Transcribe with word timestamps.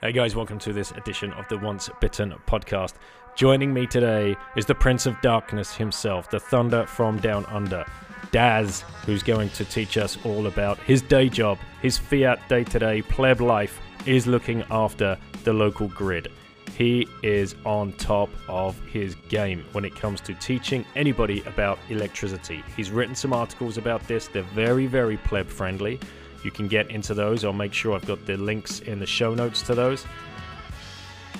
Hey 0.00 0.12
guys, 0.12 0.36
welcome 0.36 0.60
to 0.60 0.72
this 0.72 0.92
edition 0.92 1.32
of 1.32 1.48
the 1.48 1.58
Once 1.58 1.90
Bitten 2.00 2.32
podcast. 2.46 2.92
Joining 3.34 3.74
me 3.74 3.84
today 3.84 4.36
is 4.54 4.64
the 4.64 4.74
Prince 4.76 5.06
of 5.06 5.20
Darkness 5.22 5.74
himself, 5.74 6.30
the 6.30 6.38
Thunder 6.38 6.86
from 6.86 7.18
Down 7.18 7.44
Under, 7.46 7.84
Daz, 8.30 8.84
who's 9.04 9.24
going 9.24 9.48
to 9.50 9.64
teach 9.64 9.98
us 9.98 10.16
all 10.24 10.46
about 10.46 10.78
his 10.78 11.02
day 11.02 11.28
job, 11.28 11.58
his 11.82 11.98
fiat 11.98 12.48
day 12.48 12.62
to 12.62 12.78
day 12.78 13.02
pleb 13.02 13.40
life 13.40 13.80
is 14.06 14.28
looking 14.28 14.62
after 14.70 15.18
the 15.42 15.52
local 15.52 15.88
grid. 15.88 16.30
He 16.76 17.08
is 17.24 17.56
on 17.66 17.92
top 17.94 18.30
of 18.46 18.78
his 18.86 19.16
game 19.28 19.64
when 19.72 19.84
it 19.84 19.96
comes 19.96 20.20
to 20.20 20.34
teaching 20.34 20.84
anybody 20.94 21.42
about 21.42 21.76
electricity. 21.88 22.62
He's 22.76 22.92
written 22.92 23.16
some 23.16 23.32
articles 23.32 23.78
about 23.78 24.06
this, 24.06 24.28
they're 24.28 24.42
very, 24.44 24.86
very 24.86 25.16
pleb 25.16 25.48
friendly. 25.48 25.98
You 26.42 26.50
can 26.50 26.68
get 26.68 26.90
into 26.90 27.14
those. 27.14 27.44
I'll 27.44 27.52
make 27.52 27.72
sure 27.72 27.94
I've 27.94 28.06
got 28.06 28.24
the 28.26 28.36
links 28.36 28.80
in 28.80 28.98
the 28.98 29.06
show 29.06 29.34
notes 29.34 29.62
to 29.62 29.74
those. 29.74 30.06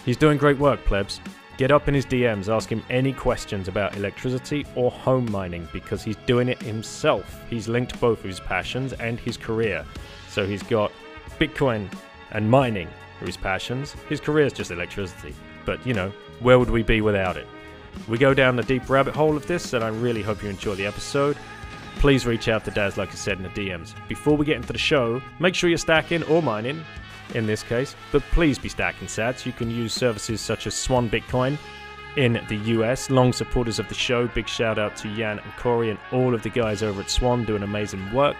He's 0.05 0.17
doing 0.17 0.39
great 0.39 0.59
work, 0.59 0.85
plebs. 0.85 1.21
Get 1.59 1.73
up 1.73 1.89
in 1.89 1.95
his 1.95 2.07
DMs, 2.07 2.49
ask 2.49 2.71
him 2.71 2.85
any 2.89 3.13
questions 3.13 3.67
about 3.67 3.97
electricity 3.97 4.65
or 4.77 4.93
home 4.93 5.31
mining 5.31 5.69
because 5.73 6.05
he's 6.05 6.17
doing 6.25 6.49
it 6.49 6.63
himself. 6.63 7.43
He's 7.51 7.67
linked 7.67 8.01
both 8.01 8.21
of 8.21 8.25
his 8.25 8.39
passions 8.39 8.93
and 8.93 9.19
his 9.19 9.37
career. 9.37 9.85
So 10.29 10.47
he's 10.47 10.63
got 10.63 10.93
Bitcoin 11.41 11.93
and 12.31 12.49
mining 12.49 12.89
are 13.21 13.27
his 13.27 13.37
passions. 13.37 13.97
His 14.09 14.21
career 14.21 14.47
is 14.47 14.53
just 14.53 14.71
electricity. 14.71 15.35
But, 15.67 15.85
you 15.85 15.95
know, 15.95 16.13
where 16.41 16.59
would 16.59 16.71
we 16.71 16.83
be 16.83 17.01
without 17.01 17.37
it? 17.37 17.47
We 18.07 18.19
go 18.19 18.35
down 18.35 18.55
the 18.55 18.63
deep 18.63 18.89
rabbit 18.89 19.15
hole 19.15 19.37
of 19.37 19.47
this, 19.47 19.73
and 19.73 19.83
I 19.83 19.89
really 19.89 20.23
hope 20.23 20.43
you 20.43 20.49
enjoy 20.49 20.77
the 20.77 20.87
episode 20.87 21.37
please 21.99 22.27
reach 22.27 22.49
out 22.49 22.65
to 22.65 22.71
Daz, 22.71 22.97
like 22.97 23.11
I 23.11 23.15
said 23.15 23.39
in 23.39 23.43
the 23.43 23.49
DMs. 23.51 23.95
Before 24.09 24.37
we 24.37 24.47
get 24.47 24.57
into 24.57 24.73
the 24.73 24.79
show, 24.79 25.21
make 25.41 25.55
sure 25.55 25.69
you're 25.69 25.79
stacking 25.79 26.23
or 26.25 26.43
mining, 26.43 26.85
in 27.35 27.47
this 27.47 27.63
case, 27.63 27.95
but 28.13 28.23
please 28.33 28.59
be 28.59 28.69
stacking 28.69 29.09
sats. 29.09 29.45
You 29.45 29.53
can 29.53 29.71
use 29.71 29.93
services 29.93 30.41
such 30.41 30.67
as 30.67 30.75
Swan 30.75 31.11
Bitcoin 31.11 31.59
in 32.17 32.41
the 32.49 32.57
US. 32.57 33.11
Long 33.11 33.33
supporters 33.33 33.79
of 33.79 33.89
the 33.89 33.95
show, 33.95 34.27
big 34.29 34.49
shout 34.49 34.79
out 34.79 34.97
to 34.97 35.15
Jan 35.15 35.39
and 35.39 35.53
Corey 35.57 35.91
and 35.91 35.99
all 36.13 36.35
of 36.35 36.43
the 36.43 36.51
guys 36.51 36.83
over 36.83 37.01
at 37.01 37.11
Swan 37.11 37.45
doing 37.45 37.63
amazing 37.63 38.13
work. 38.13 38.37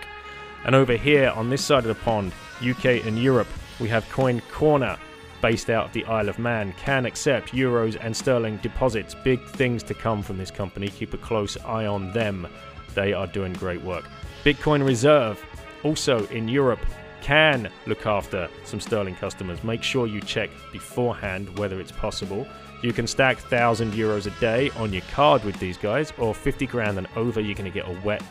And 0.65 0.75
over 0.75 0.97
here 0.97 1.31
on 1.31 1.51
this 1.51 1.65
side 1.65 1.85
of 1.85 1.89
the 1.89 2.03
pond, 2.03 2.33
UK 2.61 3.05
and 3.07 3.19
Europe, 3.19 3.49
we 3.79 3.89
have 3.89 4.09
Coin 4.09 4.41
Corner, 4.51 4.99
based 5.41 5.71
out 5.71 5.87
of 5.87 5.93
the 5.93 6.05
Isle 6.07 6.29
of 6.29 6.39
Man, 6.39 6.73
can 6.73 7.07
accept 7.07 7.53
euros 7.53 7.97
and 8.01 8.17
sterling 8.17 8.57
deposits. 8.57 9.15
Big 9.15 9.45
things 9.51 9.85
to 9.85 9.95
come 9.95 10.23
from 10.23 10.37
this 10.37 10.51
company. 10.51 10.89
Keep 10.89 11.15
a 11.15 11.19
close 11.19 11.57
eye 11.65 11.87
on 11.87 12.13
them. 12.13 12.49
They 12.99 13.13
are 13.13 13.29
doing 13.29 13.53
great 13.53 13.81
work. 13.83 14.07
Bitcoin 14.45 14.85
Reserve, 14.85 15.41
also 15.85 16.27
in 16.27 16.49
Europe, 16.49 16.81
can 17.21 17.71
look 17.87 18.07
after 18.07 18.49
some 18.65 18.81
sterling 18.81 19.15
customers. 19.15 19.63
Make 19.63 19.85
sure 19.85 20.09
you 20.09 20.21
check 20.21 20.51
beforehand 20.73 21.57
whether 21.61 21.81
it's 21.81 21.93
possible. 21.93 22.45
You 22.83 22.93
can 22.93 23.07
stack 23.07 23.37
1,000 23.37 23.93
euros 23.93 24.27
a 24.27 24.41
day 24.41 24.71
on 24.71 24.93
your 24.93 25.03
card 25.13 25.45
with 25.45 25.61
these 25.61 25.79
guys, 25.79 26.13
or 26.19 26.35
50 26.35 26.67
grand 26.67 26.99
and 26.99 27.07
over, 27.15 27.41
you're 27.41 27.55
going 27.55 27.71
to 27.71 27.81
get 27.81 27.89
a 27.89 28.01
wet, 28.05 28.25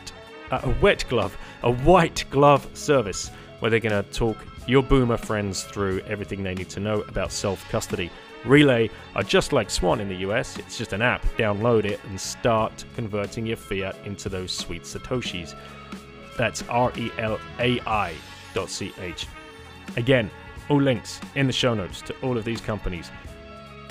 uh, 0.51 0.59
a 0.63 0.75
wet 0.81 1.06
glove, 1.07 1.38
a 1.63 1.72
white 1.72 2.25
glove 2.29 2.67
service 2.73 3.31
where 3.59 3.72
they're 3.72 3.79
going 3.79 4.03
to 4.03 4.11
talk 4.11 4.35
your 4.67 4.83
boomer 4.83 5.16
friends 5.16 5.63
through 5.63 6.01
everything 6.01 6.44
they 6.44 6.56
need 6.56 6.69
to 6.72 6.81
know 6.81 7.03
about 7.03 7.31
self 7.31 7.63
custody. 7.69 8.11
Relai 8.44 8.90
are 9.16 9.24
just 9.24 9.53
like 9.53 9.70
Swan 9.70 10.00
in 10.00 10.09
the 10.09 10.18
US, 10.18 10.58
it's 10.58 10.78
just 10.78 10.94
an 10.94 11.02
app. 11.02 11.25
Download 11.38 11.86
it 11.86 12.00
and 12.06 12.20
start 12.20 12.86
converting 12.96 13.46
your 13.46 13.58
fiat 13.58 13.96
into 14.06 14.30
those 14.30 14.52
sweet 14.52 14.84
Satoshis. 14.84 15.56
That's 16.38 16.64
R 16.70 16.92
E 16.96 17.12
L 17.18 17.40
A 17.59 17.80
I 17.81 18.14
dot 18.53 18.70
C 18.70 18.94
H. 19.00 19.28
Again, 19.96 20.30
all 20.70 20.81
links 20.81 21.20
in 21.36 21.48
the 21.48 21.53
show 21.53 21.74
notes 21.74 22.02
to 22.03 22.16
all 22.22 22.38
of 22.38 22.46
these 22.46 22.62
companies. 22.62 23.09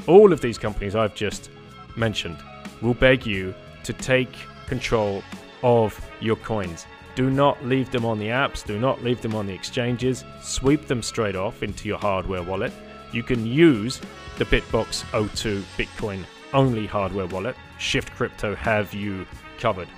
All 0.07 0.33
of 0.33 0.41
these 0.41 0.59
companies 0.59 0.95
I've 0.95 1.15
just 1.15 1.51
mentioned 1.97 2.39
will 2.83 2.95
beg 2.95 3.27
you 3.27 3.55
to 3.85 3.93
take 3.93 4.33
control 4.67 5.23
of 5.63 5.99
your 6.21 6.37
coins. 6.37 6.87
Do 7.15 7.31
not 7.31 7.65
leave 7.65 7.91
them 7.91 8.05
on 8.05 8.19
the 8.19 8.27
apps, 8.27 8.65
do 8.65 8.79
not 8.79 9.03
leave 9.03 9.23
them 9.23 9.35
on 9.35 9.47
the 9.47 9.55
exchanges, 9.55 10.25
sweep 10.43 10.87
them 10.87 11.03
straight 11.03 11.35
off 11.35 11.63
into 11.63 11.89
your 11.89 11.99
hardware 11.99 12.43
wallet. 12.43 12.73
You 13.13 13.23
can 13.23 13.47
use 13.47 14.01
the 14.39 14.45
Bitbox 14.45 15.05
O2 15.13 15.63
Bitcoin 15.77 16.25
only 16.53 16.87
hardware 16.87 17.27
wallet. 17.27 17.57
Shift 17.79 18.13
Crypto 18.13 18.55
have 18.55 18.93
you 18.95 19.27
covered. 19.59 19.89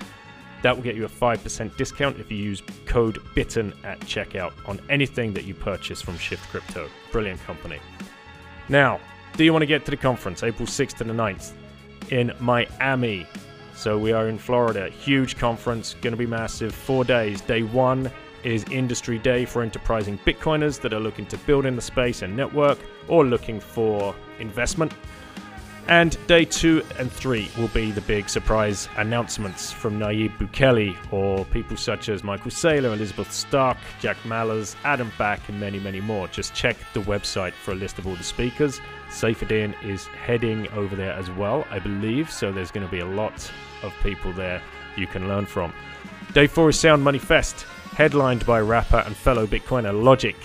That 0.61 0.75
will 0.75 0.83
get 0.83 0.95
you 0.95 1.05
a 1.05 1.09
5% 1.09 1.77
discount 1.77 2.19
if 2.19 2.29
you 2.29 2.37
use 2.37 2.61
code 2.85 3.19
BITTEN 3.33 3.73
at 3.83 3.99
checkout 4.01 4.51
on 4.67 4.79
anything 4.89 5.33
that 5.33 5.45
you 5.45 5.53
purchase 5.53 6.01
from 6.01 6.17
Shift 6.17 6.49
Crypto. 6.49 6.89
Brilliant 7.11 7.41
company. 7.43 7.79
Now, 8.67 8.99
do 9.37 9.43
you 9.43 9.53
want 9.53 9.63
to 9.63 9.67
get 9.67 9.85
to 9.85 9.91
the 9.91 9.97
conference 9.97 10.43
April 10.43 10.67
6th 10.67 10.97
to 10.97 11.03
the 11.05 11.13
9th 11.13 11.53
in 12.09 12.33
Miami? 12.39 13.25
So 13.73 13.97
we 13.97 14.11
are 14.11 14.27
in 14.27 14.37
Florida. 14.37 14.89
Huge 14.89 15.37
conference, 15.37 15.95
going 16.01 16.11
to 16.11 16.17
be 16.17 16.25
massive. 16.25 16.75
Four 16.75 17.05
days. 17.05 17.39
Day 17.39 17.63
one 17.63 18.11
is 18.43 18.63
Industry 18.65 19.19
Day 19.19 19.45
for 19.45 19.61
enterprising 19.61 20.17
Bitcoiners 20.25 20.79
that 20.81 20.93
are 20.93 20.99
looking 20.99 21.25
to 21.27 21.37
build 21.39 21.65
in 21.65 21.75
the 21.75 21.81
space 21.81 22.21
and 22.21 22.35
network 22.35 22.79
or 23.07 23.25
looking 23.25 23.59
for 23.59 24.15
investment. 24.39 24.93
And 25.89 26.15
day 26.27 26.45
two 26.45 26.83
and 26.99 27.11
three 27.11 27.49
will 27.57 27.69
be 27.69 27.89
the 27.89 28.01
big 28.01 28.29
surprise 28.29 28.87
announcements 28.97 29.71
from 29.71 29.99
Nayib 29.99 30.37
Bukele 30.37 30.95
or 31.11 31.45
people 31.45 31.77
such 31.77 32.09
as 32.09 32.23
Michael 32.23 32.51
Saylor, 32.51 32.93
Elizabeth 32.93 33.31
Stark, 33.31 33.75
Jack 33.99 34.17
Mallers, 34.23 34.75
Adam 34.83 35.11
Back, 35.17 35.39
and 35.49 35.59
many, 35.59 35.79
many 35.79 35.99
more. 35.99 36.27
Just 36.27 36.53
check 36.53 36.77
the 36.93 36.99
website 37.01 37.53
for 37.53 37.71
a 37.71 37.75
list 37.75 37.97
of 37.97 38.05
all 38.05 38.15
the 38.15 38.23
speakers. 38.23 38.79
Saifedean 39.09 39.73
is 39.83 40.05
heading 40.05 40.67
over 40.73 40.95
there 40.95 41.13
as 41.13 41.31
well, 41.31 41.65
I 41.71 41.79
believe, 41.79 42.29
so 42.29 42.51
there's 42.51 42.69
going 42.69 42.85
to 42.85 42.91
be 42.91 42.99
a 42.99 43.05
lot 43.07 43.51
of 43.81 43.91
people 44.03 44.31
there 44.33 44.61
you 44.95 45.07
can 45.07 45.27
learn 45.27 45.47
from. 45.47 45.73
Day 46.33 46.45
four 46.45 46.69
is 46.69 46.79
Sound 46.79 47.03
Money 47.03 47.17
Fest 47.17 47.65
headlined 47.99 48.45
by 48.45 48.61
rapper 48.61 49.03
and 49.05 49.13
fellow 49.13 49.45
Bitcoiner 49.45 49.91
Logic. 49.91 50.37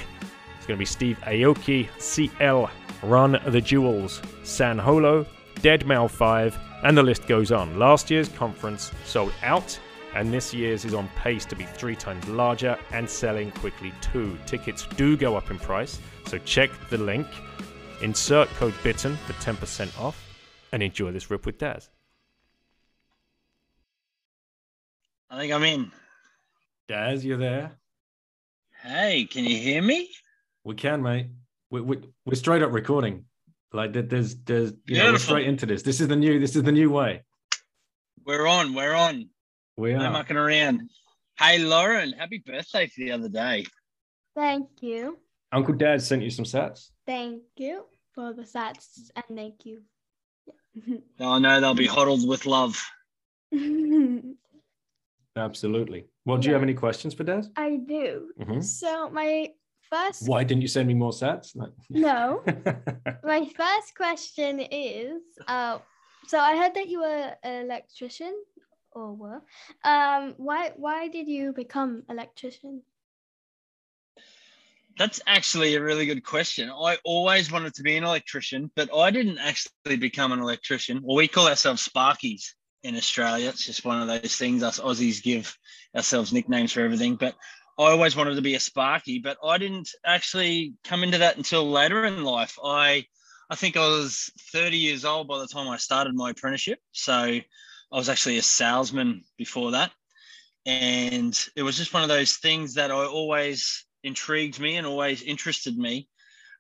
It's 0.56 0.66
going 0.66 0.76
to 0.76 0.76
be 0.76 0.84
Steve 0.84 1.16
Aoki, 1.22 1.88
CL, 2.00 2.68
Run 3.04 3.40
the 3.46 3.60
Jewels, 3.60 4.20
San 4.42 4.76
Holo, 4.76 5.24
Deadmau5, 5.60 6.58
and 6.82 6.98
the 6.98 7.02
list 7.04 7.28
goes 7.28 7.52
on. 7.52 7.78
Last 7.78 8.10
year's 8.10 8.28
conference 8.30 8.90
sold 9.04 9.32
out, 9.44 9.78
and 10.16 10.34
this 10.34 10.52
year's 10.52 10.84
is 10.84 10.94
on 10.94 11.08
pace 11.14 11.44
to 11.44 11.54
be 11.54 11.64
three 11.64 11.94
times 11.94 12.26
larger 12.26 12.76
and 12.90 13.08
selling 13.08 13.52
quickly 13.52 13.92
too. 14.00 14.36
Tickets 14.46 14.88
do 14.96 15.16
go 15.16 15.36
up 15.36 15.52
in 15.52 15.60
price, 15.60 16.00
so 16.26 16.38
check 16.38 16.70
the 16.90 16.98
link. 16.98 17.28
Insert 18.02 18.48
code 18.54 18.74
BITTEN 18.82 19.16
for 19.16 19.32
10% 19.34 19.96
off, 20.00 20.20
and 20.72 20.82
enjoy 20.82 21.12
this 21.12 21.30
rip 21.30 21.46
with 21.46 21.58
Daz. 21.58 21.88
I 25.30 25.38
think 25.38 25.52
I'm 25.52 25.62
in. 25.62 25.92
Daz, 26.88 27.24
you're 27.24 27.38
there? 27.38 27.78
Hey, 28.82 29.24
can 29.24 29.44
you 29.44 29.56
hear 29.56 29.80
me? 29.80 30.10
We 30.64 30.74
can, 30.74 31.02
mate. 31.02 31.28
We, 31.70 31.80
we, 31.80 31.98
we're 32.26 32.34
straight 32.34 32.62
up 32.62 32.72
recording. 32.72 33.24
Like 33.72 33.92
there's 33.92 34.36
there's 34.36 34.72
you 34.86 34.98
know 34.98 35.12
we're 35.12 35.18
straight 35.18 35.48
into 35.48 35.66
this. 35.66 35.82
This 35.82 36.00
is 36.00 36.06
the 36.06 36.14
new 36.14 36.38
this 36.38 36.54
is 36.54 36.62
the 36.62 36.70
new 36.70 36.90
way. 36.90 37.22
We're 38.24 38.46
on. 38.46 38.74
We're 38.74 38.94
on. 38.94 39.30
We 39.76 39.94
are 39.94 39.98
no 39.98 40.10
mucking 40.12 40.36
around. 40.36 40.90
Hey 41.38 41.58
Lauren, 41.58 42.12
happy 42.12 42.40
birthday 42.46 42.86
for 42.86 43.00
the 43.00 43.10
other 43.10 43.28
day. 43.28 43.64
Thank 44.36 44.68
you. 44.80 45.18
Uncle 45.50 45.74
Dad 45.74 46.02
sent 46.02 46.22
you 46.22 46.30
some 46.30 46.44
sats. 46.44 46.90
Thank 47.06 47.42
you 47.56 47.86
for 48.14 48.32
the 48.32 48.42
sats 48.42 49.10
and 49.16 49.36
thank 49.36 49.64
you. 49.66 49.82
oh 51.18 51.38
no, 51.38 51.60
they'll 51.60 51.74
be 51.74 51.86
hodled 51.86 52.28
with 52.28 52.46
love. 52.46 52.80
Absolutely. 55.36 56.04
Well, 56.24 56.38
do 56.38 56.48
you 56.48 56.54
have 56.54 56.62
any 56.62 56.74
questions 56.74 57.12
for 57.14 57.24
Des? 57.24 57.42
I 57.56 57.76
do. 57.76 58.32
Mhm. 58.40 58.62
So 58.64 59.10
my 59.10 59.52
first 59.90 60.26
Why 60.26 60.42
didn't 60.42 60.62
you 60.62 60.68
send 60.68 60.88
me 60.88 60.94
more 60.94 61.12
sets? 61.12 61.54
No. 61.54 61.68
no, 61.90 62.42
my 63.24 63.46
first 63.56 63.94
question 63.96 64.60
is 64.60 65.22
uh 65.46 65.78
so 66.26 66.38
I 66.38 66.56
heard 66.56 66.74
that 66.74 66.88
you 66.88 67.00
were 67.00 67.36
an 67.42 67.66
electrician 67.66 68.34
or 68.92 69.14
were. 69.14 69.42
Um 69.84 70.34
why 70.38 70.72
why 70.76 71.08
did 71.08 71.28
you 71.28 71.52
become 71.52 72.04
electrician? 72.08 72.82
That's 74.96 75.20
actually 75.26 75.74
a 75.74 75.82
really 75.82 76.06
good 76.06 76.24
question. 76.24 76.70
I 76.70 76.96
always 77.04 77.50
wanted 77.50 77.74
to 77.74 77.82
be 77.82 77.96
an 77.96 78.04
electrician, 78.04 78.70
but 78.76 78.88
I 78.94 79.10
didn't 79.10 79.38
actually 79.38 79.96
become 79.96 80.30
an 80.30 80.38
electrician. 80.38 81.00
Well, 81.02 81.16
we 81.16 81.26
call 81.26 81.48
ourselves 81.48 81.86
Sparkies 81.86 82.54
in 82.84 82.96
Australia. 82.96 83.48
It's 83.48 83.66
just 83.66 83.84
one 83.84 84.00
of 84.00 84.08
those 84.08 84.36
things 84.36 84.62
us 84.62 84.78
Aussies 84.78 85.22
give 85.22 85.56
ourselves 85.96 86.32
nicknames 86.32 86.72
for 86.72 86.82
everything. 86.82 87.16
But 87.16 87.34
I 87.78 87.90
always 87.90 88.14
wanted 88.14 88.36
to 88.36 88.42
be 88.42 88.54
a 88.54 88.60
Sparky, 88.60 89.18
but 89.18 89.38
I 89.42 89.58
didn't 89.58 89.90
actually 90.06 90.74
come 90.84 91.02
into 91.02 91.18
that 91.18 91.36
until 91.36 91.68
later 91.68 92.04
in 92.04 92.22
life. 92.22 92.56
I 92.62 93.06
I 93.50 93.56
think 93.56 93.76
I 93.76 93.86
was 93.86 94.30
30 94.52 94.76
years 94.76 95.04
old 95.04 95.28
by 95.28 95.38
the 95.38 95.46
time 95.46 95.68
I 95.68 95.76
started 95.76 96.14
my 96.14 96.30
apprenticeship. 96.30 96.78
So 96.92 97.12
I 97.12 97.42
was 97.90 98.08
actually 98.08 98.38
a 98.38 98.42
salesman 98.42 99.22
before 99.36 99.72
that. 99.72 99.90
And 100.66 101.38
it 101.54 101.62
was 101.62 101.76
just 101.76 101.92
one 101.92 102.02
of 102.02 102.08
those 102.08 102.34
things 102.34 102.74
that 102.74 102.90
I 102.90 103.04
always 103.04 103.84
intrigued 104.02 104.58
me 104.60 104.76
and 104.76 104.86
always 104.86 105.22
interested 105.22 105.76
me. 105.76 106.08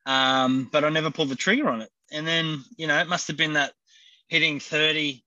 Um, 0.04 0.68
but 0.70 0.84
I 0.84 0.90
never 0.90 1.10
pulled 1.10 1.30
the 1.30 1.36
trigger 1.36 1.70
on 1.70 1.80
it. 1.80 1.90
And 2.12 2.26
then, 2.26 2.62
you 2.76 2.86
know, 2.86 2.98
it 2.98 3.08
must 3.08 3.28
have 3.28 3.38
been 3.38 3.54
that 3.54 3.72
hitting 4.28 4.60
30, 4.60 5.23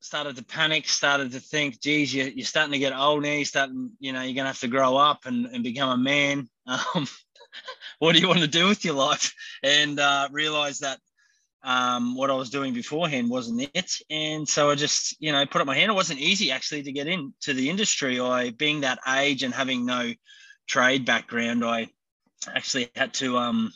started 0.00 0.36
to 0.36 0.44
panic, 0.44 0.88
started 0.88 1.32
to 1.32 1.40
think, 1.40 1.80
geez, 1.80 2.14
you're, 2.14 2.28
you're 2.28 2.46
starting 2.46 2.72
to 2.72 2.78
get 2.78 2.94
old 2.94 3.22
now. 3.22 3.32
You're 3.32 3.44
starting, 3.44 3.90
you 3.98 4.12
know, 4.12 4.22
you're 4.22 4.34
going 4.34 4.44
to 4.44 4.48
have 4.48 4.60
to 4.60 4.68
grow 4.68 4.96
up 4.96 5.26
and, 5.26 5.46
and 5.46 5.62
become 5.64 5.90
a 5.90 6.02
man. 6.02 6.48
Um, 6.94 7.08
what 7.98 8.12
do 8.12 8.20
you 8.20 8.28
want 8.28 8.40
to 8.40 8.46
do 8.46 8.68
with 8.68 8.84
your 8.84 8.94
life? 8.94 9.34
And 9.62 9.98
uh, 9.98 10.28
realize 10.30 10.80
that 10.80 10.98
um, 11.62 12.14
what 12.14 12.30
I 12.30 12.34
was 12.34 12.50
doing 12.50 12.74
beforehand 12.74 13.30
wasn't 13.30 13.70
it. 13.74 13.94
And 14.10 14.48
so 14.48 14.70
I 14.70 14.74
just, 14.74 15.16
you 15.18 15.32
know, 15.32 15.44
put 15.46 15.60
up 15.60 15.66
my 15.66 15.74
hand. 15.74 15.90
It 15.90 15.94
wasn't 15.94 16.20
easy 16.20 16.52
actually 16.52 16.82
to 16.82 16.92
get 16.92 17.06
into 17.06 17.54
the 17.54 17.70
industry. 17.70 18.20
I, 18.20 18.50
being 18.50 18.82
that 18.82 18.98
age 19.08 19.42
and 19.42 19.54
having 19.54 19.86
no 19.86 20.12
trade 20.66 21.04
background, 21.04 21.64
I 21.64 21.88
actually 22.54 22.90
had 22.94 23.14
to 23.14 23.38
um, 23.38 23.72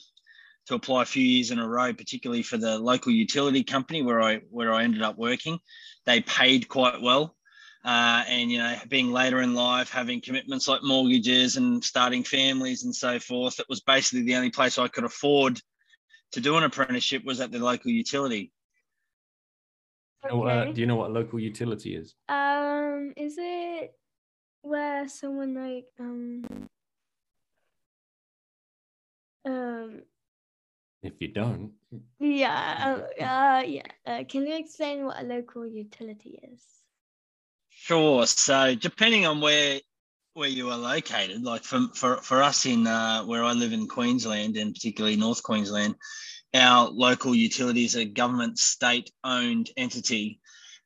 to 0.67 0.75
apply 0.75 1.03
a 1.03 1.07
few 1.07 1.25
years 1.25 1.51
in 1.51 1.59
a 1.59 1.69
row, 1.69 1.93
particularly 1.93 2.43
for 2.43 2.57
the 2.57 2.79
local 2.79 3.13
utility 3.13 3.65
company 3.65 4.03
where 4.03 4.23
I 4.23 4.41
where 4.51 4.73
I 4.73 4.85
ended 4.85 5.03
up 5.03 5.19
working. 5.19 5.59
They 6.05 6.21
paid 6.21 6.69
quite 6.69 7.01
well, 7.01 7.37
uh, 7.85 8.25
and 8.29 8.51
you 8.51 8.59
know, 8.59 8.77
being 8.89 9.13
later 9.13 9.41
in 9.41 9.55
life, 9.55 9.91
having 9.91 10.21
commitments 10.21 10.69
like 10.69 10.83
mortgages 10.83 11.57
and 11.57 11.83
starting 11.83 12.25
families 12.25 12.85
and 12.85 12.95
so 12.95 13.19
forth, 13.19 13.61
it 13.61 13.67
was 13.69 13.81
basically 13.81 14.23
the 14.23 14.37
only 14.37 14.51
place 14.51 14.79
I 14.79 14.89
could 14.89 15.05
afford 15.05 15.61
to 16.33 16.41
do 16.41 16.57
an 16.57 16.65
apprenticeship 16.65 17.25
was 17.25 17.41
at 17.41 17.53
the 17.53 17.59
local 17.59 17.91
utility. 17.91 18.53
Okay. 20.25 20.51
Uh, 20.51 20.73
do 20.73 20.81
you 20.81 20.87
know 20.87 20.97
what 20.97 21.13
local 21.13 21.41
utility 21.41 21.97
is? 21.97 22.15
Um, 22.29 23.13
is 23.17 23.37
it 23.39 23.95
where 24.63 25.09
someone 25.09 25.55
like 25.55 25.87
um 25.99 26.45
um 29.45 30.03
if 31.03 31.15
you 31.21 31.29
don't 31.29 31.73
yeah 32.21 33.03
uh, 33.19 33.23
uh 33.23 33.63
yeah 33.67 33.83
uh, 34.07 34.25
can 34.29 34.47
you 34.47 34.57
explain 34.57 35.05
what 35.05 35.21
a 35.21 35.25
local 35.25 35.67
utility 35.67 36.39
is 36.53 36.63
Sure. 37.85 38.27
So 38.27 38.77
depending 38.77 39.27
on 39.27 39.41
where 39.41 39.81
where 40.35 40.49
you 40.49 40.71
are 40.71 40.79
located, 40.79 41.43
like 41.43 41.65
for 41.65 41.89
for, 41.95 42.19
for 42.19 42.41
us 42.41 42.65
in 42.65 42.87
uh, 42.87 43.25
where 43.25 43.43
I 43.43 43.53
live 43.55 43.73
in 43.73 43.89
Queensland 43.89 44.57
and 44.57 44.73
particularly 44.73 45.17
North 45.17 45.43
Queensland, 45.43 45.97
our 46.55 46.89
local 46.91 47.35
utility 47.35 47.85
is 47.85 47.97
a 47.97 48.05
government 48.05 48.59
state 48.59 49.11
owned 49.25 49.71
entity 49.77 50.39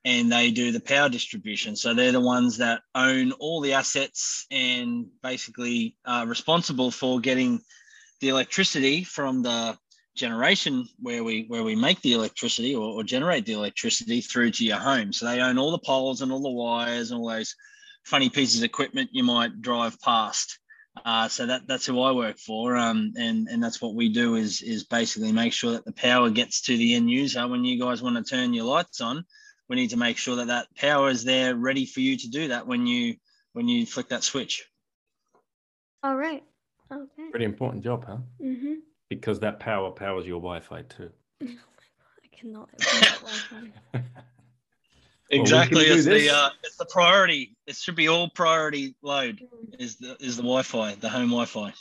and 0.07 0.33
they 0.33 0.51
do 0.51 0.73
the 0.73 0.81
power 0.81 1.11
distribution. 1.11 1.77
So 1.77 1.93
they're 1.93 2.13
the 2.13 2.21
ones 2.21 2.57
that 2.59 2.81
own 2.95 3.33
all 3.33 3.61
the 3.61 3.75
assets 3.75 4.47
and 4.51 5.07
basically 5.23 5.97
are 6.07 6.27
responsible 6.27 6.91
for 6.91 7.21
getting 7.21 7.61
the 8.21 8.29
electricity 8.31 9.05
from 9.05 9.43
the 9.43 9.77
generation 10.17 10.89
where 11.01 11.23
we 11.23 11.45
where 11.49 11.63
we 11.63 11.77
make 11.77 12.01
the 12.01 12.15
electricity 12.15 12.75
or, 12.75 13.01
or, 13.01 13.05
generate 13.05 13.47
the 13.47 13.53
electricity 13.53 14.21
through 14.21 14.51
to 14.53 14.65
your 14.65 14.79
home. 14.79 15.13
So 15.13 15.27
they 15.27 15.41
own 15.41 15.59
all 15.59 15.71
the 15.71 15.79
poles 15.79 16.23
and 16.23 16.33
all 16.33 16.43
the 16.43 16.51
wires 16.51 17.11
and 17.11 17.21
all 17.21 17.29
those 17.29 17.55
funny 18.05 18.29
pieces 18.29 18.61
of 18.61 18.65
equipment 18.65 19.11
you 19.13 19.23
might 19.23 19.61
drive 19.61 20.01
past. 20.01 20.59
Uh, 21.05 21.29
so 21.29 21.47
that 21.47 21.69
that's 21.69 21.85
who 21.85 22.01
I 22.01 22.13
work 22.13 22.39
for, 22.39 22.75
um, 22.75 23.13
and 23.19 23.49
and 23.49 23.63
that's 23.63 23.83
what 23.83 23.95
we 23.95 24.09
do 24.09 24.37
is 24.37 24.63
is 24.63 24.85
basically 24.85 25.31
make 25.31 25.53
sure 25.53 25.73
that 25.73 25.85
the 25.85 25.93
power 25.93 26.31
gets 26.31 26.63
to 26.63 26.77
the 26.77 26.95
end 26.95 27.11
user 27.11 27.47
when 27.47 27.65
you 27.65 27.79
guys 27.79 28.03
want 28.03 28.17
to 28.17 28.23
turn 28.23 28.55
your 28.55 28.65
lights 28.65 29.03
on. 29.03 29.25
We 29.69 29.77
need 29.77 29.91
to 29.91 29.99
make 29.99 30.17
sure 30.17 30.37
that 30.37 30.47
that 30.47 30.75
power 30.75 31.11
is 31.11 31.25
there 31.25 31.55
ready 31.55 31.85
for 31.85 32.01
you 32.01 32.17
to 32.17 32.29
do 32.31 32.49
that 32.49 32.67
when 32.67 32.87
you 32.87 33.17
when 33.53 33.69
you 33.69 33.85
flick 33.85 34.09
that 34.09 34.25
switch. 34.25 34.65
All 36.03 36.17
right. 36.17 36.43
Okay. 36.91 37.31
Pretty 37.31 37.45
important 37.45 37.85
job, 37.85 38.05
huh? 38.07 38.19
Mm-hmm 38.43 38.75
because 39.09 39.41
that 39.41 39.61
power 39.61 39.91
powers 39.91 40.27
your 40.27 40.41
Wi-Fi 40.41 40.83
too. 40.83 41.11
Oh 41.43 41.47
my 41.47 41.89
god, 41.99 42.21
I 42.25 42.37
cannot 42.37 42.71
Wi-Fi. 42.79 44.03
exactly, 45.31 45.89
well, 45.89 45.97
it's 45.97 46.05
the 46.05 46.31
uh, 46.31 46.51
it's 46.63 46.77
the 46.77 46.87
priority. 46.87 47.57
It 47.67 47.77
should 47.77 47.97
be 47.97 48.09
all 48.09 48.31
priority 48.31 48.95
load 49.03 49.41
mm. 49.41 49.81
is 49.81 49.97
the 49.97 50.17
is 50.21 50.37
the 50.37 50.43
Wi-Fi, 50.43 50.95
the 50.97 51.09
home 51.09 51.31
Wi-Fi. 51.31 51.73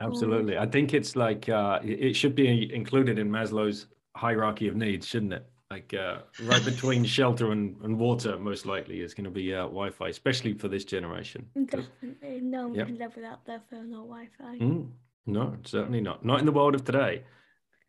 Absolutely, 0.00 0.58
I 0.58 0.66
think 0.66 0.92
it's 0.92 1.16
like 1.16 1.48
uh, 1.48 1.80
it 1.82 2.14
should 2.14 2.34
be 2.34 2.74
included 2.74 3.18
in 3.18 3.30
Maslow's 3.30 3.86
hierarchy 4.16 4.68
of 4.68 4.76
needs, 4.76 5.06
shouldn't 5.06 5.32
it? 5.32 5.46
Like 5.70 5.94
uh, 5.94 6.18
right 6.42 6.64
between 6.64 7.04
shelter 7.16 7.52
and, 7.52 7.76
and 7.82 7.98
water, 7.98 8.38
most 8.38 8.66
likely 8.66 9.00
is 9.00 9.14
going 9.14 9.24
to 9.24 9.30
be 9.30 9.54
uh, 9.54 9.62
Wi-Fi, 9.62 10.08
especially 10.08 10.54
for 10.54 10.68
this 10.68 10.84
generation. 10.84 11.46
Definitely, 11.54 12.40
no 12.42 12.68
one 12.68 12.74
yep. 12.74 12.86
can 12.86 12.98
live 12.98 13.16
without 13.16 13.44
their 13.46 13.60
phone 13.70 13.94
or 13.94 14.04
Wi-Fi. 14.04 14.58
Mm. 14.58 14.88
No, 15.26 15.56
certainly 15.64 16.00
not. 16.00 16.24
Not 16.24 16.40
in 16.40 16.46
the 16.46 16.52
world 16.52 16.74
of 16.74 16.84
today. 16.84 17.24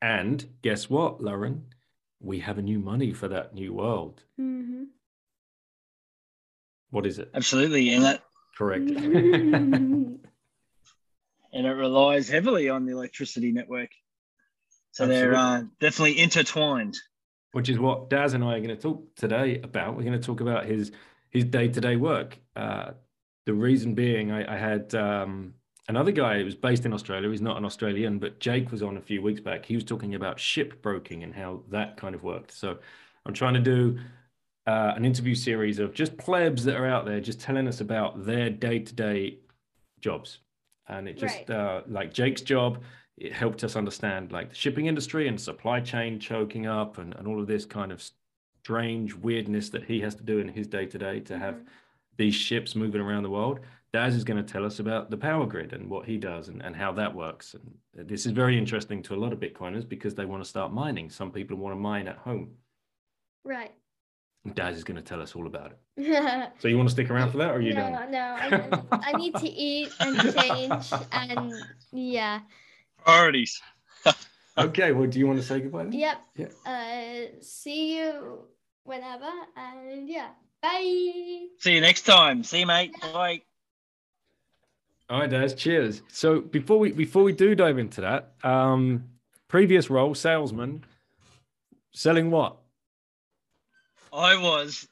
And 0.01 0.45
guess 0.61 0.89
what, 0.89 1.21
Lauren? 1.21 1.65
We 2.19 2.39
have 2.39 2.57
a 2.57 2.61
new 2.61 2.79
money 2.79 3.13
for 3.13 3.27
that 3.27 3.53
new 3.53 3.73
world. 3.73 4.23
Mm-hmm. 4.39 4.83
What 6.91 7.05
is 7.05 7.19
it? 7.19 7.29
Absolutely. 7.33 7.93
And 7.93 8.03
that 8.03 8.23
correct. 8.57 8.89
and 8.89 10.19
it 11.53 11.61
relies 11.61 12.29
heavily 12.29 12.69
on 12.69 12.85
the 12.85 12.93
electricity 12.93 13.51
network. 13.51 13.89
So 14.91 15.03
Absolutely. 15.03 15.29
they're 15.29 15.35
uh, 15.35 15.63
definitely 15.81 16.19
intertwined. 16.19 16.95
Which 17.51 17.69
is 17.69 17.79
what 17.79 18.09
Daz 18.09 18.33
and 18.33 18.43
I 18.43 18.55
are 18.55 18.61
going 18.61 18.75
to 18.75 18.81
talk 18.81 19.15
today 19.15 19.59
about. 19.61 19.95
We're 19.95 20.03
going 20.03 20.19
to 20.19 20.25
talk 20.25 20.39
about 20.41 20.65
his 20.65 20.91
his 21.31 21.43
day 21.45 21.67
to 21.67 21.81
day 21.81 21.95
work. 21.97 22.37
Uh, 22.55 22.91
the 23.45 23.53
reason 23.53 23.93
being, 23.93 24.31
I, 24.31 24.55
I 24.55 24.57
had 24.57 24.95
um, 24.95 25.53
another 25.87 26.11
guy 26.11 26.39
who 26.39 26.45
was 26.45 26.55
based 26.55 26.85
in 26.85 26.93
Australia. 26.93 27.29
He's 27.29 27.41
not 27.41 27.57
an 27.57 27.65
Australian, 27.65 28.19
but 28.19 28.39
Jake 28.39 28.71
was 28.71 28.81
on 28.81 28.97
a 28.97 29.01
few 29.01 29.21
weeks 29.21 29.41
back. 29.41 29.65
He 29.65 29.75
was 29.75 29.83
talking 29.83 30.15
about 30.15 30.39
ship 30.39 30.81
broking 30.81 31.23
and 31.23 31.33
how 31.33 31.61
that 31.69 31.97
kind 31.97 32.15
of 32.15 32.23
worked. 32.23 32.51
So 32.51 32.77
I'm 33.25 33.33
trying 33.33 33.53
to 33.55 33.59
do 33.59 33.99
uh, 34.67 34.93
an 34.95 35.05
interview 35.05 35.35
series 35.35 35.79
of 35.79 35.93
just 35.93 36.17
plebs 36.17 36.63
that 36.65 36.75
are 36.75 36.87
out 36.87 37.05
there, 37.05 37.19
just 37.19 37.39
telling 37.39 37.67
us 37.67 37.81
about 37.81 38.25
their 38.25 38.49
day 38.49 38.79
to 38.79 38.93
day 38.93 39.39
jobs. 39.99 40.39
And 40.87 41.07
it 41.07 41.17
just 41.17 41.49
right. 41.49 41.49
uh, 41.49 41.81
like 41.87 42.13
Jake's 42.13 42.41
job, 42.41 42.81
it 43.17 43.33
helped 43.33 43.63
us 43.63 43.75
understand 43.75 44.31
like 44.31 44.49
the 44.49 44.55
shipping 44.55 44.87
industry 44.87 45.27
and 45.27 45.39
supply 45.39 45.79
chain 45.79 46.19
choking 46.19 46.67
up 46.67 46.97
and, 46.97 47.15
and 47.15 47.27
all 47.27 47.39
of 47.39 47.47
this 47.47 47.65
kind 47.65 47.91
of 47.91 48.03
strange 48.63 49.13
weirdness 49.15 49.69
that 49.69 49.83
he 49.83 50.01
has 50.01 50.15
to 50.15 50.23
do 50.23 50.39
in 50.39 50.47
his 50.47 50.67
day 50.67 50.85
to 50.85 50.97
day 50.97 51.19
to 51.21 51.37
have 51.37 51.55
mm-hmm. 51.55 51.67
these 52.17 52.35
ships 52.35 52.75
moving 52.75 53.01
around 53.01 53.23
the 53.23 53.29
world. 53.29 53.59
Daz 53.95 54.13
is 54.13 54.25
going 54.25 54.35
to 54.35 54.43
tell 54.43 54.65
us 54.65 54.79
about 54.79 55.09
the 55.09 55.15
power 55.15 55.45
grid 55.45 55.71
and 55.71 55.89
what 55.89 56.05
he 56.05 56.17
does 56.17 56.49
and, 56.49 56.61
and 56.61 56.75
how 56.75 56.91
that 56.91 57.15
works. 57.15 57.53
And 57.53 58.09
this 58.09 58.25
is 58.25 58.33
very 58.33 58.57
interesting 58.57 59.01
to 59.03 59.15
a 59.15 59.15
lot 59.15 59.31
of 59.31 59.39
Bitcoiners 59.39 59.87
because 59.87 60.13
they 60.13 60.25
want 60.25 60.43
to 60.43 60.49
start 60.49 60.73
mining. 60.73 61.09
Some 61.09 61.31
people 61.31 61.55
want 61.55 61.71
to 61.71 61.79
mine 61.79 62.09
at 62.09 62.17
home. 62.17 62.55
Right. 63.45 63.71
Daz 64.53 64.75
is 64.75 64.83
going 64.83 64.97
to 64.97 65.01
tell 65.01 65.21
us 65.21 65.33
all 65.33 65.47
about 65.47 65.71
it. 65.71 66.51
so 66.59 66.67
you 66.67 66.75
want 66.75 66.89
to 66.89 66.91
stick 66.91 67.09
around 67.09 67.31
for 67.31 67.37
that, 67.37 67.51
or 67.51 67.53
are 67.53 67.61
you 67.61 67.73
no, 67.73 67.89
done? 67.89 68.11
No, 68.11 68.35
I, 68.37 68.81
I 68.91 69.11
need 69.13 69.33
to 69.35 69.47
eat 69.49 69.93
and 70.01 70.17
change, 70.17 70.91
and 71.13 71.53
yeah. 71.93 72.41
Priorities. 73.05 73.61
okay. 74.57 74.91
Well, 74.91 75.07
do 75.07 75.19
you 75.19 75.25
want 75.25 75.39
to 75.39 75.45
say 75.45 75.61
goodbye? 75.61 75.85
Then? 75.85 75.93
Yep. 75.93 76.17
Yeah. 76.35 76.47
Uh, 76.65 77.39
see 77.39 77.97
you 77.97 78.39
whenever, 78.83 79.31
and 79.55 80.09
yeah. 80.09 80.31
Bye. 80.61 81.45
See 81.59 81.75
you 81.75 81.79
next 81.79 82.01
time. 82.01 82.43
See 82.43 82.59
you, 82.59 82.65
mate. 82.65 82.93
Bye. 83.01 83.43
All 85.09 85.19
right, 85.19 85.29
Daz. 85.29 85.53
Cheers. 85.53 86.01
So 86.07 86.41
before 86.41 86.79
we 86.79 86.91
before 86.91 87.23
we 87.23 87.31
do 87.31 87.53
dive 87.53 87.77
into 87.77 88.01
that, 88.01 88.33
um, 88.43 89.03
previous 89.47 89.89
role, 89.89 90.15
salesman, 90.15 90.83
selling 91.93 92.31
what? 92.31 92.57
I 94.11 94.35
was. 94.41 94.87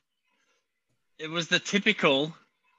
It 1.17 1.29
was 1.29 1.47
the 1.47 1.59
typical 1.59 2.33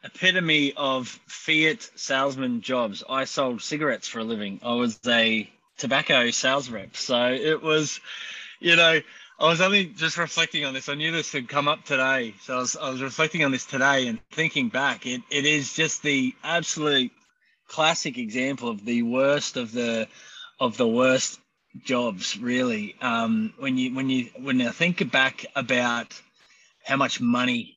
epitome 0.04 0.74
of 0.76 1.08
fiat 1.26 1.90
salesman 1.96 2.60
jobs. 2.60 3.02
I 3.08 3.24
sold 3.24 3.62
cigarettes 3.62 4.06
for 4.06 4.20
a 4.20 4.24
living. 4.24 4.60
I 4.62 4.74
was 4.74 5.00
a 5.06 5.50
tobacco 5.78 6.30
sales 6.30 6.68
rep. 6.68 6.96
So 6.96 7.32
it 7.32 7.62
was, 7.62 8.00
you 8.60 8.76
know, 8.76 9.00
I 9.40 9.44
was 9.48 9.60
only 9.60 9.86
just 9.86 10.18
reflecting 10.18 10.64
on 10.64 10.74
this. 10.74 10.88
I 10.88 10.94
knew 10.94 11.10
this 11.10 11.32
had 11.32 11.48
come 11.48 11.66
up 11.66 11.84
today. 11.84 12.34
So 12.42 12.54
I 12.54 12.58
was, 12.58 12.76
I 12.76 12.90
was 12.90 13.02
reflecting 13.02 13.44
on 13.44 13.50
this 13.50 13.64
today 13.64 14.06
and 14.06 14.20
thinking 14.30 14.68
back. 14.68 15.06
It, 15.06 15.22
it 15.30 15.46
is 15.46 15.74
just 15.74 16.02
the 16.02 16.34
absolute 16.44 17.10
classic 17.74 18.18
example 18.18 18.68
of 18.68 18.84
the 18.84 19.02
worst 19.02 19.56
of 19.56 19.72
the 19.72 20.06
of 20.60 20.76
the 20.76 20.86
worst 20.86 21.40
jobs 21.82 22.38
really. 22.38 22.94
Um, 23.00 23.52
when 23.58 23.76
you 23.76 23.92
when 23.96 24.08
you 24.08 24.30
when 24.38 24.62
I 24.62 24.70
think 24.70 25.10
back 25.10 25.44
about 25.56 26.14
how 26.84 26.96
much 26.96 27.20
money 27.20 27.76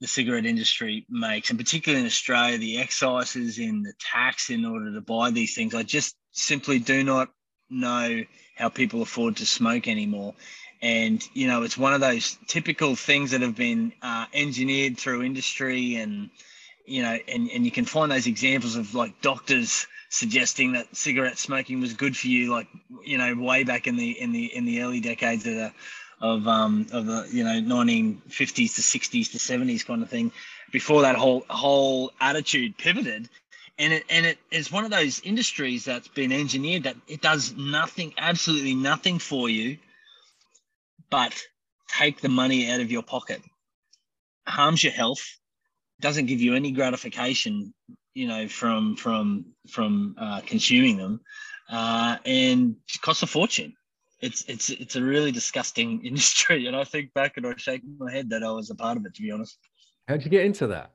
the 0.00 0.08
cigarette 0.08 0.46
industry 0.46 1.06
makes 1.08 1.50
and 1.50 1.58
particularly 1.60 2.00
in 2.00 2.06
Australia 2.06 2.58
the 2.58 2.80
excises 2.80 3.60
in 3.60 3.82
the 3.82 3.92
tax 4.00 4.50
in 4.50 4.64
order 4.64 4.92
to 4.94 5.00
buy 5.00 5.30
these 5.30 5.54
things 5.54 5.76
I 5.76 5.84
just 5.84 6.16
simply 6.32 6.80
do 6.80 7.04
not 7.04 7.28
know 7.68 8.24
how 8.56 8.68
people 8.68 9.00
afford 9.00 9.36
to 9.36 9.46
smoke 9.46 9.86
anymore. 9.86 10.34
And 10.82 11.22
you 11.34 11.46
know 11.46 11.62
it's 11.62 11.78
one 11.78 11.94
of 11.94 12.00
those 12.00 12.36
typical 12.48 12.96
things 12.96 13.30
that 13.30 13.42
have 13.42 13.54
been 13.54 13.92
uh, 14.02 14.26
engineered 14.34 14.98
through 14.98 15.22
industry 15.22 15.94
and 15.94 16.30
you 16.90 17.02
know 17.02 17.18
and, 17.28 17.50
and 17.50 17.64
you 17.64 17.70
can 17.70 17.84
find 17.84 18.10
those 18.10 18.26
examples 18.26 18.76
of 18.76 18.94
like 18.94 19.20
doctors 19.20 19.86
suggesting 20.10 20.72
that 20.72 20.94
cigarette 20.94 21.38
smoking 21.38 21.80
was 21.80 21.94
good 21.94 22.16
for 22.16 22.26
you, 22.26 22.50
like 22.50 22.66
you 23.04 23.16
know, 23.16 23.34
way 23.34 23.64
back 23.64 23.86
in 23.86 23.96
the 23.96 24.10
in 24.20 24.32
the 24.32 24.54
in 24.54 24.66
the 24.66 24.82
early 24.82 25.00
decades 25.00 25.46
of 25.46 25.54
the 25.54 25.72
of 26.20 26.46
um 26.46 26.86
of 26.92 27.06
the 27.06 27.26
you 27.30 27.44
know 27.44 27.60
1950s 27.60 28.74
to 28.74 28.82
60s 28.82 29.30
to 29.30 29.38
70s 29.38 29.86
kind 29.86 30.02
of 30.02 30.10
thing. 30.10 30.30
Before 30.70 31.02
that 31.02 31.16
whole 31.16 31.44
whole 31.48 32.12
attitude 32.20 32.76
pivoted, 32.76 33.28
and 33.78 33.92
it 33.92 34.04
and 34.10 34.26
it 34.26 34.38
is 34.50 34.70
one 34.70 34.84
of 34.84 34.90
those 34.90 35.20
industries 35.20 35.84
that's 35.84 36.08
been 36.08 36.32
engineered 36.32 36.82
that 36.82 36.96
it 37.08 37.22
does 37.22 37.54
nothing, 37.56 38.12
absolutely 38.18 38.74
nothing 38.74 39.18
for 39.18 39.48
you, 39.48 39.78
but 41.08 41.40
take 41.88 42.20
the 42.20 42.28
money 42.28 42.70
out 42.70 42.80
of 42.80 42.90
your 42.90 43.02
pocket, 43.02 43.42
harms 44.46 44.82
your 44.82 44.92
health, 44.92 45.39
doesn't 46.00 46.26
give 46.26 46.40
you 46.40 46.54
any 46.54 46.72
gratification 46.72 47.72
you 48.14 48.26
know 48.26 48.48
from 48.48 48.96
from 48.96 49.46
from 49.68 50.14
uh, 50.18 50.40
consuming 50.46 50.96
them. 50.96 51.20
Uh, 51.70 52.16
and 52.26 52.74
costs 53.00 53.22
a 53.22 53.26
fortune. 53.26 53.74
It's 54.20 54.44
it's 54.48 54.70
it's 54.70 54.96
a 54.96 55.02
really 55.02 55.32
disgusting 55.32 56.04
industry. 56.04 56.66
And 56.66 56.76
i 56.76 56.84
think 56.84 57.14
back 57.14 57.36
and 57.36 57.46
i 57.46 57.54
shake 57.56 57.82
my 57.98 58.10
head 58.10 58.30
that 58.30 58.42
i 58.42 58.50
was 58.50 58.70
a 58.70 58.74
part 58.74 58.96
of 58.96 59.06
it 59.06 59.14
to 59.14 59.22
be 59.22 59.30
honest. 59.30 59.58
How'd 60.08 60.24
you 60.24 60.30
get 60.30 60.44
into 60.44 60.66
that? 60.68 60.92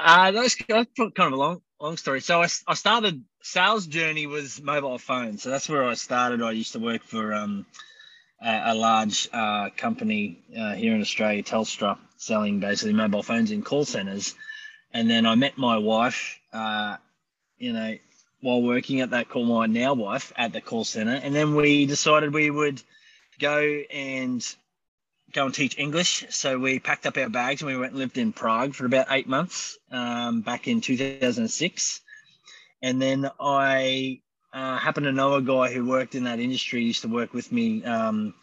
Uh 0.00 0.30
that's, 0.32 0.54
kind 0.56 0.86
of 1.18 1.32
a 1.32 1.36
long 1.36 1.62
long 1.80 1.96
story. 1.96 2.20
So 2.20 2.42
I, 2.42 2.48
I 2.66 2.74
started 2.74 3.24
sales 3.42 3.86
journey 3.86 4.26
was 4.26 4.60
mobile 4.60 4.98
phones 4.98 5.42
so 5.42 5.50
that's 5.50 5.68
where 5.68 5.84
i 5.84 5.94
started. 5.94 6.42
I 6.42 6.50
used 6.50 6.72
to 6.72 6.80
work 6.80 7.02
for 7.02 7.32
um 7.32 7.66
a, 8.42 8.72
a 8.72 8.74
large 8.74 9.28
uh, 9.32 9.70
company 9.76 10.44
uh, 10.56 10.74
here 10.74 10.94
in 10.94 11.00
australia 11.00 11.42
telstra 11.42 11.98
selling 12.18 12.60
basically 12.60 12.92
mobile 12.92 13.22
phones 13.22 13.50
in 13.50 13.62
call 13.62 13.84
centers 13.84 14.34
and 14.92 15.08
then 15.08 15.26
I 15.26 15.34
met 15.34 15.58
my 15.58 15.78
wife, 15.78 16.40
uh, 16.52 16.96
you 17.58 17.72
know, 17.72 17.96
while 18.40 18.62
working 18.62 19.00
at 19.00 19.10
that 19.10 19.28
call, 19.28 19.44
my 19.44 19.66
now 19.66 19.94
wife 19.94 20.32
at 20.36 20.52
the 20.52 20.60
call 20.60 20.84
center. 20.84 21.14
And 21.14 21.34
then 21.34 21.54
we 21.54 21.86
decided 21.86 22.32
we 22.32 22.50
would 22.50 22.80
go 23.38 23.58
and 23.58 24.44
go 25.32 25.46
and 25.46 25.54
teach 25.54 25.78
English. 25.78 26.24
So 26.30 26.58
we 26.58 26.78
packed 26.78 27.06
up 27.06 27.18
our 27.18 27.28
bags 27.28 27.60
and 27.60 27.70
we 27.70 27.76
went 27.76 27.92
and 27.92 27.98
lived 27.98 28.16
in 28.16 28.32
Prague 28.32 28.74
for 28.74 28.86
about 28.86 29.08
eight 29.10 29.28
months 29.28 29.76
um, 29.90 30.40
back 30.40 30.68
in 30.68 30.80
2006. 30.80 32.00
And 32.80 33.02
then 33.02 33.28
I 33.40 34.20
uh, 34.52 34.78
happened 34.78 35.04
to 35.04 35.12
know 35.12 35.34
a 35.34 35.42
guy 35.42 35.72
who 35.72 35.84
worked 35.84 36.14
in 36.14 36.24
that 36.24 36.38
industry, 36.38 36.82
used 36.82 37.02
to 37.02 37.08
work 37.08 37.34
with 37.34 37.50
me 37.52 37.84
um, 37.84 38.34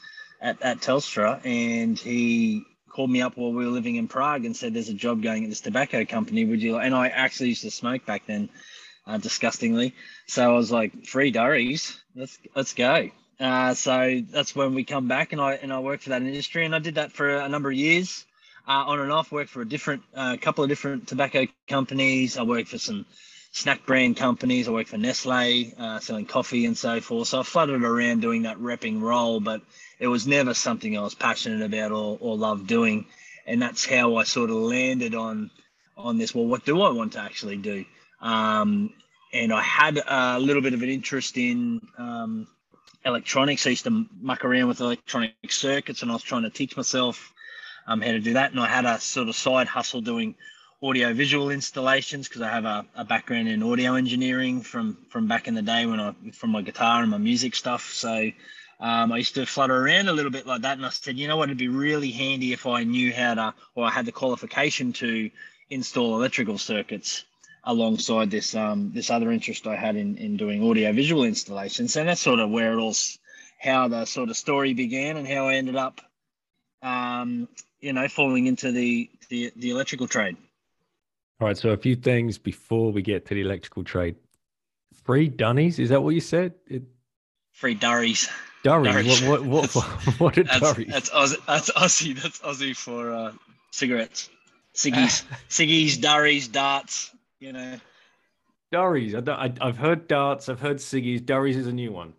at, 0.41 0.61
at 0.61 0.81
Telstra, 0.81 1.43
and 1.45 1.97
he 1.97 2.65
called 2.95 3.11
me 3.11 3.21
up 3.21 3.35
while 3.35 3.51
we 3.51 3.65
were 3.65 3.71
living 3.71 3.97
in 3.97 4.07
Prague 4.07 4.45
and 4.45 4.55
said, 4.55 4.73
"There's 4.73 4.89
a 4.89 4.93
job 4.93 5.21
going 5.21 5.43
at 5.43 5.49
this 5.49 5.59
tobacco 5.59 6.05
company. 6.05 6.45
Would 6.45 6.61
you?" 6.61 6.77
And 6.77 6.95
I 6.95 7.09
actually 7.09 7.49
used 7.49 7.63
to 7.63 7.71
smoke 7.71 8.05
back 8.05 8.25
then, 8.25 8.49
uh, 9.05 9.17
disgustingly. 9.17 9.93
So 10.27 10.49
I 10.49 10.55
was 10.55 10.71
like, 10.71 11.05
"Free 11.05 11.31
durries, 11.31 11.99
let's 12.15 12.39
let's 12.55 12.73
go." 12.73 13.11
Uh, 13.37 13.73
so 13.73 14.21
that's 14.31 14.55
when 14.55 14.73
we 14.73 14.85
come 14.85 15.09
back, 15.09 15.33
and 15.33 15.41
I 15.41 15.53
and 15.55 15.73
I 15.73 15.79
worked 15.79 16.03
for 16.03 16.11
that 16.11 16.21
industry, 16.21 16.65
and 16.65 16.73
I 16.73 16.79
did 16.79 16.95
that 16.95 17.11
for 17.11 17.27
a 17.35 17.49
number 17.49 17.69
of 17.69 17.75
years, 17.75 18.25
uh, 18.65 18.71
on 18.87 18.99
and 18.99 19.11
off. 19.11 19.29
Worked 19.31 19.49
for 19.49 19.61
a 19.61 19.67
different, 19.67 20.03
uh, 20.15 20.37
couple 20.37 20.63
of 20.63 20.69
different 20.69 21.07
tobacco 21.07 21.47
companies. 21.67 22.37
I 22.37 22.43
worked 22.43 22.69
for 22.69 22.77
some 22.77 23.05
snack 23.51 23.85
brand 23.85 24.15
companies. 24.15 24.67
I 24.69 24.71
worked 24.71 24.89
for 24.89 24.97
Nestle, 24.97 25.73
uh, 25.77 25.99
selling 25.99 26.25
coffee 26.25 26.65
and 26.65 26.77
so 26.77 27.01
forth. 27.01 27.27
So 27.27 27.41
I 27.41 27.43
fluttered 27.43 27.83
around 27.83 28.21
doing 28.21 28.43
that 28.43 28.57
repping 28.57 29.01
role, 29.01 29.41
but 29.41 29.61
it 29.99 30.07
was 30.07 30.27
never 30.27 30.53
something 30.53 30.97
I 30.97 31.01
was 31.01 31.15
passionate 31.15 31.61
about 31.61 31.91
or, 31.91 32.17
or 32.19 32.37
loved 32.37 32.67
doing. 32.67 33.05
And 33.47 33.61
that's 33.61 33.85
how 33.85 34.15
I 34.15 34.23
sort 34.23 34.49
of 34.49 34.57
landed 34.57 35.15
on 35.15 35.51
on 35.97 36.17
this. 36.17 36.35
Well, 36.35 36.45
what 36.45 36.65
do 36.65 36.81
I 36.81 36.91
want 36.91 37.13
to 37.13 37.19
actually 37.19 37.57
do? 37.57 37.85
Um, 38.21 38.91
and 39.33 39.53
I 39.53 39.61
had 39.61 40.01
a 40.07 40.39
little 40.39 40.61
bit 40.61 40.73
of 40.73 40.81
an 40.81 40.89
interest 40.89 41.37
in 41.37 41.81
um, 41.97 42.47
electronics. 43.05 43.67
I 43.67 43.71
used 43.71 43.83
to 43.83 44.05
muck 44.19 44.45
around 44.45 44.67
with 44.67 44.79
electronic 44.79 45.33
circuits, 45.49 46.01
and 46.01 46.11
I 46.11 46.15
was 46.15 46.23
trying 46.23 46.43
to 46.43 46.49
teach 46.49 46.75
myself 46.75 47.33
um, 47.87 48.01
how 48.01 48.11
to 48.11 48.19
do 48.19 48.33
that. 48.33 48.51
And 48.51 48.59
I 48.59 48.67
had 48.67 48.85
a 48.85 48.99
sort 48.99 49.29
of 49.29 49.35
side 49.35 49.67
hustle 49.67 50.01
doing 50.01 50.35
audio 50.81 51.13
visual 51.13 51.49
installations 51.49 52.27
because 52.27 52.41
I 52.41 52.49
have 52.49 52.65
a, 52.65 52.85
a, 52.95 53.05
background 53.05 53.47
in 53.47 53.63
audio 53.63 53.95
engineering 53.95 54.61
from 54.61 54.97
from 55.09 55.27
back 55.27 55.47
in 55.47 55.55
the 55.55 55.61
day 55.61 55.85
when 55.85 55.99
I 55.99 56.13
from 56.33 56.51
my 56.51 56.61
guitar 56.61 57.01
and 57.01 57.11
my 57.11 57.17
music 57.17 57.55
stuff. 57.55 57.91
So 57.93 58.31
um, 58.79 59.11
I 59.11 59.17
used 59.17 59.35
to 59.35 59.45
flutter 59.45 59.75
around 59.75 60.09
a 60.09 60.13
little 60.13 60.31
bit 60.31 60.45
like 60.45 60.61
that, 60.61 60.77
and 60.77 60.85
I 60.85 60.89
said, 60.89 61.17
you 61.17 61.27
know 61.27 61.37
what, 61.37 61.49
it'd 61.49 61.57
be 61.57 61.67
really 61.67 62.11
handy 62.11 62.53
if 62.53 62.65
I 62.65 62.83
knew 62.83 63.13
how 63.13 63.33
to, 63.35 63.53
or 63.73 63.85
I 63.85 63.89
had 63.89 64.05
the 64.05 64.11
qualification 64.11 64.93
to 64.93 65.29
install 65.69 66.15
electrical 66.15 66.57
circuits 66.57 67.23
alongside 67.63 68.29
this 68.29 68.53
um, 68.53 68.91
this 68.93 69.09
other 69.09 69.31
interest 69.31 69.65
I 69.65 69.75
had 69.75 69.95
in 69.95 70.17
in 70.17 70.37
doing 70.37 70.63
audio 70.67 70.91
visual 70.91 71.23
installations, 71.23 71.95
and 71.95 72.09
that's 72.09 72.21
sort 72.21 72.39
of 72.39 72.49
where 72.49 72.73
it 72.73 72.77
all, 72.77 72.93
how 73.59 73.87
the 73.87 74.05
sort 74.05 74.29
of 74.29 74.37
story 74.37 74.73
began, 74.73 75.17
and 75.17 75.27
how 75.27 75.47
I 75.47 75.55
ended 75.55 75.75
up, 75.75 76.01
um, 76.81 77.47
you 77.79 77.93
know, 77.93 78.07
falling 78.07 78.45
into 78.45 78.71
the 78.71 79.09
the, 79.29 79.51
the 79.55 79.71
electrical 79.71 80.07
trade. 80.07 80.37
All 81.39 81.47
right, 81.47 81.57
so 81.57 81.69
a 81.69 81.77
few 81.77 81.95
things 81.95 82.37
before 82.37 82.91
we 82.91 83.01
get 83.01 83.25
to 83.27 83.33
the 83.33 83.41
electrical 83.41 83.83
trade. 83.83 84.15
Free 85.03 85.27
dunnies, 85.27 85.79
is 85.79 85.89
that 85.89 86.01
what 86.01 86.15
you 86.15 86.21
said? 86.21 86.53
It... 86.67 86.83
Free 87.51 87.73
durries. 87.73 88.29
Durry. 88.65 89.07
What, 89.29 89.45
what, 89.45 89.75
what, 89.75 89.85
what 90.19 90.37
are 90.39 90.43
that's, 90.43 90.59
durries? 90.59 90.87
That's, 90.91 91.09
Aussie, 91.11 91.45
that's 91.45 91.69
Aussie. 91.69 92.19
That's 92.19 92.39
Aussie 92.39 92.75
for 92.75 93.13
uh, 93.13 93.31
cigarettes. 93.69 94.31
Ciggies, 94.73 95.23
ciggies, 95.49 96.01
durries, 96.01 96.47
darts. 96.47 97.11
You 97.39 97.53
know. 97.53 97.79
Durries. 98.71 99.13
I 99.13 99.21
I, 99.61 99.65
have 99.67 99.77
heard 99.77 100.07
darts. 100.07 100.49
I've 100.49 100.59
heard 100.59 100.77
ciggies. 100.77 101.23
Durries 101.23 101.57
is 101.57 101.67
a 101.67 101.71
new 101.71 101.91
one. 101.91 102.13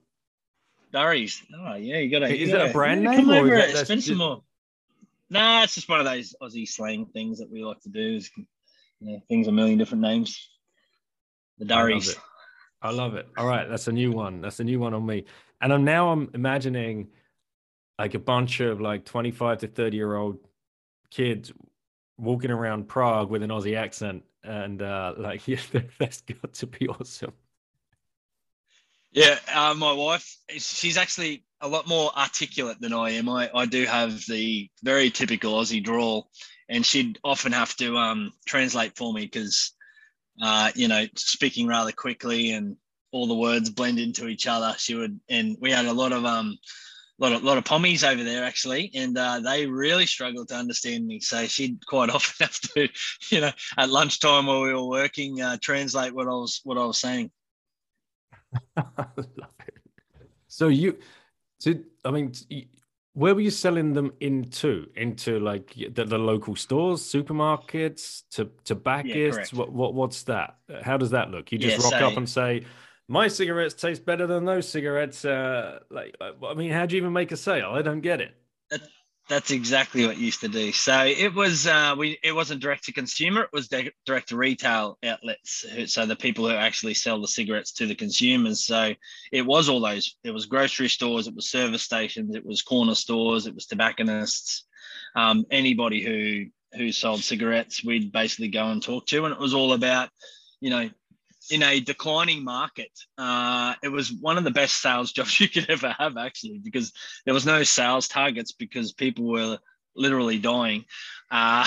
Durries. 0.93 1.43
Oh 1.53 1.75
yeah, 1.75 1.99
you 1.99 2.11
got 2.13 2.21
to. 2.21 2.33
Is 2.33 2.53
that 2.53 2.71
a 2.71 2.73
brand 2.73 3.03
name? 3.03 3.23
Come 3.23 3.31
over 3.31 3.55
it. 3.55 3.71
Spend 3.71 3.99
just... 4.01 4.07
some 4.07 4.19
more. 4.19 4.43
Nah, 5.29 5.65
it's 5.65 5.75
just 5.75 5.89
one 5.89 5.99
of 5.99 6.07
those 6.07 6.37
Aussie 6.41 6.69
slang 6.69 7.07
things 7.07 7.41
that 7.41 7.51
we 7.51 7.65
like 7.65 7.81
to 7.81 7.89
do. 7.89 8.15
Is, 8.15 8.31
you 8.37 8.47
know, 9.01 9.21
things 9.29 9.49
a 9.49 9.53
million 9.53 9.79
different 9.79 10.03
names. 10.03 10.49
The 11.59 11.65
durries. 11.65 12.15
I 12.83 12.91
love 12.91 13.15
it. 13.15 13.27
All 13.37 13.47
right, 13.47 13.69
that's 13.69 13.89
a 13.89 13.93
new 13.93 14.13
one. 14.13 14.41
That's 14.41 14.61
a 14.61 14.65
new 14.65 14.79
one 14.79 14.95
on 14.95 15.05
me 15.05 15.25
and 15.61 15.73
I'm 15.73 15.85
now 15.85 16.11
I'm 16.11 16.31
imagining 16.35 17.09
like 17.99 18.15
a 18.15 18.19
bunch 18.19 18.61
of 18.61 18.81
like 18.81 19.05
25 19.05 19.59
to 19.59 19.69
30 19.69 19.97
year 19.97 20.15
old 20.15 20.39
kids 21.11 21.53
walking 22.19 22.51
around 22.51 22.89
Prague 22.89 23.31
with 23.31 23.43
an 23.43 23.51
Aussie 23.51 23.77
accent, 23.77 24.23
and 24.45 24.83
uh, 24.83 25.15
like 25.19 25.47
yeah, 25.49 25.61
that's 25.99 26.21
got 26.23 26.53
to 26.55 26.67
be 26.67 26.89
awesome. 26.89 27.33
Yeah, 29.13 29.39
uh, 29.55 29.73
my 29.75 29.93
wife, 29.93 30.37
she's 30.51 30.99
actually 30.99 31.45
a 31.63 31.69
lot 31.69 31.89
more 31.89 32.11
articulate 32.17 32.79
than 32.81 32.93
I 32.93 33.11
am. 33.13 33.31
I, 33.31 33.51
I 33.55 33.65
do 33.65 33.87
have 33.87 34.27
the 34.27 34.69
very 34.83 35.09
typical 35.09 35.55
Aussie 35.55 35.83
drawl, 35.83 36.29
and 36.69 36.85
she'd 36.85 37.19
often 37.25 37.53
have 37.53 37.75
to 37.77 37.97
um, 37.97 38.33
translate 38.47 38.95
for 38.95 39.15
me 39.15 39.23
because, 39.23 39.73
uh, 40.41 40.71
you 40.75 40.89
know, 40.89 41.07
speaking 41.17 41.67
rather 41.67 41.93
quickly 41.93 42.53
and 42.53 42.77
all 43.13 43.27
the 43.27 43.35
words 43.35 43.71
blend 43.71 43.99
into 43.99 44.29
each 44.29 44.47
other. 44.47 44.75
She 44.79 44.95
would, 44.95 45.21
and 45.29 45.57
we 45.61 45.71
had 45.71 45.87
a 45.87 45.93
lot 45.93 46.13
of 46.13 46.25
um, 46.25 46.59
lot 47.19 47.33
of 47.33 47.43
lot 47.43 47.59
of 47.59 47.65
pommies 47.65 48.09
over 48.09 48.23
there 48.23 48.45
actually, 48.45 48.91
and 48.95 49.17
uh, 49.17 49.41
they 49.41 49.67
really 49.67 50.07
struggled 50.07 50.49
to 50.49 50.57
understand 50.57 51.07
me. 51.07 51.21
So 51.21 51.47
she'd 51.47 51.85
quite 51.87 52.11
often 52.15 52.47
have 52.47 52.61
to, 52.61 52.89
you 53.31 53.41
know, 53.41 53.53
at 53.77 53.91
lunchtime 53.91 54.47
while 54.47 54.63
we 54.63 54.73
were 54.73 54.87
working, 54.87 55.41
uh, 55.41 55.57
translate 55.61 56.15
what 56.15 56.27
I 56.27 56.31
was 56.31 56.61
what 56.65 56.79
I 56.79 56.85
was 56.85 57.01
saying. 57.01 57.31
so 60.49 60.69
you, 60.69 60.99
so 61.59 61.75
I 62.05 62.11
mean, 62.11 62.33
where 63.17 63.35
were 63.35 63.41
you 63.41 63.51
selling 63.51 63.95
them 63.95 64.13
into? 64.21 64.89
Into 64.95 65.41
like 65.41 65.75
the, 65.75 66.05
the 66.05 66.19
local 66.19 66.55
stores, 66.55 67.01
supermarkets, 67.01 68.25
to 68.33 68.51
tobacconists? 68.65 69.55
Yeah, 69.55 69.59
what 69.59 69.73
what 69.73 69.95
what's 69.95 70.25
that? 70.25 70.59
How 70.83 70.99
does 70.99 71.11
that 71.11 71.31
look? 71.31 71.51
You 71.51 71.57
just 71.57 71.79
yeah, 71.79 71.85
rock 71.85 72.01
so, 72.01 72.09
up 72.09 72.17
and 72.19 72.29
say, 72.29 72.67
my 73.09 73.29
cigarettes 73.29 73.73
taste 73.73 74.05
better 74.05 74.27
than 74.27 74.45
those 74.45 74.69
cigarettes. 74.69 75.25
Uh, 75.25 75.79
like, 75.91 76.15
uh, 76.21 76.33
I 76.47 76.53
mean, 76.53 76.71
how 76.71 76.85
do 76.85 76.95
you 76.95 77.01
even 77.01 77.15
make 77.15 77.33
a 77.33 77.39
sale? 77.39 77.71
I 77.73 77.81
don't 77.81 78.03
get 78.03 78.21
it. 78.21 78.35
That's 79.29 79.51
exactly 79.51 80.07
what 80.07 80.19
used 80.19 80.41
to 80.43 80.49
do. 80.49 80.71
So 80.71 81.05
it 81.05 81.35
was 81.35 81.67
uh, 81.67 81.97
we 81.99 82.17
it 82.23 82.33
wasn't 82.33 82.61
direct 82.61 82.85
to 82.85 82.93
consumer. 82.93 83.43
It 83.43 83.53
was 83.53 83.69
direct 84.05 84.29
to 84.29 84.37
retail 84.37 84.99
outlets. 85.03 85.67
So 85.87 86.07
the 86.07 86.15
people 86.15 86.49
who 86.49 86.55
actually 86.55 86.95
sell 86.95 87.21
the 87.21 87.27
cigarettes 87.27 87.73
to 87.73 87.87
the 87.87 87.95
consumers. 87.97 88.65
So 88.65 88.95
it 89.33 89.45
was 89.45 89.69
all 89.69 89.81
those. 89.81 90.17
It 90.23 90.31
was 90.31 90.47
grocery 90.47 90.89
stores. 90.89 91.27
It 91.27 91.35
was 91.35 91.51
service 91.51 91.83
stations. 91.83 92.37
It 92.37 92.47
was 92.47 92.63
corner 92.63 92.95
stores. 92.95 93.49
It 93.49 93.55
was 93.55 93.67
tobacconists. 93.67 94.65
Um, 95.17 95.45
anybody 95.51 96.05
who 96.05 96.47
who 96.79 96.93
sold 96.93 97.25
cigarettes, 97.25 97.85
we'd 97.85 98.13
basically 98.13 98.49
go 98.49 98.69
and 98.69 98.83
talk 98.83 99.07
to, 99.07 99.25
and 99.25 99.35
it 99.35 99.41
was 99.41 99.55
all 99.55 99.73
about, 99.73 100.11
you 100.61 100.71
know, 100.71 100.89
in 101.51 101.63
a 101.63 101.81
declining 101.81 102.45
market, 102.45 102.91
uh, 103.19 103.75
it 103.83 103.89
was 103.89 104.13
one 104.13 104.39
of 104.39 104.45
the 104.45 104.51
best 104.51 104.81
sales 104.81 105.13
jobs 105.17 105.41
you 105.41 105.49
could 105.49 105.69
ever 105.71 105.95
have, 105.99 106.17
actually, 106.17 106.59
because 106.59 106.93
there 107.25 107.35
was 107.35 107.47
no 107.47 107.63
sales 107.63 108.09
targets 108.09 108.53
because 108.53 108.93
people 108.93 109.27
were 109.27 109.59
literally 109.95 110.39
dying, 110.39 110.85
uh, 111.31 111.67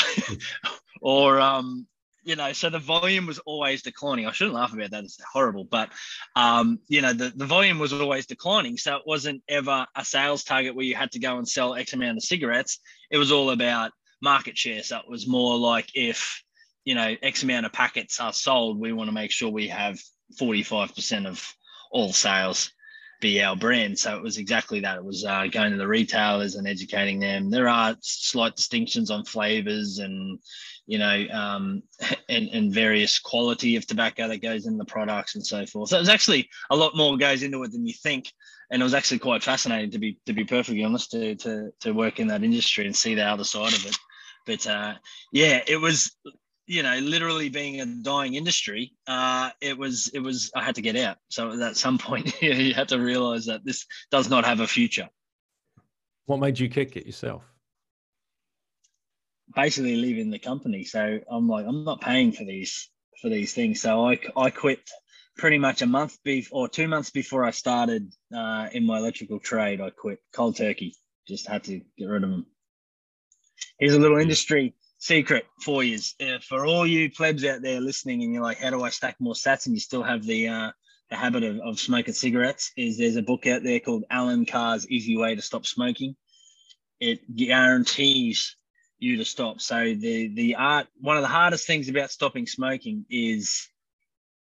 or 1.01 1.39
um, 1.39 1.87
you 2.23 2.35
know, 2.35 2.53
so 2.53 2.69
the 2.69 2.79
volume 2.79 3.25
was 3.25 3.39
always 3.39 3.81
declining. 3.81 4.27
I 4.27 4.31
shouldn't 4.31 4.55
laugh 4.55 4.73
about 4.73 4.91
that; 4.91 5.03
it's 5.03 5.19
horrible, 5.31 5.63
but 5.63 5.89
um, 6.35 6.79
you 6.87 7.01
know, 7.01 7.13
the, 7.13 7.31
the 7.35 7.45
volume 7.45 7.79
was 7.79 7.93
always 7.93 8.27
declining. 8.27 8.77
So 8.77 8.97
it 8.97 9.03
wasn't 9.05 9.41
ever 9.47 9.87
a 9.95 10.05
sales 10.05 10.43
target 10.43 10.75
where 10.75 10.85
you 10.85 10.95
had 10.95 11.11
to 11.13 11.19
go 11.19 11.37
and 11.37 11.47
sell 11.47 11.75
X 11.75 11.93
amount 11.93 12.17
of 12.17 12.23
cigarettes. 12.23 12.79
It 13.09 13.17
was 13.17 13.31
all 13.31 13.49
about 13.49 13.91
market 14.21 14.57
share. 14.57 14.83
So 14.83 14.97
it 14.97 15.09
was 15.09 15.27
more 15.27 15.57
like 15.57 15.89
if 15.95 16.43
you 16.85 16.95
know, 16.95 17.15
X 17.21 17.43
amount 17.43 17.65
of 17.65 17.73
packets 17.73 18.19
are 18.19 18.33
sold, 18.33 18.79
we 18.79 18.93
want 18.93 19.07
to 19.07 19.13
make 19.13 19.31
sure 19.31 19.49
we 19.49 19.67
have 19.67 19.99
45% 20.39 21.27
of 21.27 21.53
all 21.91 22.13
sales 22.13 22.71
be 23.19 23.41
our 23.41 23.55
brand. 23.55 23.97
So 23.99 24.15
it 24.15 24.23
was 24.23 24.37
exactly 24.37 24.79
that. 24.81 24.97
It 24.97 25.03
was 25.03 25.25
uh, 25.25 25.47
going 25.47 25.71
to 25.71 25.77
the 25.77 25.87
retailers 25.87 26.55
and 26.55 26.67
educating 26.67 27.19
them. 27.19 27.49
There 27.49 27.67
are 27.67 27.95
slight 28.01 28.55
distinctions 28.55 29.11
on 29.11 29.25
flavors 29.25 29.99
and, 29.99 30.39
you 30.87 30.99
know, 30.99 31.25
um, 31.31 31.83
and, 32.29 32.49
and 32.49 32.73
various 32.73 33.19
quality 33.19 33.75
of 33.75 33.85
tobacco 33.85 34.27
that 34.27 34.41
goes 34.41 34.65
in 34.65 34.77
the 34.77 34.85
products 34.85 35.35
and 35.35 35.45
so 35.45 35.65
forth. 35.65 35.89
So 35.89 35.97
there's 35.97 36.09
actually 36.09 36.49
a 36.69 36.75
lot 36.75 36.95
more 36.95 37.17
goes 37.17 37.43
into 37.43 37.63
it 37.63 37.71
than 37.71 37.85
you 37.85 37.93
think. 37.93 38.31
And 38.71 38.81
it 38.81 38.85
was 38.85 38.93
actually 38.93 39.19
quite 39.19 39.41
fascinating 39.41 39.91
to 39.91 39.99
be 39.99 40.19
to 40.27 40.33
be 40.33 40.43
perfectly 40.43 40.83
honest 40.83 41.09
to 41.11 41.33
to 41.37 41.71
to 41.79 41.91
work 41.91 42.19
in 42.19 42.27
that 42.27 42.43
industry 42.43 42.85
and 42.85 42.95
see 42.95 43.15
the 43.15 43.25
other 43.25 43.43
side 43.43 43.73
of 43.73 43.83
it. 43.83 43.97
But 44.45 44.67
uh, 44.67 44.93
yeah, 45.33 45.61
it 45.65 45.77
was 45.77 46.15
you 46.69 46.83
know, 46.83 46.95
literally 46.99 47.49
being 47.49 47.81
a 47.81 47.85
dying 47.87 48.35
industry, 48.35 48.93
uh, 49.07 49.49
it 49.59 49.75
was 49.75 50.09
it 50.13 50.19
was 50.19 50.51
I 50.55 50.63
had 50.63 50.75
to 50.75 50.83
get 50.83 50.95
out. 50.95 51.17
So 51.29 51.59
at 51.59 51.75
some 51.75 51.97
point, 51.97 52.39
you 52.43 52.75
had 52.75 52.89
to 52.89 52.99
realize 52.99 53.47
that 53.47 53.65
this 53.65 53.87
does 54.11 54.29
not 54.29 54.45
have 54.45 54.59
a 54.59 54.67
future. 54.67 55.09
What 56.27 56.39
made 56.39 56.59
you 56.59 56.69
kick 56.69 56.95
it 56.95 57.07
yourself? 57.07 57.41
Basically, 59.55 59.95
leaving 59.95 60.29
the 60.29 60.37
company. 60.37 60.83
So 60.83 61.19
I'm 61.27 61.49
like, 61.49 61.65
I'm 61.65 61.83
not 61.83 62.01
paying 62.01 62.33
for 62.33 62.43
these 62.43 62.87
for 63.19 63.29
these 63.29 63.51
things. 63.51 63.81
So 63.81 64.07
I 64.07 64.19
I 64.37 64.51
quit 64.51 64.87
pretty 65.37 65.57
much 65.57 65.81
a 65.81 65.87
month 65.87 66.19
before 66.23 66.65
or 66.65 66.69
two 66.69 66.87
months 66.87 67.09
before 67.09 67.45
I 67.45 67.49
started 67.49 68.13
uh, 68.31 68.67
in 68.71 68.85
my 68.85 68.99
electrical 68.99 69.39
trade. 69.39 69.81
I 69.81 69.89
quit 69.89 70.19
cold 70.33 70.57
turkey. 70.57 70.95
Just 71.27 71.47
had 71.47 71.63
to 71.63 71.81
get 71.97 72.05
rid 72.05 72.23
of 72.23 72.29
them. 72.29 72.45
Here's 73.79 73.95
a 73.95 73.99
little 73.99 74.19
industry 74.19 74.75
secret 74.99 75.45
for 75.63 75.83
you. 75.83 75.97
Uh, 76.21 76.37
for 76.47 76.65
all 76.65 76.85
you 76.85 77.09
plebs 77.09 77.43
out 77.45 77.61
there 77.61 77.81
listening 77.81 78.21
and 78.21 78.33
you're 78.33 78.43
like 78.43 78.59
how 78.59 78.69
do 78.69 78.83
i 78.83 78.89
stack 78.89 79.15
more 79.19 79.33
sats 79.33 79.65
and 79.65 79.73
you 79.73 79.79
still 79.79 80.03
have 80.03 80.23
the 80.25 80.47
uh, 80.47 80.71
the 81.09 81.15
habit 81.15 81.43
of, 81.43 81.59
of 81.59 81.79
smoking 81.79 82.13
cigarettes 82.13 82.71
is 82.77 82.97
there's 82.97 83.15
a 83.15 83.21
book 83.21 83.47
out 83.47 83.63
there 83.63 83.79
called 83.79 84.03
Allen 84.11 84.45
Carr's 84.45 84.87
easy 84.89 85.17
way 85.17 85.33
to 85.35 85.41
stop 85.41 85.65
smoking. 85.65 86.15
It 86.99 87.35
guarantees 87.35 88.55
you 88.99 89.17
to 89.17 89.25
stop. 89.25 89.59
So 89.59 89.95
the 89.95 90.27
the 90.27 90.55
art 90.55 90.87
one 90.99 91.17
of 91.17 91.23
the 91.23 91.29
hardest 91.29 91.65
things 91.65 91.89
about 91.89 92.11
stopping 92.11 92.45
smoking 92.45 93.05
is 93.09 93.67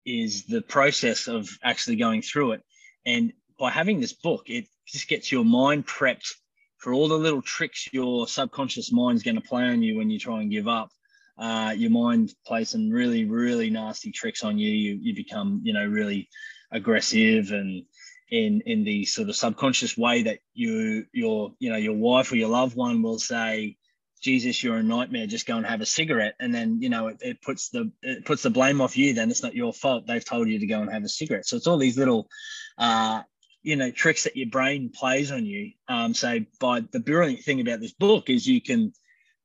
is 0.04 0.44
the 0.44 0.61
process 0.61 1.28
of 1.28 1.49
actually 1.62 1.96
going 1.96 2.22
through 2.22 2.52
it. 2.52 2.62
And 3.06 3.32
by 3.58 3.70
having 3.70 4.00
this 4.00 4.12
book 4.12 4.50
it 4.50 4.66
just 4.87 5.09
gets 5.09 5.33
your 5.33 5.44
mind 5.44 5.87
prepped 5.87 6.35
for 6.83 6.92
all 6.92 7.07
the 7.07 7.16
little 7.16 7.40
tricks 7.40 7.88
your 7.92 8.27
subconscious 8.27 8.90
mind's 8.90 9.23
going 9.23 9.37
to 9.37 9.40
play 9.40 9.62
on 9.62 9.83
you 9.83 9.97
when 9.97 10.11
you 10.11 10.18
try 10.18 10.40
and 10.40 10.51
give 10.51 10.66
up. 10.66 10.90
Uh, 11.38 11.73
your 11.77 11.90
mind 11.90 12.35
plays 12.45 12.71
some 12.71 12.90
really, 12.90 13.25
really 13.25 13.71
nasty 13.71 14.11
tricks 14.11 14.42
on 14.42 14.59
you. 14.59 14.71
You 14.71 14.99
you 15.01 15.14
become, 15.14 15.61
you 15.62 15.73
know, 15.73 15.87
really 15.87 16.29
aggressive 16.73 17.53
and 17.53 17.85
in 18.31 18.62
in 18.66 18.83
the 18.83 19.05
sort 19.05 19.29
of 19.29 19.37
subconscious 19.37 19.97
way 19.97 20.25
that 20.25 20.40
you 20.55 21.07
your 21.12 21.53
you 21.59 21.71
know 21.71 21.77
your 21.77 21.95
wife 21.95 22.33
or 22.33 22.37
your 22.37 22.49
loved 22.49 22.77
one 22.77 23.03
will 23.03 23.18
say, 23.18 23.77
Jesus, 24.21 24.62
you're 24.62 24.77
a 24.77 24.83
nightmare. 24.83 25.27
Just 25.27 25.47
go 25.47 25.57
and 25.57 25.66
have 25.66 25.81
a 25.81 25.87
cigarette, 25.87 26.35
and 26.40 26.53
then 26.53 26.83
you 26.83 26.88
know 26.88 27.09
it, 27.09 27.18
it 27.21 27.42
puts 27.42 27.71
the 27.71 27.92
it 28.03 28.25
puts 28.25 28.42
the 28.42 28.51
blame 28.51 28.81
off 28.81 28.97
you. 28.97 29.14
Then 29.14 29.31
it's 29.31 29.42
not 29.42 29.55
your 29.55 29.73
fault. 29.73 30.07
They've 30.07 30.25
told 30.25 30.49
you 30.49 30.59
to 30.59 30.66
go 30.66 30.81
and 30.81 30.92
have 30.92 31.05
a 31.05 31.09
cigarette. 31.09 31.47
So 31.47 31.57
it's 31.57 31.66
all 31.66 31.79
these 31.79 31.97
little 31.97 32.29
uh, 32.77 33.23
you 33.62 33.77
know 33.77 33.90
tricks 33.90 34.25
that 34.25 34.37
your 34.37 34.48
brain 34.48 34.90
plays 34.90 35.31
on 35.31 35.46
you. 35.46 35.72
Um, 35.88 36.14
so 36.14 36.40
by 36.61 36.81
the 36.81 37.01
brilliant 37.01 37.44
thing 37.44 37.61
about 37.61 37.81
this 37.81 37.92
book 37.92 38.29
is 38.29 38.46
you 38.46 38.61
can 38.61 38.92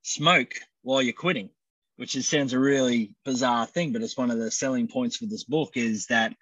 smoke 0.02 0.56
while 0.82 1.02
you're 1.02 1.14
quitting, 1.14 1.50
which 1.98 2.16
is, 2.16 2.28
sounds 2.28 2.54
a 2.54 2.60
really 2.60 3.14
bizarre 3.26 3.68
thing, 3.68 3.94
but 3.94 4.02
it's 4.02 4.18
one 4.18 4.32
of 4.32 4.40
the 4.40 4.52
selling 4.52 4.88
points 4.88 5.18
for 5.18 5.26
this 5.26 5.44
book 5.44 5.72
is 5.76 6.08
that 6.08 6.34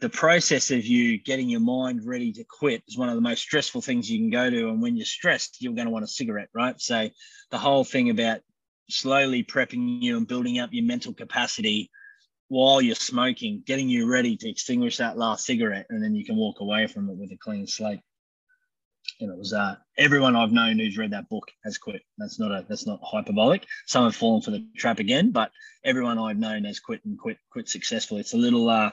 the 0.00 0.08
process 0.08 0.70
of 0.70 0.86
you 0.86 1.18
getting 1.18 1.48
your 1.48 1.60
mind 1.60 2.06
ready 2.06 2.32
to 2.32 2.44
quit 2.44 2.84
is 2.86 2.96
one 2.96 3.08
of 3.08 3.16
the 3.16 3.20
most 3.20 3.42
stressful 3.42 3.80
things 3.80 4.08
you 4.08 4.18
can 4.18 4.30
go 4.30 4.48
to. 4.48 4.68
And 4.68 4.80
when 4.80 4.96
you're 4.96 5.04
stressed, 5.04 5.56
you're 5.60 5.74
going 5.74 5.86
to 5.86 5.92
want 5.92 6.04
a 6.04 6.08
cigarette, 6.08 6.48
right? 6.54 6.80
So 6.80 7.10
the 7.50 7.58
whole 7.58 7.82
thing 7.82 8.08
about 8.08 8.40
slowly 8.88 9.42
prepping 9.42 10.00
you 10.00 10.16
and 10.16 10.26
building 10.26 10.60
up 10.60 10.70
your 10.72 10.84
mental 10.84 11.12
capacity 11.12 11.90
while 12.48 12.80
you're 12.80 12.94
smoking, 12.94 13.62
getting 13.66 13.88
you 13.88 14.10
ready 14.10 14.36
to 14.36 14.48
extinguish 14.48 14.96
that 14.96 15.18
last 15.18 15.44
cigarette, 15.44 15.86
and 15.90 16.02
then 16.02 16.14
you 16.14 16.24
can 16.24 16.36
walk 16.36 16.60
away 16.60 16.86
from 16.86 17.08
it 17.10 17.16
with 17.16 17.30
a 17.32 17.36
clean 17.36 17.66
slate. 17.66 18.00
And 19.20 19.30
it 19.30 19.38
was 19.38 19.52
uh, 19.52 19.76
everyone 19.96 20.36
I've 20.36 20.52
known 20.52 20.78
who's 20.78 20.98
read 20.98 21.12
that 21.12 21.28
book 21.28 21.50
has 21.64 21.78
quit. 21.78 22.02
That's 22.18 22.38
not 22.38 22.50
a 22.52 22.64
that's 22.68 22.86
not 22.86 23.00
hyperbolic. 23.02 23.66
Some 23.86 24.04
have 24.04 24.16
fallen 24.16 24.42
for 24.42 24.50
the 24.50 24.66
trap 24.76 24.98
again, 24.98 25.30
but 25.30 25.50
everyone 25.84 26.18
I've 26.18 26.36
known 26.36 26.64
has 26.64 26.78
quit 26.78 27.04
and 27.04 27.18
quit 27.18 27.38
quit 27.50 27.68
successfully. 27.68 28.20
It's 28.20 28.34
a 28.34 28.38
little 28.38 28.68
uh, 28.68 28.90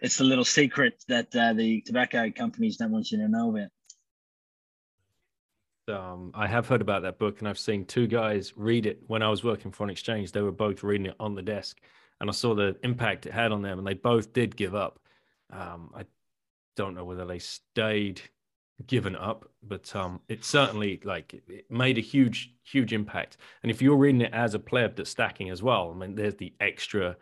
it's 0.00 0.16
the 0.16 0.24
little 0.24 0.44
secret 0.44 1.02
that 1.08 1.34
uh, 1.34 1.52
the 1.52 1.80
tobacco 1.82 2.30
companies 2.30 2.76
don't 2.76 2.90
want 2.90 3.12
you 3.12 3.18
to 3.18 3.28
know 3.28 3.50
about. 3.50 3.68
Um, 5.88 6.32
I 6.34 6.46
have 6.46 6.68
heard 6.68 6.80
about 6.80 7.02
that 7.02 7.18
book, 7.18 7.38
and 7.38 7.48
I've 7.48 7.58
seen 7.58 7.84
two 7.84 8.06
guys 8.06 8.52
read 8.56 8.86
it 8.86 9.02
when 9.06 9.22
I 9.22 9.28
was 9.28 9.42
working 9.42 9.72
for 9.72 9.84
an 9.84 9.90
exchange. 9.90 10.32
They 10.32 10.42
were 10.42 10.52
both 10.52 10.82
reading 10.82 11.06
it 11.06 11.16
on 11.18 11.34
the 11.34 11.42
desk, 11.42 11.80
and 12.22 12.30
I 12.30 12.32
saw 12.32 12.54
the 12.54 12.76
impact 12.84 13.26
it 13.26 13.32
had 13.32 13.50
on 13.50 13.62
them, 13.62 13.78
and 13.78 13.86
they 13.86 13.94
both 13.94 14.32
did 14.32 14.54
give 14.54 14.76
up. 14.76 15.00
Um, 15.50 15.90
I 15.92 16.04
don't 16.76 16.94
know 16.94 17.04
whether 17.04 17.26
they 17.26 17.40
stayed 17.40 18.22
given 18.86 19.16
up, 19.16 19.50
but 19.60 19.94
um, 19.96 20.20
it 20.28 20.44
certainly 20.44 21.00
like 21.02 21.34
it 21.48 21.68
made 21.68 21.98
a 21.98 22.00
huge, 22.00 22.54
huge 22.62 22.92
impact. 22.92 23.38
And 23.64 23.72
if 23.72 23.82
you're 23.82 23.96
reading 23.96 24.20
it 24.20 24.32
as 24.32 24.54
a 24.54 24.60
pleb 24.60 24.94
that's 24.94 25.10
stacking 25.10 25.50
as 25.50 25.64
well, 25.64 25.90
I 25.92 25.98
mean, 25.98 26.14
there's 26.14 26.36
the 26.36 26.54
extra 26.60 27.16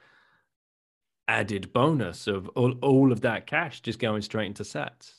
added 1.27 1.73
bonus 1.73 2.27
of 2.27 2.49
all, 2.51 2.75
all 2.83 3.11
of 3.11 3.23
that 3.23 3.47
cash 3.47 3.81
just 3.81 4.01
going 4.01 4.21
straight 4.21 4.49
into 4.49 4.65
sats. 4.65 5.15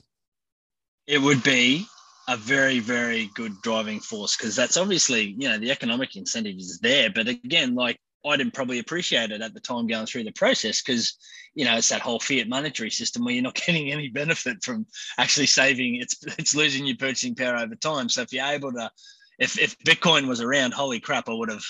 It 1.07 1.19
would 1.19 1.41
be 1.41 1.87
a 2.29 2.37
very, 2.37 2.77
very 2.77 3.31
good 3.33 3.59
driving 3.63 3.99
force 3.99 4.37
because 4.37 4.55
that's 4.55 4.77
obviously, 4.77 5.35
you 5.39 5.49
know, 5.49 5.57
the 5.57 5.71
economic 5.71 6.15
incentive 6.15 6.57
is 6.57 6.77
there. 6.83 7.09
But 7.09 7.27
again, 7.27 7.73
like 7.73 7.99
I 8.25 8.37
didn't 8.37 8.53
probably 8.53 8.79
appreciate 8.79 9.31
it 9.31 9.41
at 9.41 9.53
the 9.53 9.59
time 9.59 9.87
going 9.87 10.05
through 10.05 10.25
the 10.25 10.31
process 10.31 10.81
because 10.81 11.17
you 11.55 11.65
know 11.65 11.77
it's 11.77 11.89
that 11.89 12.01
whole 12.01 12.19
fiat 12.19 12.47
monetary 12.47 12.91
system 12.91 13.25
where 13.25 13.33
you're 13.33 13.43
not 13.43 13.55
getting 13.65 13.91
any 13.91 14.09
benefit 14.09 14.63
from 14.63 14.85
actually 15.17 15.47
saving. 15.47 15.95
It's 15.95 16.17
it's 16.37 16.55
losing 16.55 16.85
your 16.85 16.97
purchasing 16.97 17.35
power 17.35 17.57
over 17.57 17.75
time. 17.75 18.09
So 18.09 18.21
if 18.21 18.33
you're 18.33 18.45
able 18.45 18.71
to, 18.73 18.91
if 19.39 19.59
if 19.59 19.77
Bitcoin 19.79 20.27
was 20.27 20.41
around, 20.41 20.73
holy 20.73 20.99
crap, 20.99 21.29
I 21.29 21.33
would 21.33 21.49
have 21.49 21.65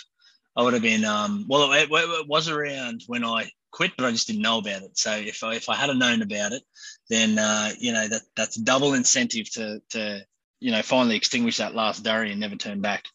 I 0.56 0.64
would 0.64 0.74
have 0.74 0.82
been 0.82 1.06
um 1.06 1.46
well 1.48 1.72
it, 1.72 1.90
it 1.92 2.28
was 2.28 2.50
around 2.50 3.04
when 3.08 3.24
I 3.24 3.50
quit, 3.72 3.94
but 3.98 4.06
I 4.06 4.12
just 4.12 4.28
didn't 4.28 4.42
know 4.42 4.60
about 4.60 4.84
it. 4.84 4.98
So 4.98 5.14
if 5.16 5.44
I 5.44 5.56
if 5.56 5.70
I 5.70 5.76
had 5.76 5.96
known 5.96 6.22
about 6.22 6.52
it, 6.52 6.64
then 7.10 7.40
uh, 7.40 7.72
you 7.80 7.94
know 7.94 8.08
that 8.08 8.22
that's 8.36 8.56
double 8.56 8.94
incentive 8.94 9.50
to 9.52 9.82
to 9.92 10.26
you 10.60 10.72
know 10.72 10.82
finally 10.82 11.16
extinguish 11.16 11.58
that 11.58 11.76
last 11.76 12.04
durry 12.04 12.32
and 12.32 12.40
never 12.40 12.56
turn 12.56 12.82
back. 12.82 13.06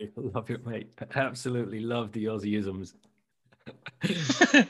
Love 0.16 0.50
it, 0.50 0.66
mate. 0.66 0.92
Absolutely 1.14 1.80
love 1.80 2.12
the 2.12 2.26
Aussieisms. 2.26 2.94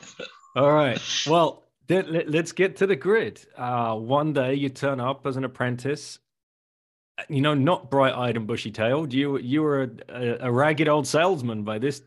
All 0.55 0.71
right. 0.71 1.01
Well, 1.27 1.63
let, 1.89 2.35
us 2.35 2.51
get 2.51 2.75
to 2.77 2.87
the 2.87 2.95
grid. 2.95 3.45
Uh, 3.57 3.95
one 3.95 4.33
day 4.33 4.53
you 4.53 4.69
turn 4.69 4.99
up 4.99 5.25
as 5.25 5.37
an 5.37 5.43
apprentice. 5.43 6.19
You 7.29 7.41
know, 7.41 7.53
not 7.53 7.91
bright-eyed 7.91 8.35
and 8.35 8.47
bushy-tailed. 8.47 9.13
You 9.13 9.37
you 9.37 9.61
were 9.61 9.91
a, 10.09 10.37
a, 10.41 10.51
ragged 10.51 10.87
old 10.87 11.05
salesman 11.05 11.63
by 11.63 11.77
this 11.77 12.01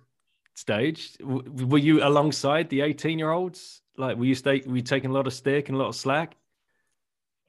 stage. 0.54 1.16
W- 1.18 1.66
were 1.66 1.78
you 1.78 2.02
alongside 2.02 2.68
the 2.68 2.80
eighteen-year-olds? 2.80 3.82
Like, 3.96 4.16
were 4.16 4.24
you 4.24 4.34
stay, 4.34 4.62
were 4.66 4.76
you 4.76 4.82
taking 4.82 5.10
a 5.10 5.12
lot 5.12 5.28
of 5.28 5.32
stick 5.32 5.68
and 5.68 5.76
a 5.76 5.78
lot 5.78 5.88
of 5.88 5.94
slack? 5.94 6.34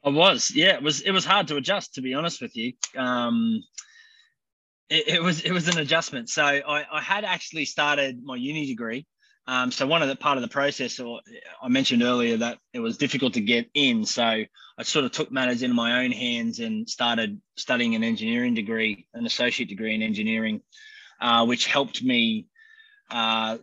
I 0.03 0.09
was. 0.09 0.51
Yeah, 0.53 0.75
it 0.75 0.83
was. 0.83 1.01
It 1.01 1.11
was 1.11 1.25
hard 1.25 1.47
to 1.47 1.55
adjust, 1.55 1.95
to 1.95 2.01
be 2.01 2.13
honest 2.13 2.39
with 2.39 2.55
you. 2.55 2.73
Um, 2.95 3.63
it, 4.89 5.23
was 5.23 5.41
it 5.41 5.51
was 5.51 5.67
an 5.67 5.77
adjustment. 5.77 6.29
So 6.29 6.43
I, 6.43 6.85
I 6.91 7.01
had 7.01 7.25
actually 7.25 7.65
started 7.65 8.23
my 8.23 8.35
uni 8.35 8.65
degree. 8.65 9.05
Um, 9.47 9.71
so 9.71 9.85
one 9.85 10.01
of 10.01 10.07
the 10.07 10.15
part 10.15 10.37
of 10.37 10.41
the 10.41 10.47
process, 10.47 10.99
or 10.99 11.21
I 11.61 11.67
mentioned 11.67 12.01
earlier 12.01 12.37
that 12.37 12.57
it 12.73 12.79
was 12.79 12.97
difficult 12.97 13.33
to 13.35 13.41
get 13.41 13.69
in. 13.73 14.05
So 14.05 14.23
I 14.23 14.83
sort 14.83 15.05
of 15.05 15.11
took 15.11 15.31
matters 15.31 15.61
into 15.61 15.75
my 15.75 16.03
own 16.03 16.11
hands 16.11 16.59
and 16.59 16.89
started 16.89 17.39
studying 17.55 17.93
an 17.93 18.03
engineering 18.03 18.55
degree, 18.55 19.07
an 19.13 19.25
associate 19.25 19.69
degree 19.69 19.93
in 19.93 20.01
engineering, 20.01 20.61
uh, 21.21 21.45
which 21.45 21.67
helped 21.67 22.03
me 22.03 22.47
uh, 23.11 23.57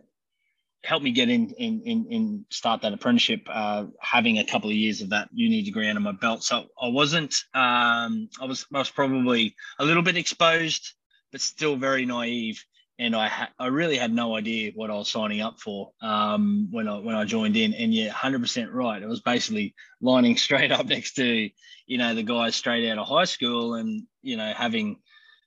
me 1.01 1.11
get 1.11 1.29
in 1.29 1.49
in 1.51 1.81
in, 1.81 2.05
in 2.09 2.45
start 2.49 2.81
that 2.81 2.93
apprenticeship, 2.93 3.41
uh, 3.49 3.85
having 3.99 4.39
a 4.39 4.45
couple 4.45 4.69
of 4.69 4.75
years 4.75 5.01
of 5.01 5.09
that 5.09 5.29
uni 5.33 5.63
degree 5.63 5.89
under 5.89 6.01
my 6.01 6.11
belt. 6.13 6.43
So 6.43 6.65
I 6.81 6.87
wasn't 6.87 7.33
um, 7.53 8.29
I 8.41 8.45
was 8.45 8.65
I 8.73 8.79
was 8.79 8.89
probably 8.89 9.55
a 9.79 9.85
little 9.85 10.03
bit 10.03 10.17
exposed, 10.17 10.93
but 11.33 11.41
still 11.41 11.75
very 11.75 12.05
naive. 12.05 12.63
And 12.99 13.15
I 13.15 13.27
ha- 13.27 13.51
I 13.59 13.67
really 13.67 13.97
had 13.97 14.13
no 14.13 14.37
idea 14.37 14.71
what 14.75 14.91
I 14.91 14.93
was 14.93 15.09
signing 15.09 15.41
up 15.41 15.59
for 15.59 15.91
um, 15.99 16.69
when 16.71 16.87
I 16.87 16.99
when 16.99 17.15
I 17.15 17.25
joined 17.25 17.57
in. 17.57 17.73
And 17.73 17.93
yeah, 17.93 18.11
hundred 18.11 18.41
percent 18.41 18.71
right. 18.71 19.01
It 19.01 19.09
was 19.09 19.19
basically 19.19 19.75
lining 19.99 20.37
straight 20.45 20.71
up 20.71 20.85
next 20.85 21.15
to 21.15 21.49
you 21.87 21.97
know 21.97 22.15
the 22.15 22.23
guys 22.23 22.55
straight 22.55 22.89
out 22.89 22.99
of 22.99 23.07
high 23.07 23.25
school, 23.25 23.73
and 23.73 24.03
you 24.21 24.37
know 24.37 24.53
having 24.55 24.99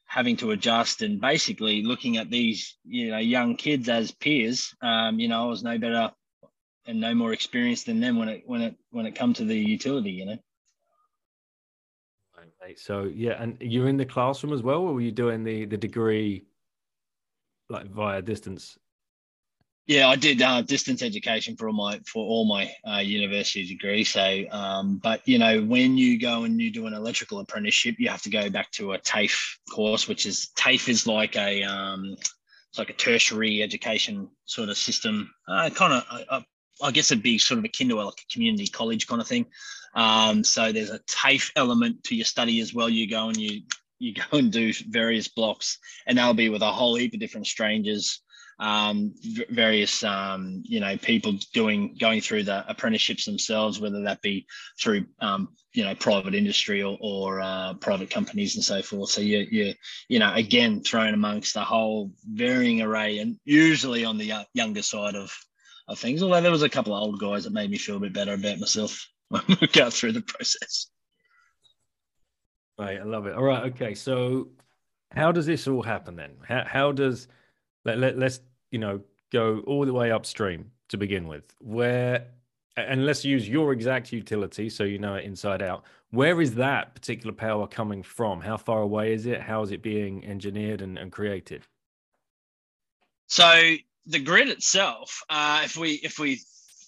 having 0.07 0.37
to 0.37 0.53
adjust 0.53 1.03
and 1.03 1.21
basically 1.21 1.83
looking 1.83 2.17
at 2.17 2.31
these 2.31 2.77
you 2.85 3.11
know 3.11 3.19
young 3.19 3.57
kids 3.57 3.89
as 3.89 4.13
peers 4.13 4.75
um, 4.81 5.19
you 5.19 5.27
know 5.29 5.43
i 5.43 5.47
was 5.47 5.65
no 5.65 5.77
better 5.79 6.13
and 6.87 7.01
no 7.01 7.13
more 7.15 7.33
experienced 7.33 7.87
than 7.87 8.01
them 8.01 8.17
when 8.17 8.29
it 8.29 8.43
when 8.47 8.63
it 8.63 8.77
when 8.91 9.05
it 9.05 9.17
come 9.17 9.35
to 9.35 9.45
the 9.45 9.57
utility 9.57 10.13
you 10.13 10.25
know 10.25 10.39
so 12.75 13.11
yeah 13.15 13.41
and 13.41 13.57
you're 13.61 13.89
in 13.89 13.97
the 13.97 14.07
classroom 14.07 14.53
as 14.53 14.63
well 14.63 14.81
or 14.81 14.95
were 14.95 15.01
you 15.01 15.13
doing 15.13 15.45
the 15.45 15.65
the 15.67 15.77
degree 15.77 16.45
like 17.69 17.87
via 17.87 18.23
distance 18.23 18.79
yeah, 19.87 20.09
I 20.09 20.17
did 20.17 20.43
uh, 20.43 20.63
distance 20.63 21.01
education 21.01 21.55
for 21.55 21.69
all 21.69 21.73
my 21.73 22.01
for 22.07 22.27
all 22.27 22.45
my 22.45 22.73
uh, 22.85 22.99
university 22.99 23.65
degree. 23.65 24.03
So, 24.03 24.45
um, 24.51 24.99
but 24.99 25.27
you 25.29 25.39
know, 25.39 25.63
when 25.63 25.97
you 25.97 26.19
go 26.19 26.43
and 26.43 26.61
you 26.61 26.73
do 26.73 26.87
an 26.87 26.93
electrical 26.93 27.39
apprenticeship, 27.39 27.95
you 27.99 28.09
have 28.09 28.23
to 28.23 28.31
go 28.31 28.51
back 28.51 28.73
to 28.73 28.95
a 28.95 28.99
TAFE 28.99 29.59
course, 29.73 30.09
which 30.09 30.27
is 30.27 30.49
TAFE 30.57 30.89
is 30.89 31.07
like 31.07 31.37
a 31.37 31.63
um, 31.63 32.17
it's 32.19 32.79
like 32.79 32.91
a 32.91 32.95
tertiary 32.95 33.63
education 33.63 34.29
sort 34.45 34.71
of 34.71 34.77
system. 34.77 35.33
Uh, 35.47 35.71
kind 35.71 35.93
of, 35.93 36.45
I, 36.83 36.91
guess 36.91 37.11
it'd 37.11 37.23
be 37.23 37.39
sort 37.39 37.59
of 37.59 37.65
akin 37.65 37.89
to 37.91 38.01
a, 38.01 38.03
like 38.03 38.21
a 38.21 38.33
community 38.33 38.67
college 38.67 39.07
kind 39.07 39.21
of 39.21 39.29
thing. 39.29 39.47
Um, 39.95 40.45
so 40.45 40.73
there's 40.73 40.91
a 40.91 41.01
TAFE 41.01 41.53
element 41.57 42.05
to 42.05 42.17
your 42.17 42.25
study 42.25 42.61
as 42.61 42.75
well. 42.75 42.89
You 42.89 43.09
go 43.09 43.29
and 43.29 43.37
you 43.37 43.63
you 43.99 44.13
go 44.13 44.39
and 44.39 44.53
do 44.53 44.73
various 44.89 45.29
blocks, 45.29 45.79
and 46.07 46.19
they'll 46.19 46.35
be 46.35 46.51
with 46.51 46.63
a 46.63 46.71
whole 46.71 46.97
heap 46.97 47.15
of 47.15 47.21
different 47.21 47.47
strangers 47.47 48.21
um, 48.59 49.15
various 49.51 50.03
um, 50.03 50.63
you 50.65 50.81
know 50.81 50.97
people 50.97 51.35
doing 51.53 51.97
going 51.99 52.21
through 52.21 52.45
the 52.45 52.69
apprenticeships 52.69 53.25
themselves, 53.25 53.81
whether 53.81 54.03
that 54.03 54.23
be 54.23 54.47
through 54.81 55.07
um, 55.21 55.49
you 55.75 55.85
know 55.85 55.95
private 55.95 56.35
industry 56.35 56.83
or, 56.83 56.97
or 57.01 57.41
uh, 57.41 57.75
private 57.75 58.11
companies 58.11 58.57
and 58.57 58.65
so 58.65 58.83
forth. 58.83 59.11
So 59.11 59.21
you 59.21 59.47
you 59.51 59.75
you 60.09 60.19
know 60.19 60.33
again 60.35 60.83
thrown 60.83 61.15
amongst 61.15 61.57
a 61.57 61.61
whole 61.61 62.13
varying 62.25 62.81
array, 62.81 63.19
and 63.19 63.37
usually 63.45 64.05
on 64.05 64.17
the 64.17 64.47
younger 64.55 64.83
side 64.83 65.17
of 65.17 65.37
of 65.89 65.99
things. 65.99 66.23
Although 66.23 66.41
there 66.41 66.51
was 66.51 66.63
a 66.63 66.69
couple 66.69 66.95
of 66.95 67.03
old 67.03 67.21
guys 67.21 67.45
that 67.45 67.53
made 67.53 67.71
me 67.71 67.79
feel 67.79 67.97
a 67.97 68.01
bit 68.01 68.13
better 68.13 68.35
about 68.35 68.59
myself 68.59 69.09
when 69.29 69.43
we 69.61 69.67
got 69.69 69.93
through 69.93 70.13
the 70.13 70.23
process. 70.23 70.89
Right, 72.79 73.01
I 73.01 73.05
love 73.05 73.27
it. 73.27 73.35
All 73.35 73.45
right, 73.45 73.65
okay. 73.73 73.95
So, 73.95 74.49
how 75.13 75.33
does 75.33 75.47
this 75.47 75.67
all 75.67 75.83
happen 75.83 76.17
then? 76.17 76.33
How 76.47 76.65
how 76.67 76.93
does 76.93 77.29
let, 77.85 77.99
let, 77.99 78.19
let's 78.19 78.41
you 78.71 78.79
know 78.79 79.01
go 79.33 79.61
all 79.67 79.87
the 79.87 79.93
way 79.93 80.11
upstream 80.11 80.71
to 80.89 80.97
begin 80.97 81.27
with 81.27 81.45
where 81.61 82.27
and 82.77 83.07
let's 83.07 83.25
use 83.25 83.49
your 83.49 83.73
exact 83.73 84.13
utility 84.13 84.69
so 84.69 84.85
you 84.85 84.99
know 84.99 85.15
it 85.15 85.25
inside 85.25 85.63
out 85.63 85.85
where 86.11 86.41
is 86.41 86.55
that 86.55 86.95
particular 86.95 87.33
power 87.33 87.67
coming 87.67 88.03
from 88.03 88.41
how 88.41 88.57
far 88.57 88.83
away 88.83 89.13
is 89.13 89.27
it 89.27 89.41
how 89.41 89.63
is 89.63 89.73
it 89.73 89.83
being 89.83 90.25
engineered 90.25 90.83
and, 90.83 90.99
and 90.99 91.11
created 91.11 91.63
so 93.27 93.75
the 94.07 94.21
grid 94.21 94.49
itself 94.49 95.23
uh, 95.29 95.63
if 95.65 95.77
we 95.77 95.93
if 95.95 96.19
we 96.19 96.41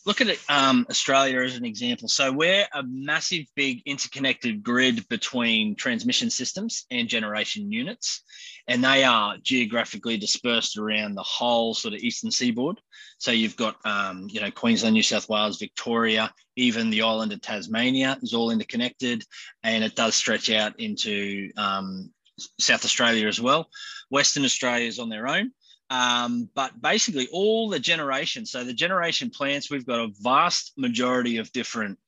look 0.09 0.21
at 0.23 0.29
it, 0.29 0.41
um, 0.49 0.87
Australia 0.89 1.41
as 1.43 1.57
an 1.57 1.67
example. 1.67 2.09
So 2.09 2.33
we're 2.33 2.67
a 2.73 2.83
massive, 2.83 3.45
big 3.55 3.83
interconnected 3.85 4.63
grid 4.63 5.07
between 5.09 5.75
transmission 5.75 6.31
systems 6.31 6.87
and 6.91 7.09
generation 7.09 7.71
units, 7.71 8.23
and 8.67 8.83
they 8.83 9.05
are 9.05 9.37
geographically 9.43 10.17
dispersed 10.17 10.79
around 10.79 11.15
the 11.15 11.23
whole 11.23 11.75
sort 11.75 11.93
of 11.93 12.01
eastern 12.01 12.31
seaboard. 12.31 12.81
So 13.19 13.33
you've 13.33 13.57
got, 13.57 13.77
um, 13.85 14.29
you 14.31 14.41
know, 14.41 14.51
Queensland, 14.51 14.95
New 14.95 15.03
South 15.03 15.29
Wales, 15.29 15.59
Victoria, 15.59 16.33
even 16.57 16.89
the 16.89 17.03
island 17.03 17.33
of 17.33 17.43
Tasmania 17.43 18.19
is 18.23 18.33
all 18.33 18.51
interconnected, 18.51 19.25
and 19.63 19.85
it 19.85 19.95
does 19.95 20.15
stretch 20.15 20.51
out 20.51 20.81
into 20.81 21.51
um, 21.59 22.11
South 22.59 22.85
Australia 22.85 23.29
as 23.29 23.41
well. 23.41 23.69
Western 24.11 24.45
Australia 24.45 24.87
is 24.87 24.99
on 24.99 25.11
their 25.11 25.29
own. 25.29 25.53
Um, 25.91 26.51
but 26.55 26.81
basically, 26.81 27.29
all 27.33 27.69
the 27.69 27.79
generation. 27.79 28.45
So 28.45 28.65
the 28.65 28.75
generation 28.75 29.31
plants, 29.31 29.71
we've 29.71 29.87
got 29.87 30.01
a 30.01 30.13
vast 30.21 30.73
majority 30.77 31.39
of 31.39 31.51
different 31.53 31.99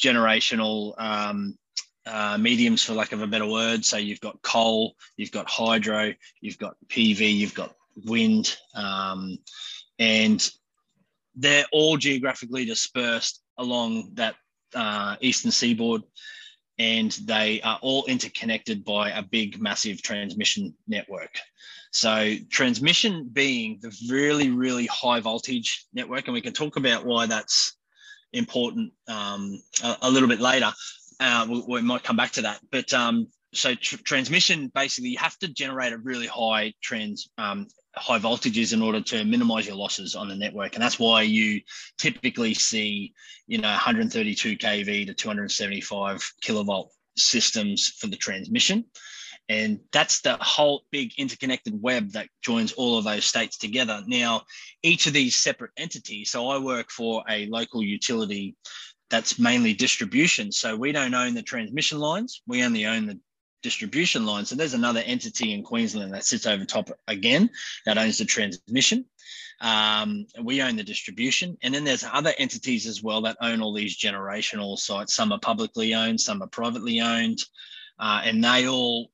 generational 0.00 0.94
um, 1.00 1.58
uh, 2.06 2.38
mediums, 2.38 2.82
for 2.82 2.94
lack 2.94 3.12
of 3.12 3.22
a 3.22 3.26
better 3.26 3.46
word. 3.46 3.84
So 3.84 3.96
you've 3.96 4.20
got 4.20 4.40
coal, 4.42 4.94
you've 5.16 5.32
got 5.32 5.48
hydro, 5.48 6.14
you've 6.40 6.58
got 6.58 6.76
PV, 6.88 7.34
you've 7.34 7.54
got 7.54 7.74
wind, 8.04 8.56
um, 8.74 9.38
and 9.98 10.48
they're 11.34 11.66
all 11.72 11.96
geographically 11.96 12.64
dispersed 12.64 13.42
along 13.58 14.10
that 14.14 14.36
uh, 14.74 15.16
eastern 15.20 15.50
seaboard 15.50 16.02
and 16.80 17.12
they 17.26 17.60
are 17.60 17.78
all 17.82 18.06
interconnected 18.06 18.86
by 18.86 19.10
a 19.10 19.22
big, 19.22 19.60
massive 19.60 20.00
transmission 20.00 20.74
network. 20.88 21.38
So 21.90 22.34
transmission 22.50 23.28
being 23.32 23.78
the 23.82 23.94
really, 24.08 24.50
really 24.50 24.86
high 24.86 25.20
voltage 25.20 25.86
network, 25.92 26.26
and 26.26 26.34
we 26.34 26.40
can 26.40 26.52
talk 26.52 26.76
about 26.76 27.04
why 27.04 27.26
that's 27.26 27.76
important 28.32 28.92
um, 29.08 29.60
a, 29.82 29.96
a, 30.02 30.10
little 30.10 30.28
bit 30.28 30.40
later. 30.40 30.72
Uh, 31.18 31.46
we, 31.50 31.64
we, 31.66 31.82
might 31.82 32.04
come 32.04 32.16
back 32.16 32.30
to 32.32 32.42
that, 32.42 32.60
but 32.70 32.94
um, 32.94 33.26
so 33.52 33.74
tr- 33.74 33.96
transmission 34.04 34.70
basically 34.72 35.10
you 35.10 35.18
have 35.18 35.36
to 35.38 35.48
generate 35.48 35.92
a 35.92 35.98
really 35.98 36.28
high 36.28 36.72
trans 36.80 37.28
um, 37.38 37.66
high 37.96 38.20
voltages 38.20 38.72
in 38.72 38.82
order 38.82 39.00
to 39.00 39.24
minimize 39.24 39.66
your 39.66 39.74
losses 39.74 40.14
on 40.14 40.28
the 40.28 40.36
network. 40.36 40.74
And 40.74 40.82
that's 40.82 40.98
why 40.98 41.22
you 41.22 41.60
typically 41.98 42.54
see 42.54 43.12
you 43.48 43.58
know 43.58 43.68
132 43.68 44.56
kV 44.56 45.06
to 45.06 45.14
275 45.14 46.32
kilovolt 46.42 46.90
systems 47.16 47.88
for 47.88 48.06
the 48.06 48.16
transmission 48.16 48.84
and 49.50 49.80
that's 49.90 50.20
the 50.20 50.36
whole 50.40 50.84
big 50.92 51.10
interconnected 51.18 51.74
web 51.82 52.12
that 52.12 52.28
joins 52.40 52.70
all 52.70 52.98
of 52.98 53.04
those 53.04 53.24
states 53.24 53.58
together. 53.58 54.00
Now, 54.06 54.44
each 54.84 55.08
of 55.08 55.12
these 55.12 55.34
separate 55.34 55.72
entities, 55.76 56.30
so 56.30 56.48
I 56.48 56.58
work 56.58 56.92
for 56.92 57.24
a 57.28 57.46
local 57.46 57.82
utility 57.82 58.54
that's 59.10 59.40
mainly 59.40 59.74
distribution. 59.74 60.52
So 60.52 60.76
we 60.76 60.92
don't 60.92 61.14
own 61.14 61.34
the 61.34 61.42
transmission 61.42 61.98
lines, 61.98 62.42
we 62.46 62.62
only 62.62 62.86
own 62.86 63.06
the 63.06 63.18
distribution 63.60 64.24
lines. 64.24 64.50
So 64.50 64.54
there's 64.54 64.74
another 64.74 65.02
entity 65.04 65.52
in 65.52 65.64
Queensland 65.64 66.14
that 66.14 66.24
sits 66.24 66.46
over 66.46 66.64
top 66.64 66.88
again 67.08 67.50
that 67.86 67.98
owns 67.98 68.18
the 68.18 68.26
transmission. 68.26 69.04
Um, 69.60 70.26
we 70.40 70.62
own 70.62 70.76
the 70.76 70.84
distribution. 70.84 71.58
And 71.64 71.74
then 71.74 71.82
there's 71.82 72.04
other 72.04 72.32
entities 72.38 72.86
as 72.86 73.02
well 73.02 73.22
that 73.22 73.36
own 73.40 73.62
all 73.62 73.74
these 73.74 73.98
generational 73.98 74.78
sites. 74.78 75.12
Some 75.12 75.32
are 75.32 75.40
publicly 75.40 75.92
owned, 75.92 76.20
some 76.20 76.40
are 76.40 76.46
privately 76.46 77.00
owned. 77.00 77.40
Uh, 77.98 78.22
and 78.24 78.44
they 78.44 78.68
all 78.68 79.10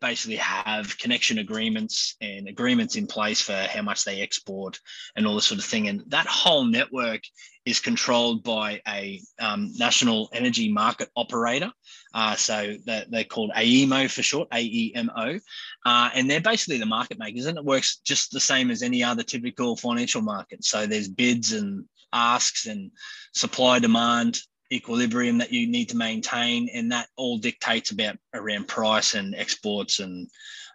basically 0.00 0.36
have 0.36 0.96
connection 0.98 1.38
agreements 1.38 2.16
and 2.20 2.48
agreements 2.48 2.96
in 2.96 3.06
place 3.06 3.40
for 3.40 3.54
how 3.54 3.82
much 3.82 4.04
they 4.04 4.20
export 4.20 4.78
and 5.16 5.26
all 5.26 5.34
this 5.34 5.46
sort 5.46 5.60
of 5.60 5.64
thing. 5.64 5.88
And 5.88 6.02
that 6.08 6.26
whole 6.26 6.64
network 6.64 7.22
is 7.66 7.80
controlled 7.80 8.42
by 8.42 8.80
a 8.88 9.20
um, 9.38 9.72
national 9.76 10.30
energy 10.32 10.72
market 10.72 11.08
operator. 11.14 11.70
Uh, 12.14 12.34
so 12.34 12.74
they're, 12.84 13.04
they're, 13.08 13.24
called 13.24 13.52
AEMO 13.56 14.10
for 14.10 14.22
short, 14.22 14.50
AEMO. 14.50 15.40
Uh, 15.84 16.10
and 16.14 16.28
they're 16.28 16.40
basically 16.40 16.78
the 16.78 16.86
market 16.86 17.18
makers, 17.18 17.46
and 17.46 17.58
it 17.58 17.64
works 17.64 17.98
just 17.98 18.32
the 18.32 18.40
same 18.40 18.70
as 18.70 18.82
any 18.82 19.04
other 19.04 19.22
typical 19.22 19.76
financial 19.76 20.22
market. 20.22 20.64
So 20.64 20.86
there's 20.86 21.08
bids 21.08 21.52
and 21.52 21.84
asks 22.12 22.66
and 22.66 22.90
supply 23.32 23.78
demand 23.78 24.40
equilibrium 24.72 25.38
that 25.38 25.52
you 25.52 25.66
need 25.66 25.88
to 25.90 25.96
maintain, 25.96 26.68
and 26.72 26.92
that 26.92 27.08
all 27.16 27.38
dictates 27.38 27.90
about 27.90 28.16
around 28.34 28.68
price 28.68 29.14
and 29.14 29.34
exports 29.34 29.98
and 30.00 30.28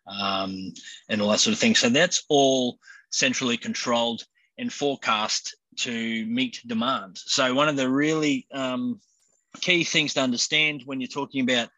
um, 0.08 0.74
and 1.10 1.22
all 1.22 1.30
that 1.30 1.40
sort 1.40 1.54
of 1.54 1.60
thing. 1.60 1.76
So 1.76 1.90
that's 1.90 2.24
all 2.30 2.78
centrally 3.10 3.58
controlled 3.58 4.24
and 4.58 4.72
forecast 4.72 5.56
to 5.78 6.26
meet 6.26 6.62
demand. 6.66 7.18
So 7.18 7.54
one 7.54 7.70
of 7.70 7.76
the 7.76 7.90
really 7.90 8.48
um, 8.54 9.00
key 9.62 9.84
things 9.84 10.14
to 10.14 10.22
understand 10.22 10.84
when 10.86 11.02
you're 11.02 11.08
talking 11.08 11.42
about 11.42 11.70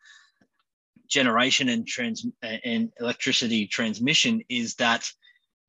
generation 1.07 1.69
and 1.69 1.87
trans 1.87 2.25
and 2.41 2.91
electricity 2.99 3.65
transmission 3.65 4.41
is 4.49 4.75
that 4.75 5.09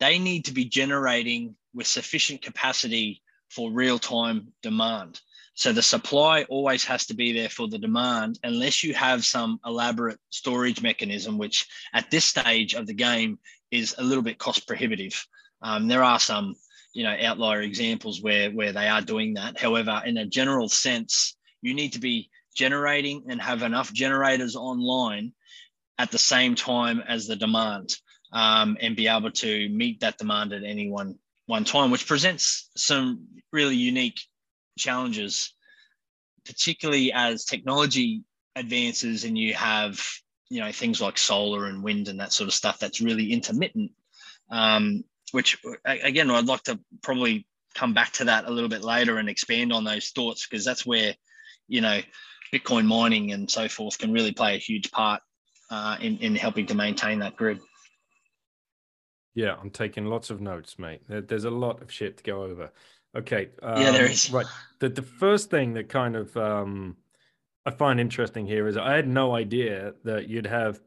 they 0.01 0.19
need 0.19 0.45
to 0.47 0.53
be 0.53 0.65
generating 0.65 1.55
with 1.75 1.87
sufficient 1.87 2.43
capacity 2.43 3.23
for 3.51 3.71
real 3.71 3.99
time 3.99 4.49
demand. 4.63 5.21
So 5.59 5.73
the 5.73 5.83
supply 5.83 6.45
always 6.45 6.85
has 6.85 7.05
to 7.07 7.15
be 7.15 7.33
there 7.33 7.49
for 7.49 7.67
the 7.67 7.81
demand, 7.81 8.39
unless 8.45 8.85
you 8.85 8.95
have 8.95 9.25
some 9.25 9.59
elaborate 9.67 10.21
storage 10.31 10.81
mechanism, 10.81 11.37
which 11.37 11.67
at 11.93 12.13
this 12.13 12.25
stage 12.25 12.75
of 12.75 12.87
the 12.87 12.95
game 12.95 13.41
is 13.73 13.93
a 13.99 14.05
little 14.05 14.23
bit 14.23 14.39
cost 14.39 14.69
prohibitive. 14.69 15.27
Um, 15.61 15.89
there 15.89 16.05
are 16.05 16.21
some, 16.21 16.55
you 16.93 17.03
know, 17.03 17.17
outlier 17.21 17.63
examples 17.63 18.23
where 18.23 18.53
where 18.53 18.73
they 18.73 18.87
are 18.87 19.01
doing 19.01 19.35
that. 19.35 19.59
However, 19.59 20.01
in 20.07 20.19
a 20.19 20.27
general 20.27 20.69
sense, 20.69 21.37
you 21.61 21.75
need 21.75 21.95
to 21.95 21.99
be 21.99 22.31
generating 22.55 23.25
and 23.29 23.43
have 23.43 23.65
enough 23.65 23.93
generators 23.93 24.55
online 24.55 25.33
at 25.99 26.13
the 26.13 26.19
same 26.19 26.55
time 26.55 27.03
as 27.09 27.27
the 27.27 27.35
demand, 27.35 27.97
um, 28.33 28.77
and 28.81 28.95
be 28.95 29.09
able 29.09 29.33
to 29.33 29.69
meet 29.71 29.99
that 30.03 30.19
demand 30.19 30.53
at 30.53 30.63
any 30.63 30.89
one 30.89 31.19
one 31.47 31.65
time, 31.65 31.91
which 31.91 32.07
presents 32.07 32.71
some 32.77 33.27
really 33.51 33.75
unique 33.75 34.21
challenges, 34.79 35.55
particularly 36.45 37.13
as 37.13 37.45
technology 37.45 38.23
advances 38.57 39.25
and 39.25 39.39
you 39.39 39.55
have 39.55 40.01
you 40.51 40.61
know 40.61 40.73
things 40.73 41.01
like 41.01 41.19
solar 41.19 41.67
and 41.67 41.83
wind 41.83 42.09
and 42.09 42.21
that 42.21 42.33
sort 42.33 42.49
of 42.49 42.55
stuff 42.55 42.79
that's 42.79 43.01
really 43.01 43.33
intermittent. 43.33 43.93
Um, 44.51 45.05
which 45.33 45.59
again, 45.85 46.31
I'd 46.31 46.47
like 46.47 46.63
to 46.65 46.81
probably 47.03 47.47
come 47.75 47.93
back 47.93 48.13
to 48.13 48.25
that 48.25 48.47
a 48.47 48.51
little 48.51 48.71
bit 48.71 48.83
later 48.83 49.19
and 49.19 49.29
expand 49.29 49.73
on 49.73 49.85
those 49.85 50.09
thoughts 50.09 50.47
because 50.47 50.65
that's 50.65 50.87
where 50.87 51.15
you 51.67 51.81
know 51.81 52.01
Bitcoin 52.53 52.87
mining 52.87 53.33
and 53.33 53.51
so 53.51 53.69
forth 53.69 53.99
can 53.99 54.13
really 54.13 54.33
play 54.33 54.55
a 54.55 54.59
huge 54.59 54.91
part 54.91 55.21
uh, 55.71 55.97
in 56.01 56.19
in 56.19 56.35
helping 56.35 56.67
to 56.67 56.75
maintain 56.75 57.19
that 57.19 57.37
grid. 57.37 57.61
Yeah, 59.35 59.55
I'm 59.61 59.71
taking 59.71 60.07
lots 60.07 60.31
of 60.31 60.41
notes, 60.41 60.79
mate. 60.79 61.03
there's 61.09 61.45
a 61.45 61.51
lot 61.51 61.81
of 61.83 61.93
shit 61.93 62.17
to 62.17 62.25
go 62.25 62.43
over. 62.43 62.73
Okay. 63.17 63.49
Um, 63.63 63.83
yeah, 63.83 63.91
there 63.91 64.07
um. 64.07 64.13
Right. 64.33 64.47
The 64.79 64.89
the 64.89 65.03
first 65.03 65.51
thing 65.51 65.75
that 65.75 65.89
kind 65.89 66.17
of 66.17 66.37
um, 66.37 66.97
I 67.67 67.71
find 67.71 68.01
interesting 68.01 68.47
here 68.47 68.67
is 68.69 68.77
I 68.77 68.95
had 68.95 69.09
no 69.09 69.35
idea 69.35 69.95
that 70.05 70.29
you'd 70.29 70.47
have 70.47 70.81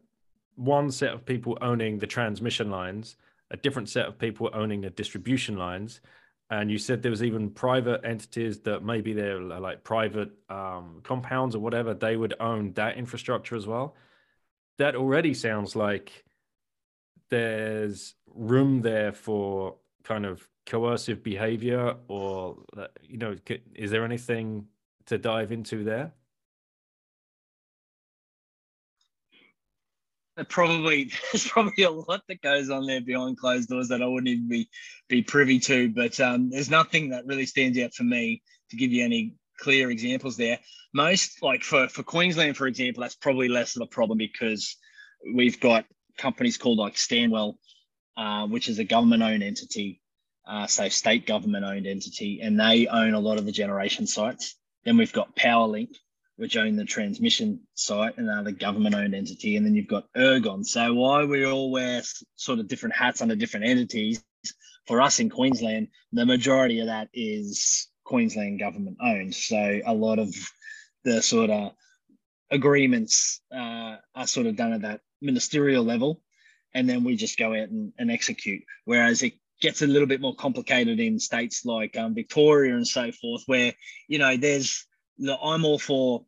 one 0.56 0.92
set 0.92 1.14
of 1.14 1.26
people 1.26 1.58
owning 1.62 2.00
the 2.00 2.08
transmission 2.08 2.70
lines, 2.70 3.18
a 3.50 3.58
different 3.58 3.90
set 3.90 4.06
of 4.06 4.20
people 4.20 4.50
owning 4.54 4.82
the 4.82 4.90
distribution 4.90 5.58
lines, 5.58 6.02
and 6.50 6.70
you 6.70 6.78
said 6.78 7.02
there 7.02 7.12
was 7.12 7.24
even 7.24 7.50
private 7.50 8.02
entities 8.04 8.60
that 8.62 8.84
maybe 8.84 9.14
they're 9.14 9.40
like 9.40 9.84
private 9.84 10.32
um, 10.50 11.02
compounds 11.04 11.56
or 11.56 11.60
whatever 11.60 11.94
they 11.94 12.16
would 12.18 12.36
own 12.40 12.74
that 12.74 12.98
infrastructure 12.98 13.56
as 13.56 13.66
well. 13.66 13.96
That 14.78 14.96
already 14.96 15.34
sounds 15.34 15.76
like 15.76 16.26
there's 17.30 18.16
room 18.28 18.82
there 18.82 19.14
for 19.14 19.78
kind 20.04 20.26
of 20.26 20.48
coercive 20.66 21.24
behavior 21.24 21.96
or 22.08 22.58
uh, 22.78 22.88
you 23.02 23.18
know 23.18 23.36
is 23.76 23.92
there 23.92 24.06
anything 24.06 24.66
to 25.06 25.18
dive 25.18 25.52
into 25.52 25.84
there 25.84 26.14
probably 30.50 31.12
there's 31.32 31.48
probably 31.48 31.84
a 31.84 31.92
lot 31.92 32.22
that 32.28 32.42
goes 32.42 32.70
on 32.70 32.86
there 32.86 33.02
behind 33.02 33.38
closed 33.38 33.70
doors 33.70 33.90
that 33.90 34.02
I 34.02 34.06
wouldn't 34.06 34.28
even 34.28 34.48
be 34.48 34.70
be 35.10 35.22
privy 35.22 35.60
to. 35.60 35.90
But 35.90 36.20
um, 36.20 36.50
there's 36.50 36.70
nothing 36.70 37.10
that 37.10 37.26
really 37.26 37.46
stands 37.46 37.78
out 37.80 37.94
for 37.94 38.04
me 38.04 38.42
to 38.70 38.78
give 38.78 38.92
you 38.92 39.04
any 39.04 39.36
clear 39.60 39.92
examples 39.92 40.38
there. 40.38 40.60
Most 40.94 41.42
like 41.42 41.64
for 41.64 41.88
for 41.88 42.04
Queensland, 42.04 42.58
for 42.58 42.68
example, 42.68 43.02
that's 43.02 43.16
probably 43.16 43.50
less 43.50 43.76
of 43.76 43.82
a 43.82 43.88
problem 43.88 44.18
because 44.18 44.78
we've 45.34 45.60
got 45.60 45.86
companies 46.18 46.58
called 46.58 46.78
like 46.78 46.98
Stanwell, 46.98 47.58
uh, 48.18 48.48
which 48.48 48.68
is 48.68 48.80
a 48.80 48.84
government-owned 48.84 49.44
entity, 49.44 50.01
uh, 50.48 50.68
state 50.68 51.26
government-owned 51.28 51.88
entity, 51.88 52.42
and 52.42 52.60
they 52.60 52.88
own 52.88 53.14
a 53.14 53.20
lot 53.20 53.38
of 53.38 53.46
the 53.46 53.52
generation 53.52 54.08
sites. 54.08 54.56
Then 54.84 54.98
we've 54.98 55.14
got 55.14 55.36
PowerLink, 55.36 55.96
which 56.38 56.58
own 56.58 56.76
the 56.76 56.86
transmission 56.86 57.60
site 57.76 58.18
and 58.18 58.30
are 58.30 58.44
the 58.44 58.52
government-owned 58.52 59.14
entity, 59.14 59.58
and 59.58 59.66
then 59.66 59.76
you've 59.76 59.88
got 59.88 60.12
Ergon. 60.18 60.66
So 60.66 60.94
why 60.94 61.26
we 61.26 61.46
all 61.46 61.70
wear 61.72 62.02
sort 62.36 62.60
of 62.60 62.68
different 62.68 62.96
hats 62.96 63.22
under 63.22 63.36
different 63.36 63.68
entities? 63.68 64.24
For 64.88 65.02
us 65.02 65.20
in 65.20 65.30
Queensland, 65.30 65.90
the 66.12 66.26
majority 66.26 66.80
of 66.80 66.88
that 66.88 67.10
is 67.14 67.88
Queensland 68.04 68.60
government 68.60 68.98
owned. 69.00 69.36
So 69.36 69.80
a 69.86 69.94
lot 69.94 70.18
of 70.18 70.34
the 71.04 71.22
sort 71.22 71.52
of 71.52 71.74
agreements 72.50 73.40
uh, 73.56 73.98
are 74.16 74.28
sort 74.28 74.48
of 74.48 74.56
done 74.56 74.74
at 74.74 74.82
that 74.82 75.02
ministerial 75.22 75.84
level, 75.84 76.22
and 76.74 76.90
then 76.90 77.04
we 77.04 77.16
just 77.16 77.38
go 77.38 77.52
out 77.52 77.70
and, 77.70 77.94
and 78.00 78.10
execute. 78.10 78.64
Whereas 78.86 79.22
it 79.22 79.34
gets 79.62 79.82
a 79.82 79.88
little 79.88 80.08
bit 80.08 80.22
more 80.22 80.36
complicated 80.36 81.00
in 81.00 81.20
states 81.20 81.66
like 81.66 81.96
um, 81.96 82.14
Victoria 82.14 82.76
and 82.76 82.88
so 82.88 83.12
forth, 83.12 83.44
where 83.46 83.74
you 84.08 84.20
know 84.20 84.36
there's 84.36 84.86
I'm 85.20 85.66
all 85.66 85.80
for. 85.80 86.26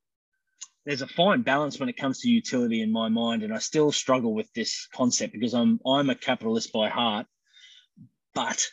There's 0.85 1.01
a 1.01 1.07
fine 1.07 1.43
balance 1.43 1.79
when 1.79 1.87
it 1.87 1.95
comes 1.95 2.19
to 2.19 2.29
utility 2.29 2.81
in 2.81 2.91
my 2.91 3.07
mind, 3.07 3.43
and 3.43 3.53
I 3.53 3.59
still 3.59 3.93
struggle 3.93 4.33
with 4.33 4.51
this 4.53 4.87
concept 4.93 5.33
because 5.33 5.53
I'm 5.53 5.79
I'm 5.85 6.09
a 6.09 6.15
capitalist 6.15 6.73
by 6.73 6.89
heart, 6.89 7.25
but 8.33 8.65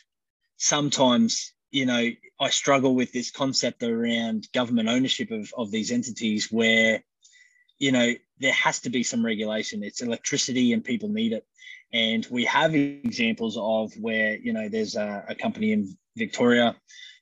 sometimes 0.57 1.53
you 1.71 1.85
know 1.85 2.09
I 2.39 2.49
struggle 2.49 2.95
with 2.95 3.11
this 3.13 3.31
concept 3.31 3.81
around 3.81 4.47
government 4.53 4.89
ownership 4.89 5.31
of 5.31 5.53
of 5.57 5.71
these 5.71 5.91
entities 5.91 6.51
where 6.51 7.03
you 7.79 7.91
know 7.91 8.13
there 8.39 8.53
has 8.53 8.81
to 8.81 8.89
be 8.89 9.03
some 9.03 9.25
regulation. 9.25 9.83
It's 9.83 10.01
electricity 10.01 10.73
and 10.73 10.83
people 10.83 11.09
need 11.09 11.33
it. 11.33 11.45
And 11.93 12.25
we 12.29 12.45
have 12.45 12.73
examples 12.73 13.57
of 13.57 13.91
where, 13.99 14.37
you 14.37 14.53
know, 14.53 14.69
there's 14.69 14.95
a, 14.95 15.25
a 15.29 15.35
company 15.35 15.73
in 15.73 15.97
Victoria 16.15 16.75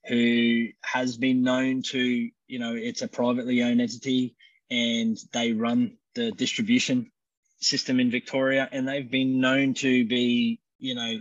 who 0.08 0.68
has 0.84 1.18
been 1.18 1.44
known 1.44 1.82
to, 1.82 2.00
you 2.00 2.60
know, 2.60 2.76
it's 2.76 3.02
a 3.02 3.08
privately 3.08 3.64
owned 3.64 3.82
entity 3.82 4.36
and 4.70 5.18
they 5.34 5.54
run 5.54 5.98
the 6.16 6.32
distribution 6.32 7.12
system 7.60 8.00
in 8.00 8.12
Victoria 8.12 8.70
and 8.72 8.88
they've 8.88 9.10
been 9.10 9.40
known 9.40 9.74
to 9.76 10.06
be, 10.06 10.60
you 10.78 10.96
know, 10.96 11.20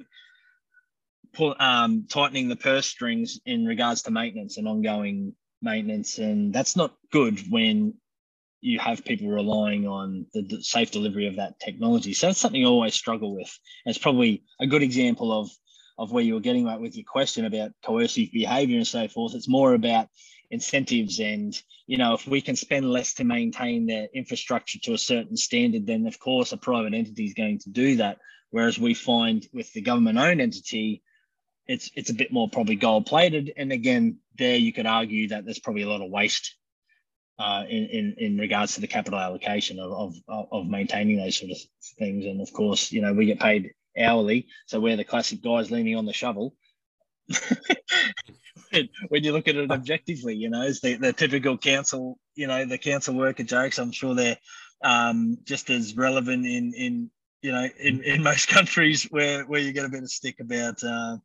pull, 1.33 1.55
um, 1.59 2.07
tightening 2.09 2.49
the 2.49 2.57
purse 2.57 2.87
strings 2.87 3.41
in 3.45 3.65
regards 3.65 4.03
to 4.03 4.11
maintenance 4.11 4.59
and 4.59 4.69
ongoing 4.69 5.35
maintenance. 5.63 6.19
And 6.19 6.53
that's 6.53 6.77
not 6.77 6.95
good 7.11 7.41
when 7.51 7.95
you 8.61 8.79
have 8.79 9.05
people 9.05 9.29
relying 9.29 9.87
on 9.87 10.27
the 10.35 10.63
safe 10.63 10.91
delivery 10.91 11.27
of 11.27 11.37
that 11.37 11.61
technology. 11.61 12.13
So 12.13 12.29
it's 12.29 12.41
something 12.41 12.65
I 12.65 12.69
always 12.69 12.95
struggle 12.95 13.35
with. 13.35 13.57
And 13.85 13.95
it's 13.95 14.03
probably 14.03 14.45
a 14.61 14.67
good 14.67 14.83
example 14.83 15.33
of 15.33 15.51
of 15.99 16.13
where 16.13 16.23
you 16.23 16.35
were 16.35 16.41
getting 16.41 16.69
at 16.69 16.81
with 16.81 16.95
your 16.95 17.05
question 17.05 17.45
about 17.45 17.73
coercive 17.85 18.31
behavior 18.33 18.77
and 18.77 18.87
so 18.87 19.09
forth. 19.09 19.35
It's 19.35 19.49
more 19.49 19.75
about 19.75 20.09
incentives 20.51 21.21
and 21.21 21.61
you 21.87 21.99
know 21.99 22.15
if 22.15 22.27
we 22.27 22.41
can 22.41 22.57
spend 22.57 22.91
less 22.91 23.15
to 23.15 23.25
maintain 23.25 23.87
their 23.87 24.09
infrastructure 24.15 24.79
to 24.79 24.95
a 24.95 24.99
certain 24.99 25.37
standard 25.37 25.87
then 25.87 26.07
of 26.07 26.19
course 26.19 26.53
a 26.53 26.57
private 26.57 26.95
entity 26.95 27.25
is 27.25 27.35
going 27.35 27.59
to 27.59 27.69
do 27.69 27.97
that 27.97 28.19
whereas 28.51 28.79
we 28.79 28.95
find 28.95 29.47
with 29.53 29.71
the 29.75 29.83
government 29.83 30.19
owned 30.19 30.41
entity 30.41 31.03
it's 31.67 31.91
it's 31.95 32.09
a 32.09 32.15
bit 32.15 32.33
more 32.33 32.49
probably 32.49 32.77
gold 32.77 33.05
plated 33.05 33.53
and 33.59 33.73
again 33.73 34.17
there 34.39 34.57
you 34.57 34.73
could 34.73 34.87
argue 34.87 35.29
that 35.29 35.45
there's 35.45 35.59
probably 35.59 35.83
a 35.83 35.89
lot 35.89 36.01
of 36.01 36.11
waste 36.11 36.57
uh, 37.39 37.65
in, 37.69 37.87
in, 37.87 38.15
in 38.19 38.39
regards 38.39 38.75
to 38.75 38.81
the 38.81 38.87
capital 38.87 39.19
allocation 39.19 39.79
of, 39.79 40.15
of, 40.29 40.47
of 40.51 40.67
maintaining 40.67 41.17
those 41.19 41.39
sort 41.39 41.53
of 41.53 41.59
things. 41.99 42.25
And 42.27 42.41
of 42.41 42.53
course, 42.53 42.91
you 42.91 43.01
know, 43.01 43.13
we 43.13 43.27
get 43.27 43.41
paid 43.41 43.73
hourly. 43.99 44.47
So 44.67 44.81
we're 44.81 44.97
the 44.97 45.05
classic 45.05 45.43
guys 45.43 45.71
leaning 45.71 45.97
on 45.97 46.07
the 46.07 46.13
shovel. 46.13 46.55
when 49.09 49.23
you 49.23 49.33
look 49.33 49.49
at 49.49 49.57
it 49.57 49.71
objectively, 49.71 50.35
you 50.35 50.51
know, 50.51 50.63
it's 50.63 50.81
the, 50.81 50.97
the 50.97 51.13
typical 51.13 51.57
council, 51.59 52.19
you 52.35 52.47
know, 52.47 52.65
the 52.65 52.79
council 52.79 53.15
worker 53.15 53.45
jokes. 53.45 53.79
I'm 53.79 53.93
sure 53.93 54.15
they're 54.15 54.39
um, 54.83 55.39
just 55.45 55.71
as 55.71 55.97
relevant 55.97 56.45
in, 56.47 56.73
in 56.75 57.11
you 57.43 57.53
know, 57.53 57.69
in, 57.79 58.03
in 58.03 58.23
most 58.23 58.49
countries 58.49 59.05
where, 59.11 59.45
where 59.45 59.61
you 59.61 59.73
get 59.73 59.85
a 59.85 59.91
bit 59.91 60.03
of 60.03 60.11
stick 60.11 60.41
about, 60.41 60.83
uh, 60.83 61.19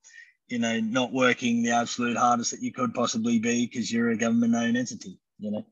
you 0.48 0.60
know, 0.60 0.80
not 0.80 1.12
working 1.12 1.64
the 1.64 1.72
absolute 1.72 2.18
hardest 2.18 2.52
that 2.52 2.62
you 2.62 2.72
could 2.72 2.94
possibly 2.94 3.40
be 3.40 3.66
because 3.66 3.92
you're 3.92 4.10
a 4.10 4.18
government 4.18 4.54
owned 4.54 4.78
entity, 4.78 5.18
you 5.40 5.52
know. 5.52 5.66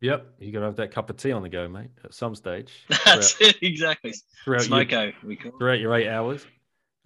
Yep, 0.00 0.34
you're 0.38 0.52
gonna 0.52 0.66
have 0.66 0.76
that 0.76 0.90
cup 0.90 1.08
of 1.08 1.16
tea 1.16 1.32
on 1.32 1.42
the 1.42 1.48
go, 1.48 1.68
mate, 1.68 1.90
at 2.04 2.12
some 2.12 2.34
stage. 2.34 2.84
That's 3.04 3.40
it, 3.40 3.56
exactly. 3.62 4.14
Throughout 4.44 4.62
Smoko, 4.62 5.06
your, 5.06 5.12
we 5.24 5.36
call 5.36 5.52
throughout 5.58 5.80
your 5.80 5.94
eight 5.94 6.08
hours 6.08 6.46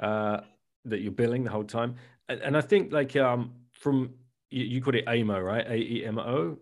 uh, 0.00 0.40
that 0.84 1.00
you're 1.00 1.12
billing 1.12 1.44
the 1.44 1.50
whole 1.50 1.64
time, 1.64 1.96
and, 2.28 2.40
and 2.40 2.56
I 2.56 2.60
think 2.60 2.92
like 2.92 3.14
um, 3.16 3.52
from 3.72 4.14
you, 4.50 4.64
you 4.64 4.82
call 4.82 4.94
it 4.94 5.06
AEMO, 5.06 5.44
right? 5.44 5.66
A 5.66 5.76
E 5.76 6.04
M 6.04 6.18
O. 6.18 6.58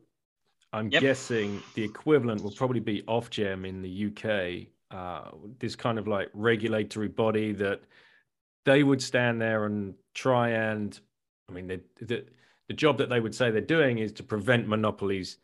I'm 0.73 0.91
yep. 0.91 1.01
guessing 1.01 1.62
the 1.75 1.83
equivalent 1.83 2.43
will 2.43 2.51
probably 2.51 2.81
be 2.81 3.03
Ofgem 3.03 3.67
in 3.67 3.81
the 3.81 4.07
UK. 4.09 4.67
Uh, 4.91 5.31
this 5.59 5.75
kind 5.75 5.99
of 5.99 6.07
like 6.07 6.29
regulatory 6.35 7.09
body 7.09 7.53
that 7.53 7.81
they 8.65 8.83
would 8.83 9.01
stand 9.01 9.41
there 9.41 9.65
and 9.65 9.95
try 10.15 10.51
and, 10.51 11.01
I 11.49 11.53
mean, 11.53 11.67
they, 11.67 11.81
the 12.01 12.25
the 12.69 12.75
job 12.75 12.99
that 12.99 13.09
they 13.09 13.21
would 13.21 13.35
say 13.35 13.51
they're 13.51 13.61
doing 13.61 13.99
is 13.99 14.12
to 14.12 14.23
prevent 14.23 14.67
monopolies 14.67 15.39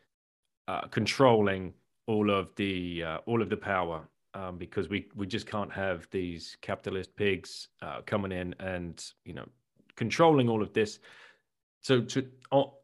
uh, 0.68 0.83
controlling 0.88 1.75
all 2.07 2.31
of 2.31 2.55
the 2.57 3.03
uh, 3.03 3.18
all 3.27 3.42
of 3.42 3.48
the 3.48 3.57
power 3.57 4.03
um, 4.35 4.59
because 4.59 4.88
we 4.88 5.07
we 5.14 5.27
just 5.27 5.46
can't 5.46 5.72
have 5.72 6.09
these 6.11 6.57
capitalist 6.61 7.14
pigs 7.16 7.68
uh, 7.83 8.01
coming 8.07 8.33
in 8.33 8.55
and 8.61 9.05
you 9.25 9.35
know 9.35 9.46
controlling 9.96 10.48
all 10.48 10.62
of 10.62 10.72
this. 10.72 10.98
So 11.81 12.01
to 12.01 12.27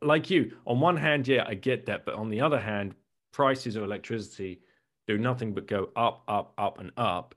like 0.02 0.28
you, 0.28 0.56
on 0.66 0.80
one 0.80 0.96
hand, 0.96 1.28
yeah, 1.28 1.44
I 1.46 1.54
get 1.54 1.86
that, 1.86 2.04
but 2.04 2.14
on 2.14 2.30
the 2.30 2.40
other 2.40 2.58
hand, 2.58 2.94
prices 3.32 3.76
of 3.76 3.84
electricity 3.84 4.60
do 5.06 5.16
nothing 5.16 5.54
but 5.54 5.66
go 5.66 5.88
up, 5.96 6.22
up, 6.28 6.52
up, 6.58 6.78
and 6.80 6.90
up. 6.96 7.34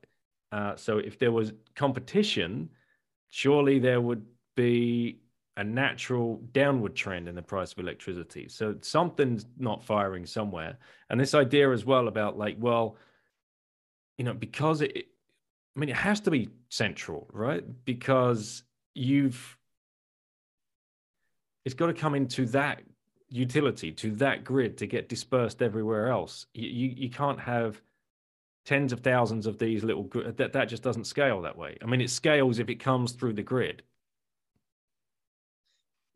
Uh, 0.52 0.76
so 0.76 0.98
if 0.98 1.18
there 1.18 1.32
was 1.32 1.54
competition, 1.76 2.70
surely 3.30 3.80
there 3.80 4.02
would 4.02 4.26
be 4.58 5.22
a 5.62 5.64
natural 5.64 6.42
downward 6.54 6.96
trend 6.96 7.28
in 7.28 7.36
the 7.36 7.42
price 7.42 7.72
of 7.72 7.78
electricity. 7.78 8.48
So 8.50 8.76
something's 8.82 9.46
not 9.60 9.84
firing 9.84 10.26
somewhere. 10.26 10.80
And 11.10 11.20
this 11.20 11.36
idea 11.36 11.72
as 11.72 11.86
well 11.86 12.08
about 12.08 12.36
like, 12.36 12.56
well, 12.60 12.98
you 14.18 14.26
know, 14.26 14.34
because 14.34 14.82
it, 14.82 15.06
I 15.76 15.80
mean, 15.80 15.90
it 15.90 15.96
has 15.96 16.20
to 16.22 16.32
be 16.32 16.50
central, 16.70 17.30
right? 17.32 17.64
Because 17.86 18.64
you've, 18.96 19.56
it's 21.64 21.76
got 21.76 21.88
to 21.88 21.94
come 21.94 22.16
into 22.16 22.48
that 22.48 22.82
utility, 23.30 23.92
to 23.92 24.16
that 24.16 24.44
grid 24.44 24.80
to 24.80 24.88
get 24.88 25.10
dispersed 25.10 25.62
everywhere 25.62 26.08
else. 26.08 26.48
You, 26.56 26.70
you, 26.70 26.94
you 26.98 27.10
can't 27.12 27.40
have 27.40 27.80
tens 28.66 28.92
of 28.94 29.02
thousands 29.02 29.46
of 29.46 29.60
these 29.60 29.84
little, 29.84 30.10
that, 30.38 30.54
that 30.54 30.70
just 30.70 30.82
doesn't 30.82 31.06
scale 31.06 31.44
that 31.44 31.56
way. 31.56 31.78
I 31.84 31.86
mean, 31.86 32.02
it 32.02 32.10
scales 32.10 32.58
if 32.58 32.68
it 32.68 32.80
comes 32.80 33.12
through 33.12 33.34
the 33.34 33.44
grid. 33.44 33.84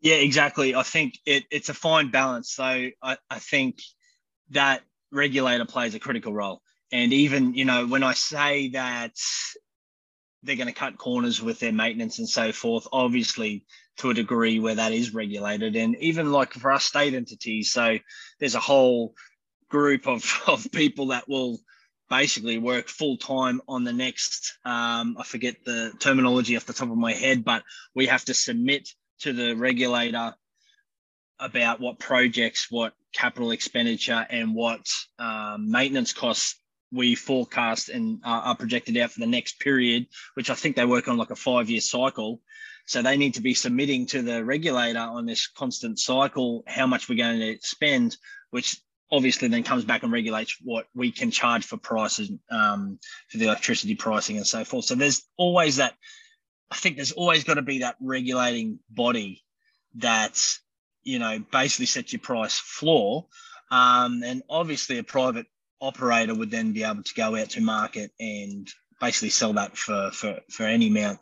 Yeah, 0.06 0.14
exactly. 0.18 0.76
I 0.76 0.84
think 0.84 1.18
it, 1.26 1.46
it's 1.50 1.68
a 1.68 1.74
fine 1.74 2.12
balance. 2.12 2.52
So 2.52 2.62
I, 2.62 3.16
I 3.28 3.38
think 3.40 3.80
that 4.50 4.82
regulator 5.10 5.64
plays 5.64 5.96
a 5.96 5.98
critical 5.98 6.32
role. 6.32 6.62
And 6.92 7.12
even, 7.12 7.54
you 7.54 7.64
know, 7.64 7.88
when 7.88 8.04
I 8.04 8.12
say 8.12 8.68
that 8.68 9.16
they're 10.44 10.54
going 10.54 10.68
to 10.68 10.72
cut 10.72 10.96
corners 10.96 11.42
with 11.42 11.58
their 11.58 11.72
maintenance 11.72 12.20
and 12.20 12.28
so 12.28 12.52
forth, 12.52 12.86
obviously 12.92 13.64
to 13.96 14.10
a 14.10 14.14
degree 14.14 14.60
where 14.60 14.76
that 14.76 14.92
is 14.92 15.12
regulated. 15.12 15.74
And 15.74 15.96
even 15.96 16.30
like 16.30 16.52
for 16.52 16.70
our 16.70 16.78
state 16.78 17.14
entities, 17.14 17.72
so 17.72 17.98
there's 18.38 18.54
a 18.54 18.60
whole 18.60 19.12
group 19.68 20.06
of, 20.06 20.24
of 20.46 20.70
people 20.70 21.08
that 21.08 21.28
will 21.28 21.58
basically 22.08 22.58
work 22.58 22.86
full 22.86 23.16
time 23.16 23.60
on 23.66 23.82
the 23.82 23.92
next, 23.92 24.56
um, 24.64 25.16
I 25.18 25.24
forget 25.24 25.56
the 25.64 25.94
terminology 25.98 26.56
off 26.56 26.64
the 26.64 26.74
top 26.74 26.92
of 26.92 26.96
my 26.96 27.12
head, 27.12 27.44
but 27.44 27.64
we 27.92 28.06
have 28.06 28.24
to 28.26 28.34
submit 28.34 28.88
to 29.20 29.32
the 29.32 29.54
regulator 29.54 30.34
about 31.38 31.80
what 31.80 31.98
projects, 31.98 32.66
what 32.70 32.94
capital 33.12 33.50
expenditure, 33.50 34.26
and 34.30 34.54
what 34.54 34.86
um, 35.18 35.70
maintenance 35.70 36.12
costs 36.12 36.60
we 36.92 37.14
forecast 37.14 37.88
and 37.88 38.20
are 38.24 38.54
projected 38.54 38.96
out 38.96 39.10
for 39.10 39.20
the 39.20 39.26
next 39.26 39.58
period, 39.60 40.06
which 40.34 40.50
I 40.50 40.54
think 40.54 40.76
they 40.76 40.84
work 40.84 41.08
on 41.08 41.16
like 41.16 41.30
a 41.30 41.36
five 41.36 41.68
year 41.68 41.80
cycle. 41.80 42.40
So 42.86 43.02
they 43.02 43.16
need 43.16 43.34
to 43.34 43.42
be 43.42 43.54
submitting 43.54 44.06
to 44.06 44.22
the 44.22 44.44
regulator 44.44 45.00
on 45.00 45.26
this 45.26 45.48
constant 45.48 45.98
cycle 45.98 46.62
how 46.66 46.86
much 46.86 47.08
we're 47.08 47.16
going 47.16 47.40
to 47.40 47.58
spend, 47.60 48.16
which 48.50 48.80
obviously 49.10 49.48
then 49.48 49.64
comes 49.64 49.84
back 49.84 50.04
and 50.04 50.12
regulates 50.12 50.56
what 50.62 50.86
we 50.94 51.10
can 51.10 51.30
charge 51.30 51.64
for 51.64 51.76
prices 51.76 52.30
um, 52.50 52.98
for 53.28 53.38
the 53.38 53.46
electricity 53.46 53.94
pricing 53.94 54.36
and 54.36 54.46
so 54.46 54.64
forth. 54.64 54.84
So 54.84 54.94
there's 54.94 55.22
always 55.36 55.76
that. 55.76 55.94
I 56.70 56.76
think 56.76 56.96
there's 56.96 57.12
always 57.12 57.44
got 57.44 57.54
to 57.54 57.62
be 57.62 57.80
that 57.80 57.96
regulating 58.00 58.80
body 58.90 59.44
that 59.96 60.58
you 61.04 61.18
know 61.18 61.42
basically 61.50 61.86
sets 61.86 62.12
your 62.12 62.20
price 62.20 62.58
floor. 62.58 63.26
Um, 63.70 64.22
and 64.24 64.42
obviously, 64.48 64.98
a 64.98 65.02
private 65.02 65.46
operator 65.80 66.34
would 66.34 66.50
then 66.50 66.72
be 66.72 66.84
able 66.84 67.02
to 67.02 67.14
go 67.14 67.36
out 67.36 67.50
to 67.50 67.60
market 67.60 68.10
and 68.18 68.68
basically 69.00 69.30
sell 69.30 69.52
that 69.54 69.76
for 69.76 70.10
for 70.12 70.40
for 70.50 70.64
any 70.64 70.88
amount 70.88 71.18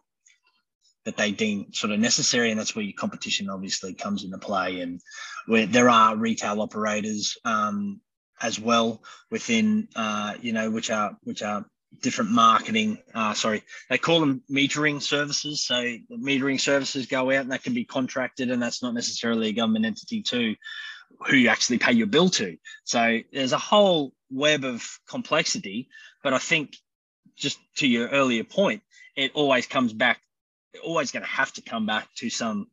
that 1.04 1.16
they 1.18 1.32
deem 1.32 1.72
sort 1.72 1.92
of 1.92 2.00
necessary, 2.00 2.50
and 2.50 2.58
that's 2.58 2.74
where 2.74 2.84
your 2.84 2.94
competition 2.96 3.50
obviously 3.50 3.94
comes 3.94 4.24
into 4.24 4.38
play. 4.38 4.80
And 4.80 5.00
where 5.46 5.66
there 5.66 5.90
are 5.90 6.16
retail 6.16 6.62
operators 6.62 7.36
um, 7.44 8.00
as 8.40 8.58
well 8.58 9.02
within, 9.30 9.88
uh, 9.94 10.34
you 10.40 10.52
know, 10.52 10.70
which 10.70 10.90
are 10.90 11.16
which 11.22 11.42
are 11.42 11.66
different 12.00 12.30
marketing. 12.30 12.98
Uh, 13.14 13.34
sorry, 13.34 13.62
they 13.90 13.98
call 13.98 14.20
them 14.20 14.42
metering 14.50 15.00
services. 15.00 15.64
So 15.64 15.74
metering 16.10 16.60
services 16.60 17.06
go 17.06 17.30
out, 17.30 17.42
and 17.42 17.52
that 17.52 17.62
can 17.62 17.74
be 17.74 17.84
contracted, 17.84 18.50
and 18.50 18.62
that's 18.62 18.82
not 18.82 18.94
necessarily 18.94 19.48
a 19.48 19.52
government 19.52 19.84
entity 19.84 20.22
too, 20.22 20.56
who 21.26 21.36
you 21.36 21.48
actually 21.48 21.78
pay 21.78 21.92
your 21.92 22.06
bill 22.06 22.28
to. 22.30 22.56
So 22.84 23.20
there's 23.32 23.52
a 23.52 23.58
whole 23.58 24.12
web 24.30 24.64
of 24.64 24.86
complexity. 25.08 25.88
But 26.22 26.34
I 26.34 26.38
think, 26.38 26.76
just 27.36 27.58
to 27.76 27.86
your 27.86 28.08
earlier 28.08 28.44
point, 28.44 28.82
it 29.16 29.32
always 29.34 29.66
comes 29.66 29.92
back, 29.92 30.20
always 30.82 31.12
going 31.12 31.24
to 31.24 31.28
have 31.28 31.52
to 31.54 31.62
come 31.62 31.86
back 31.86 32.08
to 32.16 32.30
some 32.30 32.68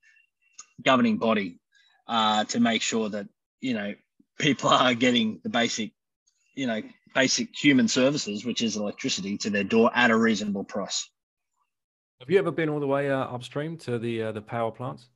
governing 0.81 1.17
body 1.17 1.59
uh, 2.07 2.45
to 2.45 2.59
make 2.59 2.81
sure 2.81 3.09
that 3.09 3.27
you 3.59 3.73
know 3.73 3.93
people 4.39 4.69
are 4.69 4.93
getting 4.93 5.39
the 5.43 5.49
basic, 5.49 5.91
you 6.55 6.67
know, 6.67 6.81
basic 7.13 7.49
human 7.55 7.87
services, 7.87 8.45
which 8.45 8.61
is 8.61 8.77
electricity, 8.77 9.37
to 9.39 9.49
their 9.49 9.63
door 9.63 9.91
at 9.93 10.11
a 10.11 10.17
reasonable 10.17 10.63
price. 10.63 11.09
Have 12.19 12.29
you 12.29 12.37
ever 12.37 12.51
been 12.51 12.69
all 12.69 12.79
the 12.79 12.87
way 12.87 13.09
uh, 13.09 13.17
upstream 13.17 13.77
to 13.79 13.97
the 13.97 14.23
uh, 14.23 14.31
the 14.31 14.41
power 14.41 14.71
plants? 14.71 15.09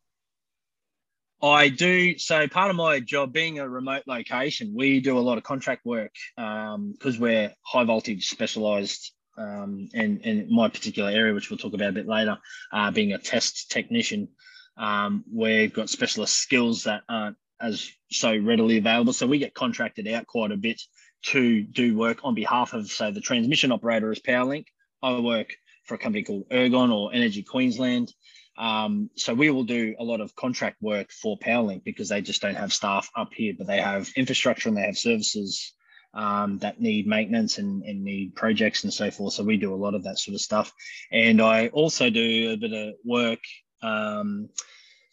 I 1.42 1.70
do. 1.70 2.18
So 2.18 2.48
part 2.48 2.70
of 2.70 2.76
my 2.76 3.00
job, 3.00 3.32
being 3.34 3.60
a 3.60 3.70
remote 3.70 4.04
location, 4.08 4.74
we 4.76 5.00
do 5.00 5.18
a 5.18 5.20
lot 5.20 5.38
of 5.38 5.44
contract 5.44 5.86
work 5.86 6.14
because 6.36 6.76
um, 7.16 7.20
we're 7.20 7.54
high 7.62 7.84
voltage 7.84 8.28
specialised. 8.30 9.14
Um, 9.38 9.90
and 9.94 10.22
in 10.22 10.48
my 10.50 10.70
particular 10.70 11.10
area, 11.10 11.34
which 11.34 11.50
we'll 11.50 11.58
talk 11.58 11.74
about 11.74 11.90
a 11.90 11.94
bit 11.94 12.08
later, 12.08 12.38
uh, 12.72 12.90
being 12.92 13.12
a 13.12 13.18
test 13.18 13.70
technician, 13.70 14.30
um, 14.78 15.26
we've 15.32 15.74
got 15.74 15.90
specialist 15.90 16.38
skills 16.38 16.86
that 16.86 17.04
aren't 17.10 17.38
as 17.62 17.92
so 18.12 18.36
readily 18.36 18.78
available. 18.78 19.14
So 19.14 19.28
we 19.28 19.38
get 19.38 19.54
contracted 19.54 20.08
out 20.08 20.28
quite 20.28 20.52
a 20.52 20.58
bit 20.58 20.82
to 21.26 21.64
do 21.64 21.98
work 21.98 22.20
on 22.24 22.36
behalf 22.36 22.74
of, 22.74 22.88
say, 22.88 23.12
the 23.12 23.22
transmission 23.22 23.72
operator 23.72 24.12
is 24.12 24.20
Powerlink. 24.20 24.66
I 25.02 25.20
work 25.20 25.56
for 25.84 25.96
a 25.96 25.98
company 25.98 26.24
called 26.24 26.50
Ergon 26.50 26.92
or 26.94 27.14
Energy 27.14 27.44
Queensland. 27.44 28.14
Um, 28.58 29.10
so 29.16 29.34
we 29.34 29.50
will 29.50 29.64
do 29.64 29.96
a 30.00 30.04
lot 30.04 30.22
of 30.22 30.36
contract 30.36 30.82
work 30.82 31.12
for 31.12 31.38
Powerlink 31.40 31.84
because 31.84 32.10
they 32.10 32.22
just 32.22 32.42
don't 32.42 32.56
have 32.56 32.72
staff 32.72 33.10
up 33.16 33.34
here, 33.34 33.54
but 33.58 33.68
they 33.68 33.82
have 33.82 34.10
infrastructure 34.16 34.70
and 34.70 34.78
they 34.78 34.84
have 34.84 34.98
services 34.98 35.74
um, 36.14 36.60
that 36.60 36.80
need 36.80 37.08
maintenance 37.08 37.58
and, 37.58 37.84
and, 37.84 38.04
need 38.04 38.36
projects 38.36 38.86
and 38.86 38.94
so 38.94 39.12
forth. 39.12 39.34
So 39.34 39.44
we 39.44 39.58
do 39.58 39.74
a 39.74 39.76
lot 39.76 39.96
of 39.96 40.04
that 40.04 40.18
sort 40.18 40.36
of 40.36 40.42
stuff. 40.42 40.72
And 41.12 41.42
I 41.42 41.68
also 41.68 42.10
do 42.10 42.52
a 42.52 42.56
bit 42.56 42.72
of 42.72 42.94
work. 43.04 43.42
Um, 43.82 44.50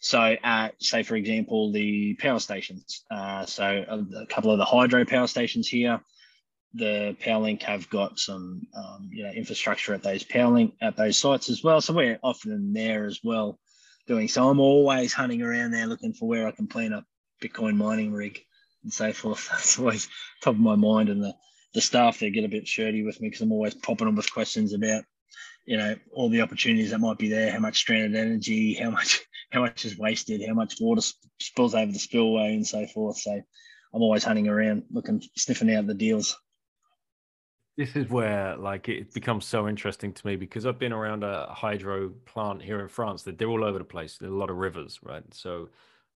so 0.03 0.35
say, 0.79 1.03
for 1.03 1.15
example, 1.15 1.71
the 1.71 2.15
power 2.15 2.39
stations. 2.39 3.05
Uh, 3.09 3.45
so 3.45 3.63
a, 3.63 4.23
a 4.23 4.25
couple 4.27 4.51
of 4.51 4.57
the 4.57 4.65
hydro 4.65 5.05
power 5.05 5.27
stations 5.27 5.65
here, 5.69 6.01
the 6.73 7.15
Powerlink 7.21 7.61
have 7.63 7.89
got 7.89 8.19
some 8.19 8.63
um, 8.75 9.09
you 9.13 9.23
know 9.23 9.31
infrastructure 9.31 9.93
at 9.93 10.03
those 10.03 10.25
Powerlink 10.25 10.73
at 10.81 10.97
those 10.97 11.17
sites 11.17 11.49
as 11.49 11.63
well. 11.63 11.79
So 11.79 11.93
we're 11.93 12.19
often 12.21 12.73
there 12.73 13.05
as 13.05 13.21
well 13.23 13.57
doing. 14.05 14.27
So 14.27 14.49
I'm 14.49 14.59
always 14.59 15.13
hunting 15.13 15.41
around 15.41 15.71
there 15.71 15.87
looking 15.87 16.13
for 16.13 16.27
where 16.27 16.47
I 16.47 16.51
can 16.51 16.67
plant 16.67 16.93
a 16.93 17.05
Bitcoin 17.41 17.77
mining 17.77 18.11
rig 18.11 18.41
and 18.83 18.91
so 18.91 19.13
forth. 19.13 19.47
That's 19.51 19.79
always 19.79 20.09
top 20.41 20.55
of 20.55 20.59
my 20.59 20.75
mind. 20.75 21.07
And 21.07 21.23
the 21.23 21.33
the 21.73 21.81
staff 21.81 22.19
there 22.19 22.29
get 22.29 22.43
a 22.43 22.49
bit 22.49 22.67
shirty 22.67 23.03
with 23.03 23.21
me 23.21 23.29
because 23.29 23.41
I'm 23.41 23.53
always 23.53 23.73
popping 23.73 24.07
them 24.07 24.17
with 24.17 24.33
questions 24.33 24.73
about 24.73 25.05
you 25.65 25.77
know 25.77 25.95
all 26.11 26.27
the 26.27 26.41
opportunities 26.41 26.91
that 26.91 26.99
might 26.99 27.17
be 27.17 27.29
there, 27.29 27.53
how 27.53 27.59
much 27.59 27.77
stranded 27.77 28.19
energy, 28.19 28.73
how 28.73 28.89
much 28.89 29.21
how 29.53 29.61
much 29.61 29.85
is 29.85 29.97
wasted, 29.97 30.41
how 30.47 30.55
much 30.55 30.81
water 30.81 31.01
spills 31.39 31.75
over 31.75 31.91
the 31.91 31.99
spillway, 31.99 32.55
and 32.55 32.65
so 32.65 32.85
forth. 32.87 33.17
So 33.17 33.31
I'm 33.31 34.01
always 34.01 34.23
hunting 34.23 34.47
around, 34.47 34.83
looking, 34.91 35.21
sniffing 35.37 35.73
out 35.73 35.85
the 35.85 35.93
deals. 35.93 36.35
This 37.77 37.95
is 37.95 38.09
where 38.09 38.55
like 38.57 38.89
it 38.89 39.13
becomes 39.13 39.45
so 39.45 39.67
interesting 39.67 40.11
to 40.13 40.27
me 40.27 40.35
because 40.35 40.65
I've 40.65 40.79
been 40.79 40.93
around 40.93 41.23
a 41.23 41.47
hydro 41.51 42.09
plant 42.25 42.61
here 42.61 42.79
in 42.81 42.87
France 42.87 43.23
that 43.23 43.37
they're 43.37 43.49
all 43.49 43.63
over 43.63 43.79
the 43.79 43.85
place. 43.85 44.17
There's 44.17 44.31
a 44.31 44.35
lot 44.35 44.49
of 44.49 44.57
rivers, 44.57 44.99
right? 45.03 45.23
So 45.31 45.69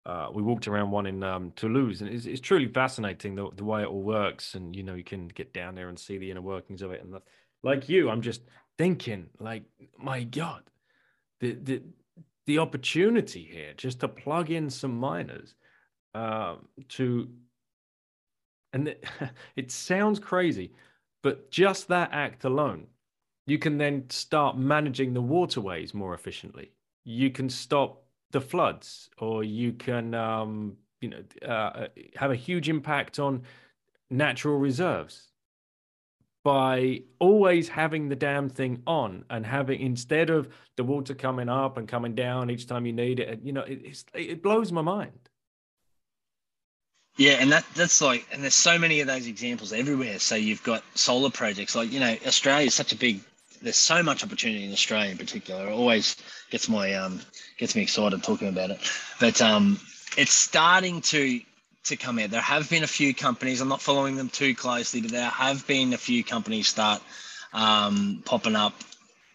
uh, 0.06 0.28
we 0.32 0.42
walked 0.42 0.68
around 0.68 0.90
one 0.90 1.06
in 1.06 1.22
um, 1.22 1.52
Toulouse, 1.54 2.00
and 2.00 2.10
it's, 2.10 2.26
it's 2.26 2.40
truly 2.40 2.68
fascinating 2.68 3.34
the, 3.34 3.50
the 3.56 3.64
way 3.64 3.82
it 3.82 3.86
all 3.86 4.02
works. 4.02 4.54
And 4.54 4.74
you 4.74 4.82
know, 4.82 4.94
you 4.94 5.04
can 5.04 5.28
get 5.28 5.52
down 5.52 5.74
there 5.74 5.88
and 5.88 5.98
see 5.98 6.18
the 6.18 6.30
inner 6.30 6.42
workings 6.42 6.82
of 6.82 6.90
it. 6.90 7.02
And 7.02 7.12
the, 7.12 7.22
like 7.62 7.88
you, 7.88 8.10
I'm 8.10 8.22
just 8.22 8.42
thinking, 8.76 9.26
like, 9.38 9.62
my 9.96 10.24
God, 10.24 10.62
the 11.40 11.52
the 11.52 11.82
the 12.46 12.58
opportunity 12.58 13.48
here 13.50 13.72
just 13.76 14.00
to 14.00 14.08
plug 14.08 14.50
in 14.50 14.70
some 14.70 14.96
miners 14.98 15.54
um, 16.14 16.68
to, 16.88 17.28
and 18.72 18.88
it, 18.88 19.04
it 19.56 19.70
sounds 19.70 20.18
crazy 20.18 20.72
but 21.24 21.50
just 21.50 21.88
that 21.88 22.10
act 22.12 22.44
alone, 22.44 22.86
you 23.46 23.58
can 23.58 23.78
then 23.78 24.04
start 24.10 24.58
managing 24.58 25.14
the 25.14 25.22
waterways 25.22 25.94
more 25.94 26.12
efficiently. 26.12 26.70
You 27.04 27.30
can 27.30 27.48
stop 27.48 28.02
the 28.30 28.42
floods, 28.42 29.08
or 29.16 29.42
you 29.42 29.72
can, 29.72 30.12
um, 30.12 30.76
you 31.00 31.08
know, 31.08 31.48
uh, 31.48 31.86
have 32.14 32.30
a 32.30 32.36
huge 32.36 32.68
impact 32.68 33.18
on 33.18 33.42
natural 34.10 34.58
reserves 34.58 35.30
by 36.44 37.00
always 37.18 37.68
having 37.68 38.08
the 38.08 38.14
damn 38.14 38.50
thing 38.50 38.82
on 38.86 39.24
and 39.30 39.44
having 39.46 39.80
instead 39.80 40.28
of 40.28 40.48
the 40.76 40.84
water 40.84 41.14
coming 41.14 41.48
up 41.48 41.78
and 41.78 41.88
coming 41.88 42.14
down 42.14 42.50
each 42.50 42.66
time 42.66 42.84
you 42.86 42.92
need 42.92 43.18
it 43.18 43.40
you 43.42 43.52
know 43.52 43.62
it, 43.62 44.04
it 44.14 44.42
blows 44.42 44.70
my 44.70 44.82
mind. 44.82 45.18
Yeah 47.16 47.32
and 47.40 47.50
that 47.50 47.64
that's 47.74 48.00
like 48.00 48.26
and 48.30 48.42
there's 48.42 48.54
so 48.54 48.78
many 48.78 49.00
of 49.00 49.06
those 49.06 49.26
examples 49.26 49.72
everywhere. 49.72 50.18
So 50.18 50.34
you've 50.34 50.62
got 50.62 50.84
solar 50.94 51.30
projects 51.30 51.74
like 51.74 51.90
you 51.90 51.98
know 51.98 52.16
australia 52.26 52.66
is 52.66 52.74
such 52.74 52.92
a 52.92 52.96
big 52.96 53.20
there's 53.62 53.76
so 53.76 54.02
much 54.02 54.22
opportunity 54.22 54.66
in 54.66 54.72
australia 54.72 55.10
in 55.12 55.18
particular. 55.18 55.68
It 55.68 55.72
always 55.72 56.16
gets 56.50 56.68
my 56.68 56.92
um 56.94 57.20
gets 57.56 57.74
me 57.74 57.82
excited 57.82 58.22
talking 58.22 58.48
about 58.48 58.70
it. 58.70 58.78
But 59.18 59.40
um 59.40 59.80
it's 60.18 60.32
starting 60.32 61.00
to 61.00 61.40
to 61.84 61.96
come 61.96 62.18
out. 62.18 62.30
There 62.30 62.40
have 62.40 62.68
been 62.68 62.82
a 62.82 62.88
few 62.88 63.14
companies. 63.14 63.60
I'm 63.60 63.68
not 63.68 63.82
following 63.82 64.16
them 64.16 64.28
too 64.28 64.54
closely, 64.54 65.00
but 65.00 65.10
there 65.10 65.28
have 65.28 65.66
been 65.66 65.92
a 65.92 65.98
few 65.98 66.24
companies 66.24 66.68
start 66.68 67.02
um, 67.52 68.22
popping 68.24 68.56
up 68.56 68.74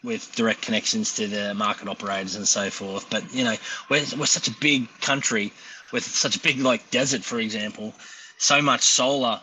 with 0.03 0.33
direct 0.35 0.61
connections 0.61 1.15
to 1.15 1.27
the 1.27 1.53
market 1.53 1.87
operators 1.87 2.35
and 2.35 2.47
so 2.47 2.69
forth. 2.69 3.09
But 3.09 3.33
you 3.33 3.43
know, 3.43 3.55
we're 3.89 4.05
we're 4.17 4.25
such 4.25 4.47
a 4.47 4.55
big 4.59 4.87
country 5.01 5.53
with 5.91 6.03
such 6.03 6.35
a 6.35 6.39
big 6.39 6.59
like 6.59 6.89
desert, 6.91 7.23
for 7.23 7.39
example, 7.39 7.93
so 8.37 8.61
much 8.61 8.81
solar 8.81 9.41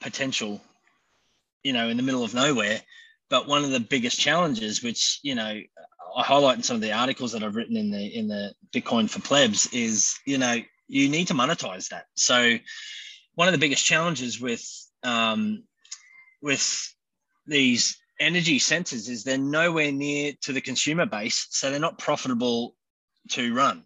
potential, 0.00 0.60
you 1.62 1.72
know, 1.72 1.88
in 1.88 1.96
the 1.96 2.02
middle 2.02 2.24
of 2.24 2.34
nowhere. 2.34 2.80
But 3.28 3.46
one 3.46 3.64
of 3.64 3.70
the 3.70 3.80
biggest 3.80 4.18
challenges, 4.18 4.82
which 4.82 5.20
you 5.22 5.34
know, 5.34 5.60
I 6.16 6.22
highlight 6.22 6.56
in 6.56 6.62
some 6.62 6.76
of 6.76 6.82
the 6.82 6.92
articles 6.92 7.32
that 7.32 7.42
I've 7.42 7.56
written 7.56 7.76
in 7.76 7.90
the 7.90 8.06
in 8.06 8.28
the 8.28 8.54
Bitcoin 8.72 9.10
for 9.10 9.20
plebs, 9.20 9.66
is 9.72 10.18
you 10.24 10.38
know 10.38 10.60
you 10.90 11.08
need 11.08 11.28
to 11.28 11.34
monetize 11.34 11.88
that. 11.88 12.06
So 12.14 12.58
one 13.34 13.48
of 13.48 13.52
the 13.52 13.58
biggest 13.58 13.84
challenges 13.84 14.40
with 14.40 14.64
um, 15.02 15.64
with 16.42 16.94
these 17.46 17.96
energy 18.18 18.58
centers 18.58 19.08
is 19.08 19.24
they're 19.24 19.38
nowhere 19.38 19.92
near 19.92 20.32
to 20.42 20.52
the 20.52 20.60
consumer 20.60 21.06
base, 21.06 21.46
so 21.50 21.70
they're 21.70 21.80
not 21.80 21.98
profitable 21.98 22.76
to 23.30 23.54
run. 23.54 23.84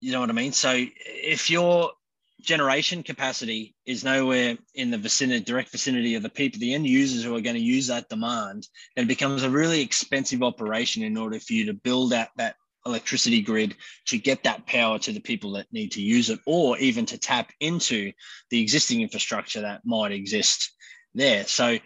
You 0.00 0.12
know 0.12 0.20
what 0.20 0.30
I 0.30 0.34
mean? 0.34 0.52
So 0.52 0.84
if 1.06 1.50
your 1.50 1.92
generation 2.40 3.02
capacity 3.02 3.74
is 3.86 4.04
nowhere 4.04 4.58
in 4.74 4.90
the 4.90 4.98
vicinity, 4.98 5.44
direct 5.44 5.70
vicinity 5.70 6.14
of 6.14 6.22
the 6.22 6.28
people, 6.28 6.60
the 6.60 6.74
end 6.74 6.86
users 6.86 7.24
who 7.24 7.34
are 7.36 7.40
going 7.40 7.56
to 7.56 7.62
use 7.62 7.86
that 7.86 8.08
demand, 8.08 8.68
then 8.96 9.04
it 9.04 9.08
becomes 9.08 9.42
a 9.42 9.50
really 9.50 9.80
expensive 9.80 10.42
operation 10.42 11.02
in 11.02 11.16
order 11.16 11.38
for 11.38 11.52
you 11.52 11.66
to 11.66 11.74
build 11.74 12.12
out 12.12 12.28
that 12.36 12.56
electricity 12.86 13.40
grid 13.40 13.76
to 14.06 14.18
get 14.18 14.44
that 14.44 14.66
power 14.66 14.98
to 14.98 15.12
the 15.12 15.20
people 15.20 15.52
that 15.52 15.72
need 15.72 15.92
to 15.92 16.02
use 16.02 16.30
it, 16.30 16.40
or 16.46 16.78
even 16.78 17.06
to 17.06 17.18
tap 17.18 17.50
into 17.60 18.12
the 18.50 18.60
existing 18.60 19.02
infrastructure 19.02 19.62
that 19.62 19.82
might 19.84 20.12
exist 20.12 20.72
there. 21.14 21.44
So, 21.44 21.78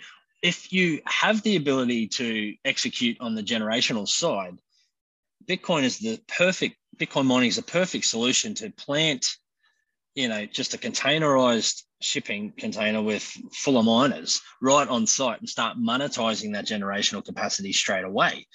if 0.42 0.72
you 0.72 1.00
have 1.04 1.42
the 1.42 1.56
ability 1.56 2.08
to 2.08 2.54
execute 2.64 3.16
on 3.20 3.34
the 3.34 3.42
generational 3.42 4.06
side, 4.06 4.58
Bitcoin 5.46 5.82
is 5.82 5.98
the 5.98 6.20
perfect, 6.28 6.76
Bitcoin 6.96 7.26
mining 7.26 7.48
is 7.48 7.56
the 7.56 7.62
perfect 7.62 8.04
solution 8.04 8.54
to 8.54 8.70
plant, 8.70 9.26
you 10.14 10.28
know, 10.28 10.46
just 10.46 10.74
a 10.74 10.78
containerized 10.78 11.82
shipping 12.00 12.52
container 12.56 13.02
with 13.02 13.24
full 13.52 13.78
of 13.78 13.84
miners 13.84 14.40
right 14.62 14.86
on 14.86 15.04
site 15.04 15.40
and 15.40 15.48
start 15.48 15.76
monetizing 15.76 16.52
that 16.52 16.64
generational 16.64 17.24
capacity 17.24 17.72
straight 17.72 18.04
away 18.04 18.46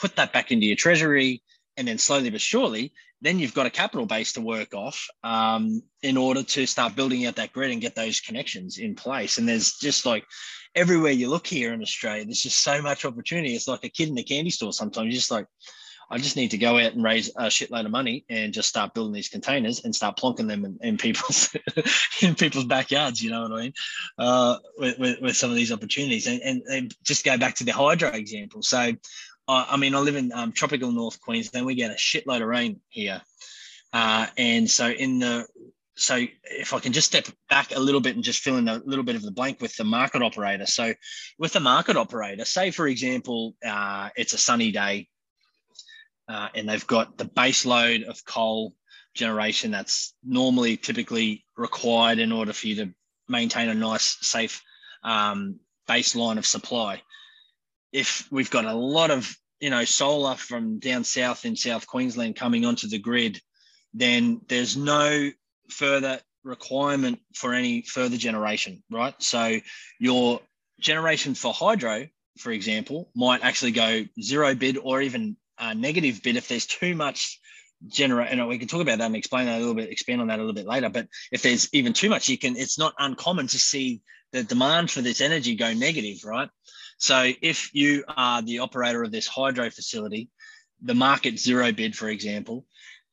put 0.00 0.16
that 0.16 0.32
back 0.32 0.50
into 0.50 0.66
your 0.66 0.76
treasury, 0.76 1.42
and 1.76 1.88
then 1.88 1.98
slowly 1.98 2.30
but 2.30 2.40
surely, 2.40 2.92
then 3.22 3.38
you've 3.38 3.54
got 3.54 3.66
a 3.66 3.70
capital 3.70 4.06
base 4.06 4.32
to 4.32 4.40
work 4.40 4.74
off 4.74 5.08
um, 5.22 5.82
in 6.02 6.16
order 6.16 6.42
to 6.42 6.66
start 6.66 6.96
building 6.96 7.26
out 7.26 7.36
that 7.36 7.52
grid 7.52 7.70
and 7.70 7.80
get 7.80 7.94
those 7.94 8.20
connections 8.20 8.78
in 8.78 8.94
place. 8.94 9.38
And 9.38 9.48
there's 9.48 9.74
just 9.74 10.06
like 10.06 10.24
everywhere 10.74 11.12
you 11.12 11.28
look 11.28 11.46
here 11.46 11.72
in 11.74 11.82
Australia, 11.82 12.24
there's 12.24 12.42
just 12.42 12.62
so 12.62 12.80
much 12.80 13.04
opportunity. 13.04 13.54
It's 13.54 13.68
like 13.68 13.84
a 13.84 13.90
kid 13.90 14.08
in 14.08 14.18
a 14.18 14.22
candy 14.22 14.50
store 14.50 14.72
sometimes. 14.72 15.06
You're 15.06 15.12
just 15.12 15.30
like, 15.30 15.46
I 16.12 16.18
just 16.18 16.34
need 16.34 16.50
to 16.50 16.58
go 16.58 16.76
out 16.76 16.94
and 16.94 17.04
raise 17.04 17.28
a 17.36 17.44
shitload 17.44 17.84
of 17.84 17.92
money 17.92 18.24
and 18.28 18.52
just 18.52 18.68
start 18.68 18.94
building 18.94 19.12
these 19.12 19.28
containers 19.28 19.84
and 19.84 19.94
start 19.94 20.18
plonking 20.18 20.48
them 20.48 20.64
in, 20.64 20.78
in 20.80 20.96
people's 20.96 21.54
in 22.20 22.34
people's 22.34 22.64
backyards. 22.64 23.22
You 23.22 23.30
know 23.30 23.42
what 23.42 23.52
I 23.52 23.62
mean? 23.62 23.72
Uh, 24.18 24.56
with, 24.76 24.98
with, 24.98 25.20
with, 25.20 25.36
some 25.36 25.50
of 25.50 25.56
these 25.56 25.70
opportunities, 25.70 26.26
and, 26.26 26.40
and, 26.40 26.62
and 26.62 26.94
just 27.04 27.24
go 27.24 27.38
back 27.38 27.54
to 27.56 27.64
the 27.64 27.72
hydro 27.72 28.08
example. 28.08 28.60
So 28.62 28.92
I 29.50 29.76
mean, 29.76 29.94
I 29.94 29.98
live 29.98 30.16
in 30.16 30.32
um, 30.32 30.52
tropical 30.52 30.92
North 30.92 31.20
Queensland. 31.20 31.66
We 31.66 31.74
get 31.74 31.90
a 31.90 31.94
shitload 31.94 32.42
of 32.42 32.48
rain 32.48 32.80
here, 32.88 33.20
uh, 33.92 34.26
and 34.36 34.70
so 34.70 34.88
in 34.88 35.18
the 35.18 35.46
so 35.96 36.24
if 36.44 36.72
I 36.72 36.78
can 36.78 36.92
just 36.92 37.08
step 37.08 37.26
back 37.48 37.74
a 37.74 37.78
little 37.78 38.00
bit 38.00 38.14
and 38.14 38.24
just 38.24 38.40
fill 38.40 38.56
in 38.56 38.68
a 38.68 38.80
little 38.84 39.04
bit 39.04 39.16
of 39.16 39.22
the 39.22 39.30
blank 39.30 39.60
with 39.60 39.76
the 39.76 39.84
market 39.84 40.22
operator. 40.22 40.66
So 40.66 40.94
with 41.38 41.52
the 41.52 41.60
market 41.60 41.96
operator, 41.96 42.44
say 42.44 42.70
for 42.70 42.86
example, 42.86 43.56
uh, 43.66 44.10
it's 44.16 44.32
a 44.32 44.38
sunny 44.38 44.70
day, 44.72 45.08
uh, 46.28 46.48
and 46.54 46.68
they've 46.68 46.86
got 46.86 47.18
the 47.18 47.24
base 47.24 47.66
load 47.66 48.04
of 48.04 48.24
coal 48.24 48.74
generation 49.14 49.72
that's 49.72 50.14
normally 50.24 50.76
typically 50.76 51.44
required 51.56 52.18
in 52.18 52.30
order 52.30 52.52
for 52.52 52.68
you 52.68 52.76
to 52.76 52.94
maintain 53.28 53.68
a 53.68 53.74
nice, 53.74 54.16
safe 54.20 54.62
um, 55.02 55.58
baseline 55.88 56.38
of 56.38 56.46
supply 56.46 57.02
if 57.92 58.28
we've 58.30 58.50
got 58.50 58.64
a 58.64 58.74
lot 58.74 59.10
of 59.10 59.36
you 59.60 59.70
know 59.70 59.84
solar 59.84 60.34
from 60.34 60.78
down 60.78 61.04
south 61.04 61.44
in 61.44 61.56
South 61.56 61.86
Queensland 61.86 62.36
coming 62.36 62.64
onto 62.64 62.88
the 62.88 62.98
grid, 62.98 63.40
then 63.94 64.40
there's 64.48 64.76
no 64.76 65.30
further 65.68 66.20
requirement 66.42 67.20
for 67.34 67.54
any 67.54 67.82
further 67.82 68.16
generation, 68.16 68.82
right? 68.90 69.14
So 69.18 69.60
your 69.98 70.40
generation 70.80 71.34
for 71.34 71.52
hydro, 71.52 72.08
for 72.38 72.50
example, 72.50 73.10
might 73.14 73.44
actually 73.44 73.72
go 73.72 74.04
zero 74.20 74.54
bid 74.54 74.78
or 74.78 75.02
even 75.02 75.36
a 75.58 75.74
negative 75.74 76.22
bid 76.22 76.36
if 76.36 76.48
there's 76.48 76.66
too 76.66 76.94
much 76.94 77.38
generate 77.86 78.30
and 78.30 78.46
we 78.46 78.58
can 78.58 78.68
talk 78.68 78.82
about 78.82 78.98
that 78.98 79.06
and 79.06 79.16
explain 79.16 79.46
that 79.46 79.56
a 79.56 79.58
little 79.58 79.74
bit 79.74 79.90
expand 79.90 80.20
on 80.20 80.26
that 80.26 80.38
a 80.38 80.42
little 80.42 80.52
bit 80.54 80.66
later 80.66 80.90
but 80.90 81.08
if 81.32 81.40
there's 81.40 81.66
even 81.72 81.94
too 81.94 82.10
much 82.10 82.28
you 82.28 82.36
can 82.36 82.54
it's 82.56 82.78
not 82.78 82.92
uncommon 82.98 83.46
to 83.46 83.58
see 83.58 84.02
the 84.32 84.42
demand 84.42 84.90
for 84.90 85.00
this 85.00 85.22
energy 85.22 85.54
go 85.54 85.72
negative 85.72 86.22
right 86.24 86.50
so 87.00 87.32
if 87.40 87.74
you 87.74 88.04
are 88.08 88.42
the 88.42 88.58
operator 88.58 89.02
of 89.02 89.10
this 89.10 89.26
hydro 89.26 89.70
facility, 89.70 90.28
the 90.82 90.94
market 90.94 91.38
zero 91.38 91.72
bid, 91.72 91.96
for 91.96 92.10
example, 92.10 92.66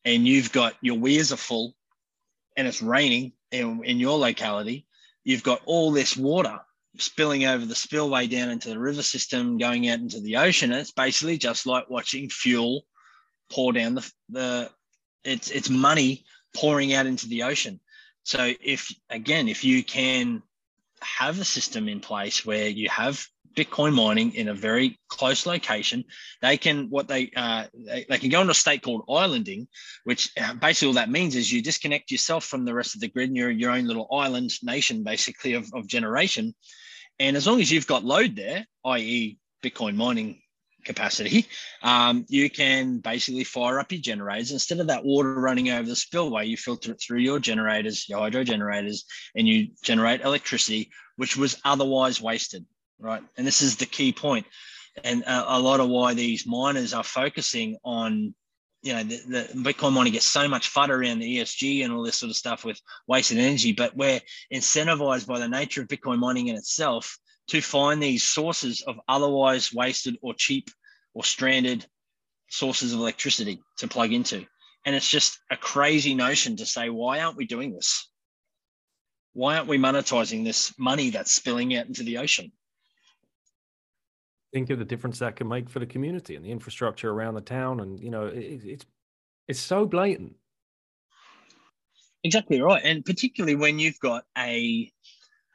and 0.04 0.28
you've 0.28 0.52
got 0.52 0.76
your 0.82 1.00
weirs 1.00 1.32
are 1.32 1.38
full 1.38 1.74
and 2.58 2.68
it's 2.68 2.82
raining 2.82 3.32
in, 3.52 3.82
in 3.86 3.98
your 3.98 4.18
locality, 4.18 4.86
you've 5.24 5.44
got 5.44 5.62
all 5.66 5.92
this 5.92 6.18
water 6.18 6.60
spilling 6.98 7.46
over 7.46 7.66
the 7.66 7.76
spillway 7.76 8.28
down 8.28 8.50
into 8.50 8.68
the 8.68 8.78
river 8.78 9.02
system, 9.02 9.58
going 9.58 9.88
out 9.88 10.00
into 10.00 10.20
the 10.20 10.36
ocean. 10.36 10.74
It's 10.74 10.92
basically 10.92 11.38
just 11.38 11.66
like 11.66 11.90
watching 11.90 12.30
fuel 12.30 12.82
pour 13.50 13.72
down 13.72 13.96
the, 13.96 14.12
the 14.28 14.70
it's 15.24 15.50
it's 15.50 15.70
money 15.70 16.26
pouring 16.54 16.94
out 16.94 17.06
into 17.06 17.30
the 17.30 17.44
ocean. 17.44 17.80
So 18.24 18.52
if 18.60 18.94
again, 19.10 19.48
if 19.48 19.64
you 19.64 19.82
can 19.82 20.44
have 21.02 21.40
a 21.40 21.46
system 21.46 21.88
in 21.88 22.02
place 22.02 22.46
where 22.46 22.68
you 22.68 22.90
have 22.90 23.26
Bitcoin 23.58 23.94
mining 23.94 24.36
in 24.36 24.50
a 24.50 24.54
very 24.54 25.00
close 25.08 25.48
location. 25.48 26.04
They 26.44 26.58
can 26.58 26.92
what 26.92 27.08
they 27.08 27.32
uh, 27.36 27.66
they, 27.74 28.06
they, 28.08 28.20
can 28.20 28.30
go 28.30 28.42
into 28.42 28.52
a 28.52 28.56
state 28.56 28.84
called 28.84 29.06
islanding, 29.10 29.68
which 30.04 30.32
uh, 30.40 30.54
basically 30.54 30.90
all 30.90 30.94
that 30.94 31.10
means 31.10 31.36
is 31.36 31.52
you 31.52 31.64
disconnect 31.64 32.12
yourself 32.12 32.46
from 32.46 32.66
the 32.66 32.74
rest 32.76 32.94
of 32.94 33.02
the 33.02 33.08
grid 33.08 33.30
and 33.30 33.36
you're 33.36 33.50
your 33.50 33.72
own 33.72 33.86
little 33.86 34.08
island 34.12 34.52
nation 34.62 35.04
basically 35.04 35.54
of, 35.54 35.68
of 35.74 35.88
generation. 35.88 36.54
And 37.20 37.36
as 37.36 37.48
long 37.48 37.60
as 37.60 37.72
you've 37.72 37.88
got 37.88 38.06
load 38.06 38.36
there, 38.36 38.64
i.e., 38.86 39.40
Bitcoin 39.64 39.96
mining 39.96 40.40
capacity, 40.86 41.48
um, 41.82 42.26
you 42.30 42.52
can 42.52 43.00
basically 43.00 43.44
fire 43.44 43.80
up 43.80 43.92
your 43.92 44.02
generators. 44.02 44.52
Instead 44.52 44.80
of 44.80 44.88
that 44.88 45.04
water 45.04 45.34
running 45.34 45.72
over 45.72 45.90
the 45.90 45.96
spillway, 45.96 46.46
you 46.46 46.58
filter 46.58 46.92
it 46.92 47.02
through 47.02 47.22
your 47.22 47.40
generators, 47.40 48.08
your 48.08 48.20
hydro 48.20 48.44
generators, 48.44 49.06
and 49.36 49.48
you 49.48 49.70
generate 49.84 50.22
electricity, 50.22 50.92
which 51.16 51.36
was 51.36 51.60
otherwise 51.66 52.22
wasted 52.22 52.64
right? 53.00 53.24
And 53.38 53.46
this 53.46 53.62
is 53.62 53.78
the 53.78 53.86
key 53.86 54.12
point, 54.12 54.46
and 55.04 55.24
a, 55.24 55.58
a 55.58 55.60
lot 55.60 55.80
of 55.80 55.90
why 55.90 56.14
these 56.14 56.46
miners 56.46 56.94
are 56.94 57.04
focusing 57.04 57.78
on, 57.84 58.34
you 58.82 58.94
know, 58.94 59.04
the, 59.04 59.50
the 59.54 59.74
Bitcoin 59.74 59.94
mining 59.94 60.14
gets 60.14 60.26
so 60.26 60.48
much 60.48 60.74
fud 60.74 60.90
around 60.90 61.20
the 61.20 61.38
ESG 61.38 61.84
and 61.84 61.94
all 61.94 62.04
this 62.04 62.18
sort 62.18 62.30
of 62.30 62.36
stuff 62.36 62.66
with 62.66 62.80
wasted 63.08 63.38
energy, 63.38 63.72
but 63.72 63.96
we're 63.96 64.22
incentivized 64.54 65.28
by 65.28 65.40
the 65.40 65.48
nature 65.48 65.82
of 65.82 65.88
Bitcoin 65.88 66.20
mining 66.20 66.48
in 66.48 66.56
itself 66.56 67.18
to 67.48 67.62
find 67.62 68.02
these 68.02 68.24
sources 68.24 68.82
of 68.82 69.00
otherwise 69.08 69.74
wasted 69.74 70.18
or 70.22 70.34
cheap 70.34 70.70
or 71.14 71.24
stranded 71.24 71.86
sources 72.50 72.94
of 72.94 73.00
electricity 73.00 73.62
to 73.78 73.88
plug 73.88 74.14
into. 74.14 74.46
And 74.86 74.96
it's 74.96 75.10
just 75.10 75.40
a 75.52 75.58
crazy 75.58 76.16
notion 76.16 76.58
to 76.58 76.66
say, 76.66 76.90
why 76.90 77.22
aren't 77.22 77.38
we 77.38 77.46
doing 77.46 77.74
this? 77.74 78.10
Why 79.34 79.58
aren't 79.58 79.68
we 79.68 79.78
monetizing 79.78 80.44
this 80.44 80.74
money 80.80 81.10
that's 81.10 81.32
spilling 81.32 81.76
out 81.76 81.88
into 81.88 82.04
the 82.04 82.18
ocean? 82.18 82.52
Think 84.54 84.70
of 84.70 84.80
the 84.80 84.86
difference 84.86 85.20
that 85.20 85.36
can 85.36 85.48
make 85.48 85.70
for 85.70 85.80
the 85.80 85.86
community 85.86 86.36
and 86.36 86.46
the 86.46 86.52
infrastructure 86.52 87.12
around 87.12 87.36
the 87.36 87.42
town 87.42 87.80
and 87.80 88.00
you 88.00 88.10
know 88.10 88.28
it, 88.28 88.62
it's 88.64 88.86
it's 89.48 89.60
so 89.60 89.86
blatant 89.86 90.34
exactly 92.24 92.62
right 92.62 92.82
and 92.84 93.04
particularly 93.06 93.56
when 93.56 93.78
you've 93.80 94.00
got 94.00 94.24
a 94.38 94.92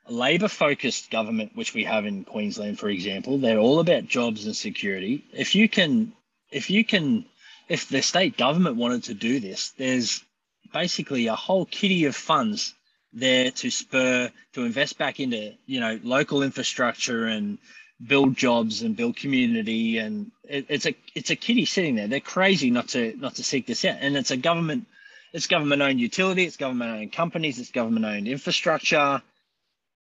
labor 0.09 0.49
focused 0.49 1.11
government, 1.11 1.53
which 1.55 1.75
we 1.75 1.85
have 1.85 2.07
in 2.07 2.25
Queensland, 2.25 2.79
for 2.79 2.89
example, 2.89 3.39
they're 3.39 3.59
all 3.59 3.81
about 3.81 4.07
jobs 4.07 4.47
and 4.47 4.57
security. 4.57 5.25
If 5.33 5.55
you 5.55 5.69
can, 5.69 6.13
if 6.51 6.71
you 6.71 6.85
can, 6.85 7.25
if 7.69 7.89
the 7.89 8.03
state 8.03 8.37
government 8.37 8.77
wanted 8.77 9.05
to 9.05 9.15
do 9.15 9.41
this, 9.41 9.71
there's 9.71 10.25
basically 10.73 11.27
a 11.27 11.37
whole 11.37 11.67
kitty 11.67 12.05
of 12.07 12.17
funds 12.17 12.75
there 13.13 13.51
to 13.51 13.71
spur 13.71 14.31
to 14.55 14.65
invest 14.65 14.97
back 14.97 15.21
into 15.21 15.53
you 15.67 15.81
know 15.81 16.01
local 16.03 16.43
infrastructure 16.43 17.27
and 17.27 17.59
build 18.07 18.37
jobs 18.37 18.83
and 18.83 18.97
build 18.97 19.17
community 19.17 19.99
and 19.99 20.31
it, 20.45 20.67
it's 20.69 20.87
a 20.87 20.95
it's 21.15 21.31
a 21.31 21.37
kitty 21.37 21.65
sitting 21.65 21.95
there. 21.95 22.09
They're 22.09 22.21
crazy 22.21 22.71
not 22.71 22.89
to 22.89 23.15
not 23.17 23.37
to 23.37 23.45
seek 23.45 23.67
this 23.67 23.85
out. 23.85 23.99
And 24.01 24.17
it's 24.17 24.31
a 24.31 24.37
government 24.37 24.87
it's 25.33 25.47
government 25.47 25.83
owned 25.83 26.01
utility 26.01 26.45
it's 26.45 26.57
government 26.57 26.91
owned 26.91 27.13
companies 27.13 27.59
it's 27.59 27.71
government 27.71 28.05
owned 28.05 28.29
infrastructure. 28.29 29.23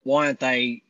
Why 0.02 0.26
aren't 0.26 0.40
they 0.40 0.82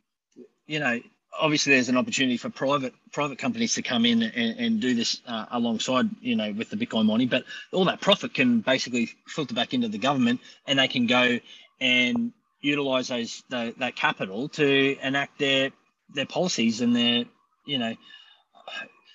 you 0.67 0.79
know 0.79 1.01
obviously 1.39 1.75
there's 1.75 1.89
an 1.89 1.97
opportunity 1.97 2.37
for 2.37 2.51
private 2.51 2.95
private 3.13 3.39
companies 3.39 3.75
to 3.75 3.83
come 3.83 4.05
in 4.05 4.23
and, 4.23 4.59
and 4.59 4.81
do 4.81 4.95
this 4.95 5.21
uh, 5.27 5.47
alongside 5.51 6.09
you 6.21 6.37
know 6.37 6.53
with 6.53 6.71
the 6.71 6.77
bitcoin 6.77 7.07
mining 7.07 7.29
but 7.29 7.45
all 7.73 7.85
that 7.85 8.01
profit 8.01 8.35
can 8.35 8.61
basically 8.61 9.11
filter 9.27 9.55
back 9.55 9.75
into 9.75 9.89
the 9.89 9.99
government 9.99 10.41
and 10.67 10.79
they 10.79 10.89
can 10.89 11.07
go 11.07 11.39
and 11.81 12.33
utilize 12.61 13.09
those 13.09 13.43
the, 13.49 13.75
that 13.79 13.97
capital 13.97 14.49
to 14.49 14.97
enact 15.03 15.39
their 15.39 15.71
their 16.15 16.27
policies 16.27 16.81
and 16.81 16.95
their 16.95 17.25
you 17.67 17.79
know 17.79 17.95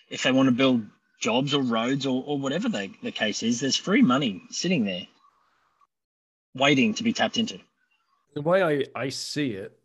if 0.09 0.23
they 0.23 0.31
want 0.31 0.47
to 0.47 0.51
build 0.51 0.85
jobs 1.19 1.53
or 1.53 1.61
roads 1.61 2.05
or, 2.05 2.23
or 2.25 2.37
whatever 2.37 2.69
the, 2.69 2.89
the 3.03 3.11
case 3.11 3.43
is 3.43 3.59
there's 3.59 3.75
free 3.75 4.01
money 4.01 4.41
sitting 4.49 4.85
there 4.85 5.07
waiting 6.53 6.93
to 6.93 7.03
be 7.03 7.13
tapped 7.13 7.37
into 7.37 7.59
the 8.33 8.41
way 8.41 8.63
i 8.63 8.83
i 8.99 9.09
see 9.09 9.51
it 9.51 9.77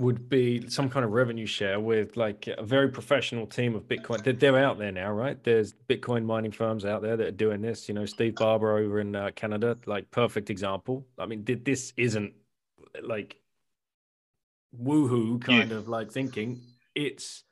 would 0.00 0.28
be 0.28 0.68
some 0.68 0.88
kind 0.88 1.04
of 1.04 1.12
revenue 1.12 1.46
share 1.46 1.78
with 1.78 2.16
like 2.16 2.48
a 2.48 2.62
very 2.62 2.88
professional 2.88 3.46
team 3.46 3.74
of 3.74 3.86
Bitcoin. 3.86 4.24
They're, 4.24 4.32
they're, 4.32 4.56
out 4.56 4.78
there 4.78 4.90
now, 4.90 5.12
right? 5.12 5.42
There's 5.44 5.74
Bitcoin 5.88 6.24
mining 6.24 6.52
firms 6.52 6.86
out 6.86 7.02
there 7.02 7.16
that 7.18 7.26
are 7.26 7.32
doing 7.32 7.60
this. 7.60 7.86
You 7.86 7.94
know, 7.94 8.06
Steve 8.06 8.34
Barbour 8.36 8.78
over 8.78 9.00
in 9.00 9.14
uh, 9.14 9.30
Canada, 9.36 9.76
like 9.84 10.10
perfect 10.10 10.48
example. 10.48 11.06
I 11.18 11.26
mean, 11.26 11.44
this 11.44 11.92
isn't 11.98 12.32
like 13.02 13.36
woohoo 14.78 15.40
kind 15.40 15.70
yeah. 15.70 15.76
of 15.76 15.88
like 15.88 16.10
thinking. 16.10 16.60
It's 16.94 17.44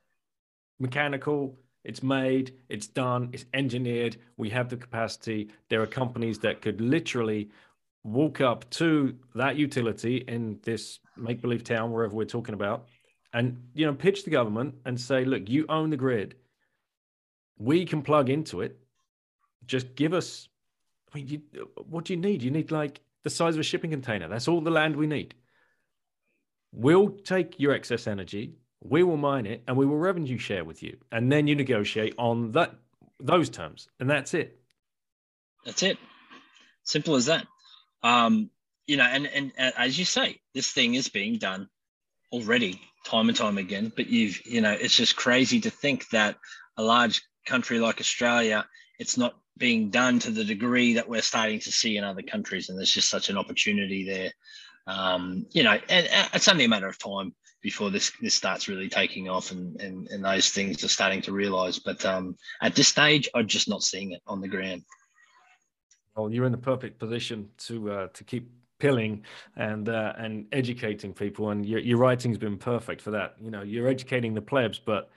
mechanical. 0.79 1.59
It's 1.85 2.03
made. 2.03 2.55
It's 2.69 2.87
done. 2.87 3.31
It's 3.33 3.47
engineered. 3.55 4.17
We 4.37 4.51
have 4.51 4.69
the 4.69 4.77
capacity. 4.77 5.51
There 5.69 5.81
are 5.81 5.87
companies 5.87 6.39
that 6.41 6.61
could 6.61 6.81
literally 6.81 7.51
walk 8.05 8.41
up 8.41 8.69
to 8.71 9.15
that 9.35 9.57
utility 9.57 10.19
in 10.29 10.59
this 10.63 11.01
make 11.17 11.41
believe 11.41 11.65
town, 11.65 11.93
wherever 11.93 12.15
we're 12.15 12.25
talking 12.25 12.55
about, 12.55 12.87
and 13.33 13.63
you 13.75 13.87
know, 13.87 13.95
pitch 13.95 14.25
the 14.25 14.31
government 14.31 14.75
and 14.85 15.01
say, 15.01 15.25
look, 15.25 15.49
you 15.49 15.67
own 15.69 15.91
the 15.91 15.97
grid. 15.97 16.37
We 17.59 17.85
can 17.85 18.03
plug 18.03 18.31
into 18.31 18.61
it. 18.61 18.79
Just 19.67 19.95
give 19.95 20.15
us. 20.15 20.49
I 21.13 21.19
mean, 21.19 21.29
you, 21.29 21.69
what 21.89 22.05
do 22.05 22.13
you 22.13 22.21
need? 22.21 22.43
You 22.43 22.51
need 22.51 22.71
like 22.71 23.01
the 23.25 23.31
size 23.31 23.55
of 23.55 23.61
a 23.61 23.65
shipping 23.65 23.91
container. 23.91 24.29
That's 24.29 24.49
all 24.49 24.61
the 24.61 24.71
land 24.71 24.97
we 24.97 25.07
need. 25.07 25.35
We'll 26.73 27.11
take 27.11 27.59
your 27.59 27.73
excess 27.73 28.07
energy, 28.07 28.55
we 28.81 29.03
will 29.03 29.17
mine 29.17 29.47
it, 29.47 29.63
and 29.67 29.77
we 29.77 29.87
will 29.87 29.97
revenue 29.97 30.39
share 30.39 30.65
with 30.65 30.83
you. 30.83 30.97
And 31.11 31.31
then 31.33 31.47
you 31.47 31.55
negotiate 31.55 32.15
on 32.19 32.53
that 32.53 32.75
those 33.21 33.51
terms, 33.51 33.89
and 33.99 34.09
that's 34.09 34.35
it. 34.35 34.61
That's 35.65 35.83
it. 35.83 35.99
Simple 36.85 37.17
as 37.17 37.27
that. 37.27 37.47
Um, 38.03 38.51
you 38.87 38.97
know, 38.97 39.05
and, 39.05 39.27
and 39.27 39.53
and 39.57 39.75
as 39.77 39.99
you 39.99 40.05
say, 40.05 40.41
this 40.55 40.71
thing 40.71 40.95
is 40.95 41.09
being 41.09 41.39
done 41.39 41.69
already 42.33 42.81
time 43.05 43.29
and 43.29 43.37
time 43.37 43.59
again. 43.59 43.93
But 43.95 44.09
you've, 44.09 44.45
you 44.47 44.61
know, 44.61 44.73
it's 44.73 44.97
just 44.97 45.17
crazy 45.17 45.61
to 45.61 45.71
think 45.71 46.09
that 46.11 46.37
a 46.77 46.83
large 46.83 47.23
country 47.47 47.81
like 47.81 48.01
Australia, 48.01 48.67
it's 48.99 49.19
not 49.19 49.35
being 49.57 49.91
done 49.91 50.21
to 50.21 50.31
the 50.31 50.45
degree 50.45 50.95
that 50.95 51.09
we're 51.09 51.23
starting 51.23 51.59
to 51.61 51.73
see 51.73 51.97
in 51.97 52.05
other 52.05 52.23
countries. 52.23 52.69
And 52.69 52.79
there's 52.79 52.93
just 52.93 53.11
such 53.11 53.29
an 53.29 53.37
opportunity 53.37 54.05
there. 54.05 54.33
Um, 54.89 55.47
you 55.51 55.63
know, 55.63 55.79
and, 55.89 56.07
and 56.07 56.31
it's 56.33 56.49
only 56.49 56.65
a 56.65 56.69
matter 56.69 56.89
of 56.89 56.99
time 56.99 57.35
before 57.63 57.91
this 57.91 58.11
this 58.23 58.35
starts 58.35 58.69
really 58.69 58.89
taking 58.89 59.29
off 59.29 59.51
and 59.51 59.81
and, 59.81 60.09
and 60.09 60.25
those 60.25 60.49
things 60.49 60.83
are 60.83 60.89
starting 60.89 61.21
to 61.23 61.33
realize. 61.33 61.79
But 61.79 62.05
um, 62.07 62.37
at 62.63 62.75
this 62.75 62.89
stage, 62.89 63.29
I'm 63.35 63.47
just 63.47 63.69
not 63.69 63.83
seeing 63.83 64.13
it 64.13 64.23
on 64.27 64.41
the 64.41 64.49
ground. 64.49 64.83
Well, 66.17 66.33
you're 66.33 66.47
in 66.47 66.53
the 66.53 66.59
perfect 66.59 66.99
position 66.99 67.49
to 67.59 67.91
uh, 67.91 68.09
to 68.09 68.25
keep 68.25 68.51
pilling 68.79 69.25
and 69.57 69.89
uh, 69.89 70.15
and 70.17 70.47
educating 70.53 71.13
people, 71.13 71.51
and 71.51 71.67
your 71.67 71.81
your 71.81 71.99
writing's 71.99 72.39
been 72.39 72.57
perfect 72.59 73.03
for 73.03 73.11
that. 73.11 73.35
You 73.39 73.51
know, 73.51 73.63
you're 73.63 73.89
educating 73.89 74.33
the 74.33 74.43
plebs, 74.43 74.79
but 74.79 75.11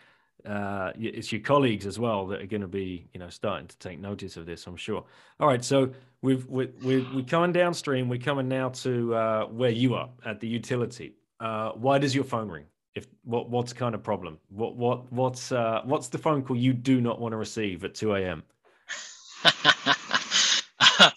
uh, 0.45 0.91
it's 0.99 1.31
your 1.31 1.41
colleagues 1.41 1.85
as 1.85 1.99
well 1.99 2.27
that 2.27 2.41
are 2.41 2.47
going 2.47 2.61
to 2.61 2.67
be 2.67 3.07
you 3.13 3.19
know 3.19 3.29
starting 3.29 3.67
to 3.67 3.77
take 3.77 3.99
notice 3.99 4.37
of 4.37 4.45
this. 4.45 4.67
I'm 4.67 4.77
sure. 4.77 5.03
All 5.39 5.47
right, 5.47 5.63
so 5.63 5.91
we've 6.21 6.45
we 6.47 6.67
we 6.83 7.07
we're 7.13 7.25
coming 7.25 7.51
downstream. 7.51 8.09
We're 8.09 8.19
coming 8.19 8.47
now 8.47 8.69
to 8.69 9.15
uh, 9.15 9.45
where 9.45 9.69
you 9.69 9.95
are 9.95 10.09
at 10.25 10.39
the 10.39 10.47
utility. 10.47 11.15
Uh, 11.39 11.71
why 11.71 11.97
does 11.97 12.13
your 12.13 12.23
phone 12.23 12.49
ring? 12.49 12.65
If 12.93 13.07
what 13.23 13.49
what's 13.49 13.73
kind 13.73 13.95
of 13.95 14.03
problem? 14.03 14.37
What 14.49 14.75
what 14.75 15.11
what's 15.11 15.51
uh, 15.51 15.81
what's 15.85 16.09
the 16.09 16.17
phone 16.17 16.43
call 16.43 16.57
you 16.57 16.73
do 16.73 17.01
not 17.01 17.19
want 17.19 17.33
to 17.33 17.37
receive 17.37 17.83
at 17.83 17.95
2 17.95 18.15
a.m. 18.15 18.43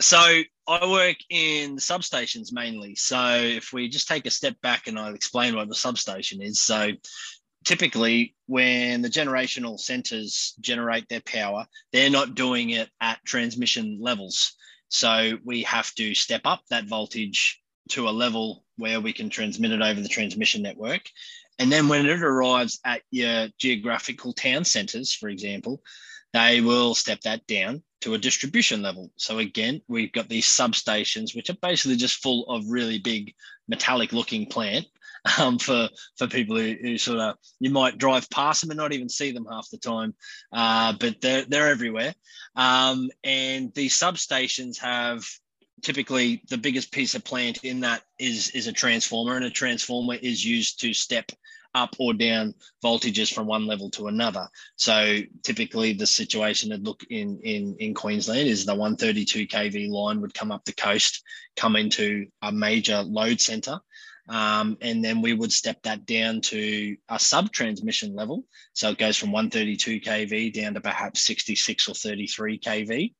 so 0.00 0.42
I 0.68 0.90
work 0.90 1.16
in 1.30 1.76
substations 1.76 2.52
mainly. 2.52 2.94
So 2.96 3.36
if 3.36 3.72
we 3.72 3.88
just 3.88 4.08
take 4.08 4.26
a 4.26 4.30
step 4.30 4.60
back 4.62 4.86
and 4.86 4.98
I'll 4.98 5.14
explain 5.14 5.54
what 5.56 5.68
the 5.68 5.74
substation 5.74 6.42
is. 6.42 6.60
So 6.60 6.92
typically 7.64 8.34
when 8.46 9.02
the 9.02 9.08
generational 9.08 9.78
centers 9.78 10.54
generate 10.60 11.08
their 11.08 11.20
power, 11.20 11.66
they're 11.92 12.10
not 12.10 12.34
doing 12.34 12.70
it 12.70 12.88
at 13.00 13.24
transmission 13.24 13.98
levels. 14.00 14.54
So 14.88 15.38
we 15.44 15.62
have 15.62 15.92
to 15.94 16.14
step 16.14 16.42
up 16.44 16.62
that 16.70 16.86
voltage 16.86 17.60
to 17.90 18.08
a 18.08 18.10
level 18.10 18.64
where 18.76 19.00
we 19.00 19.12
can 19.12 19.30
transmit 19.30 19.72
it 19.72 19.82
over 19.82 20.00
the 20.00 20.08
transmission 20.08 20.62
network. 20.62 21.02
And 21.58 21.70
then 21.70 21.88
when 21.88 22.06
it 22.06 22.22
arrives 22.22 22.80
at 22.84 23.02
your 23.10 23.48
geographical 23.58 24.32
town 24.32 24.64
centers, 24.64 25.12
for 25.12 25.28
example, 25.28 25.82
they 26.32 26.60
will 26.60 26.94
step 26.94 27.20
that 27.22 27.46
down 27.46 27.82
to 28.00 28.14
a 28.14 28.18
distribution 28.18 28.82
level. 28.82 29.10
So 29.16 29.38
again, 29.38 29.80
we've 29.86 30.12
got 30.12 30.28
these 30.28 30.46
substations, 30.46 31.36
which 31.36 31.50
are 31.50 31.56
basically 31.60 31.96
just 31.96 32.22
full 32.22 32.46
of 32.48 32.68
really 32.68 32.98
big 32.98 33.34
metallic 33.68 34.12
looking 34.12 34.46
plant 34.46 34.86
um, 35.38 35.58
for, 35.58 35.88
for 36.16 36.26
people 36.26 36.56
who, 36.56 36.74
who, 36.80 36.98
sort 36.98 37.18
of, 37.18 37.36
you 37.60 37.70
might 37.70 37.98
drive 37.98 38.28
past 38.30 38.62
them 38.62 38.70
and 38.70 38.78
not 38.78 38.92
even 38.92 39.08
see 39.08 39.30
them 39.30 39.46
half 39.50 39.68
the 39.70 39.78
time, 39.78 40.14
uh, 40.52 40.92
but 40.98 41.20
they're, 41.20 41.44
they're 41.44 41.68
everywhere. 41.68 42.14
Um, 42.56 43.10
and 43.22 43.72
these 43.74 43.98
substations 43.98 44.78
have 44.78 45.24
typically 45.82 46.42
the 46.48 46.58
biggest 46.58 46.92
piece 46.92 47.14
of 47.14 47.24
plant 47.24 47.64
in 47.64 47.80
that 47.80 48.02
is, 48.18 48.50
is 48.50 48.66
a 48.66 48.72
transformer 48.72 49.36
and 49.36 49.44
a 49.44 49.50
transformer 49.50 50.14
is 50.14 50.44
used 50.44 50.80
to 50.80 50.92
step 50.92 51.30
up 51.74 51.96
or 51.98 52.12
down 52.12 52.54
voltages 52.84 53.32
from 53.32 53.46
one 53.46 53.66
level 53.66 53.90
to 53.90 54.08
another. 54.08 54.46
So 54.76 55.18
typically 55.42 55.92
the 55.92 56.06
situation 56.06 56.70
that 56.70 56.82
look 56.82 57.02
in, 57.08 57.40
in, 57.42 57.76
in 57.78 57.94
Queensland 57.94 58.48
is 58.48 58.64
the 58.64 58.74
132 58.74 59.46
kV 59.46 59.88
line 59.90 60.20
would 60.20 60.34
come 60.34 60.52
up 60.52 60.64
the 60.64 60.74
coast, 60.74 61.22
come 61.56 61.76
into 61.76 62.26
a 62.42 62.52
major 62.52 63.02
load 63.02 63.40
center. 63.40 63.80
Um, 64.28 64.78
and 64.80 65.04
then 65.04 65.20
we 65.20 65.34
would 65.34 65.52
step 65.52 65.82
that 65.82 66.06
down 66.06 66.40
to 66.42 66.96
a 67.08 67.18
sub 67.18 67.50
transmission 67.52 68.14
level. 68.14 68.44
So 68.72 68.90
it 68.90 68.98
goes 68.98 69.16
from 69.16 69.32
132 69.32 70.00
kV 70.00 70.52
down 70.52 70.74
to 70.74 70.80
perhaps 70.80 71.22
66 71.22 71.88
or 71.88 71.94
33 71.94 72.58
kV. 72.58 73.14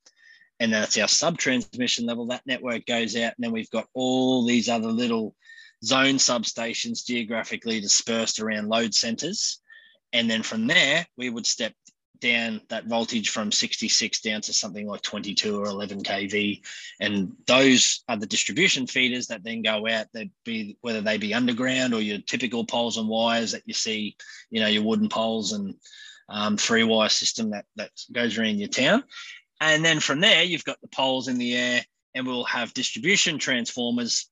And 0.60 0.72
that's 0.72 0.96
our 0.98 1.08
sub 1.08 1.38
transmission 1.38 2.06
level. 2.06 2.26
That 2.26 2.46
network 2.46 2.86
goes 2.86 3.16
out, 3.16 3.34
and 3.36 3.40
then 3.40 3.52
we've 3.52 3.70
got 3.70 3.88
all 3.94 4.46
these 4.46 4.68
other 4.68 4.92
little 4.92 5.34
zone 5.84 6.16
substations 6.16 7.04
geographically 7.04 7.80
dispersed 7.80 8.38
around 8.38 8.68
load 8.68 8.94
centers. 8.94 9.60
And 10.12 10.30
then 10.30 10.42
from 10.42 10.66
there, 10.68 11.06
we 11.16 11.30
would 11.30 11.46
step 11.46 11.72
down 12.22 12.62
that 12.68 12.86
voltage 12.86 13.28
from 13.28 13.52
66 13.52 14.20
down 14.20 14.40
to 14.40 14.52
something 14.52 14.86
like 14.86 15.02
22 15.02 15.60
or 15.60 15.66
11 15.66 16.02
kV. 16.02 16.62
And 17.00 17.32
those 17.46 18.02
are 18.08 18.16
the 18.16 18.26
distribution 18.26 18.86
feeders 18.86 19.26
that 19.26 19.44
then 19.44 19.60
go 19.60 19.86
out, 19.86 20.06
that 20.14 20.28
be 20.44 20.78
whether 20.80 21.02
they 21.02 21.18
be 21.18 21.34
underground 21.34 21.92
or 21.92 22.00
your 22.00 22.18
typical 22.18 22.64
poles 22.64 22.96
and 22.96 23.08
wires 23.08 23.52
that 23.52 23.64
you 23.66 23.74
see, 23.74 24.16
you 24.50 24.60
know, 24.60 24.68
your 24.68 24.84
wooden 24.84 25.10
poles 25.10 25.52
and 25.52 25.74
um, 26.30 26.56
three 26.56 26.84
wire 26.84 27.10
system 27.10 27.50
that, 27.50 27.66
that 27.76 27.90
goes 28.12 28.38
around 28.38 28.58
your 28.58 28.68
town. 28.68 29.04
And 29.60 29.84
then 29.84 30.00
from 30.00 30.20
there, 30.20 30.42
you've 30.42 30.64
got 30.64 30.80
the 30.80 30.88
poles 30.88 31.28
in 31.28 31.38
the 31.38 31.54
air, 31.54 31.84
and 32.14 32.26
we'll 32.26 32.44
have 32.44 32.74
distribution 32.74 33.38
transformers 33.38 34.28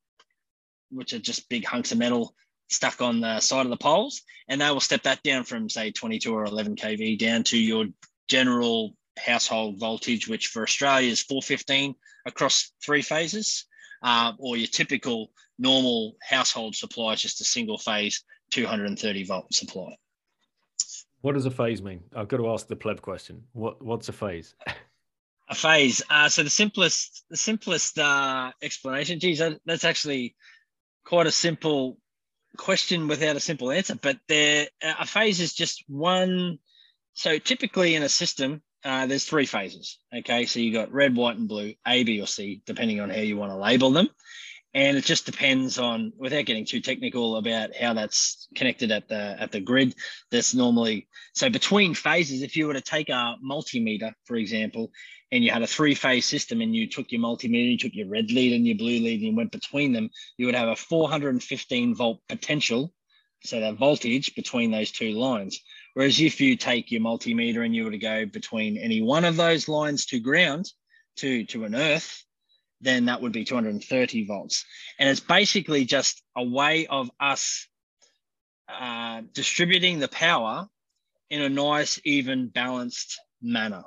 which 0.91 1.13
are 1.13 1.19
just 1.19 1.49
big 1.49 1.65
hunks 1.65 1.93
of 1.93 1.99
metal 1.99 2.35
stuck 2.71 3.03
on 3.03 3.21
the 3.21 3.41
side 3.41 3.67
of 3.67 3.71
the 3.71 3.77
poles, 3.77 4.23
and 4.49 4.61
they 4.61 4.71
will 4.71 4.81
step 4.81 5.03
that 5.03 5.23
down 5.23 5.45
from 5.45 5.69
say 5.69 5.91
22 5.91 6.35
or 6.35 6.45
11 6.45 6.77
kV 6.77 7.19
down 7.19 7.43
to 7.45 7.59
your 7.59 7.87
general 8.29 8.95
household 9.19 9.79
voltage, 9.79 10.29
which 10.29 10.49
for 10.49 10.63
Australia 10.63 11.11
is 11.11 11.23
415 11.23 11.95
across 12.27 12.73
three 12.83 13.03
phases. 13.03 13.67
uh, 14.03 14.33
or 14.39 14.57
your 14.57 14.67
typical 14.67 15.31
normal 15.59 16.17
household 16.23 16.75
supply 16.75 17.13
is 17.13 17.23
just 17.23 17.41
a 17.41 17.45
single 17.45 17.79
phase 17.79 18.25
230 18.51 19.25
volt 19.25 19.53
supply. 19.53 19.97
What 21.21 21.35
does 21.35 21.47
a 21.47 21.51
phase 21.51 21.83
mean? 21.83 22.01
I've 22.15 22.29
got 22.29 22.39
to 22.39 22.51
ask 22.51 22.67
the 22.67 22.77
pleb 22.77 23.03
question. 23.03 23.43
What 23.53 23.83
what's 23.85 24.09
a 24.09 24.13
phase? 24.13 24.55
A 25.51 25.55
phase. 25.55 26.01
Uh, 26.09 26.29
so 26.29 26.43
the 26.43 26.51
simplest 26.51 27.25
the 27.29 27.37
simplest 27.37 27.99
uh, 27.99 28.53
explanation. 28.63 29.21
Geez, 29.21 29.41
that, 29.41 29.61
that's 29.67 29.85
actually 29.85 30.35
quite 31.05 31.27
a 31.27 31.33
simple 31.33 31.99
question 32.57 33.09
without 33.09 33.37
a 33.37 33.41
simple 33.41 33.71
answer. 33.71 33.95
But 33.95 34.19
there, 34.29 34.69
a 34.83 35.07
phase 35.07 35.41
is 35.41 35.53
just 35.53 35.85
one. 35.89 36.59
So 37.15 37.39
typically 37.39 37.95
in 37.95 38.03
a 38.03 38.09
system, 38.09 38.63
uh, 38.85 39.07
there's 39.07 39.25
three 39.25 39.47
phases. 39.47 39.99
Okay, 40.15 40.47
so 40.47 40.61
you 40.61 40.73
got 40.73 40.93
red, 40.93 41.15
white, 41.15 41.37
and 41.37 41.49
blue, 41.49 41.75
A, 41.87 42.03
B, 42.03 42.21
or 42.21 42.27
C, 42.27 42.63
depending 42.65 43.01
on 43.01 43.11
how 43.11 43.21
you 43.21 43.37
want 43.37 43.53
to 43.53 43.57
label 43.57 43.91
them. 43.91 44.09
And 44.73 44.97
it 44.97 45.05
just 45.05 45.27
depends 45.27 45.79
on, 45.79 46.13
without 46.17 46.47
getting 46.47 46.65
too 46.65 46.81
technical 46.81 47.37
about 47.37 47.75
how 47.75 47.93
that's 47.93 48.47
connected 48.55 48.93
at 48.93 49.09
the 49.09 49.37
at 49.39 49.51
the 49.51 49.61
grid. 49.61 49.97
that's 50.31 50.55
normally 50.55 51.09
so 51.35 51.51
between 51.51 51.95
phases. 51.95 52.43
If 52.43 52.57
you 52.57 52.69
were 52.69 52.75
to 52.75 52.81
take 52.81 53.09
a 53.09 53.35
multimeter, 53.45 54.13
for 54.25 54.37
example, 54.37 54.93
and 55.33 55.45
you 55.45 55.51
had 55.51 55.63
a 55.63 55.67
three-phase 55.67 56.27
system, 56.27 56.61
and 56.61 56.75
you 56.75 56.89
took 56.89 57.13
your 57.13 57.21
multimeter, 57.21 57.71
you 57.71 57.79
took 57.79 57.95
your 57.95 58.09
red 58.09 58.31
lead 58.31 58.53
and 58.53 58.67
your 58.67 58.77
blue 58.77 58.99
lead, 58.99 59.21
and 59.21 59.23
you 59.23 59.37
went 59.37 59.53
between 59.53 59.93
them, 59.93 60.11
you 60.37 60.47
would 60.47 60.55
have 60.55 60.69
a 60.69 60.77
415 60.77 61.95
volt 61.95 62.21
potential. 62.29 62.93
So 63.43 63.61
that 63.61 63.77
voltage 63.77 64.35
between 64.35 64.71
those 64.71 64.91
two 64.91 65.13
lines. 65.13 65.61
Whereas 65.95 66.21
if 66.21 66.41
you 66.41 66.57
take 66.57 66.91
your 66.91 67.01
multimeter 67.01 67.65
and 67.65 67.75
you 67.75 67.85
were 67.85 67.91
to 67.91 67.99
go 67.99 68.27
between 68.27 68.77
any 68.77 69.01
one 69.01 69.25
of 69.25 69.37
those 69.37 69.67
lines 69.67 70.07
to 70.07 70.21
ground 70.21 70.71
to, 71.17 71.45
to 71.47 71.65
an 71.65 71.75
earth, 71.75 72.23
then 72.81 73.07
that 73.07 73.23
would 73.23 73.33
be 73.33 73.45
230 73.45 74.27
volts. 74.27 74.65
And 74.99 75.09
it's 75.09 75.21
basically 75.21 75.85
just 75.85 76.23
a 76.37 76.45
way 76.45 76.87
of 76.87 77.11
us 77.19 77.67
uh, 78.69 79.23
distributing 79.33 79.99
the 79.99 80.09
power 80.09 80.69
in 81.29 81.43
a 81.43 81.49
nice, 81.49 82.01
even, 82.05 82.49
balanced 82.49 83.21
manner. 83.43 83.85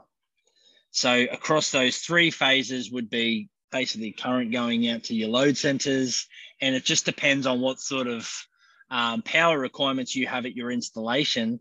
So 0.94 1.26
across 1.32 1.72
those 1.72 1.98
three 1.98 2.30
phases 2.30 2.92
would 2.92 3.10
be 3.10 3.50
basically 3.72 4.12
current 4.12 4.52
going 4.52 4.88
out 4.90 5.06
to 5.06 5.16
your 5.16 5.30
load 5.30 5.58
centers. 5.58 6.28
And 6.62 6.76
it 6.76 6.86
just 6.86 7.06
depends 7.06 7.48
on 7.48 7.62
what 7.62 7.80
sort 7.80 8.08
of 8.08 8.32
um, 8.92 9.24
power 9.24 9.58
requirements 9.58 10.16
you 10.16 10.28
have 10.28 10.46
at 10.46 10.56
your 10.56 10.72
installation 10.72 11.60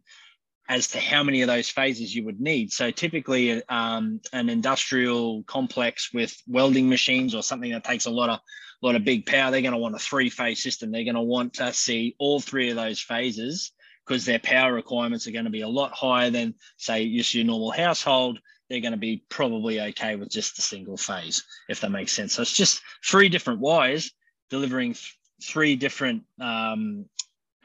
as 0.69 0.89
to 0.89 1.01
how 1.01 1.23
many 1.25 1.41
of 1.41 1.49
those 1.49 1.71
phases 1.71 2.15
you 2.15 2.27
would 2.27 2.41
need. 2.41 2.73
So 2.73 2.91
typically, 2.91 3.67
um, 3.69 4.21
an 4.35 4.51
industrial 4.51 5.43
complex 5.45 6.11
with 6.13 6.37
welding 6.47 6.91
machines 6.91 7.35
or 7.35 7.43
something 7.43 7.73
that 7.73 7.85
takes 7.85 8.05
a 8.05 8.11
lot 8.11 8.29
of 8.29 8.41
lot 8.83 8.97
of 8.97 9.05
big 9.05 9.25
power, 9.25 9.51
they're 9.51 9.63
going 9.63 9.73
to 9.73 9.79
want 9.79 9.95
a 9.95 9.99
three-phase 9.99 10.63
system. 10.63 10.91
They're 10.91 11.05
going 11.05 11.15
to 11.15 11.23
want 11.23 11.55
to 11.55 11.73
see 11.73 12.17
all 12.19 12.41
three 12.41 12.69
of 12.69 12.77
those 12.77 13.01
phases 13.01 13.73
because 14.05 14.25
their 14.25 14.41
power 14.41 14.73
requirements 14.73 15.27
are 15.27 15.33
going 15.33 15.45
to 15.45 15.51
be 15.51 15.61
a 15.63 15.69
lot 15.69 15.93
higher 15.93 16.31
than, 16.31 16.55
say, 16.77 17.09
just 17.17 17.33
your 17.33 17.45
normal 17.45 17.71
household. 17.71 18.41
They're 18.73 18.81
going 18.81 18.93
to 18.93 18.97
be 18.97 19.23
probably 19.29 19.83
okay 19.83 20.17
with 20.17 20.31
just 20.31 20.59
a 20.59 20.63
single 20.63 20.97
phase, 20.97 21.45
if 21.69 21.83
that 21.83 21.91
makes 21.91 22.11
sense. 22.11 22.33
So 22.33 22.41
it's 22.41 22.57
just 22.57 22.81
three 23.05 23.29
different 23.29 23.61
wires 23.61 24.11
delivering 24.49 24.95
th- 24.95 25.15
three 25.43 25.77
different 25.77 26.23
um, 26.41 27.05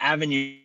avenues 0.01 0.57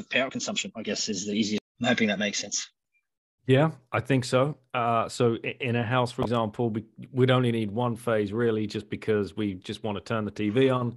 of 0.00 0.10
power 0.10 0.30
consumption, 0.30 0.72
I 0.74 0.82
guess, 0.82 1.08
is 1.08 1.26
the 1.26 1.34
easiest. 1.34 1.62
I'm 1.80 1.86
hoping 1.86 2.08
that 2.08 2.18
makes 2.18 2.40
sense. 2.40 2.68
Yeah, 3.46 3.70
I 3.92 4.00
think 4.00 4.24
so. 4.24 4.56
Uh, 4.74 5.08
so 5.08 5.36
in 5.36 5.76
a 5.76 5.84
house, 5.84 6.10
for 6.10 6.22
example, 6.22 6.70
we, 6.70 6.86
would 7.12 7.30
only 7.30 7.52
need 7.52 7.70
one 7.70 7.94
phase 7.94 8.32
really, 8.32 8.66
just 8.66 8.90
because 8.90 9.36
we 9.36 9.54
just 9.54 9.84
want 9.84 9.96
to 9.96 10.02
turn 10.02 10.24
the 10.24 10.32
TV 10.32 10.74
on, 10.74 10.96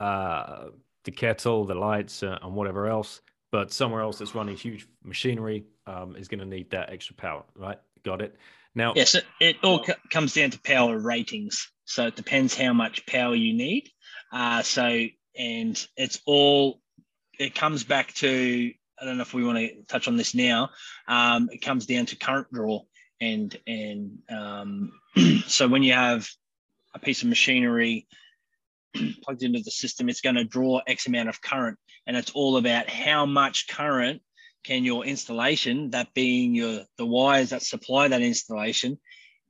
uh, 0.00 0.66
the 1.04 1.10
kettle, 1.10 1.64
the 1.64 1.74
lights, 1.74 2.22
uh, 2.22 2.38
and 2.42 2.54
whatever 2.54 2.86
else. 2.88 3.20
But 3.52 3.72
somewhere 3.72 4.02
else 4.02 4.18
that's 4.18 4.34
running 4.34 4.56
huge 4.56 4.86
machinery 5.02 5.64
um, 5.86 6.14
is 6.14 6.28
going 6.28 6.40
to 6.40 6.46
need 6.46 6.70
that 6.70 6.90
extra 6.90 7.16
power, 7.16 7.42
right? 7.56 7.78
Got 8.04 8.22
it. 8.22 8.36
Now, 8.74 8.92
yes, 8.94 9.16
it, 9.40 9.56
all 9.64 9.82
co- 9.82 9.94
comes 10.10 10.34
down 10.34 10.50
to 10.50 10.60
power 10.60 10.96
ratings. 10.98 11.72
So 11.84 12.06
it 12.06 12.14
depends 12.14 12.56
how 12.56 12.72
much 12.72 13.04
power 13.06 13.34
you 13.34 13.52
need. 13.52 13.90
Uh, 14.32 14.62
so 14.62 15.06
and 15.36 15.86
it's 15.96 16.20
all 16.26 16.80
it 17.38 17.54
comes 17.54 17.84
back 17.84 18.12
to 18.14 18.72
I 19.00 19.04
don't 19.04 19.16
know 19.16 19.22
if 19.22 19.34
we 19.34 19.44
want 19.44 19.58
to 19.58 19.82
touch 19.88 20.08
on 20.08 20.16
this 20.16 20.34
now. 20.34 20.70
Um, 21.08 21.48
it 21.50 21.62
comes 21.62 21.86
down 21.86 22.06
to 22.06 22.16
current 22.16 22.48
draw, 22.52 22.82
and 23.20 23.56
and 23.66 24.18
um, 24.28 24.92
so 25.46 25.66
when 25.66 25.82
you 25.82 25.94
have 25.94 26.28
a 26.94 26.98
piece 26.98 27.22
of 27.22 27.28
machinery 27.28 28.06
plugged 29.22 29.42
into 29.42 29.60
the 29.60 29.70
system, 29.70 30.08
it's 30.08 30.20
going 30.20 30.36
to 30.36 30.44
draw 30.44 30.80
X 30.86 31.06
amount 31.06 31.28
of 31.28 31.40
current, 31.40 31.78
and 32.06 32.16
it's 32.16 32.30
all 32.32 32.56
about 32.56 32.88
how 32.88 33.26
much 33.26 33.68
current 33.68 34.22
can 34.64 34.84
your 34.84 35.04
installation, 35.04 35.90
that 35.90 36.12
being 36.14 36.54
your 36.54 36.84
the 36.98 37.06
wires 37.06 37.50
that 37.50 37.62
supply 37.62 38.08
that 38.08 38.22
installation, 38.22 38.98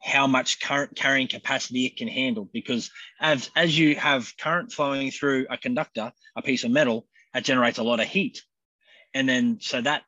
how 0.00 0.26
much 0.26 0.60
current 0.60 0.96
carrying 0.96 1.28
capacity 1.28 1.86
it 1.86 1.96
can 1.96 2.08
handle. 2.08 2.48
Because 2.52 2.90
as 3.20 3.50
as 3.56 3.76
you 3.76 3.96
have 3.96 4.32
current 4.38 4.72
flowing 4.72 5.10
through 5.10 5.46
a 5.50 5.58
conductor, 5.58 6.12
a 6.36 6.42
piece 6.42 6.64
of 6.64 6.70
metal, 6.70 7.06
that 7.34 7.44
generates 7.44 7.78
a 7.78 7.82
lot 7.82 8.00
of 8.00 8.06
heat. 8.06 8.42
And 9.14 9.28
then 9.28 9.58
so 9.60 9.80
that 9.80 10.04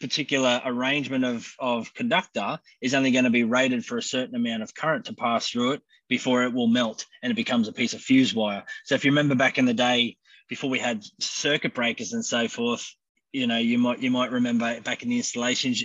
particular 0.00 0.60
arrangement 0.64 1.24
of, 1.24 1.52
of 1.58 1.92
conductor 1.94 2.58
is 2.80 2.94
only 2.94 3.10
going 3.10 3.24
to 3.24 3.30
be 3.30 3.44
rated 3.44 3.84
for 3.84 3.98
a 3.98 4.02
certain 4.02 4.34
amount 4.34 4.62
of 4.62 4.74
current 4.74 5.06
to 5.06 5.14
pass 5.14 5.48
through 5.48 5.72
it 5.72 5.82
before 6.08 6.44
it 6.44 6.52
will 6.52 6.66
melt 6.66 7.06
and 7.22 7.30
it 7.30 7.36
becomes 7.36 7.68
a 7.68 7.72
piece 7.72 7.94
of 7.94 8.00
fuse 8.00 8.34
wire. 8.34 8.64
So 8.84 8.94
if 8.94 9.04
you 9.04 9.10
remember 9.10 9.34
back 9.34 9.58
in 9.58 9.64
the 9.64 9.74
day, 9.74 10.16
before 10.48 10.70
we 10.70 10.78
had 10.78 11.02
circuit 11.20 11.74
breakers 11.74 12.12
and 12.12 12.24
so 12.24 12.46
forth, 12.48 12.88
you 13.32 13.46
know, 13.46 13.58
you 13.58 13.78
might 13.78 14.00
you 14.00 14.10
might 14.10 14.30
remember 14.30 14.80
back 14.80 15.02
in 15.02 15.08
the 15.08 15.16
installations, 15.16 15.82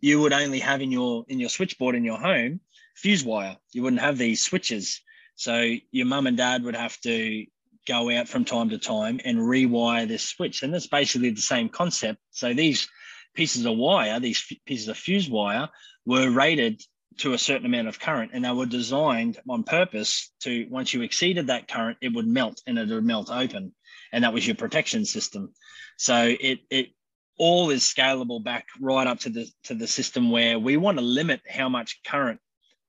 you 0.00 0.20
would 0.20 0.32
only 0.32 0.58
have 0.58 0.80
in 0.80 0.90
your 0.90 1.24
in 1.28 1.38
your 1.38 1.48
switchboard 1.48 1.94
in 1.94 2.04
your 2.04 2.18
home 2.18 2.60
fuse 2.96 3.24
wire. 3.24 3.56
You 3.72 3.82
wouldn't 3.82 4.02
have 4.02 4.18
these 4.18 4.42
switches. 4.42 5.00
So 5.36 5.74
your 5.90 6.06
mum 6.06 6.26
and 6.26 6.36
dad 6.36 6.64
would 6.64 6.76
have 6.76 6.98
to 7.00 7.46
go 7.86 8.10
out 8.10 8.28
from 8.28 8.44
time 8.44 8.70
to 8.70 8.78
time 8.78 9.20
and 9.24 9.38
rewire 9.38 10.06
this 10.06 10.22
switch. 10.22 10.62
And 10.62 10.74
that's 10.74 10.86
basically 10.86 11.30
the 11.30 11.40
same 11.40 11.68
concept. 11.68 12.20
So 12.30 12.52
these 12.52 12.88
pieces 13.34 13.64
of 13.66 13.76
wire, 13.76 14.20
these 14.20 14.44
f- 14.50 14.58
pieces 14.66 14.88
of 14.88 14.96
fuse 14.96 15.28
wire, 15.28 15.68
were 16.04 16.30
rated 16.30 16.82
to 17.18 17.32
a 17.34 17.38
certain 17.38 17.66
amount 17.66 17.88
of 17.88 18.00
current 18.00 18.30
and 18.32 18.44
they 18.44 18.50
were 18.50 18.66
designed 18.66 19.38
on 19.48 19.62
purpose 19.62 20.32
to 20.40 20.66
once 20.70 20.94
you 20.94 21.02
exceeded 21.02 21.48
that 21.48 21.68
current, 21.68 21.98
it 22.00 22.14
would 22.14 22.26
melt 22.26 22.62
and 22.66 22.78
it 22.78 22.88
would 22.88 23.04
melt 23.04 23.30
open. 23.30 23.74
And 24.12 24.24
that 24.24 24.32
was 24.32 24.46
your 24.46 24.56
protection 24.56 25.04
system. 25.04 25.52
So 25.96 26.34
it 26.40 26.60
it 26.70 26.88
all 27.36 27.70
is 27.70 27.82
scalable 27.82 28.42
back 28.42 28.66
right 28.80 29.06
up 29.06 29.20
to 29.20 29.30
the 29.30 29.46
to 29.64 29.74
the 29.74 29.86
system 29.86 30.30
where 30.30 30.58
we 30.58 30.76
want 30.76 30.98
to 30.98 31.04
limit 31.04 31.40
how 31.48 31.68
much 31.68 32.00
current 32.04 32.40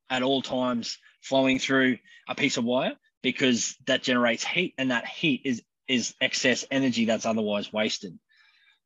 at 0.09 0.23
all 0.23 0.41
times 0.41 0.97
flowing 1.21 1.59
through 1.59 1.97
a 2.27 2.35
piece 2.35 2.57
of 2.57 2.65
wire 2.65 2.93
because 3.21 3.75
that 3.85 4.03
generates 4.03 4.45
heat 4.45 4.73
and 4.77 4.91
that 4.91 5.05
heat 5.05 5.41
is 5.45 5.61
is 5.87 6.13
excess 6.21 6.65
energy 6.71 7.05
that's 7.05 7.25
otherwise 7.25 7.71
wasted. 7.73 8.17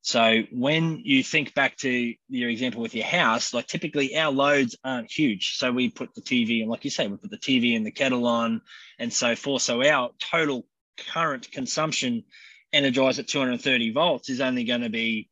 So 0.05 0.43
when 0.51 1.01
you 1.03 1.23
think 1.23 1.55
back 1.55 1.77
to 1.77 2.13
your 2.29 2.51
example 2.51 2.79
with 2.79 2.93
your 2.93 3.07
house, 3.07 3.55
like 3.55 3.65
typically 3.65 4.15
our 4.15 4.31
loads 4.31 4.75
aren't 4.83 5.11
huge. 5.11 5.57
So 5.57 5.71
we 5.71 5.89
put 5.89 6.13
the 6.13 6.21
TV 6.21 6.61
and 6.61 6.69
like 6.69 6.85
you 6.85 6.91
say, 6.91 7.07
we 7.07 7.17
put 7.17 7.31
the 7.31 7.39
TV 7.39 7.75
and 7.75 7.83
the 7.83 7.89
kettle 7.89 8.27
on 8.27 8.61
and 8.99 9.11
so 9.11 9.35
forth. 9.35 9.63
So 9.63 9.83
our 9.83 10.11
total 10.19 10.67
current 11.11 11.51
consumption 11.51 12.23
energized 12.71 13.17
at 13.17 13.27
230 13.27 13.93
volts 13.93 14.29
is 14.29 14.41
only 14.41 14.63
going 14.63 14.81
to 14.81 14.91
be, 14.91 15.27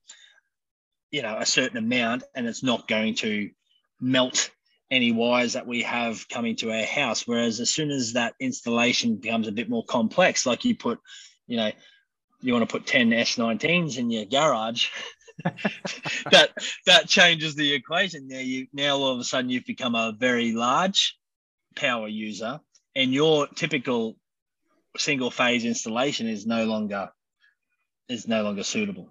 you 1.11 1.21
know, 1.21 1.37
a 1.37 1.45
certain 1.45 1.77
amount 1.77 2.23
and 2.33 2.47
it's 2.47 2.63
not 2.63 2.87
going 2.87 3.13
to 3.17 3.51
melt 4.01 4.49
any 4.89 5.11
wires 5.11 5.53
that 5.53 5.67
we 5.67 5.83
have 5.83 6.27
coming 6.29 6.55
to 6.55 6.71
our 6.71 6.83
house. 6.83 7.27
Whereas 7.27 7.59
as 7.59 7.69
soon 7.69 7.91
as 7.91 8.13
that 8.13 8.33
installation 8.39 9.17
becomes 9.17 9.47
a 9.47 9.51
bit 9.51 9.69
more 9.69 9.85
complex, 9.85 10.47
like 10.47 10.65
you 10.65 10.75
put, 10.75 10.99
you 11.45 11.57
know, 11.57 11.71
you 12.43 12.53
want 12.53 12.67
to 12.67 12.71
put 12.71 12.85
10 12.85 13.09
S19s 13.09 13.97
in 13.97 14.11
your 14.11 14.25
garage, 14.25 14.89
that 16.31 16.51
that 16.85 17.07
changes 17.07 17.55
the 17.55 17.73
equation. 17.73 18.27
Now 18.27 18.39
you 18.39 18.67
now 18.73 18.97
all 18.97 19.13
of 19.13 19.19
a 19.19 19.23
sudden 19.23 19.49
you've 19.49 19.65
become 19.65 19.95
a 19.95 20.13
very 20.17 20.51
large 20.51 21.17
power 21.75 22.07
user, 22.07 22.59
and 22.95 23.11
your 23.11 23.47
typical 23.47 24.15
single 24.97 25.31
phase 25.31 25.65
installation 25.65 26.27
is 26.27 26.45
no 26.45 26.65
longer 26.65 27.11
is 28.09 28.27
no 28.27 28.43
longer 28.43 28.63
suitable. 28.63 29.09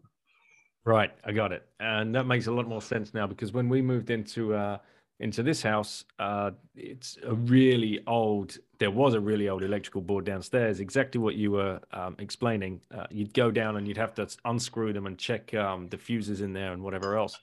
Right, 0.85 1.13
I 1.25 1.33
got 1.33 1.53
it, 1.53 1.67
and 1.81 2.15
that 2.15 2.27
makes 2.27 2.47
a 2.47 2.53
lot 2.53 2.69
more 2.69 2.83
sense 2.83 3.15
now 3.15 3.27
because 3.27 3.53
when 3.53 3.69
we 3.69 3.83
moved 3.83 4.11
into 4.11 4.55
uh, 4.55 4.79
into 5.21 5.43
this 5.43 5.63
house, 5.63 6.05
uh, 6.19 6.51
it's 6.75 7.17
a 7.25 7.35
really 7.35 8.01
old. 8.07 8.59
There 8.83 8.91
was 8.91 9.15
a 9.15 9.21
really 9.21 9.49
old 9.49 9.63
electrical 9.63 10.01
board 10.01 10.25
downstairs. 10.25 10.81
Exactly 10.81 11.21
what 11.21 11.37
you 11.37 11.53
were 11.53 11.79
um, 11.93 12.17
explaining. 12.19 12.81
Uh, 12.93 13.07
you'd 13.13 13.33
go 13.33 13.49
down 13.49 13.77
and 13.77 13.87
you'd 13.87 13.97
have 13.97 14.13
to 14.15 14.27
unscrew 14.45 14.93
them 14.93 15.07
and 15.07 15.17
check 15.17 15.55
um, 15.55 15.87
the 15.87 15.97
fuses 15.97 16.41
in 16.41 16.53
there 16.53 16.73
and 16.73 16.83
whatever 16.83 17.17
else, 17.17 17.39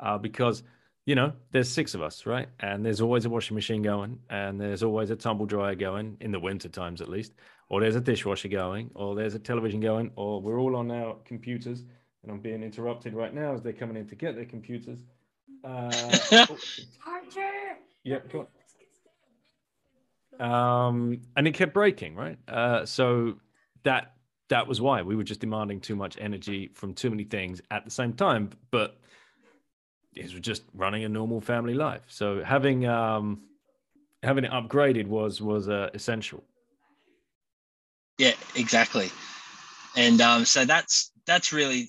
uh, 0.00 0.18
because 0.18 0.64
you 1.06 1.14
know, 1.14 1.32
there's 1.52 1.68
six 1.68 1.94
of 1.94 2.02
us, 2.02 2.26
right? 2.26 2.48
And 2.58 2.84
there's 2.84 3.00
always 3.00 3.24
a 3.24 3.30
washing 3.30 3.54
machine 3.54 3.82
going, 3.82 4.18
and 4.30 4.60
there's 4.60 4.82
always 4.82 5.10
a 5.10 5.16
tumble 5.16 5.46
dryer 5.46 5.76
going 5.76 6.16
in 6.20 6.32
the 6.32 6.40
winter 6.40 6.68
times 6.68 7.00
at 7.00 7.08
least, 7.08 7.34
or 7.68 7.80
there's 7.80 7.94
a 7.94 8.00
dishwasher 8.00 8.48
going, 8.48 8.90
or 8.96 9.14
there's 9.14 9.36
a 9.36 9.38
television 9.38 9.78
going, 9.78 10.10
or 10.16 10.40
we're 10.42 10.58
all 10.58 10.74
on 10.74 10.90
our 10.90 11.14
computers. 11.24 11.84
And 12.24 12.32
I'm 12.32 12.40
being 12.40 12.64
interrupted 12.64 13.14
right 13.14 13.32
now 13.32 13.54
as 13.54 13.62
they're 13.62 13.72
coming 13.72 13.96
in 13.96 14.08
to 14.08 14.16
get 14.16 14.34
their 14.34 14.44
computers. 14.44 14.98
Uh, 15.62 15.92
oh, 16.50 16.58
yeah, 18.02 18.18
go 18.28 18.40
on. 18.40 18.46
Um, 20.40 21.20
and 21.36 21.46
it 21.46 21.54
kept 21.54 21.74
breaking, 21.74 22.14
right? 22.16 22.38
Uh, 22.48 22.86
so 22.86 23.34
that 23.84 24.14
that 24.48 24.66
was 24.66 24.80
why 24.80 25.02
we 25.02 25.14
were 25.14 25.22
just 25.22 25.40
demanding 25.40 25.80
too 25.80 25.94
much 25.94 26.16
energy 26.20 26.70
from 26.74 26.94
too 26.94 27.10
many 27.10 27.24
things 27.24 27.60
at 27.70 27.84
the 27.84 27.90
same 27.90 28.12
time. 28.12 28.50
But 28.70 28.96
it 30.14 30.32
was 30.32 30.40
just 30.40 30.62
running 30.74 31.04
a 31.04 31.08
normal 31.08 31.40
family 31.40 31.74
life. 31.74 32.02
So 32.08 32.42
having 32.42 32.86
um, 32.86 33.42
having 34.22 34.44
it 34.44 34.50
upgraded 34.50 35.06
was 35.06 35.40
was 35.40 35.68
uh, 35.68 35.90
essential. 35.94 36.42
Yeah, 38.18 38.34
exactly. 38.54 39.10
And 39.96 40.20
um, 40.20 40.44
so 40.44 40.64
that's 40.64 41.12
that's 41.26 41.52
really 41.52 41.88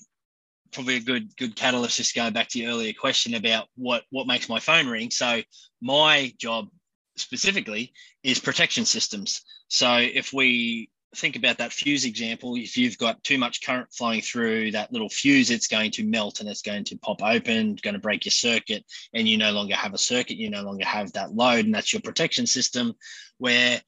probably 0.72 0.96
a 0.96 1.00
good 1.00 1.34
good 1.36 1.56
catalyst. 1.56 1.96
Just 1.96 2.14
going 2.14 2.32
back 2.32 2.48
to 2.50 2.58
your 2.58 2.72
earlier 2.72 2.92
question 2.92 3.34
about 3.34 3.68
what 3.76 4.04
what 4.10 4.26
makes 4.26 4.48
my 4.48 4.60
phone 4.60 4.86
ring. 4.86 5.10
So 5.10 5.42
my 5.80 6.32
job 6.38 6.68
specifically 7.16 7.92
is 8.22 8.38
protection 8.38 8.84
systems. 8.84 9.42
So 9.68 9.96
if 9.96 10.32
we 10.32 10.90
think 11.14 11.36
about 11.36 11.58
that 11.58 11.72
fuse 11.72 12.04
example, 12.04 12.56
if 12.56 12.76
you've 12.76 12.96
got 12.96 13.22
too 13.22 13.36
much 13.36 13.62
current 13.62 13.92
flowing 13.92 14.22
through 14.22 14.70
that 14.72 14.92
little 14.92 15.10
fuse, 15.10 15.50
it's 15.50 15.66
going 15.66 15.90
to 15.92 16.04
melt 16.04 16.40
and 16.40 16.48
it's 16.48 16.62
going 16.62 16.84
to 16.84 16.96
pop 16.96 17.22
open, 17.22 17.76
going 17.82 17.94
to 17.94 18.00
break 18.00 18.24
your 18.24 18.32
circuit, 18.32 18.84
and 19.12 19.28
you 19.28 19.36
no 19.36 19.52
longer 19.52 19.74
have 19.74 19.94
a 19.94 19.98
circuit, 19.98 20.38
you 20.38 20.48
no 20.48 20.62
longer 20.62 20.86
have 20.86 21.12
that 21.12 21.34
load, 21.34 21.64
and 21.64 21.74
that's 21.74 21.92
your 21.92 22.02
protection 22.02 22.46
system. 22.46 22.94
Where 23.38 23.80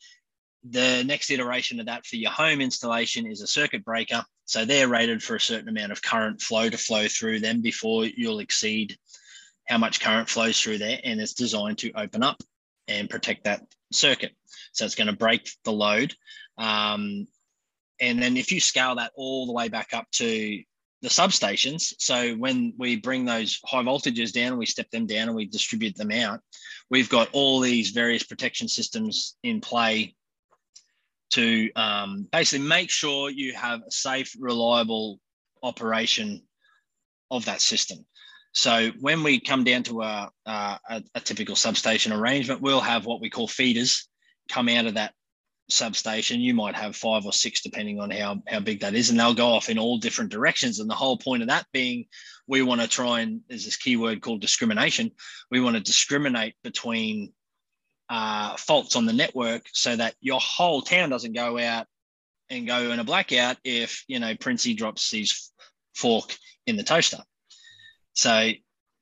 the 0.68 1.02
next 1.04 1.30
iteration 1.30 1.80
of 1.80 1.86
that 1.86 2.06
for 2.06 2.16
your 2.16 2.30
home 2.30 2.60
installation 2.60 3.26
is 3.26 3.40
a 3.40 3.46
circuit 3.46 3.84
breaker. 3.84 4.24
So 4.46 4.64
they're 4.64 4.88
rated 4.88 5.22
for 5.22 5.36
a 5.36 5.40
certain 5.40 5.68
amount 5.68 5.92
of 5.92 6.02
current 6.02 6.40
flow 6.40 6.68
to 6.68 6.78
flow 6.78 7.08
through 7.08 7.40
them 7.40 7.62
before 7.62 8.04
you'll 8.04 8.40
exceed 8.40 8.98
how 9.66 9.78
much 9.78 10.00
current 10.00 10.28
flows 10.28 10.60
through 10.60 10.78
there, 10.78 11.00
and 11.04 11.20
it's 11.20 11.32
designed 11.32 11.78
to 11.78 11.92
open 11.92 12.22
up 12.22 12.42
and 12.88 13.10
protect 13.10 13.44
that 13.44 13.62
circuit. 13.92 14.32
So 14.72 14.84
it's 14.84 14.94
going 14.94 15.06
to 15.08 15.16
break 15.16 15.48
the 15.64 15.72
load 15.72 16.14
um, 16.58 17.26
and 18.00 18.22
then 18.22 18.36
if 18.36 18.52
you 18.52 18.60
scale 18.60 18.96
that 18.96 19.12
all 19.16 19.46
the 19.46 19.52
way 19.52 19.68
back 19.68 19.90
up 19.92 20.10
to 20.12 20.62
the 21.02 21.08
substations, 21.08 21.94
so 21.98 22.34
when 22.34 22.74
we 22.78 22.96
bring 22.96 23.24
those 23.24 23.60
high 23.64 23.82
voltages 23.82 24.32
down, 24.32 24.58
we 24.58 24.66
step 24.66 24.90
them 24.90 25.06
down 25.06 25.28
and 25.28 25.36
we 25.36 25.46
distribute 25.46 25.96
them 25.96 26.10
out, 26.10 26.40
we've 26.90 27.08
got 27.08 27.28
all 27.32 27.60
these 27.60 27.90
various 27.90 28.22
protection 28.22 28.68
systems 28.68 29.36
in 29.42 29.60
play 29.60 30.14
to 31.30 31.70
um, 31.74 32.28
basically 32.32 32.66
make 32.66 32.90
sure 32.90 33.30
you 33.30 33.54
have 33.54 33.80
a 33.86 33.90
safe, 33.90 34.34
reliable 34.38 35.20
operation 35.62 36.42
of 37.30 37.44
that 37.46 37.60
system. 37.60 38.04
So 38.54 38.90
when 39.00 39.24
we 39.24 39.40
come 39.40 39.64
down 39.64 39.82
to 39.84 40.02
a, 40.02 40.30
a, 40.46 41.02
a, 41.14 41.20
typical 41.20 41.56
substation 41.56 42.12
arrangement, 42.12 42.60
we'll 42.60 42.80
have 42.80 43.04
what 43.04 43.20
we 43.20 43.28
call 43.28 43.48
feeders 43.48 44.08
come 44.48 44.68
out 44.68 44.86
of 44.86 44.94
that 44.94 45.12
substation, 45.68 46.40
you 46.40 46.54
might 46.54 46.76
have 46.76 46.94
five 46.94 47.24
or 47.24 47.32
six, 47.32 47.62
depending 47.62 47.98
on 47.98 48.10
how, 48.10 48.42
how 48.46 48.60
big 48.60 48.80
that 48.80 48.94
is, 48.94 49.10
and 49.10 49.18
they'll 49.18 49.34
go 49.34 49.48
off 49.48 49.70
in 49.70 49.78
all 49.78 49.98
different 49.98 50.30
directions. 50.30 50.78
And 50.78 50.88
the 50.88 50.94
whole 50.94 51.16
point 51.16 51.42
of 51.42 51.48
that 51.48 51.66
being, 51.72 52.06
we 52.46 52.62
want 52.62 52.80
to 52.80 52.88
try 52.88 53.20
and 53.20 53.40
there's 53.48 53.64
this 53.64 53.76
keyword 53.76 54.22
called 54.22 54.40
discrimination. 54.40 55.10
We 55.50 55.60
want 55.60 55.76
to 55.76 55.82
discriminate 55.82 56.54
between 56.62 57.32
uh, 58.08 58.56
faults 58.56 58.96
on 58.96 59.06
the 59.06 59.12
network 59.12 59.64
so 59.72 59.96
that 59.96 60.14
your 60.20 60.40
whole 60.40 60.82
town 60.82 61.10
doesn't 61.10 61.32
go 61.32 61.58
out 61.58 61.86
and 62.50 62.66
go 62.66 62.90
in 62.90 63.00
a 63.00 63.04
blackout 63.04 63.56
if 63.64 64.04
you 64.06 64.20
know 64.20 64.36
Princey 64.36 64.74
drops 64.74 65.10
his 65.10 65.50
fork 65.94 66.36
in 66.66 66.76
the 66.76 66.82
toaster. 66.82 67.18
So 68.14 68.50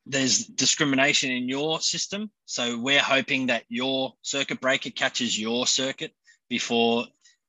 there's 0.07 0.47
discrimination 0.47 1.31
in 1.31 1.49
your 1.49 1.81
system. 1.81 2.31
So 2.47 2.79
we're 2.79 3.01
hoping 3.01 3.47
that 3.47 3.65
your 3.69 4.15
circuit 4.23 4.61
breaker 4.61 4.91
catches 4.91 5.39
your 5.39 5.67
circuit 5.67 6.13
before 6.49 7.05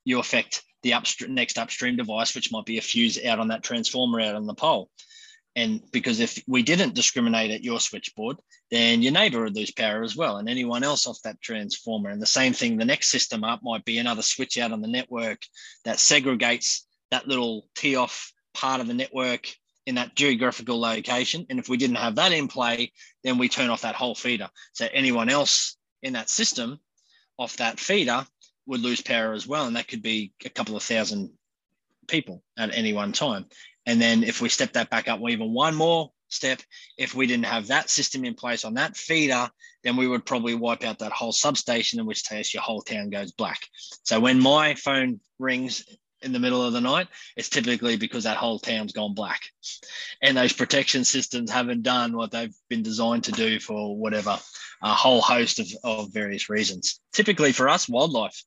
you 0.06 0.20
affect 0.20 0.62
the 0.84 0.94
upstream, 0.94 1.34
next 1.34 1.58
upstream 1.58 1.96
device, 1.96 2.36
which 2.36 2.52
might 2.52 2.66
be 2.66 2.78
a 2.78 2.82
fuse 2.82 3.24
out 3.26 3.40
on 3.40 3.48
that 3.48 3.64
transformer 3.64 4.20
out 4.20 4.36
on 4.36 4.46
the 4.46 4.54
pole. 4.54 4.90
And 5.56 5.82
because 5.92 6.20
if 6.20 6.44
we 6.48 6.64
didn't 6.64 6.96
discriminate 6.96 7.52
at 7.52 7.64
your 7.64 7.80
switchboard, 7.80 8.38
then 8.72 9.02
your 9.02 9.12
neighbor 9.12 9.44
would 9.44 9.56
lose 9.56 9.72
power 9.72 10.02
as 10.02 10.16
well, 10.16 10.38
and 10.38 10.50
anyone 10.50 10.84
else 10.84 11.06
off 11.06 11.22
that 11.24 11.42
transformer. 11.42 12.10
And 12.10 12.22
the 12.22 12.26
same 12.26 12.54
thing, 12.54 12.78
the 12.78 12.86
next 12.86 13.12
system 13.12 13.44
up 13.44 13.62
might 13.64 13.86
be 13.86 14.00
another 14.00 14.24
switch 14.24 14.58
out 14.58 14.72
on 14.72 14.82
the 14.82 14.88
network 14.88 15.44
that 15.86 15.98
segregates 15.98 16.82
that 17.12 17.28
little 17.28 17.68
tee 17.76 17.96
off 17.96 18.34
part 18.56 18.82
of 18.82 18.88
the 18.88 18.96
network 18.96 19.48
in 19.86 19.96
that 19.96 20.16
geographical 20.16 20.80
location. 20.80 21.46
And 21.50 21.60
if 21.60 21.70
we 21.70 21.78
didn't 21.78 21.98
have 21.98 22.16
that 22.16 22.32
in 22.32 22.48
play, 22.48 22.92
then 23.24 23.38
we 23.38 23.50
turn 23.50 23.70
off 23.70 23.82
that 23.82 23.96
whole 23.96 24.16
feeder. 24.16 24.50
So 24.74 24.88
anyone 24.94 25.30
else 25.30 25.78
in 26.02 26.14
that 26.14 26.30
system 26.30 26.80
off 27.38 27.58
that 27.58 27.80
feeder 27.80 28.26
would 28.66 28.82
lose 28.82 29.02
power 29.02 29.34
as 29.34 29.48
well. 29.48 29.66
And 29.66 29.76
that 29.76 29.88
could 29.88 30.02
be 30.02 30.34
a 30.46 30.50
couple 30.50 30.76
of 30.76 30.84
thousand 30.84 31.32
people 32.08 32.44
at 32.58 32.74
any 32.74 32.94
one 32.94 33.12
time. 33.12 33.46
And 33.86 34.02
then 34.02 34.24
if 34.24 34.42
we 34.42 34.50
step 34.50 34.74
that 34.74 34.90
back 34.90 35.08
up 35.08 35.20
we 35.20 35.34
even 35.34 35.54
one 35.54 35.76
more 35.76 36.12
step, 36.30 36.62
if 36.98 37.14
we 37.14 37.28
didn't 37.28 37.46
have 37.46 37.68
that 37.68 37.90
system 37.90 38.26
in 38.26 38.34
place 38.34 38.66
on 38.66 38.76
that 38.76 38.96
feeder, 38.96 39.50
then 39.84 39.98
we 39.98 40.08
would 40.08 40.26
probably 40.26 40.56
wipe 40.56 40.84
out 40.84 41.00
that 41.00 41.12
whole 41.12 41.32
substation, 41.32 42.00
in 42.00 42.06
which 42.06 42.26
case 42.26 42.54
your 42.54 42.64
whole 42.64 42.82
town 42.82 43.10
goes 43.10 43.32
black. 43.32 43.60
So 44.04 44.20
when 44.20 44.40
my 44.40 44.76
phone 44.76 45.20
rings 45.40 45.86
in 46.24 46.32
the 46.32 46.40
middle 46.40 46.64
of 46.64 46.74
the 46.74 46.82
night, 46.82 47.08
it's 47.36 47.50
typically 47.50 47.98
because 47.98 48.24
that 48.24 48.38
whole 48.38 48.60
town's 48.60 48.94
gone 48.94 49.14
black. 49.14 49.42
And 50.22 50.38
those 50.38 50.54
protection 50.54 51.04
systems 51.04 51.52
haven't 51.52 51.84
done 51.84 52.16
what 52.16 52.32
they've 52.32 52.56
been 52.70 52.84
designed 52.84 53.26
to 53.26 53.32
do 53.32 53.60
for 53.60 53.98
whatever, 53.98 54.40
a 54.82 54.94
whole 54.94 55.22
host 55.22 55.60
of, 55.60 55.68
of 55.84 56.14
various 56.14 56.50
reasons. 56.50 57.00
Typically 57.12 57.52
for 57.52 57.70
us, 57.70 57.90
wildlife. 57.90 58.42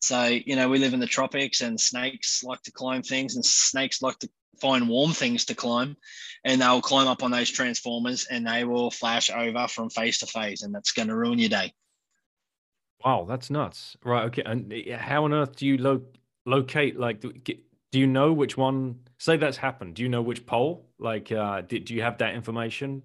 So, 0.00 0.24
you 0.24 0.56
know, 0.56 0.68
we 0.68 0.78
live 0.78 0.94
in 0.94 1.00
the 1.00 1.06
tropics 1.06 1.60
and 1.60 1.80
snakes 1.80 2.42
like 2.42 2.60
to 2.62 2.72
climb 2.72 3.02
things 3.02 3.36
and 3.36 3.44
snakes 3.44 4.02
like 4.02 4.18
to 4.18 4.28
find 4.60 4.88
warm 4.88 5.12
things 5.12 5.44
to 5.46 5.54
climb 5.54 5.96
and 6.44 6.60
they'll 6.60 6.82
climb 6.82 7.06
up 7.06 7.22
on 7.22 7.30
those 7.30 7.50
transformers 7.50 8.26
and 8.30 8.46
they 8.46 8.64
will 8.64 8.90
flash 8.90 9.30
over 9.30 9.68
from 9.68 9.90
phase 9.90 10.18
to 10.18 10.26
phase 10.26 10.62
and 10.62 10.74
that's 10.74 10.92
going 10.92 11.08
to 11.08 11.16
ruin 11.16 11.38
your 11.38 11.48
day. 11.48 11.72
Wow, 13.04 13.26
that's 13.28 13.50
nuts. 13.50 13.96
Right. 14.04 14.24
Okay. 14.24 14.42
And 14.44 14.72
how 14.92 15.24
on 15.24 15.32
earth 15.32 15.56
do 15.56 15.66
you 15.66 15.78
lo- 15.78 16.02
locate, 16.46 16.98
like, 16.98 17.20
do, 17.20 17.32
you 17.92 18.06
know 18.06 18.32
which 18.32 18.56
one, 18.56 19.00
say 19.18 19.36
that's 19.36 19.56
happened? 19.56 19.94
Do 19.94 20.02
you 20.02 20.08
know 20.08 20.22
which 20.22 20.46
pole? 20.46 20.88
Like, 20.98 21.30
uh, 21.30 21.62
did, 21.62 21.84
do 21.86 21.94
you 21.94 22.02
have 22.02 22.18
that 22.18 22.34
information? 22.34 23.02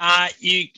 Uh, 0.00 0.28
you, 0.38 0.68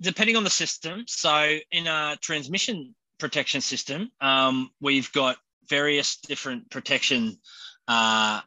depending 0.00 0.36
on 0.36 0.44
the 0.44 0.50
system. 0.50 1.04
So 1.06 1.58
in 1.70 1.86
a 1.86 2.16
transmission 2.20 2.94
protection 3.18 3.60
system, 3.60 4.10
um, 4.20 4.70
we've 4.80 5.10
got 5.12 5.36
various 5.68 6.16
different 6.16 6.70
protection. 6.70 7.38
Uh, 7.86 8.40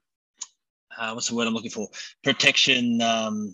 uh, 0.98 1.12
what's 1.14 1.30
the 1.30 1.36
word 1.36 1.48
I'm 1.48 1.54
looking 1.54 1.72
for? 1.72 1.90
Protection. 2.24 3.02
Um, 3.02 3.54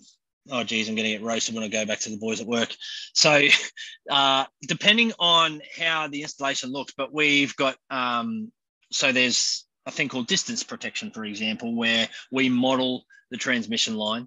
oh, 0.50 0.64
geez, 0.64 0.88
I'm 0.88 0.94
going 0.94 1.04
to 1.04 1.12
get 1.12 1.22
roasted 1.22 1.54
when 1.54 1.64
I 1.64 1.68
go 1.68 1.84
back 1.84 2.00
to 2.00 2.10
the 2.10 2.16
boys 2.16 2.40
at 2.40 2.46
work. 2.46 2.74
So, 3.14 3.42
uh, 4.10 4.44
depending 4.62 5.12
on 5.18 5.60
how 5.78 6.08
the 6.08 6.22
installation 6.22 6.70
looks, 6.70 6.94
but 6.96 7.12
we've 7.12 7.54
got 7.56 7.76
um, 7.90 8.52
so 8.90 9.12
there's 9.12 9.66
a 9.86 9.90
thing 9.90 10.08
called 10.08 10.26
distance 10.26 10.62
protection, 10.62 11.10
for 11.10 11.24
example, 11.24 11.74
where 11.74 12.08
we 12.30 12.48
model 12.48 13.04
the 13.30 13.36
transmission 13.36 13.96
line, 13.96 14.26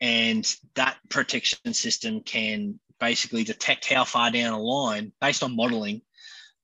and 0.00 0.54
that 0.74 0.96
protection 1.08 1.72
system 1.72 2.20
can 2.20 2.78
basically 3.00 3.44
detect 3.44 3.90
how 3.90 4.04
far 4.04 4.30
down 4.30 4.52
a 4.52 4.60
line 4.60 5.12
based 5.20 5.42
on 5.42 5.56
modeling 5.56 6.02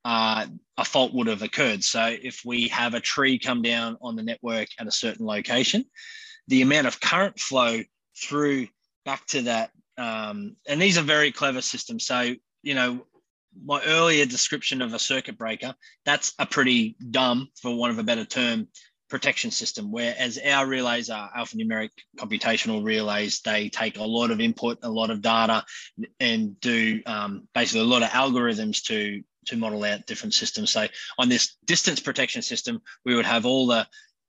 uh, 0.04 0.46
a 0.76 0.84
fault 0.84 1.12
would 1.12 1.26
have 1.26 1.42
occurred. 1.42 1.84
So 1.84 2.04
if 2.04 2.42
we 2.44 2.68
have 2.68 2.94
a 2.94 3.00
tree 3.00 3.38
come 3.38 3.62
down 3.62 3.98
on 4.00 4.16
the 4.16 4.22
network 4.22 4.68
at 4.78 4.86
a 4.86 4.92
certain 4.92 5.26
location, 5.26 5.84
the 6.48 6.62
amount 6.62 6.86
of 6.86 7.00
current 7.00 7.38
flow 7.38 7.80
through 8.18 8.68
back 9.04 9.26
to 9.28 9.42
that, 9.42 9.70
um, 9.98 10.56
and 10.66 10.80
these 10.80 10.98
are 10.98 11.02
very 11.02 11.32
clever 11.32 11.60
systems. 11.60 12.06
So, 12.06 12.34
you 12.62 12.74
know, 12.74 13.06
my 13.64 13.82
earlier 13.84 14.26
description 14.26 14.80
of 14.82 14.94
a 14.94 14.98
circuit 14.98 15.36
breaker, 15.36 15.74
that's 16.04 16.32
a 16.38 16.46
pretty 16.46 16.96
dumb, 17.10 17.48
for 17.60 17.74
want 17.74 17.92
of 17.92 17.98
a 17.98 18.04
better 18.04 18.24
term, 18.24 18.68
protection 19.10 19.50
system. 19.50 19.90
Whereas 19.90 20.38
our 20.38 20.66
relays 20.66 21.10
are 21.10 21.30
alphanumeric 21.36 21.90
computational 22.16 22.84
relays, 22.84 23.40
they 23.40 23.68
take 23.68 23.98
a 23.98 24.04
lot 24.04 24.30
of 24.30 24.40
input, 24.40 24.78
a 24.82 24.90
lot 24.90 25.10
of 25.10 25.20
data, 25.20 25.64
and 26.20 26.58
do 26.60 27.02
um, 27.04 27.48
basically 27.52 27.80
a 27.80 27.84
lot 27.84 28.02
of 28.02 28.08
algorithms 28.10 28.82
to 28.84 29.22
to 29.46 29.56
model 29.56 29.84
out 29.84 30.06
different 30.06 30.34
systems. 30.34 30.70
So 30.70 30.86
on 31.18 31.28
this 31.28 31.56
distance 31.64 31.98
protection 31.98 32.42
system, 32.42 32.80
we 33.04 33.14
would 33.14 33.24
have 33.24 33.46
all 33.46 33.66
the 33.66 33.86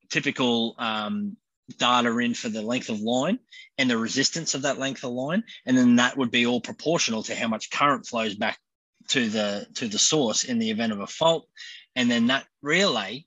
typical 0.09 0.74
um, 0.78 1.38
data 1.78 2.15
in 2.17 2.34
for 2.34 2.49
the 2.49 2.61
length 2.61 2.89
of 2.89 3.01
line 3.01 3.39
and 3.78 3.89
the 3.89 3.97
resistance 3.97 4.53
of 4.53 4.63
that 4.63 4.80
length 4.80 5.03
of 5.03 5.11
line, 5.11 5.43
and 5.65 5.78
then 5.78 5.95
that 5.97 6.17
would 6.17 6.32
be 6.32 6.45
all 6.45 6.61
proportional 6.61 7.24
to 7.24 7.36
how 7.36 7.47
much 7.47 7.72
current 7.72 8.05
flows 8.05 8.36
back 8.36 8.59
to 9.09 9.30
the 9.30 9.67
to 9.76 9.88
the 9.88 9.99
source 9.99 10.43
in 10.43 10.59
the 10.59 10.69
event 10.69 10.93
of 10.93 10.99
a 10.99 11.07
fault. 11.07 11.47
And 11.95 12.09
then 12.09 12.28
that 12.28 12.45
relay 12.61 13.26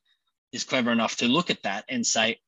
is 0.52 0.64
clever 0.64 0.92
enough 0.92 1.16
to 1.16 1.28
look 1.28 1.50
at 1.50 1.62
that 1.64 1.84
and 1.88 2.06
say, 2.06 2.38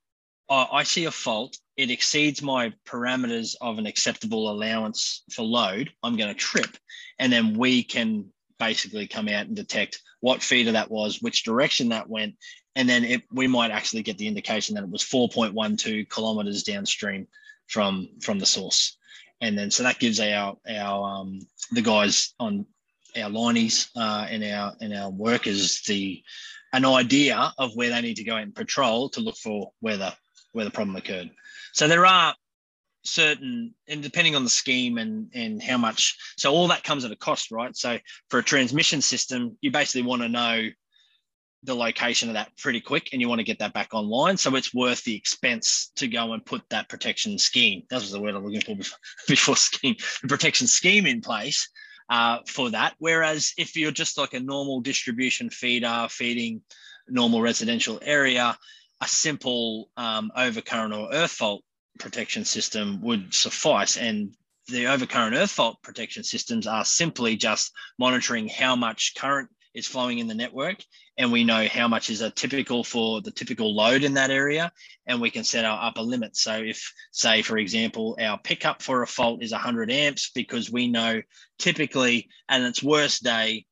oh, 0.49 0.67
I 0.73 0.85
see 0.85 1.05
a 1.05 1.11
fault. 1.11 1.59
It 1.77 1.91
exceeds 1.91 2.41
my 2.41 2.73
parameters 2.87 3.55
of 3.61 3.79
an 3.79 3.87
acceptable 3.87 4.51
allowance 4.51 5.23
for 5.33 5.43
load. 5.43 5.91
I'm 6.03 6.17
going 6.17 6.33
to 6.33 6.41
trip. 6.41 6.77
And 7.19 7.33
then 7.33 7.59
we 7.59 7.83
can 7.83 8.33
basically 8.59 9.07
come 9.07 9.29
out 9.29 9.47
and 9.47 9.57
detect 9.57 10.01
what 10.21 10.43
feeder 10.43 10.73
that 10.73 10.91
was, 10.91 11.21
which 11.21 11.45
direction 11.45 11.91
that 11.91 12.09
went. 12.09 12.37
And 12.77 12.89
then 12.89 13.05
it, 13.05 13.23
we 13.33 13.49
might 13.49 13.73
actually 13.73 14.03
get 14.03 14.19
the 14.19 14.29
indication 14.29 14.77
that 14.77 14.85
it 14.85 14.91
was 14.91 15.03
4.12 15.03 16.09
kilometers 16.09 16.63
downstream 16.63 17.27
from, 17.67 18.09
from 18.21 18.39
the 18.39 18.47
source. 18.47 18.97
And 19.41 19.59
then 19.59 19.71
so 19.71 19.83
that 19.83 19.99
gives 19.99 20.21
our, 20.21 20.57
our 20.69 21.21
um, 21.21 21.41
the 21.73 21.83
guys 21.83 22.35
on 22.39 22.67
our 23.17 23.31
linies 23.31 23.89
uh, 23.97 24.27
and 24.31 24.45
our 24.45 24.75
and 24.81 24.95
our 24.95 25.11
workers 25.11 25.83
the 25.83 26.23
an 26.73 26.85
idea 26.85 27.53
of 27.59 27.75
where 27.75 27.91
they 27.91 28.01
need 28.01 28.17
to 28.17 28.25
go 28.25 28.37
and 28.37 28.55
patrol 28.55 29.09
to 29.11 29.21
look 29.21 29.37
for 29.37 29.73
where 29.81 29.97
the 29.97 30.13
where 30.53 30.65
the 30.65 30.71
problem 30.71 30.97
occurred. 30.97 31.31
So 31.73 31.89
there 31.89 32.07
are 32.07 32.35
certain 33.05 33.75
and 33.89 34.03
depending 34.03 34.35
on 34.35 34.45
the 34.45 34.51
scheme 34.51 34.99
and 34.99 35.31
and 35.35 35.63
how 35.63 35.79
much 35.79 36.17
so 36.37 36.53
all 36.53 36.69
that 36.69 36.83
comes 36.83 37.05
at 37.05 37.13
a 37.13 37.17
cost 37.17 37.53
right 37.53 37.77
so 37.77 37.97
for 38.31 38.41
a 38.41 38.43
transmission 38.43 39.01
system 39.01 39.57
you 39.61 39.71
basically 39.71 40.03
want 40.03 40.21
to 40.23 40.29
know 40.29 40.69
the 41.67 41.75
location 41.75 42.29
of 42.29 42.35
that 42.35 42.57
pretty 42.57 42.81
quick 42.81 43.11
and 43.13 43.21
you 43.21 43.29
want 43.29 43.39
to 43.39 43.45
get 43.45 43.59
that 43.59 43.75
back 43.75 43.93
online 43.93 44.37
so 44.37 44.55
it's 44.55 44.73
worth 44.73 45.05
the 45.05 45.15
expense 45.15 45.93
to 45.97 46.09
go 46.09 46.33
and 46.33 46.47
put 46.47 46.63
that 46.71 46.89
protection 46.89 47.39
scheme 47.39 47.83
that 47.91 48.01
was 48.01 48.11
the 48.11 48.21
word 48.21 48.35
i'm 48.35 48.45
looking 48.45 48.83
for 48.83 48.97
before, 49.29 49.57
scheme 49.57 49.97
the 50.23 50.29
protection 50.29 50.67
scheme 50.67 51.07
in 51.07 51.21
place 51.21 51.69
uh, 52.09 52.39
for 52.47 52.71
that. 52.71 52.95
Whereas 52.99 53.53
if 53.59 53.77
you're 53.77 53.91
just 53.91 54.19
like 54.19 54.35
a 54.35 54.41
normal 54.41 54.81
distribution 54.81 55.51
feeder 55.51 56.07
feeding 56.11 56.63
normal 57.09 57.41
residential 57.41 57.99
area, 58.03 58.57
a 59.01 59.09
simple 59.09 59.91
um, 59.97 60.31
overcurrent 60.37 60.97
or 60.97 61.13
earth 61.13 61.33
fault 61.33 61.63
protection 61.99 62.45
system 62.45 63.01
would 63.03 63.33
suffice. 63.33 63.97
And 63.97 64.35
the 64.69 64.85
overcurrent 64.85 65.37
earth 65.37 65.51
fault 65.51 65.79
protection 65.83 66.25
systems 66.25 66.67
are 66.67 66.85
simply 66.85 67.37
just 67.37 67.73
monitoring 67.99 68.49
how 68.49 68.77
much 68.77 69.15
current 69.17 69.49
is 69.75 69.87
flowing 69.87 70.19
in 70.19 70.27
the 70.27 70.35
network 70.35 70.79
and 71.19 71.33
we 71.33 71.45
know 71.45 71.67
how 71.67 71.89
much 71.89 72.11
is 72.11 72.21
a 72.21 72.31
typical 72.31 72.85
for 72.85 73.21
the 73.23 73.31
typical 73.31 73.75
load 73.75 74.05
in 74.05 74.15
that 74.15 74.31
area 74.31 74.71
and 75.07 75.21
we 75.21 75.31
can 75.31 75.45
set 75.45 75.65
our 75.65 75.87
upper 75.89 76.03
limit 76.03 76.37
so 76.37 76.55
if 76.55 76.93
say 77.11 77.43
for 77.43 77.59
example 77.59 78.17
our 78.21 78.39
pickup 78.39 78.83
for 78.83 79.03
a 79.03 79.07
fault 79.07 79.43
is 79.43 79.53
100 79.53 79.91
amps 79.91 80.31
because 80.35 80.71
we 80.71 80.89
know 80.89 81.21
typically 81.59 82.29
at 82.49 82.61
its 82.61 82.83
worst 82.83 83.23
day 83.23 83.65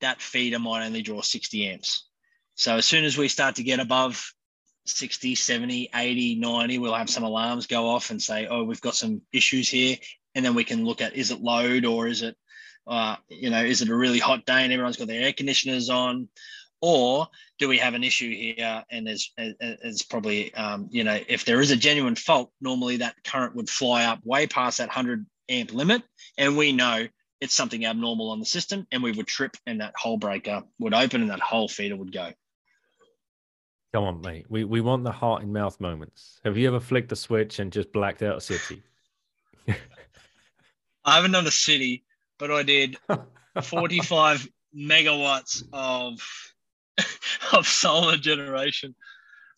that 0.00 0.20
feeder 0.20 0.58
might 0.58 0.84
only 0.84 1.02
draw 1.02 1.20
60 1.20 1.68
amps 1.68 2.08
so 2.54 2.76
as 2.76 2.86
soon 2.86 3.04
as 3.04 3.16
we 3.16 3.28
start 3.28 3.56
to 3.56 3.62
get 3.62 3.80
above 3.80 4.32
60 4.86 5.34
70 5.34 5.90
80 5.94 6.34
90 6.36 6.78
we'll 6.78 6.94
have 6.94 7.10
some 7.10 7.24
alarms 7.24 7.66
go 7.66 7.88
off 7.88 8.10
and 8.10 8.20
say 8.20 8.46
oh 8.46 8.64
we've 8.64 8.80
got 8.80 8.96
some 8.96 9.22
issues 9.32 9.68
here 9.68 9.96
and 10.34 10.44
then 10.44 10.54
we 10.54 10.64
can 10.64 10.84
look 10.84 11.00
at 11.00 11.14
is 11.14 11.30
it 11.30 11.40
load 11.40 11.84
or 11.84 12.08
is 12.08 12.22
it 12.22 12.36
uh, 12.86 13.16
you 13.28 13.48
know, 13.48 13.62
is 13.62 13.80
it 13.80 13.88
a 13.88 13.94
really 13.94 14.18
hot 14.18 14.44
day 14.44 14.64
and 14.64 14.72
everyone's 14.72 14.96
got 14.96 15.06
their 15.06 15.22
air 15.22 15.32
conditioners 15.32 15.88
on? 15.88 16.28
Or 16.82 17.28
do 17.60 17.68
we 17.68 17.78
have 17.78 17.94
an 17.94 18.02
issue 18.02 18.34
here? 18.34 18.84
And 18.90 19.06
there's, 19.06 19.32
there's 19.38 20.02
probably, 20.02 20.52
um, 20.54 20.88
you 20.90 21.04
know, 21.04 21.18
if 21.28 21.44
there 21.44 21.60
is 21.60 21.70
a 21.70 21.76
genuine 21.76 22.16
fault, 22.16 22.50
normally 22.60 22.98
that 22.98 23.14
current 23.24 23.54
would 23.54 23.70
fly 23.70 24.04
up 24.04 24.18
way 24.24 24.48
past 24.48 24.78
that 24.78 24.88
100 24.88 25.24
amp 25.48 25.72
limit. 25.72 26.02
And 26.36 26.56
we 26.56 26.72
know 26.72 27.06
it's 27.40 27.54
something 27.54 27.86
abnormal 27.86 28.30
on 28.30 28.40
the 28.40 28.44
system 28.44 28.86
and 28.90 29.02
we 29.02 29.12
would 29.12 29.28
trip 29.28 29.56
and 29.64 29.80
that 29.80 29.94
whole 29.96 30.16
breaker 30.16 30.64
would 30.80 30.92
open 30.92 31.22
and 31.22 31.30
that 31.30 31.40
whole 31.40 31.68
feeder 31.68 31.96
would 31.96 32.12
go. 32.12 32.32
Come 33.94 34.04
on, 34.04 34.20
mate. 34.20 34.46
We, 34.48 34.64
we 34.64 34.80
want 34.80 35.04
the 35.04 35.12
heart 35.12 35.42
in 35.42 35.52
mouth 35.52 35.78
moments. 35.80 36.40
Have 36.44 36.56
you 36.56 36.66
ever 36.66 36.80
flicked 36.80 37.10
the 37.10 37.16
switch 37.16 37.60
and 37.60 37.70
just 37.70 37.92
blacked 37.92 38.22
out 38.22 38.38
a 38.38 38.40
city? 38.40 38.82
I 41.04 41.16
haven't 41.16 41.32
done 41.32 41.46
a 41.46 41.52
city, 41.52 42.04
but 42.38 42.50
I 42.50 42.64
did 42.64 42.96
45 43.62 44.48
megawatts 44.74 45.62
of 45.72 46.20
of 47.52 47.66
solar 47.66 48.16
generation 48.16 48.94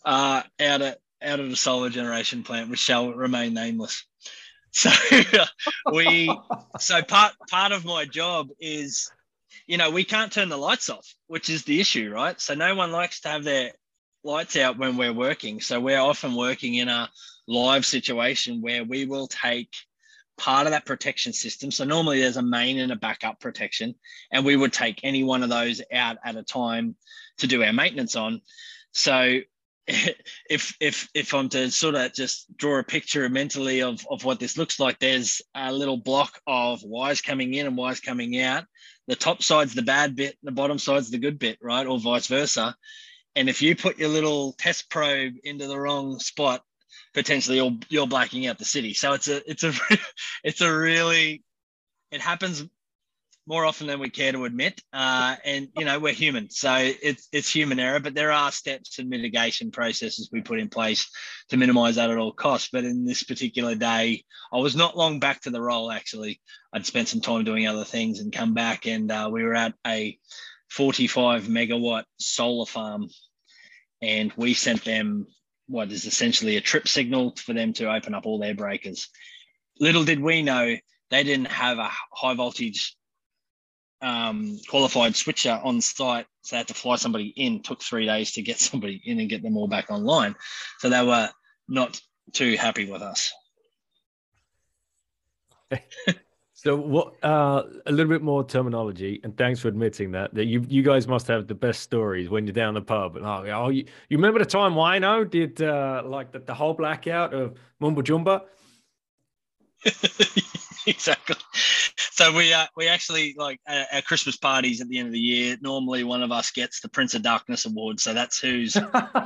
uh, 0.04 0.42
out 0.60 0.82
of 0.82 0.96
out 1.22 1.40
of 1.40 1.48
the 1.48 1.56
solar 1.56 1.88
generation 1.88 2.42
plant, 2.42 2.70
which 2.70 2.80
shall 2.80 3.12
remain 3.12 3.54
nameless. 3.54 4.04
So 4.76 4.90
we 5.92 6.36
so 6.80 7.00
part 7.00 7.34
part 7.48 7.70
of 7.70 7.84
my 7.84 8.06
job 8.06 8.48
is, 8.58 9.08
you 9.68 9.78
know, 9.78 9.92
we 9.92 10.02
can't 10.02 10.32
turn 10.32 10.48
the 10.48 10.56
lights 10.56 10.90
off, 10.90 11.06
which 11.28 11.48
is 11.48 11.62
the 11.62 11.80
issue, 11.80 12.10
right? 12.12 12.40
So 12.40 12.54
no 12.54 12.74
one 12.74 12.90
likes 12.90 13.20
to 13.20 13.28
have 13.28 13.44
their 13.44 13.70
lights 14.24 14.56
out 14.56 14.76
when 14.76 14.96
we're 14.96 15.12
working. 15.12 15.60
So 15.60 15.78
we're 15.78 16.00
often 16.00 16.34
working 16.34 16.74
in 16.74 16.88
a 16.88 17.08
live 17.46 17.86
situation 17.86 18.62
where 18.62 18.82
we 18.82 19.04
will 19.04 19.28
take 19.28 19.70
part 20.36 20.66
of 20.66 20.72
that 20.72 20.86
protection 20.86 21.32
system. 21.32 21.70
So 21.70 21.84
normally 21.84 22.20
there's 22.20 22.36
a 22.36 22.42
main 22.42 22.80
and 22.80 22.90
a 22.90 22.96
backup 22.96 23.38
protection, 23.38 23.94
and 24.32 24.44
we 24.44 24.56
would 24.56 24.72
take 24.72 25.00
any 25.04 25.22
one 25.22 25.44
of 25.44 25.50
those 25.50 25.82
out 25.92 26.16
at 26.24 26.34
a 26.34 26.42
time 26.42 26.96
to 27.38 27.46
do 27.46 27.62
our 27.62 27.72
maintenance 27.72 28.16
on. 28.16 28.40
So 28.92 29.40
if 29.86 30.76
if 30.80 31.08
if 31.14 31.34
I'm 31.34 31.48
to 31.50 31.70
sort 31.70 31.94
of 31.94 32.12
just 32.14 32.56
draw 32.56 32.78
a 32.78 32.84
picture 32.84 33.28
mentally 33.28 33.82
of, 33.82 34.06
of 34.10 34.24
what 34.24 34.40
this 34.40 34.56
looks 34.56 34.80
like, 34.80 34.98
there's 34.98 35.42
a 35.54 35.72
little 35.72 35.98
block 35.98 36.40
of 36.46 36.82
wires 36.82 37.20
coming 37.20 37.54
in 37.54 37.66
and 37.66 37.76
wires 37.76 38.00
coming 38.00 38.40
out. 38.40 38.64
The 39.06 39.16
top 39.16 39.42
side's 39.42 39.74
the 39.74 39.82
bad 39.82 40.16
bit, 40.16 40.38
the 40.42 40.52
bottom 40.52 40.78
side's 40.78 41.10
the 41.10 41.18
good 41.18 41.38
bit, 41.38 41.58
right? 41.60 41.86
Or 41.86 41.98
vice 41.98 42.26
versa. 42.26 42.74
And 43.36 43.48
if 43.48 43.60
you 43.60 43.76
put 43.76 43.98
your 43.98 44.08
little 44.08 44.52
test 44.52 44.88
probe 44.88 45.34
into 45.42 45.66
the 45.66 45.78
wrong 45.78 46.18
spot, 46.20 46.62
potentially 47.12 47.56
you're, 47.56 47.76
you're 47.88 48.06
blacking 48.06 48.46
out 48.46 48.58
the 48.58 48.64
city. 48.64 48.94
So 48.94 49.12
it's 49.12 49.28
a 49.28 49.50
it's 49.50 49.64
a 49.64 49.72
it's 50.44 50.60
a 50.60 50.74
really 50.74 51.42
it 52.10 52.20
happens 52.20 52.64
more 53.46 53.64
often 53.64 53.86
than 53.86 54.00
we 54.00 54.08
care 54.08 54.32
to 54.32 54.44
admit. 54.44 54.80
Uh, 54.92 55.36
and 55.44 55.68
you 55.76 55.84
know 55.84 55.98
we're 55.98 56.12
human, 56.12 56.50
so 56.50 56.74
it's 56.76 57.28
it's 57.32 57.54
human 57.54 57.78
error. 57.78 58.00
But 58.00 58.14
there 58.14 58.32
are 58.32 58.50
steps 58.50 58.98
and 58.98 59.08
mitigation 59.08 59.70
processes 59.70 60.30
we 60.32 60.40
put 60.40 60.60
in 60.60 60.68
place 60.68 61.10
to 61.50 61.56
minimise 61.56 61.96
that 61.96 62.10
at 62.10 62.18
all 62.18 62.32
costs. 62.32 62.70
But 62.72 62.84
in 62.84 63.04
this 63.04 63.22
particular 63.22 63.74
day, 63.74 64.24
I 64.52 64.58
was 64.58 64.76
not 64.76 64.96
long 64.96 65.20
back 65.20 65.42
to 65.42 65.50
the 65.50 65.60
role. 65.60 65.90
Actually, 65.90 66.40
I'd 66.72 66.86
spent 66.86 67.08
some 67.08 67.20
time 67.20 67.44
doing 67.44 67.66
other 67.66 67.84
things 67.84 68.20
and 68.20 68.32
come 68.32 68.54
back, 68.54 68.86
and 68.86 69.10
uh, 69.10 69.28
we 69.32 69.42
were 69.42 69.54
at 69.54 69.74
a 69.86 70.18
45 70.70 71.44
megawatt 71.44 72.04
solar 72.18 72.66
farm, 72.66 73.08
and 74.00 74.32
we 74.36 74.54
sent 74.54 74.84
them 74.84 75.26
what 75.66 75.90
is 75.92 76.04
essentially 76.04 76.56
a 76.56 76.60
trip 76.60 76.88
signal 76.88 77.34
for 77.36 77.54
them 77.54 77.72
to 77.74 77.92
open 77.92 78.14
up 78.14 78.26
all 78.26 78.38
their 78.38 78.54
breakers. 78.54 79.08
Little 79.80 80.04
did 80.04 80.20
we 80.20 80.42
know 80.42 80.76
they 81.10 81.24
didn't 81.24 81.46
have 81.48 81.78
a 81.78 81.90
high 82.12 82.34
voltage 82.34 82.96
um, 84.04 84.58
qualified 84.68 85.16
switcher 85.16 85.60
on 85.62 85.80
site, 85.80 86.26
so 86.42 86.54
they 86.54 86.58
had 86.58 86.68
to 86.68 86.74
fly 86.74 86.96
somebody 86.96 87.32
in. 87.36 87.62
Took 87.62 87.82
three 87.82 88.06
days 88.06 88.32
to 88.32 88.42
get 88.42 88.58
somebody 88.70 89.00
in 89.04 89.18
and 89.20 89.28
get 89.28 89.42
them 89.42 89.56
all 89.56 89.68
back 89.68 89.90
online. 89.90 90.36
So 90.78 90.88
they 90.88 91.04
were 91.04 91.30
not 91.68 92.00
too 92.32 92.56
happy 92.56 92.90
with 92.90 93.02
us. 93.02 93.32
So 96.64 96.76
what? 96.76 97.22
Uh, 97.22 97.64
a 97.84 97.92
little 97.92 98.10
bit 98.10 98.22
more 98.22 98.42
terminology, 98.42 99.20
and 99.22 99.36
thanks 99.36 99.60
for 99.60 99.68
admitting 99.68 100.12
that. 100.12 100.32
That 100.32 100.46
you 100.46 100.64
you 100.66 100.82
guys 100.82 101.06
must 101.06 101.26
have 101.26 101.46
the 101.46 101.54
best 101.54 101.82
stories 101.82 102.30
when 102.30 102.46
you're 102.46 102.54
down 102.54 102.72
the 102.72 102.80
pub. 102.80 103.16
And 103.16 103.26
oh, 103.26 103.44
oh 103.52 103.68
you, 103.68 103.84
you 104.08 104.16
remember 104.16 104.38
the 104.38 104.46
time 104.46 104.72
Wino 104.72 105.28
did 105.28 105.60
uh, 105.60 106.02
like 106.06 106.32
the, 106.32 106.38
the 106.38 106.54
whole 106.54 106.72
blackout 106.72 107.34
of 107.34 107.58
Mumbo 107.80 108.00
Jumba? 108.00 108.44
exactly. 110.86 111.36
So 111.96 112.32
we 112.32 112.52
uh, 112.52 112.66
we 112.76 112.88
actually 112.88 113.34
like 113.36 113.60
uh, 113.66 113.84
our 113.92 114.02
Christmas 114.02 114.36
parties 114.36 114.80
at 114.80 114.88
the 114.88 114.98
end 114.98 115.08
of 115.08 115.12
the 115.12 115.20
year. 115.20 115.56
Normally, 115.60 116.04
one 116.04 116.22
of 116.22 116.30
us 116.32 116.50
gets 116.50 116.80
the 116.80 116.88
Prince 116.88 117.14
of 117.14 117.22
Darkness 117.22 117.66
award, 117.66 118.00
so 118.00 118.14
that's 118.14 118.38
who's 118.38 118.76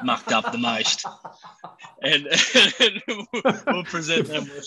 mucked 0.05 0.33
up 0.33 0.53
the 0.53 0.59
most, 0.59 1.05
and, 2.03 2.27
and 2.81 3.03
we'll 3.67 3.85
present 3.85 4.29
them 4.29 4.45
with. 4.45 4.65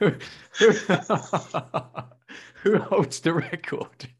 Who 2.62 2.78
holds 2.78 3.20
the 3.20 3.32
record? 3.32 4.10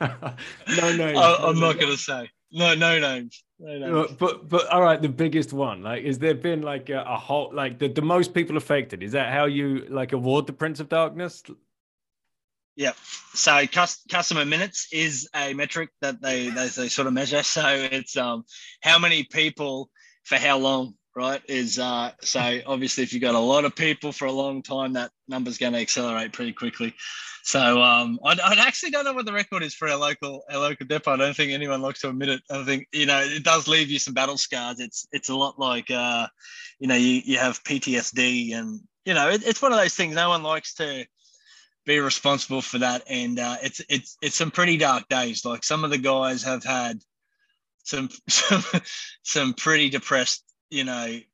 no 0.00 0.96
no. 0.96 1.06
I, 1.06 1.48
am 1.48 1.60
not 1.60 1.78
going 1.78 1.92
to 1.92 1.96
say. 1.96 2.30
No, 2.50 2.74
no 2.74 2.98
names. 2.98 3.44
No 3.58 3.78
names. 3.78 4.16
But 4.18 4.48
but 4.48 4.66
all 4.68 4.82
right, 4.82 5.00
the 5.00 5.08
biggest 5.08 5.52
one. 5.52 5.82
Like, 5.82 6.04
is 6.04 6.18
there 6.18 6.34
been 6.34 6.62
like 6.62 6.88
a, 6.88 7.02
a 7.02 7.16
whole 7.16 7.50
like 7.52 7.78
the, 7.78 7.88
the 7.88 8.02
most 8.02 8.32
people 8.32 8.56
affected? 8.56 9.02
Is 9.02 9.12
that 9.12 9.32
how 9.32 9.46
you 9.46 9.86
like 9.88 10.12
award 10.12 10.46
the 10.46 10.52
Prince 10.52 10.80
of 10.80 10.88
Darkness? 10.88 11.42
Yeah. 12.76 12.92
So 13.34 13.66
customer 13.66 14.44
minutes 14.44 14.88
is 14.92 15.28
a 15.34 15.52
metric 15.52 15.90
that 16.00 16.22
they, 16.22 16.48
they, 16.48 16.68
they 16.68 16.88
sort 16.88 17.08
of 17.08 17.12
measure. 17.12 17.42
So 17.42 17.66
it's 17.66 18.16
um 18.16 18.44
how 18.82 18.98
many 18.98 19.24
people 19.24 19.90
for 20.24 20.36
how 20.36 20.58
long 20.58 20.94
right? 21.18 21.42
Is 21.48 21.80
uh, 21.80 22.12
so 22.20 22.60
obviously 22.64 23.02
if 23.02 23.12
you've 23.12 23.22
got 23.22 23.34
a 23.34 23.40
lot 23.40 23.64
of 23.64 23.74
people 23.74 24.12
for 24.12 24.26
a 24.26 24.32
long 24.32 24.62
time, 24.62 24.92
that 24.92 25.10
number's 25.26 25.58
going 25.58 25.72
to 25.72 25.80
accelerate 25.80 26.32
pretty 26.32 26.52
quickly. 26.52 26.94
So 27.42 27.82
um, 27.82 28.20
I, 28.24 28.38
I 28.44 28.54
actually 28.66 28.92
don't 28.92 29.04
know 29.04 29.14
what 29.14 29.26
the 29.26 29.32
record 29.32 29.64
is 29.64 29.74
for 29.74 29.88
our 29.88 29.96
local 29.96 30.44
our 30.48 30.60
local 30.60 30.86
depot. 30.86 31.14
I 31.14 31.16
don't 31.16 31.36
think 31.36 31.50
anyone 31.50 31.82
likes 31.82 32.00
to 32.02 32.08
admit 32.10 32.28
it. 32.28 32.42
I 32.48 32.64
think 32.64 32.86
you 32.92 33.06
know 33.06 33.18
it 33.20 33.42
does 33.42 33.66
leave 33.66 33.90
you 33.90 33.98
some 33.98 34.14
battle 34.14 34.36
scars. 34.36 34.78
It's 34.78 35.08
it's 35.10 35.28
a 35.28 35.34
lot 35.34 35.58
like 35.58 35.90
uh, 35.90 36.28
you 36.78 36.86
know 36.86 36.94
you 36.94 37.20
you 37.24 37.38
have 37.38 37.64
PTSD 37.64 38.54
and 38.54 38.80
you 39.04 39.14
know 39.14 39.28
it, 39.28 39.44
it's 39.44 39.60
one 39.60 39.72
of 39.72 39.78
those 39.78 39.94
things. 39.94 40.14
No 40.14 40.28
one 40.28 40.44
likes 40.44 40.74
to 40.74 41.04
be 41.84 41.98
responsible 41.98 42.62
for 42.62 42.78
that, 42.78 43.02
and 43.08 43.40
uh, 43.40 43.56
it's 43.60 43.82
it's 43.88 44.16
it's 44.22 44.36
some 44.36 44.52
pretty 44.52 44.76
dark 44.76 45.08
days. 45.08 45.44
Like 45.44 45.64
some 45.64 45.82
of 45.82 45.90
the 45.90 45.98
guys 45.98 46.44
have 46.44 46.62
had 46.62 47.00
some 47.82 48.08
some 48.28 48.62
some 49.24 49.54
pretty 49.54 49.88
depressed 49.88 50.44
you 50.70 50.84
know 50.84 51.06
a 51.06 51.26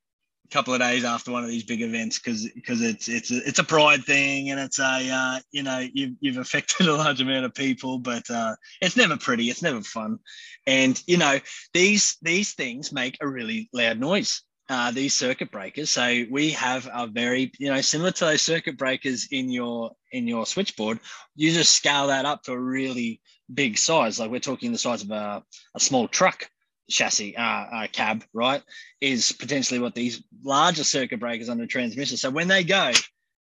couple 0.51 0.75
of 0.75 0.81
days 0.81 1.05
after 1.05 1.31
one 1.31 1.45
of 1.45 1.51
these 1.51 1.65
big 1.65 1.83
events 1.83 2.19
because 2.19 2.49
because 2.55 2.81
it's 2.81 3.09
it's 3.09 3.31
a, 3.31 3.49
it's 3.49 3.59
a 3.59 3.65
pride 3.65 4.05
thing 4.05 4.51
and 4.51 4.61
it's 4.61 4.79
a 4.79 5.11
uh, 5.11 5.41
you 5.53 5.63
know 5.63 5.87
you've, 5.93 6.15
you've 6.21 6.37
affected 6.39 6.87
a 6.89 6.95
large 6.95 7.21
amount 7.21 7.45
of 7.45 7.55
people 7.55 7.99
but 7.99 8.29
uh, 8.31 8.55
it's 8.81 8.97
never 8.97 9.17
pretty 9.17 9.51
it's 9.51 9.63
never 9.63 9.83
fun. 9.83 10.19
And 10.67 11.01
you 11.07 11.17
know 11.17 11.39
these 11.73 12.17
these 12.23 12.55
things 12.55 12.93
make 12.93 13.19
a 13.21 13.29
really 13.29 13.69
loud 13.73 13.99
noise 13.99 14.43
uh, 14.71 14.91
these 14.91 15.13
circuit 15.13 15.51
breakers. 15.51 15.91
So 15.91 16.25
we 16.31 16.51
have 16.51 16.89
a 16.93 17.07
very 17.07 17.53
you 17.59 17.73
know 17.73 17.81
similar 17.81 18.11
to 18.13 18.25
those 18.27 18.43
circuit 18.43 18.79
breakers 18.79 19.29
in 19.31 19.51
your 19.51 19.93
in 20.13 20.29
your 20.29 20.47
switchboard 20.47 21.01
you 21.37 21.53
just 21.53 21.75
scale 21.75 22.09
that 22.09 22.25
up 22.25 22.43
to 22.45 22.53
a 22.53 22.59
really 22.59 23.21
big 23.53 23.79
size. 23.79 24.19
Like 24.19 24.31
we're 24.31 24.41
talking 24.41 24.73
the 24.73 24.79
size 24.79 25.03
of 25.03 25.11
a, 25.11 25.43
a 25.75 25.81
small 25.81 26.09
truck 26.09 26.49
chassis 26.89 27.37
uh, 27.37 27.43
uh, 27.43 27.87
cab, 27.93 28.25
right, 28.33 28.63
is 29.01 29.33
potentially 29.33 29.81
what 29.81 29.95
these 29.95 30.23
larger 30.43 30.85
circuit 30.85 31.21
breakers 31.21 31.49
on 31.49 31.59
the 31.59 31.67
transmission. 31.67 32.17
So 32.17 32.31
when 32.31 32.49
they 32.49 32.65
go, 32.65 32.93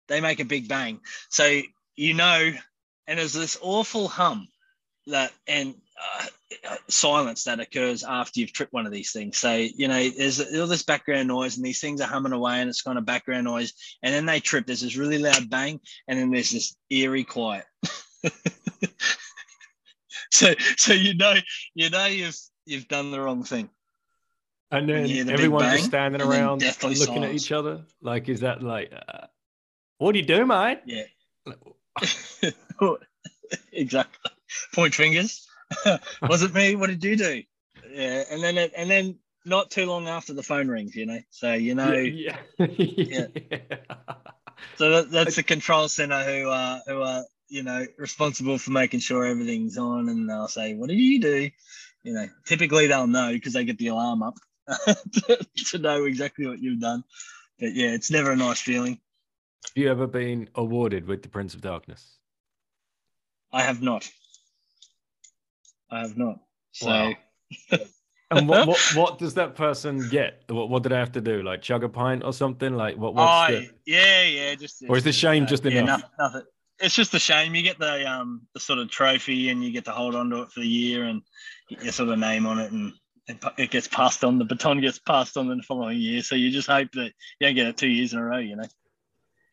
they 0.08 0.20
make 0.20 0.40
a 0.40 0.44
big 0.44 0.68
bang. 0.68 1.00
So 1.28 1.60
you 1.96 2.14
know, 2.14 2.52
and 3.06 3.18
there's 3.18 3.32
this 3.32 3.58
awful 3.60 4.08
hum 4.08 4.48
that 5.06 5.32
and 5.46 5.74
uh, 6.68 6.76
silence 6.88 7.44
that 7.44 7.60
occurs 7.60 8.02
after 8.04 8.40
you've 8.40 8.52
tripped 8.52 8.72
one 8.72 8.86
of 8.86 8.92
these 8.92 9.12
things. 9.12 9.38
So 9.38 9.54
you 9.54 9.88
know, 9.88 10.08
there's 10.10 10.40
all 10.40 10.66
this 10.66 10.82
background 10.82 11.28
noise, 11.28 11.56
and 11.56 11.64
these 11.64 11.80
things 11.80 12.00
are 12.00 12.08
humming 12.08 12.32
away, 12.32 12.60
and 12.60 12.68
it's 12.68 12.82
kind 12.82 12.98
of 12.98 13.04
background 13.04 13.44
noise, 13.44 13.72
and 14.02 14.14
then 14.14 14.26
they 14.26 14.40
trip. 14.40 14.66
There's 14.66 14.80
this 14.80 14.96
really 14.96 15.18
loud 15.18 15.50
bang, 15.50 15.80
and 16.08 16.18
then 16.18 16.30
there's 16.30 16.50
this 16.50 16.76
eerie 16.90 17.24
quiet. 17.24 17.64
so 20.30 20.54
so 20.76 20.92
you 20.92 21.14
know 21.14 21.34
you 21.74 21.90
know 21.90 22.06
you've 22.06 22.36
you've 22.70 22.88
done 22.88 23.10
the 23.10 23.20
wrong 23.20 23.42
thing. 23.42 23.68
And 24.70 24.88
then 24.88 25.04
the 25.04 25.32
everyone 25.32 25.62
bang, 25.62 25.76
just 25.76 25.86
standing 25.86 26.22
around 26.22 26.62
looking 26.62 26.94
silence. 26.94 27.24
at 27.24 27.34
each 27.34 27.52
other. 27.52 27.82
Like, 28.00 28.28
is 28.28 28.40
that 28.40 28.62
like, 28.62 28.92
uh, 28.92 29.26
what 29.98 30.12
do 30.12 30.20
you 30.20 30.24
do, 30.24 30.46
mate? 30.46 30.78
Yeah. 30.86 31.02
exactly. 33.72 34.30
Point 34.72 34.94
fingers. 34.94 35.48
Was 36.22 36.42
it 36.42 36.54
me? 36.54 36.76
What 36.76 36.88
did 36.88 37.02
you 37.02 37.16
do? 37.16 37.42
Yeah. 37.90 38.24
And 38.30 38.42
then, 38.42 38.58
it, 38.58 38.72
and 38.76 38.88
then 38.88 39.18
not 39.44 39.70
too 39.70 39.86
long 39.86 40.06
after 40.06 40.34
the 40.34 40.42
phone 40.42 40.68
rings, 40.68 40.94
you 40.94 41.06
know? 41.06 41.20
So, 41.30 41.52
you 41.52 41.74
know, 41.74 41.92
yeah. 41.92 42.38
yeah. 42.58 43.26
So 44.76 44.90
that, 44.90 45.10
that's 45.10 45.36
the 45.36 45.42
control 45.42 45.88
center 45.88 46.22
who 46.22 46.48
are, 46.48 46.80
who 46.86 47.02
are, 47.02 47.24
you 47.48 47.64
know, 47.64 47.84
responsible 47.98 48.58
for 48.58 48.70
making 48.70 49.00
sure 49.00 49.24
everything's 49.24 49.76
on. 49.76 50.08
And 50.08 50.30
they'll 50.30 50.46
say, 50.46 50.74
what 50.74 50.88
did 50.88 50.98
you 50.98 51.20
do? 51.20 51.50
You 52.02 52.12
know, 52.12 52.26
typically 52.46 52.86
they'll 52.86 53.06
know 53.06 53.32
because 53.32 53.52
they 53.52 53.64
get 53.64 53.78
the 53.78 53.88
alarm 53.88 54.22
up 54.22 54.36
to, 55.12 55.46
to 55.70 55.78
know 55.78 56.04
exactly 56.04 56.46
what 56.46 56.60
you've 56.60 56.80
done. 56.80 57.04
But 57.58 57.74
yeah, 57.74 57.88
it's 57.90 58.10
never 58.10 58.32
a 58.32 58.36
nice 58.36 58.60
feeling. 58.60 58.98
Have 59.66 59.82
you 59.82 59.90
ever 59.90 60.06
been 60.06 60.48
awarded 60.54 61.06
with 61.06 61.22
the 61.22 61.28
Prince 61.28 61.54
of 61.54 61.60
Darkness? 61.60 62.16
I 63.52 63.62
have 63.62 63.82
not. 63.82 64.08
I 65.90 66.00
have 66.00 66.16
not. 66.16 66.38
So. 66.72 66.88
Wow. 66.88 67.12
and 68.30 68.48
what, 68.48 68.68
what, 68.68 68.92
what 68.94 69.18
does 69.18 69.34
that 69.34 69.56
person 69.56 70.08
get? 70.08 70.44
What 70.48 70.70
what 70.70 70.82
did 70.82 70.92
I 70.92 70.98
have 70.98 71.12
to 71.12 71.20
do? 71.20 71.42
Like 71.42 71.62
chug 71.62 71.84
a 71.84 71.88
pint 71.88 72.22
or 72.24 72.32
something? 72.32 72.74
Like 72.74 72.96
what? 72.96 73.14
What's 73.14 73.52
oh, 73.52 73.60
the... 73.60 73.70
yeah, 73.86 74.22
yeah. 74.22 74.54
Just 74.54 74.84
or 74.88 74.96
is 74.96 75.04
the 75.04 75.12
shame 75.12 75.44
uh, 75.44 75.46
just 75.46 75.66
enough? 75.66 76.00
Yeah, 76.00 76.08
no, 76.18 76.24
nothing. 76.26 76.42
It's 76.80 76.94
just 76.94 77.14
a 77.14 77.18
shame. 77.18 77.54
You 77.54 77.62
get 77.62 77.78
the 77.78 78.10
um 78.10 78.42
the 78.54 78.60
sort 78.60 78.78
of 78.78 78.90
trophy 78.90 79.50
and 79.50 79.62
you 79.62 79.70
get 79.70 79.84
to 79.84 79.92
hold 79.92 80.14
on 80.14 80.30
to 80.30 80.42
it 80.42 80.50
for 80.50 80.60
the 80.60 80.68
year 80.68 81.04
and 81.04 81.22
your 81.68 81.92
sort 81.92 82.08
of 82.08 82.18
name 82.18 82.46
on 82.46 82.58
it 82.58 82.72
and 82.72 82.92
it 83.58 83.70
gets 83.70 83.88
passed 83.88 84.24
on. 84.24 84.38
The 84.38 84.44
baton 84.44 84.80
gets 84.80 84.98
passed 84.98 85.36
on 85.36 85.50
in 85.50 85.58
the 85.58 85.62
following 85.62 85.98
year. 85.98 86.22
So 86.22 86.34
you 86.34 86.50
just 86.50 86.68
hope 86.68 86.90
that 86.92 87.12
you 87.38 87.46
don't 87.46 87.54
get 87.54 87.66
it 87.66 87.76
two 87.76 87.88
years 87.88 88.12
in 88.12 88.18
a 88.18 88.24
row. 88.24 88.38
You 88.38 88.56
know. 88.56 88.64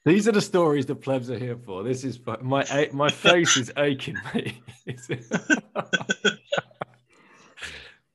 These 0.06 0.28
are 0.28 0.32
the 0.32 0.42
stories 0.42 0.86
the 0.86 0.96
plebs 0.96 1.30
are 1.30 1.38
here 1.38 1.58
for. 1.58 1.84
This 1.84 2.06
is 2.06 2.18
my 2.42 2.90
my 2.94 3.10
face 3.10 3.58
is 3.58 3.72
aching, 3.76 4.16
mate. 4.34 4.56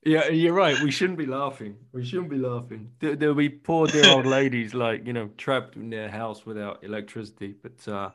yeah, 0.03 0.29
you're 0.29 0.55
right. 0.55 0.81
We 0.81 0.91
shouldn't 0.91 1.19
be 1.19 1.27
laughing. 1.27 1.77
We 1.93 2.03
shouldn't 2.03 2.31
be 2.31 2.39
laughing. 2.39 2.93
There, 2.99 3.15
will 3.17 3.35
be 3.35 3.51
poor 3.51 3.87
dear 3.89 4.09
old 4.09 4.25
ladies 4.25 4.73
like 4.73 5.07
you 5.07 5.13
know 5.13 5.29
trapped 5.37 5.77
in 5.77 5.91
their 5.91 6.09
house 6.09 6.47
without 6.47 6.83
electricity. 6.83 7.57
But 7.63 7.87
uh, 7.87 8.11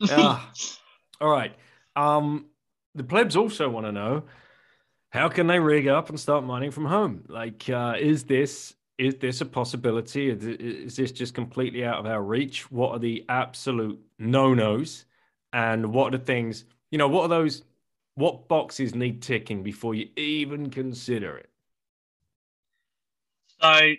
yeah. 0.00 0.40
all 1.20 1.30
right. 1.30 1.54
Um, 1.96 2.46
the 2.94 3.04
plebs 3.04 3.36
also 3.36 3.68
want 3.68 3.86
to 3.86 3.92
know 3.92 4.24
how 5.10 5.28
can 5.28 5.46
they 5.46 5.58
rig 5.58 5.88
up 5.88 6.08
and 6.08 6.18
start 6.18 6.44
mining 6.44 6.70
from 6.70 6.86
home? 6.86 7.24
Like, 7.28 7.68
uh, 7.68 7.94
is 7.98 8.24
this 8.24 8.74
is 8.96 9.16
this 9.16 9.40
a 9.40 9.46
possibility? 9.46 10.28
Is, 10.28 10.44
is 10.44 10.96
this 10.96 11.10
just 11.10 11.34
completely 11.34 11.84
out 11.84 11.98
of 11.98 12.06
our 12.06 12.22
reach? 12.22 12.70
What 12.70 12.92
are 12.92 12.98
the 12.98 13.24
absolute 13.28 13.98
no 14.18 14.54
nos, 14.54 15.06
and 15.52 15.92
what 15.92 16.14
are 16.14 16.18
the 16.18 16.24
things? 16.24 16.64
You 16.90 16.98
know, 16.98 17.08
what 17.08 17.22
are 17.22 17.28
those? 17.28 17.62
What 18.14 18.48
boxes 18.48 18.94
need 18.94 19.22
ticking 19.22 19.62
before 19.62 19.94
you 19.94 20.08
even 20.16 20.70
consider 20.70 21.38
it? 21.38 21.48
So 23.60 23.92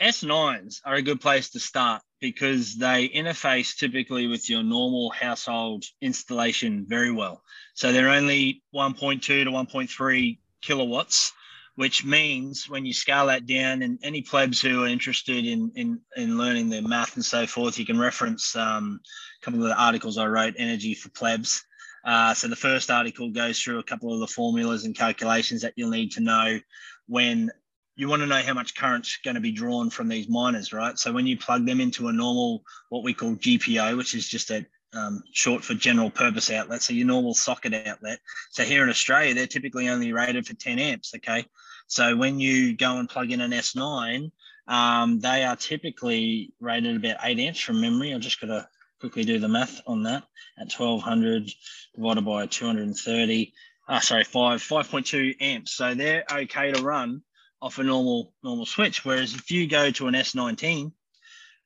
S9s 0.00 0.80
are 0.84 0.94
a 0.94 1.02
good 1.02 1.20
place 1.20 1.50
to 1.50 1.60
start 1.60 2.02
because 2.20 2.76
they 2.76 3.08
interface 3.08 3.76
typically 3.76 4.26
with 4.26 4.50
your 4.50 4.62
normal 4.62 5.10
household 5.10 5.84
installation 6.00 6.84
very 6.88 7.12
well. 7.12 7.42
So 7.74 7.92
they're 7.92 8.10
only 8.10 8.62
1.2 8.74 9.20
to 9.20 9.44
1.3 9.44 10.38
kilowatts, 10.62 11.32
which 11.76 12.04
means 12.04 12.68
when 12.68 12.84
you 12.84 12.92
scale 12.92 13.26
that 13.26 13.46
down, 13.46 13.82
and 13.82 13.98
any 14.02 14.22
plebs 14.22 14.60
who 14.60 14.84
are 14.84 14.88
interested 14.88 15.46
in 15.46 15.70
in, 15.76 16.00
in 16.16 16.36
learning 16.36 16.70
the 16.70 16.82
math 16.82 17.14
and 17.14 17.24
so 17.24 17.46
forth, 17.46 17.78
you 17.78 17.86
can 17.86 17.98
reference 17.98 18.56
um, 18.56 19.00
a 19.40 19.44
couple 19.44 19.62
of 19.62 19.68
the 19.68 19.80
articles 19.80 20.18
I 20.18 20.26
wrote, 20.26 20.54
Energy 20.58 20.94
for 20.94 21.10
Plebs. 21.10 21.64
Uh, 22.04 22.32
so 22.34 22.48
the 22.48 22.56
first 22.56 22.90
article 22.90 23.30
goes 23.30 23.60
through 23.60 23.78
a 23.78 23.84
couple 23.84 24.12
of 24.12 24.20
the 24.20 24.26
formulas 24.26 24.84
and 24.84 24.96
calculations 24.96 25.62
that 25.62 25.74
you'll 25.76 25.90
need 25.90 26.10
to 26.12 26.20
know 26.20 26.58
when 27.06 27.50
you 27.98 28.08
want 28.08 28.22
to 28.22 28.26
know 28.26 28.40
how 28.40 28.54
much 28.54 28.76
current's 28.76 29.18
going 29.24 29.34
to 29.34 29.40
be 29.40 29.50
drawn 29.50 29.90
from 29.90 30.08
these 30.08 30.28
miners, 30.28 30.72
right? 30.72 30.96
So 30.96 31.12
when 31.12 31.26
you 31.26 31.36
plug 31.36 31.66
them 31.66 31.80
into 31.80 32.06
a 32.06 32.12
normal, 32.12 32.62
what 32.90 33.02
we 33.02 33.12
call 33.12 33.34
GPO, 33.34 33.96
which 33.96 34.14
is 34.14 34.28
just 34.28 34.52
a 34.52 34.64
um, 34.94 35.20
short 35.32 35.64
for 35.64 35.74
general 35.74 36.08
purpose 36.08 36.48
outlet. 36.48 36.80
So 36.80 36.92
your 36.92 37.08
normal 37.08 37.34
socket 37.34 37.74
outlet. 37.74 38.20
So 38.50 38.62
here 38.62 38.84
in 38.84 38.88
Australia, 38.88 39.34
they're 39.34 39.48
typically 39.48 39.88
only 39.88 40.12
rated 40.12 40.46
for 40.46 40.54
10 40.54 40.78
amps. 40.78 41.12
Okay. 41.16 41.44
So 41.88 42.16
when 42.16 42.38
you 42.38 42.76
go 42.76 42.98
and 42.98 43.08
plug 43.08 43.32
in 43.32 43.40
an 43.40 43.50
S9, 43.50 44.30
um, 44.68 45.18
they 45.18 45.42
are 45.42 45.56
typically 45.56 46.52
rated 46.60 46.94
about 46.94 47.16
eight 47.24 47.40
amps 47.40 47.58
from 47.58 47.80
memory. 47.80 48.14
I've 48.14 48.20
just 48.20 48.40
got 48.40 48.46
to 48.46 48.68
quickly 49.00 49.24
do 49.24 49.40
the 49.40 49.48
math 49.48 49.80
on 49.88 50.04
that 50.04 50.22
at 50.56 50.72
1200 50.72 51.50
divided 51.96 52.24
by 52.24 52.46
230. 52.46 53.52
Ah, 53.88 53.98
sorry, 53.98 54.22
five, 54.22 54.60
5.2 54.60 55.34
amps. 55.40 55.72
So 55.72 55.94
they're 55.94 56.24
okay 56.30 56.70
to 56.70 56.80
run 56.80 57.22
off 57.60 57.78
a 57.78 57.82
normal, 57.82 58.32
normal 58.42 58.66
switch. 58.66 59.04
Whereas 59.04 59.34
if 59.34 59.50
you 59.50 59.68
go 59.68 59.90
to 59.90 60.06
an 60.06 60.14
S19, 60.14 60.92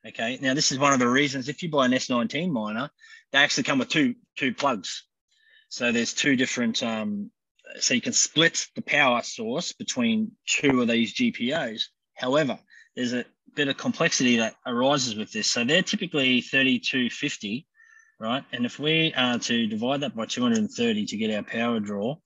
Okay. 0.05 0.37
Now 0.41 0.53
this 0.53 0.71
is 0.71 0.79
one 0.79 0.93
of 0.93 0.99
the 0.99 1.07
reasons 1.07 1.47
if 1.47 1.63
you 1.63 1.69
buy 1.69 1.85
an 1.85 1.91
S19 1.91 2.51
miner, 2.51 2.89
they 3.31 3.39
actually 3.39 3.63
come 3.63 3.79
with 3.79 3.89
two 3.89 4.15
two 4.35 4.53
plugs. 4.53 5.03
So 5.69 5.91
there's 5.91 6.13
two 6.13 6.35
different. 6.35 6.83
Um, 6.83 7.31
so 7.79 7.93
you 7.93 8.01
can 8.01 8.13
split 8.13 8.67
the 8.75 8.81
power 8.81 9.23
source 9.23 9.71
between 9.71 10.33
two 10.45 10.81
of 10.81 10.89
these 10.89 11.15
GPOs. 11.15 11.83
However, 12.15 12.59
there's 12.95 13.13
a 13.13 13.25
bit 13.55 13.69
of 13.69 13.77
complexity 13.77 14.37
that 14.37 14.55
arises 14.67 15.15
with 15.15 15.31
this. 15.31 15.49
So 15.49 15.63
they're 15.63 15.81
typically 15.81 16.41
3250, 16.41 17.65
right? 18.19 18.43
And 18.51 18.65
if 18.65 18.77
we 18.77 19.13
are 19.15 19.39
to 19.39 19.67
divide 19.67 20.01
that 20.01 20.15
by 20.15 20.25
230 20.25 21.05
to 21.05 21.17
get 21.17 21.33
our 21.33 21.41
power 21.41 21.79
draw, 21.79 22.17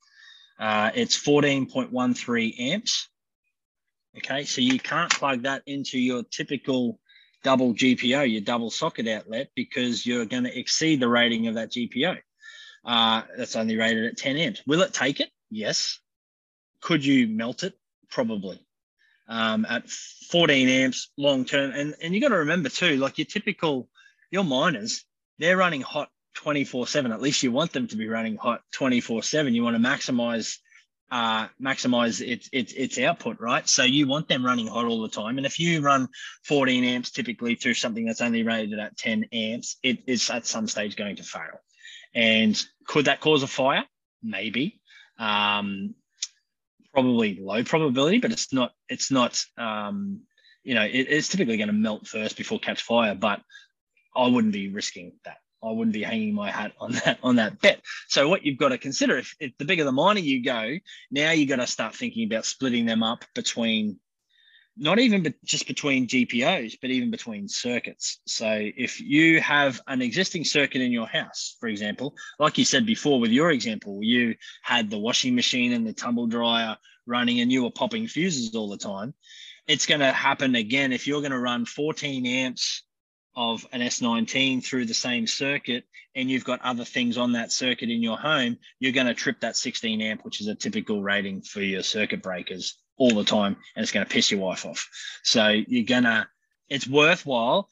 uh, 0.58 0.90
it's 0.94 1.16
14.13 1.16 2.60
amps. 2.60 3.08
Okay, 4.18 4.44
so 4.44 4.60
you 4.60 4.78
can't 4.80 5.12
plug 5.12 5.42
that 5.44 5.62
into 5.66 5.98
your 5.98 6.22
typical 6.24 7.00
double 7.44 7.74
GPO, 7.74 8.30
your 8.32 8.40
double 8.42 8.70
socket 8.70 9.08
outlet, 9.08 9.50
because 9.56 10.06
you're 10.06 10.26
going 10.26 10.44
to 10.44 10.58
exceed 10.58 11.00
the 11.00 11.08
rating 11.08 11.48
of 11.48 11.54
that 11.56 11.70
GPO. 11.72 12.18
Uh, 12.84 13.22
that's 13.36 13.56
only 13.56 13.76
rated 13.76 14.06
at 14.06 14.16
10 14.18 14.36
amps. 14.36 14.62
Will 14.66 14.82
it 14.82 14.94
take 14.94 15.20
it? 15.20 15.30
Yes. 15.50 16.00
Could 16.80 17.04
you 17.04 17.28
melt 17.28 17.64
it? 17.64 17.74
Probably. 18.10 18.60
um, 19.28 19.66
at 19.68 19.88
14 19.90 20.68
amps 20.68 21.10
long 21.18 21.44
term. 21.44 21.72
And, 21.72 21.94
and 22.02 22.14
you 22.14 22.20
got 22.20 22.28
to 22.28 22.38
remember 22.38 22.68
too, 22.70 22.96
like 22.96 23.18
your 23.18 23.26
typical, 23.26 23.88
your 24.30 24.44
miners, 24.44 25.04
they're 25.38 25.56
running 25.56 25.82
hot 25.82 26.10
24 26.34 26.86
7. 26.86 27.12
At 27.12 27.22
least 27.22 27.42
you 27.42 27.52
want 27.52 27.72
them 27.72 27.86
to 27.88 27.96
be 27.96 28.08
running 28.08 28.36
hot 28.36 28.62
24 28.72 29.22
7. 29.22 29.54
You 29.54 29.62
want 29.62 29.76
to 29.76 29.88
maximize 29.88 30.58
uh, 31.10 31.48
maximize 31.62 32.20
its, 32.26 32.48
its 32.52 32.72
its 32.72 32.98
output, 32.98 33.40
right? 33.40 33.66
So 33.68 33.84
you 33.84 34.06
want 34.06 34.28
them 34.28 34.44
running 34.44 34.66
hot 34.66 34.84
all 34.84 35.00
the 35.00 35.08
time. 35.08 35.38
And 35.38 35.46
if 35.46 35.58
you 35.58 35.80
run 35.80 36.08
14 36.44 36.84
amps 36.84 37.10
typically 37.10 37.54
through 37.54 37.74
something 37.74 38.04
that's 38.04 38.20
only 38.20 38.42
rated 38.42 38.78
at 38.78 38.96
10 38.98 39.26
amps, 39.32 39.76
it 39.82 40.00
is 40.06 40.28
at 40.30 40.46
some 40.46 40.66
stage 40.66 40.96
going 40.96 41.16
to 41.16 41.22
fail. 41.22 41.60
And 42.14 42.60
could 42.86 43.06
that 43.06 43.20
cause 43.20 43.42
a 43.42 43.46
fire? 43.46 43.84
Maybe. 44.22 44.80
Um, 45.18 45.94
probably 46.92 47.38
low 47.40 47.64
probability, 47.64 48.18
but 48.18 48.32
it's 48.32 48.52
not. 48.52 48.72
It's 48.88 49.10
not. 49.10 49.42
Um, 49.56 50.22
you 50.62 50.74
know, 50.74 50.84
it, 50.84 51.06
it's 51.08 51.28
typically 51.28 51.56
going 51.56 51.68
to 51.68 51.72
melt 51.72 52.06
first 52.06 52.36
before 52.36 52.58
catch 52.58 52.82
fire. 52.82 53.14
But 53.14 53.40
I 54.14 54.26
wouldn't 54.26 54.52
be 54.52 54.68
risking 54.68 55.12
that. 55.24 55.38
I 55.62 55.70
wouldn't 55.70 55.94
be 55.94 56.02
hanging 56.02 56.34
my 56.34 56.50
hat 56.50 56.72
on 56.80 56.92
that 56.92 57.18
on 57.22 57.36
that 57.36 57.60
bet. 57.60 57.82
So 58.08 58.28
what 58.28 58.44
you've 58.44 58.58
got 58.58 58.68
to 58.68 58.78
consider 58.78 59.18
if, 59.18 59.34
if 59.40 59.56
the 59.58 59.64
bigger 59.64 59.84
the 59.84 59.92
miner 59.92 60.20
you 60.20 60.42
go, 60.42 60.76
now 61.10 61.32
you've 61.32 61.48
got 61.48 61.56
to 61.56 61.66
start 61.66 61.94
thinking 61.94 62.26
about 62.26 62.44
splitting 62.44 62.86
them 62.86 63.02
up 63.02 63.24
between 63.34 63.98
not 64.80 65.00
even 65.00 65.34
just 65.44 65.66
between 65.66 66.06
GPOs, 66.06 66.76
but 66.80 66.90
even 66.90 67.10
between 67.10 67.48
circuits. 67.48 68.20
So 68.26 68.48
if 68.48 69.00
you 69.00 69.40
have 69.40 69.80
an 69.88 70.00
existing 70.00 70.44
circuit 70.44 70.80
in 70.80 70.92
your 70.92 71.06
house, 71.06 71.56
for 71.58 71.68
example, 71.68 72.14
like 72.38 72.56
you 72.58 72.64
said 72.64 72.86
before 72.86 73.18
with 73.18 73.32
your 73.32 73.50
example, 73.50 73.98
you 74.02 74.36
had 74.62 74.88
the 74.88 74.98
washing 74.98 75.34
machine 75.34 75.72
and 75.72 75.84
the 75.84 75.92
tumble 75.92 76.28
dryer 76.28 76.76
running 77.06 77.40
and 77.40 77.50
you 77.50 77.64
were 77.64 77.70
popping 77.72 78.06
fuses 78.06 78.54
all 78.54 78.70
the 78.70 78.76
time. 78.76 79.14
It's 79.66 79.86
going 79.86 80.00
to 80.00 80.12
happen 80.12 80.54
again 80.54 80.92
if 80.92 81.06
you're 81.06 81.20
going 81.20 81.32
to 81.32 81.38
run 81.40 81.64
14 81.64 82.24
amps 82.24 82.84
of 83.38 83.64
an 83.70 83.80
S19 83.80 84.64
through 84.64 84.84
the 84.84 84.92
same 84.92 85.28
circuit 85.28 85.84
and 86.16 86.28
you've 86.28 86.44
got 86.44 86.60
other 86.62 86.84
things 86.84 87.16
on 87.16 87.32
that 87.32 87.52
circuit 87.52 87.88
in 87.88 88.02
your 88.02 88.18
home, 88.18 88.58
you're 88.80 88.90
going 88.90 89.06
to 89.06 89.14
trip 89.14 89.38
that 89.40 89.56
16 89.56 90.02
amp, 90.02 90.24
which 90.24 90.40
is 90.40 90.48
a 90.48 90.56
typical 90.56 91.00
rating 91.00 91.42
for 91.42 91.60
your 91.60 91.84
circuit 91.84 92.20
breakers 92.20 92.76
all 92.96 93.14
the 93.14 93.22
time, 93.22 93.56
and 93.76 93.82
it's 93.84 93.92
going 93.92 94.04
to 94.04 94.12
piss 94.12 94.32
your 94.32 94.40
wife 94.40 94.66
off. 94.66 94.88
So 95.22 95.46
you're 95.46 95.84
going 95.84 96.02
to, 96.02 96.26
it's 96.68 96.88
worthwhile 96.88 97.68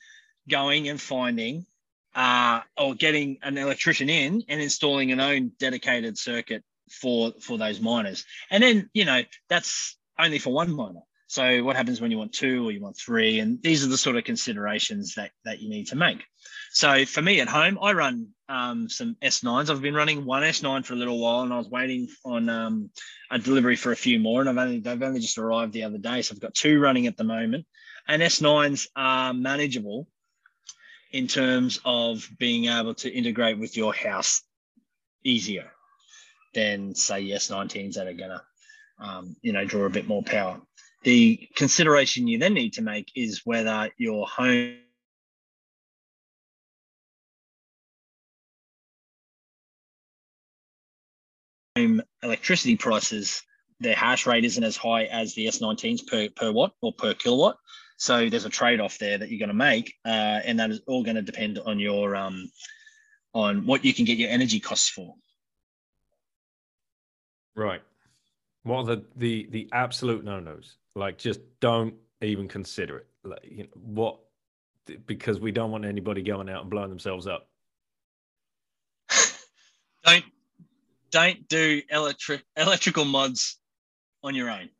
going 0.49 0.89
and 0.89 1.01
finding 1.01 1.67
uh, 2.15 2.61
or 2.79 2.95
getting 2.95 3.39
an 3.43 3.59
electrician 3.59 4.09
in 4.09 4.45
and 4.49 4.61
installing 4.61 5.11
an 5.11 5.19
own 5.19 5.51
dedicated 5.59 6.17
circuit 6.17 6.63
for 6.89 7.33
for 7.41 7.59
those 7.59 7.81
miners. 7.81 8.25
And 8.53 8.63
then, 8.63 8.89
you 8.95 9.05
know, 9.05 9.23
that's 9.49 9.99
only 10.17 10.39
for 10.39 10.53
one 10.53 10.73
miner. 10.73 11.03
So 11.29 11.65
what 11.65 11.77
happens 11.77 12.01
when 12.01 12.11
you 12.11 12.19
want 12.19 12.33
two 12.33 12.67
or 12.67 12.71
you 12.71 12.81
want 12.81 12.97
three? 12.97 13.41
And 13.41 13.61
these 13.63 13.85
are 13.85 13.89
the 13.89 13.99
sort 13.99 14.17
of 14.17 14.25
considerations 14.25 15.15
that, 15.15 15.33
that 15.45 15.61
you 15.61 15.69
need 15.69 15.89
to 15.89 15.97
make. 15.97 16.23
So 16.71 17.05
for 17.05 17.21
me 17.21 17.41
at 17.41 17.49
home, 17.49 17.79
I 17.83 17.93
run 17.93 18.29
um, 18.49 18.89
some 18.89 19.17
S9s. 19.23 19.69
I've 19.69 19.83
been 19.83 19.95
running 19.95 20.25
one 20.25 20.43
S9 20.43 20.85
for 20.85 20.95
a 20.95 20.97
little 20.97 21.19
while 21.19 21.43
and 21.43 21.53
I 21.53 21.59
was 21.59 21.69
waiting 21.69 22.09
on 22.25 22.49
um, 22.49 22.91
a 23.31 23.39
delivery 23.39 23.75
for 23.75 23.91
a 23.91 23.97
few 23.97 24.21
more 24.21 24.41
and 24.41 24.49
I've 24.49 24.57
only, 24.57 24.79
they've 24.79 25.03
only 25.03 25.21
just 25.21 25.39
arrived 25.39 25.73
the 25.73 25.83
other 25.83 25.99
day. 25.99 26.23
So 26.23 26.35
I've 26.35 26.41
got 26.41 26.55
two 26.55 26.79
running 26.79 27.09
at 27.09 27.17
the 27.17 27.25
moment 27.25 27.67
and 28.07 28.23
S9s 28.23 28.87
are 28.95 29.35
manageable 29.35 30.07
in 31.13 31.27
terms 31.27 31.81
of 31.85 32.29
being 32.39 32.67
able 32.67 32.95
to 32.95 33.11
integrate 33.11 33.59
with 33.59 33.77
your 33.77 33.95
house 33.95 34.43
easier 35.25 35.73
than 36.55 36.95
say 36.95 37.25
S19s 37.27 37.95
that 37.95 38.07
are 38.07 38.15
to, 38.15 38.43
um, 39.01 39.37
you 39.43 39.53
know, 39.53 39.65
draw 39.65 39.87
a 39.87 39.91
bit 39.91 40.07
more 40.07 40.23
power. 40.23 40.61
The 41.03 41.49
consideration 41.55 42.27
you 42.27 42.39
then 42.39 42.55
need 42.55 42.75
to 42.75 42.83
make 42.83 43.13
is 43.15 43.43
whether 43.45 43.91
your 43.97 44.27
home 44.27 44.79
electricity 52.23 52.77
prices, 52.77 53.43
their 53.81 53.95
hash 53.95 54.27
rate 54.27 54.45
isn't 54.45 54.65
as 54.65 54.77
high 54.77 55.05
as 55.05 55.35
the 55.35 55.47
S19s 55.47 56.07
per, 56.07 56.29
per 56.35 56.51
watt 56.51 56.73
or 56.81 56.93
per 56.93 57.15
kilowatt. 57.15 57.57
So 57.99 58.29
there's 58.29 58.45
a 58.45 58.51
trade-off 58.51 58.99
there 58.99 59.17
that 59.19 59.31
you're 59.31 59.39
going 59.39 59.49
to 59.49 59.55
make, 59.55 59.95
uh, 60.05 60.41
and 60.45 60.61
that 60.61 60.71
is 60.71 60.81
all 60.87 61.03
going 61.03 61.17
to 61.17 61.23
depend 61.23 61.59
on 61.59 61.79
your 61.79 62.15
um, 62.15 62.51
on 63.33 63.67
what 63.67 63.85
you 63.85 63.95
can 63.95 64.05
get 64.05 64.19
your 64.19 64.31
energy 64.31 64.61
costs 64.61 64.89
for. 64.89 65.15
Right. 67.55 67.83
What 68.65 68.81
are 68.81 68.97
the 68.97 69.05
the 69.17 69.49
the 69.51 69.69
absolute 69.73 70.25
no 70.25 70.41
nos? 70.41 70.77
Like, 70.97 71.19
just 71.19 71.41
don't 71.61 71.95
even 72.23 72.49
consider 72.49 72.97
it. 72.99 73.07
Like, 73.23 73.41
you 73.45 73.65
know, 73.65 73.69
what? 73.75 74.19
Because 75.07 75.39
we 75.39 75.53
don't 75.53 75.71
want 75.71 75.85
anybody 75.85 76.23
going 76.23 76.49
out 76.49 76.63
and 76.63 76.71
blowing 76.71 76.89
themselves 76.89 77.27
up. 77.27 77.49
don't 80.05 80.25
don't 81.11 81.49
do 81.49 81.83
electric 81.91 82.45
electrical 82.57 83.05
mods 83.05 83.59
on 84.23 84.35
your 84.35 84.51
own 84.51 84.71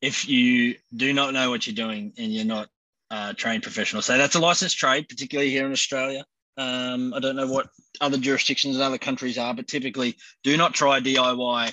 if 0.00 0.28
you 0.28 0.76
do 0.94 1.12
not 1.12 1.34
know 1.34 1.50
what 1.50 1.66
you're 1.66 1.74
doing 1.74 2.12
and 2.18 2.32
you're 2.32 2.44
not 2.44 2.68
uh, 3.10 3.32
trained 3.32 3.62
professional. 3.62 4.00
So 4.02 4.16
that's 4.16 4.36
a 4.36 4.40
licensed 4.40 4.78
trade, 4.78 5.08
particularly 5.08 5.50
here 5.50 5.66
in 5.66 5.72
Australia. 5.72 6.24
Um, 6.56 7.14
I 7.14 7.20
don't 7.20 7.36
know 7.36 7.46
what 7.46 7.68
other 8.00 8.18
jurisdictions 8.18 8.76
and 8.76 8.84
other 8.84 8.98
countries 8.98 9.38
are, 9.38 9.54
but 9.54 9.66
typically 9.66 10.16
do 10.44 10.56
not 10.56 10.74
try 10.74 11.00
DIY 11.00 11.72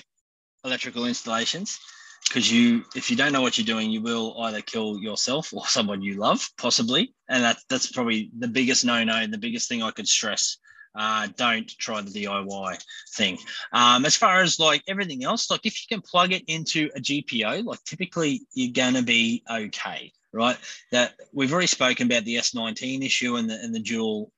electrical 0.64 1.04
installations 1.04 1.78
because 2.24 2.50
you 2.50 2.84
if 2.94 3.10
you 3.10 3.16
don't 3.16 3.32
know 3.32 3.42
what 3.42 3.56
you're 3.56 3.66
doing 3.66 3.90
you 3.90 4.00
will 4.00 4.40
either 4.42 4.60
kill 4.60 4.98
yourself 4.98 5.52
or 5.52 5.66
someone 5.66 6.02
you 6.02 6.14
love 6.14 6.48
possibly. 6.58 7.14
And 7.28 7.42
that, 7.44 7.58
that's 7.68 7.90
probably 7.90 8.30
the 8.38 8.48
biggest 8.48 8.84
no-no 8.84 9.26
the 9.26 9.38
biggest 9.38 9.68
thing 9.68 9.82
i 9.82 9.90
could 9.90 10.08
stress. 10.08 10.58
Uh, 10.98 11.28
don't 11.36 11.68
try 11.76 12.00
the 12.00 12.10
diy 12.10 12.82
thing. 13.14 13.36
Um, 13.70 14.06
as 14.06 14.16
far 14.16 14.40
as 14.40 14.58
like 14.58 14.82
everything 14.88 15.24
else 15.24 15.50
like 15.50 15.64
if 15.64 15.74
you 15.82 15.94
can 15.94 16.02
plug 16.02 16.32
it 16.32 16.44
into 16.46 16.88
a 16.96 17.00
gpo 17.00 17.64
like 17.64 17.84
typically 17.84 18.42
you're 18.54 18.72
gonna 18.72 19.02
be 19.02 19.42
okay 19.50 20.12
right? 20.36 20.58
That 20.92 21.14
we've 21.32 21.52
already 21.52 21.66
spoken 21.66 22.06
about 22.06 22.24
the 22.24 22.36
s19 22.36 23.04
issue 23.04 23.36
and 23.36 23.48
the, 23.48 23.54
and 23.54 23.74
the 23.74 23.80
dual 23.80 24.30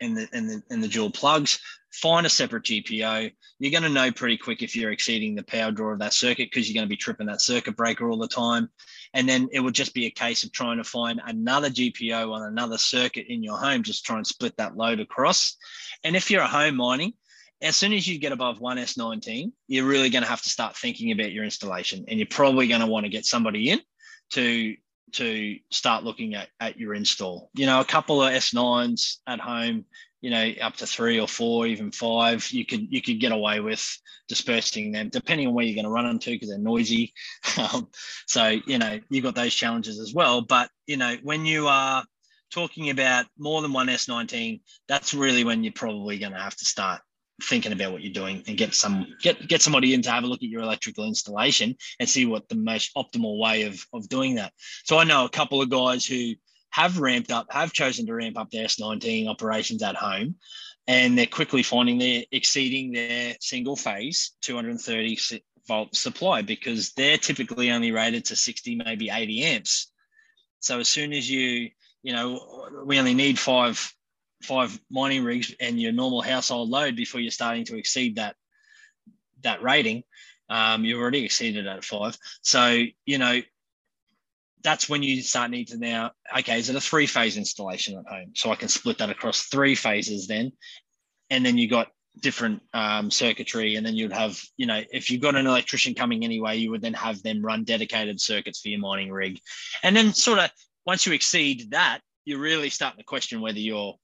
and 0.00 0.16
the, 0.16 0.28
and 0.32 0.48
the, 0.48 0.62
and 0.70 0.84
the 0.84 0.88
dual 0.88 1.10
plugs 1.10 1.58
find 1.96 2.26
a 2.26 2.30
separate 2.30 2.64
GPO. 2.64 3.32
You're 3.58 3.70
going 3.70 3.82
to 3.82 3.88
know 3.88 4.12
pretty 4.12 4.36
quick 4.36 4.62
if 4.62 4.76
you're 4.76 4.92
exceeding 4.92 5.34
the 5.34 5.42
power 5.42 5.72
draw 5.72 5.92
of 5.92 5.98
that 6.00 6.12
circuit 6.12 6.50
because 6.50 6.68
you're 6.68 6.78
going 6.78 6.86
to 6.86 6.92
be 6.92 6.96
tripping 6.96 7.26
that 7.28 7.40
circuit 7.40 7.76
breaker 7.76 8.10
all 8.10 8.18
the 8.18 8.28
time. 8.28 8.68
And 9.14 9.28
then 9.28 9.48
it 9.50 9.60
would 9.60 9.74
just 9.74 9.94
be 9.94 10.06
a 10.06 10.10
case 10.10 10.44
of 10.44 10.52
trying 10.52 10.76
to 10.76 10.84
find 10.84 11.20
another 11.24 11.70
GPO 11.70 12.32
on 12.32 12.42
another 12.42 12.76
circuit 12.76 13.26
in 13.28 13.42
your 13.42 13.56
home, 13.56 13.82
just 13.82 14.04
try 14.04 14.16
and 14.16 14.26
split 14.26 14.56
that 14.58 14.76
load 14.76 15.00
across. 15.00 15.56
And 16.04 16.14
if 16.14 16.30
you're 16.30 16.42
a 16.42 16.46
home 16.46 16.76
mining, 16.76 17.14
as 17.62 17.76
soon 17.76 17.94
as 17.94 18.06
you 18.06 18.18
get 18.18 18.32
above 18.32 18.58
1S19, 18.58 19.52
you're 19.66 19.86
really 19.86 20.10
going 20.10 20.22
to 20.22 20.28
have 20.28 20.42
to 20.42 20.50
start 20.50 20.76
thinking 20.76 21.12
about 21.12 21.32
your 21.32 21.44
installation. 21.44 22.04
And 22.08 22.18
you're 22.18 22.28
probably 22.30 22.68
going 22.68 22.82
to 22.82 22.86
want 22.86 23.06
to 23.06 23.10
get 23.10 23.24
somebody 23.24 23.70
in 23.70 23.80
to 24.32 24.76
to 25.12 25.56
start 25.70 26.02
looking 26.02 26.34
at, 26.34 26.48
at 26.60 26.76
your 26.76 26.92
install. 26.92 27.48
You 27.54 27.66
know, 27.66 27.80
a 27.80 27.84
couple 27.84 28.22
of 28.22 28.32
S9s 28.32 29.18
at 29.26 29.40
home 29.40 29.84
you 30.20 30.30
know 30.30 30.52
up 30.62 30.76
to 30.76 30.86
three 30.86 31.20
or 31.20 31.28
four 31.28 31.66
even 31.66 31.90
five 31.90 32.50
you 32.50 32.64
could 32.64 32.92
you 32.92 33.02
could 33.02 33.20
get 33.20 33.32
away 33.32 33.60
with 33.60 33.98
dispersing 34.28 34.92
them 34.92 35.08
depending 35.08 35.46
on 35.46 35.54
where 35.54 35.64
you're 35.64 35.74
going 35.74 35.84
to 35.84 35.90
run 35.90 36.06
them 36.06 36.18
to 36.18 36.30
because 36.30 36.48
they're 36.48 36.58
noisy. 36.58 37.12
Um, 37.58 37.88
so 38.26 38.60
you 38.66 38.78
know 38.78 39.00
you've 39.08 39.24
got 39.24 39.34
those 39.34 39.54
challenges 39.54 39.98
as 39.98 40.12
well. 40.12 40.42
But 40.42 40.68
you 40.86 40.98
know 40.98 41.16
when 41.22 41.46
you 41.46 41.68
are 41.68 42.04
talking 42.50 42.90
about 42.90 43.26
more 43.38 43.62
than 43.62 43.72
one 43.72 43.88
s19 43.88 44.60
that's 44.88 45.14
really 45.14 45.42
when 45.42 45.64
you're 45.64 45.72
probably 45.72 46.18
going 46.18 46.32
to 46.32 46.38
have 46.38 46.54
to 46.54 46.64
start 46.64 47.00
thinking 47.42 47.72
about 47.72 47.92
what 47.92 48.02
you're 48.02 48.12
doing 48.12 48.42
and 48.46 48.56
get 48.56 48.74
some 48.74 49.06
get 49.22 49.46
get 49.48 49.62
somebody 49.62 49.94
in 49.94 50.02
to 50.02 50.10
have 50.10 50.24
a 50.24 50.26
look 50.26 50.42
at 50.42 50.48
your 50.48 50.62
electrical 50.62 51.04
installation 51.04 51.76
and 51.98 52.08
see 52.08 52.26
what 52.26 52.48
the 52.48 52.54
most 52.54 52.94
optimal 52.94 53.38
way 53.38 53.62
of 53.62 53.84
of 53.92 54.08
doing 54.08 54.36
that. 54.36 54.52
So 54.84 54.98
i 54.98 55.04
know 55.04 55.24
a 55.24 55.30
couple 55.30 55.62
of 55.62 55.70
guys 55.70 56.04
who 56.04 56.34
have 56.70 56.98
ramped 56.98 57.30
up, 57.30 57.46
have 57.50 57.72
chosen 57.72 58.06
to 58.06 58.14
ramp 58.14 58.38
up 58.38 58.50
their 58.50 58.66
S19 58.66 59.28
operations 59.28 59.82
at 59.82 59.96
home, 59.96 60.36
and 60.86 61.16
they're 61.16 61.26
quickly 61.26 61.62
finding 61.62 61.98
they're 61.98 62.24
exceeding 62.30 62.92
their 62.92 63.36
single 63.40 63.76
phase 63.76 64.32
230 64.42 65.42
volt 65.66 65.94
supply 65.96 66.42
because 66.42 66.92
they're 66.92 67.18
typically 67.18 67.70
only 67.72 67.92
rated 67.92 68.26
to 68.26 68.36
60, 68.36 68.76
maybe 68.76 69.10
80 69.10 69.42
amps. 69.42 69.90
So 70.60 70.78
as 70.80 70.88
soon 70.88 71.12
as 71.12 71.28
you, 71.28 71.70
you 72.02 72.12
know, 72.12 72.68
we 72.84 72.98
only 72.98 73.14
need 73.14 73.38
five 73.38 73.92
five 74.42 74.78
mining 74.90 75.24
rigs 75.24 75.54
and 75.60 75.80
your 75.80 75.92
normal 75.92 76.20
household 76.20 76.68
load 76.68 76.94
before 76.94 77.20
you're 77.20 77.30
starting 77.30 77.64
to 77.64 77.76
exceed 77.76 78.16
that 78.16 78.36
that 79.42 79.62
rating. 79.62 80.02
Um, 80.48 80.84
you've 80.84 81.00
already 81.00 81.24
exceeded 81.24 81.66
at 81.66 81.84
five. 81.84 82.16
So, 82.42 82.82
you 83.04 83.18
know, 83.18 83.40
that's 84.62 84.88
when 84.88 85.02
you 85.02 85.22
start 85.22 85.50
need 85.50 85.68
to 85.68 85.78
now, 85.78 86.12
okay, 86.38 86.58
is 86.58 86.70
it 86.70 86.76
a 86.76 86.80
three 86.80 87.06
phase 87.06 87.36
installation 87.36 87.98
at 87.98 88.06
home? 88.12 88.32
So 88.34 88.50
I 88.50 88.56
can 88.56 88.68
split 88.68 88.98
that 88.98 89.10
across 89.10 89.42
three 89.42 89.74
phases 89.74 90.26
then. 90.26 90.52
And 91.30 91.44
then 91.44 91.58
you 91.58 91.68
got 91.68 91.88
different 92.20 92.62
um, 92.72 93.10
circuitry, 93.10 93.76
and 93.76 93.84
then 93.84 93.94
you'd 93.94 94.12
have, 94.12 94.40
you 94.56 94.66
know, 94.66 94.82
if 94.90 95.10
you've 95.10 95.20
got 95.20 95.34
an 95.34 95.46
electrician 95.46 95.94
coming 95.94 96.24
anyway, 96.24 96.56
you 96.56 96.70
would 96.70 96.82
then 96.82 96.94
have 96.94 97.22
them 97.22 97.44
run 97.44 97.64
dedicated 97.64 98.20
circuits 98.20 98.60
for 98.60 98.68
your 98.68 98.80
mining 98.80 99.10
rig, 99.10 99.38
and 99.82 99.94
then 99.94 100.12
sort 100.12 100.38
of 100.38 100.50
once 100.86 101.06
you 101.06 101.12
exceed 101.12 101.70
that, 101.72 102.00
you're 102.24 102.38
really 102.38 102.70
starting 102.70 102.98
to 102.98 103.04
question 103.04 103.40
whether 103.40 103.58
you're 103.58 103.94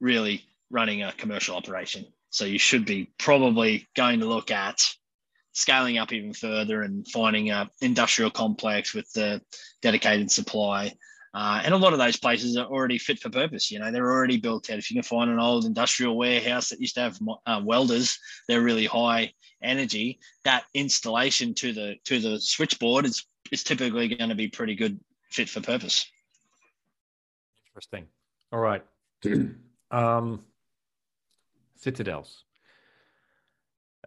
really 0.00 0.44
running 0.70 1.02
a 1.02 1.12
commercial 1.12 1.56
operation. 1.56 2.04
So 2.30 2.44
you 2.44 2.58
should 2.58 2.84
be 2.84 3.12
probably 3.18 3.86
going 3.94 4.20
to 4.20 4.26
look 4.26 4.50
at 4.50 4.80
scaling 5.54 5.98
up 5.98 6.12
even 6.12 6.34
further 6.34 6.82
and 6.82 7.06
finding 7.08 7.50
a 7.50 7.70
industrial 7.80 8.30
complex 8.30 8.92
with 8.92 9.10
the 9.12 9.40
dedicated 9.80 10.30
supply. 10.30 10.92
Uh, 11.32 11.60
and 11.64 11.74
a 11.74 11.76
lot 11.76 11.92
of 11.92 11.98
those 11.98 12.16
places 12.16 12.56
are 12.56 12.66
already 12.66 12.98
fit 12.98 13.18
for 13.18 13.28
purpose. 13.28 13.70
You 13.70 13.80
know, 13.80 13.90
they're 13.90 14.10
already 14.10 14.36
built 14.36 14.70
out. 14.70 14.78
If 14.78 14.90
you 14.90 14.94
can 14.94 15.02
find 15.02 15.30
an 15.30 15.40
old 15.40 15.64
industrial 15.64 16.16
warehouse 16.16 16.68
that 16.68 16.80
used 16.80 16.94
to 16.94 17.00
have 17.00 17.18
uh, 17.46 17.60
welders, 17.64 18.18
they're 18.46 18.62
really 18.62 18.86
high 18.86 19.32
energy. 19.62 20.20
That 20.44 20.64
installation 20.74 21.54
to 21.54 21.72
the 21.72 21.94
to 22.04 22.20
the 22.20 22.40
switchboard 22.40 23.04
is 23.04 23.26
is 23.50 23.64
typically 23.64 24.14
going 24.14 24.28
to 24.28 24.36
be 24.36 24.48
pretty 24.48 24.76
good 24.76 25.00
fit 25.30 25.48
for 25.48 25.60
purpose. 25.60 26.06
Interesting. 27.68 28.06
All 28.52 28.60
right. 28.60 28.84
um, 29.90 30.44
citadels. 31.76 32.44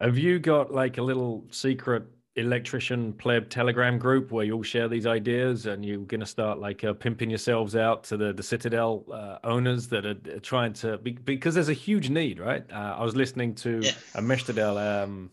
Have 0.02 0.18
you 0.18 0.40
got 0.40 0.74
like 0.74 0.98
a 0.98 1.02
little 1.02 1.45
secret 1.49 2.03
electrician 2.38 3.14
pleb 3.14 3.49
telegram 3.49 3.98
group 3.98 4.32
where 4.32 4.45
you 4.45 4.53
all 4.53 4.64
share 4.64 4.88
these 4.88 5.07
ideas 5.07 5.65
and 5.65 5.84
you're 5.84 5.98
going 5.98 6.19
to 6.19 6.26
start 6.26 6.60
like 6.60 6.84
uh, 6.84 6.94
pimping 6.94 7.32
yourselves 7.32 7.76
out 7.76 8.03
to 8.03 8.15
the, 8.15 8.32
the 8.32 8.44
citadel 8.44 9.03
uh, 9.11 9.40
owners 9.44 9.88
that 9.88 10.06
are, 10.06 10.18
are, 10.32 10.40
trying 10.40 10.72
to 10.72 10.99
be, 10.99 11.14
because 11.14 11.56
there's 11.56 11.69
a 11.69 11.74
huge 11.74 12.10
need 12.11 12.40
right? 12.40 12.64
Uh, 12.72 12.95
i 12.99 13.03
was 13.03 13.15
listening 13.15 13.56
to 13.56 13.80
yeah. 13.82 13.91
a 14.14 14.22
meshtadel 14.22 14.78
um, 14.78 15.32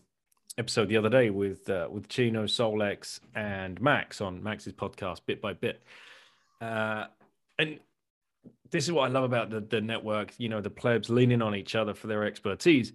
episode 0.57 0.89
the 0.89 0.97
other 0.97 1.09
day 1.09 1.29
with 1.29 1.69
uh, 1.69 1.87
with 1.91 2.07
chino 2.09 2.45
solex 2.45 3.19
and 3.35 3.79
max 3.79 4.19
on 4.19 4.41
max's 4.41 4.73
podcast 4.73 5.21
bit 5.27 5.39
by 5.41 5.53
bit. 5.53 5.83
Uh, 6.59 7.05
and 7.59 7.79
this 8.71 8.85
is 8.85 8.91
what 8.91 9.03
i 9.03 9.07
love 9.07 9.23
about 9.23 9.51
the, 9.51 9.61
the 9.61 9.79
network 9.79 10.33
you 10.39 10.49
know 10.49 10.59
the 10.59 10.69
plebs 10.71 11.09
leaning 11.09 11.41
on 11.41 11.53
each 11.53 11.75
other 11.75 11.93
for 11.93 12.07
their 12.07 12.23
expertise 12.23 12.93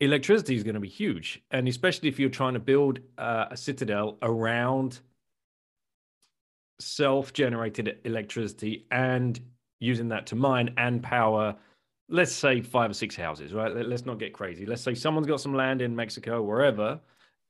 electricity 0.00 0.56
is 0.56 0.62
going 0.62 0.74
to 0.74 0.80
be 0.80 0.88
huge, 0.88 1.42
and 1.50 1.68
especially 1.68 2.08
if 2.08 2.18
you're 2.18 2.30
trying 2.30 2.54
to 2.54 2.60
build 2.60 3.00
uh, 3.18 3.46
a 3.50 3.56
citadel 3.56 4.18
around 4.22 5.00
self-generated 6.80 7.98
electricity 8.04 8.86
and 8.90 9.40
using 9.80 10.08
that 10.08 10.26
to 10.26 10.34
mine 10.34 10.74
and 10.76 11.02
power 11.02 11.54
let's 12.08 12.32
say 12.32 12.60
five 12.60 12.90
or 12.90 12.94
six 12.94 13.14
houses 13.14 13.52
right? 13.52 13.74
Let's 13.74 14.04
not 14.04 14.18
get 14.18 14.32
crazy. 14.32 14.66
Let's 14.66 14.82
say 14.82 14.94
someone's 14.94 15.26
got 15.26 15.40
some 15.40 15.54
land 15.54 15.80
in 15.82 15.94
mexico 15.94 16.42
wherever 16.42 17.00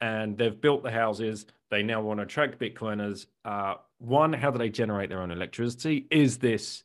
and 0.01 0.37
they've 0.37 0.61
built 0.61 0.83
the 0.83 0.91
houses. 0.91 1.47
They 1.71 1.83
now 1.83 2.01
want 2.01 2.19
to 2.19 2.25
attract 2.25 2.59
bitcoiners. 2.59 3.27
Uh, 3.45 3.75
one 3.99 4.33
how 4.33 4.51
do 4.51 4.59
they 4.59 4.69
generate 4.69 5.09
their 5.09 5.23
own 5.23 5.31
electricity? 5.31 6.07
Is 6.11 6.39
this 6.39 6.85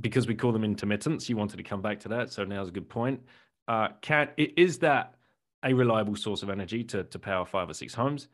because 0.00 0.26
we 0.26 0.34
call 0.34 0.52
them 0.52 0.64
intermittents? 0.64 1.28
You 1.28 1.36
wanted 1.36 1.56
to 1.56 1.62
come 1.62 1.80
back 1.80 2.00
to 2.00 2.08
that 2.08 2.32
so 2.32 2.44
now's 2.44 2.68
a 2.68 2.72
good 2.72 2.88
point 2.88 3.20
uh, 3.68 3.88
can 4.00 4.30
is 4.36 4.78
that 4.78 5.14
a 5.64 5.72
reliable 5.72 6.16
source 6.16 6.42
of 6.42 6.50
energy 6.50 6.84
to 6.84 7.04
to 7.04 7.18
power 7.18 7.44
five 7.44 7.68
or 7.68 7.74
six 7.74 7.94
homes, 7.94 8.28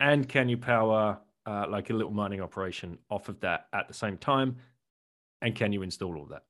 and 0.00 0.28
can 0.28 0.48
you 0.48 0.56
power 0.56 1.18
uh, 1.46 1.66
like 1.68 1.90
a 1.90 1.92
little 1.92 2.12
mining 2.12 2.40
operation 2.40 2.98
off 3.10 3.28
of 3.28 3.40
that 3.40 3.66
at 3.72 3.88
the 3.88 3.94
same 3.94 4.16
time, 4.16 4.56
and 5.42 5.54
can 5.54 5.72
you 5.72 5.82
install 5.82 6.16
all 6.16 6.26
that? 6.26 6.44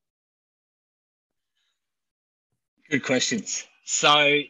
Good 2.91 3.05
questions. 3.05 3.67
So, 3.85 4.41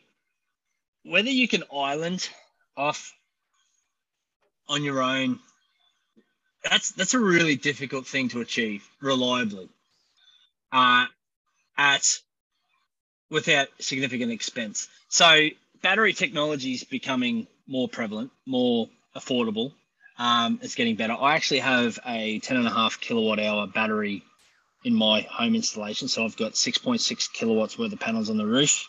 whether 1.04 1.30
you 1.30 1.48
can 1.48 1.62
island 1.72 2.28
off 2.76 3.14
on 4.68 4.82
your 4.82 5.02
own, 5.02 5.38
that's 6.64 6.90
that's 6.92 7.14
a 7.14 7.18
really 7.18 7.56
difficult 7.56 8.06
thing 8.06 8.28
to 8.30 8.40
achieve 8.40 8.88
reliably. 9.00 9.68
Uh, 10.72 11.06
at 11.78 12.06
without 13.30 13.68
significant 13.80 14.32
expense. 14.32 14.88
So 15.08 15.48
battery 15.82 16.12
technology 16.12 16.72
is 16.72 16.84
becoming 16.84 17.46
more 17.66 17.88
prevalent, 17.88 18.30
more 18.46 18.88
affordable. 19.16 19.72
Um, 20.18 20.60
it's 20.62 20.74
getting 20.74 20.96
better. 20.96 21.12
I 21.12 21.34
actually 21.34 21.60
have 21.60 21.98
a 22.06 22.38
10 22.38 22.56
and 22.56 22.66
a 22.66 22.70
half 22.70 23.00
kilowatt 23.00 23.38
hour 23.38 23.66
battery 23.66 24.22
in 24.84 24.94
my 24.94 25.22
home 25.22 25.54
installation. 25.54 26.08
So 26.08 26.24
I've 26.24 26.36
got 26.36 26.52
6.6 26.52 27.32
kilowatts 27.32 27.78
worth 27.78 27.92
of 27.92 28.00
panels 28.00 28.30
on 28.30 28.36
the 28.36 28.46
roof. 28.46 28.86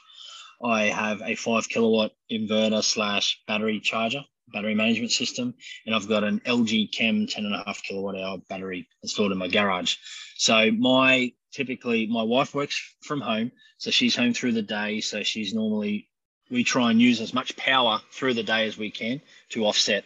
I 0.63 0.85
have 0.85 1.21
a 1.21 1.35
five 1.35 1.67
kilowatt 1.69 2.13
inverter 2.31 2.83
slash 2.83 3.39
battery 3.47 3.79
charger, 3.79 4.23
battery 4.53 4.73
management 4.73 5.11
system, 5.11 5.53
and 5.85 5.93
I've 5.93 6.07
got 6.07 6.23
an 6.23 6.39
LG 6.41 6.91
Chem 6.91 7.27
10 7.27 7.45
and 7.45 7.53
a 7.53 7.63
half 7.65 7.83
kilowatt 7.83 8.15
hour 8.15 8.37
battery 8.49 8.87
installed 9.03 9.31
in 9.31 9.37
my 9.37 9.47
garage. 9.47 9.95
So 10.37 10.71
my 10.71 11.33
typically 11.51 12.07
my 12.07 12.23
wife 12.23 12.53
works 12.53 12.95
from 13.01 13.21
home, 13.21 13.51
so 13.77 13.91
she's 13.91 14.15
home 14.15 14.33
through 14.33 14.53
the 14.53 14.61
day. 14.61 15.01
So 15.01 15.23
she's 15.23 15.53
normally 15.53 16.07
we 16.49 16.63
try 16.63 16.91
and 16.91 17.01
use 17.01 17.19
as 17.19 17.33
much 17.33 17.57
power 17.57 18.01
through 18.11 18.33
the 18.33 18.43
day 18.43 18.67
as 18.67 18.77
we 18.77 18.89
can 18.89 19.21
to 19.49 19.65
offset 19.65 20.05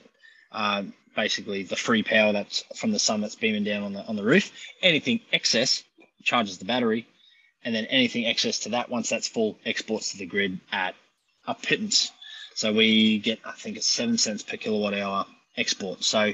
uh, 0.51 0.83
basically 1.15 1.63
the 1.63 1.75
free 1.75 2.03
power 2.03 2.31
that's 2.33 2.63
from 2.75 2.91
the 2.91 2.99
sun 2.99 3.21
that's 3.21 3.35
beaming 3.35 3.63
down 3.63 3.83
on 3.83 3.93
the 3.93 4.03
on 4.05 4.15
the 4.15 4.23
roof. 4.23 4.51
Anything 4.81 5.19
excess 5.31 5.83
charges 6.23 6.57
the 6.57 6.65
battery, 6.65 7.07
and 7.63 7.73
then 7.73 7.85
anything 7.85 8.25
excess 8.25 8.59
to 8.59 8.69
that 8.69 8.89
once 8.89 9.09
that's 9.09 9.27
full 9.27 9.57
exports 9.65 10.11
to 10.11 10.17
the 10.17 10.25
grid 10.25 10.59
at 10.71 10.95
a 11.47 11.55
pittance. 11.55 12.11
So 12.55 12.73
we 12.73 13.19
get 13.19 13.39
I 13.45 13.51
think 13.51 13.77
it's 13.77 13.87
seven 13.87 14.17
cents 14.17 14.43
per 14.43 14.57
kilowatt 14.57 14.93
hour 14.93 15.25
export. 15.57 16.03
So 16.03 16.33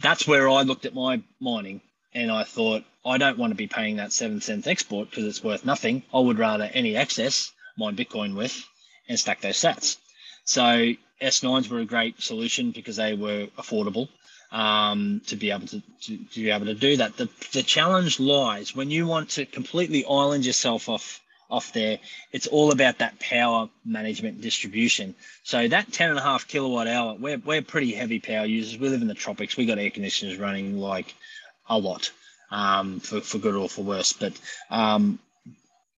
that's 0.00 0.26
where 0.26 0.48
I 0.48 0.62
looked 0.62 0.86
at 0.86 0.94
my 0.94 1.22
mining 1.40 1.80
and 2.14 2.30
I 2.30 2.44
thought 2.44 2.84
I 3.08 3.16
don't 3.16 3.38
want 3.38 3.52
to 3.52 3.56
be 3.56 3.66
paying 3.66 3.96
that 3.96 4.12
seven 4.12 4.40
cents 4.42 4.66
export 4.66 5.08
because 5.08 5.24
it's 5.24 5.42
worth 5.42 5.64
nothing. 5.64 6.02
I 6.12 6.20
would 6.20 6.38
rather 6.38 6.64
any 6.64 6.94
excess 6.94 7.50
mine 7.78 7.96
Bitcoin 7.96 8.36
with 8.36 8.64
and 9.08 9.18
stack 9.18 9.40
those 9.40 9.56
sats. 9.56 9.96
So 10.44 10.92
S9s 11.22 11.68
were 11.68 11.80
a 11.80 11.86
great 11.86 12.20
solution 12.20 12.70
because 12.70 12.96
they 12.96 13.14
were 13.14 13.46
affordable 13.56 14.08
um, 14.52 15.22
to 15.26 15.36
be 15.36 15.50
able 15.50 15.66
to, 15.68 15.82
to, 16.02 16.16
to, 16.18 16.42
be 16.42 16.50
able 16.50 16.66
to 16.66 16.74
do 16.74 16.98
that. 16.98 17.16
The, 17.16 17.28
the 17.52 17.62
challenge 17.62 18.20
lies 18.20 18.76
when 18.76 18.90
you 18.90 19.06
want 19.06 19.30
to 19.30 19.46
completely 19.46 20.04
island 20.04 20.44
yourself 20.44 20.88
off 20.88 21.20
off 21.50 21.72
there. 21.72 21.98
It's 22.30 22.46
all 22.46 22.72
about 22.72 22.98
that 22.98 23.18
power 23.20 23.70
management 23.82 24.42
distribution. 24.42 25.14
So 25.44 25.66
that 25.66 25.90
10 25.90 26.10
and 26.10 26.18
a 26.18 26.22
half 26.22 26.46
kilowatt 26.46 26.86
hour, 26.88 27.14
we're, 27.14 27.38
we're 27.38 27.62
pretty 27.62 27.92
heavy 27.92 28.20
power 28.20 28.44
users. 28.44 28.78
We 28.78 28.90
live 28.90 29.00
in 29.00 29.08
the 29.08 29.14
tropics. 29.14 29.56
We 29.56 29.64
got 29.64 29.78
air 29.78 29.88
conditioners 29.88 30.36
running 30.36 30.78
like 30.78 31.14
a 31.66 31.78
lot 31.78 32.10
um, 32.50 33.00
for, 33.00 33.20
for 33.20 33.38
good 33.38 33.54
or 33.54 33.68
for 33.68 33.82
worse. 33.82 34.12
But 34.12 34.32
um, 34.70 35.18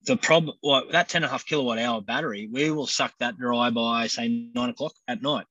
the 0.07 0.17
problem, 0.17 0.57
well, 0.63 0.85
that 0.91 1.09
10 1.09 1.23
and 1.23 1.29
a 1.29 1.31
half 1.31 1.47
kilowatt 1.47 1.79
hour 1.79 2.01
battery, 2.01 2.49
we 2.51 2.71
will 2.71 2.87
suck 2.87 3.13
that 3.19 3.37
dry 3.37 3.71
by 3.71 4.07
say 4.07 4.51
nine 4.55 4.71
o'clock 4.71 4.93
at 5.07 5.23
night. 5.23 5.47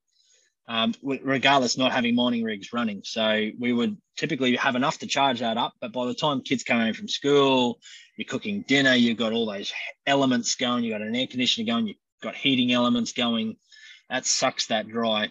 Um, 0.69 0.93
regardless, 1.01 1.77
not 1.77 1.93
having 1.93 2.13
mining 2.13 2.43
rigs 2.43 2.73
running. 2.73 3.01
So 3.05 3.51
we 3.57 3.71
would 3.71 3.95
typically 4.17 4.57
have 4.57 4.75
enough 4.75 4.97
to 4.97 5.07
charge 5.07 5.39
that 5.39 5.55
up. 5.55 5.73
But 5.79 5.93
by 5.93 6.05
the 6.07 6.13
time 6.13 6.41
kids 6.41 6.63
come 6.63 6.81
home 6.81 6.93
from 6.93 7.07
school, 7.07 7.79
you're 8.17 8.27
cooking 8.27 8.65
dinner, 8.67 8.93
you've 8.93 9.17
got 9.17 9.31
all 9.31 9.45
those 9.45 9.71
elements 10.05 10.55
going, 10.55 10.83
you've 10.83 10.91
got 10.91 11.07
an 11.07 11.15
air 11.15 11.27
conditioner 11.27 11.71
going, 11.71 11.87
you've 11.87 11.97
got 12.21 12.35
heating 12.35 12.73
elements 12.73 13.13
going. 13.13 13.55
That 14.09 14.25
sucks 14.25 14.67
that 14.67 14.89
dry 14.89 15.29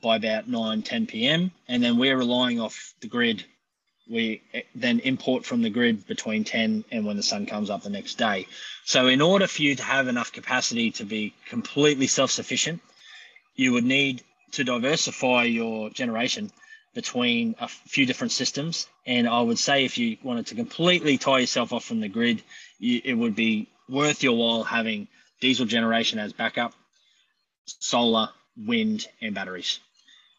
by 0.00 0.16
about 0.16 0.48
9, 0.48 0.82
10 0.82 1.06
p.m. 1.06 1.50
And 1.66 1.82
then 1.82 1.98
we're 1.98 2.16
relying 2.16 2.58
off 2.58 2.94
the 3.00 3.08
grid 3.08 3.44
we 4.08 4.42
eh, 4.54 4.62
then 4.74 5.00
import 5.00 5.44
from 5.44 5.62
the 5.62 5.70
grid 5.70 6.06
between 6.06 6.44
10 6.44 6.84
and 6.90 7.06
when 7.06 7.16
the 7.16 7.22
sun 7.22 7.46
comes 7.46 7.70
up 7.70 7.82
the 7.82 7.90
next 7.90 8.16
day. 8.16 8.46
So 8.84 9.06
in 9.06 9.20
order 9.20 9.46
for 9.46 9.62
you 9.62 9.74
to 9.76 9.82
have 9.82 10.08
enough 10.08 10.32
capacity 10.32 10.90
to 10.92 11.04
be 11.04 11.34
completely 11.48 12.06
self-sufficient, 12.06 12.80
you 13.54 13.72
would 13.72 13.84
need 13.84 14.22
to 14.52 14.64
diversify 14.64 15.44
your 15.44 15.90
generation 15.90 16.50
between 16.94 17.54
a 17.60 17.68
few 17.68 18.06
different 18.06 18.32
systems. 18.32 18.88
And 19.06 19.28
I 19.28 19.40
would 19.40 19.58
say 19.58 19.84
if 19.84 19.98
you 19.98 20.16
wanted 20.22 20.46
to 20.48 20.54
completely 20.54 21.18
tie 21.18 21.40
yourself 21.40 21.72
off 21.72 21.84
from 21.84 22.00
the 22.00 22.08
grid, 22.08 22.42
you, 22.78 23.00
it 23.04 23.14
would 23.14 23.36
be 23.36 23.68
worth 23.88 24.22
your 24.22 24.36
while 24.36 24.64
having 24.64 25.08
diesel 25.40 25.66
generation 25.66 26.18
as 26.18 26.32
backup, 26.32 26.72
solar, 27.66 28.30
wind, 28.56 29.06
and 29.20 29.34
batteries. 29.34 29.80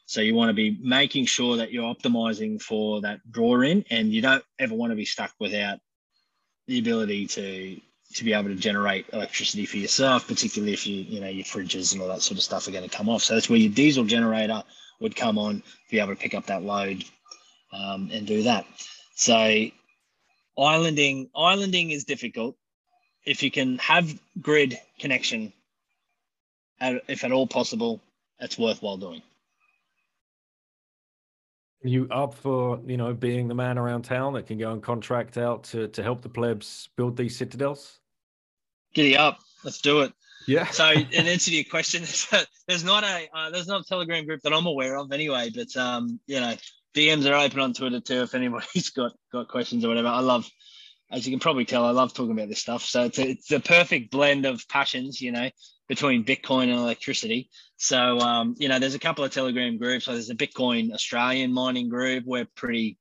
So 0.09 0.21
you 0.21 0.33
want 0.33 0.49
to 0.49 0.55
be 0.55 0.75
making 0.81 1.27
sure 1.27 1.57
that 1.57 1.71
you're 1.71 1.83
optimizing 1.83 2.59
for 2.59 2.99
that 3.01 3.19
draw 3.31 3.61
in, 3.61 3.85
and 3.91 4.11
you 4.11 4.23
don't 4.23 4.43
ever 4.57 4.73
want 4.73 4.91
to 4.91 4.95
be 4.95 5.05
stuck 5.05 5.31
without 5.39 5.77
the 6.65 6.79
ability 6.79 7.27
to 7.27 7.79
to 8.15 8.23
be 8.23 8.33
able 8.33 8.49
to 8.49 8.55
generate 8.55 9.05
electricity 9.13 9.67
for 9.67 9.77
yourself, 9.77 10.27
particularly 10.27 10.73
if 10.73 10.87
you 10.87 10.95
you 10.95 11.19
know 11.19 11.27
your 11.27 11.45
fridges 11.45 11.93
and 11.93 12.01
all 12.01 12.07
that 12.07 12.23
sort 12.23 12.39
of 12.39 12.43
stuff 12.43 12.67
are 12.67 12.71
going 12.71 12.89
to 12.89 12.97
come 12.97 13.07
off. 13.07 13.21
So 13.21 13.35
that's 13.35 13.51
where 13.51 13.59
your 13.59 13.71
diesel 13.71 14.03
generator 14.03 14.63
would 14.99 15.15
come 15.15 15.37
on 15.37 15.57
to 15.57 15.91
be 15.91 15.99
able 15.99 16.15
to 16.15 16.19
pick 16.19 16.33
up 16.33 16.47
that 16.47 16.63
load 16.63 17.03
um, 17.71 18.09
and 18.11 18.25
do 18.25 18.41
that. 18.43 18.65
So 19.13 19.67
islanding 20.57 21.29
islanding 21.35 21.91
is 21.91 22.05
difficult. 22.05 22.55
If 23.27 23.43
you 23.43 23.51
can 23.51 23.77
have 23.77 24.19
grid 24.41 24.79
connection 24.97 25.53
if 26.81 27.23
at 27.23 27.31
all 27.31 27.45
possible, 27.45 28.01
it's 28.39 28.57
worthwhile 28.57 28.97
doing. 28.97 29.21
Are 31.83 31.87
you 31.87 32.07
up 32.11 32.33
for 32.33 32.79
you 32.85 32.97
know 32.97 33.13
being 33.13 33.47
the 33.47 33.55
man 33.55 33.77
around 33.77 34.03
town 34.03 34.33
that 34.33 34.47
can 34.47 34.57
go 34.57 34.71
and 34.71 34.83
contract 34.83 35.37
out 35.37 35.63
to 35.65 35.87
to 35.89 36.03
help 36.03 36.21
the 36.21 36.29
plebs 36.29 36.89
build 36.97 37.15
these 37.15 37.37
citadels? 37.37 37.99
Giddy 38.93 39.15
up, 39.15 39.39
let's 39.63 39.79
do 39.79 40.01
it. 40.01 40.13
Yeah. 40.47 40.67
so, 40.67 40.89
in 40.91 41.27
answer 41.27 41.51
to 41.51 41.55
your 41.55 41.65
question, 41.65 42.03
there's 42.67 42.83
not 42.83 43.03
a 43.03 43.29
uh, 43.33 43.49
there's 43.51 43.67
not 43.67 43.81
a 43.81 43.83
Telegram 43.85 44.25
group 44.25 44.41
that 44.41 44.53
I'm 44.53 44.65
aware 44.65 44.97
of 44.97 45.11
anyway. 45.11 45.51
But 45.53 45.75
um, 45.77 46.19
you 46.27 46.39
know, 46.39 46.55
DMs 46.95 47.29
are 47.29 47.35
open 47.35 47.59
on 47.59 47.73
Twitter 47.73 47.99
too 47.99 48.23
if 48.23 48.35
anybody's 48.35 48.89
got 48.95 49.13
got 49.31 49.47
questions 49.47 49.85
or 49.85 49.89
whatever. 49.89 50.07
I 50.07 50.19
love, 50.19 50.49
as 51.11 51.25
you 51.25 51.31
can 51.31 51.39
probably 51.39 51.65
tell, 51.65 51.85
I 51.85 51.91
love 51.91 52.13
talking 52.13 52.31
about 52.31 52.49
this 52.49 52.59
stuff. 52.59 52.83
So 52.83 53.05
it's 53.05 53.19
a, 53.19 53.29
it's 53.29 53.47
the 53.47 53.59
perfect 53.59 54.11
blend 54.11 54.45
of 54.45 54.67
passions, 54.67 55.21
you 55.21 55.31
know, 55.31 55.49
between 55.89 56.23
Bitcoin 56.23 56.63
and 56.63 56.79
electricity. 56.79 57.49
So 57.77 58.19
um, 58.19 58.55
you 58.57 58.69
know, 58.69 58.79
there's 58.79 58.95
a 58.95 58.99
couple 58.99 59.25
of 59.25 59.31
Telegram 59.31 59.77
groups. 59.77 60.05
So 60.05 60.13
there's 60.13 60.29
a 60.29 60.35
Bitcoin 60.35 60.93
Australian 60.93 61.51
mining 61.51 61.89
group. 61.89 62.23
We're 62.25 62.47
pretty, 62.55 62.97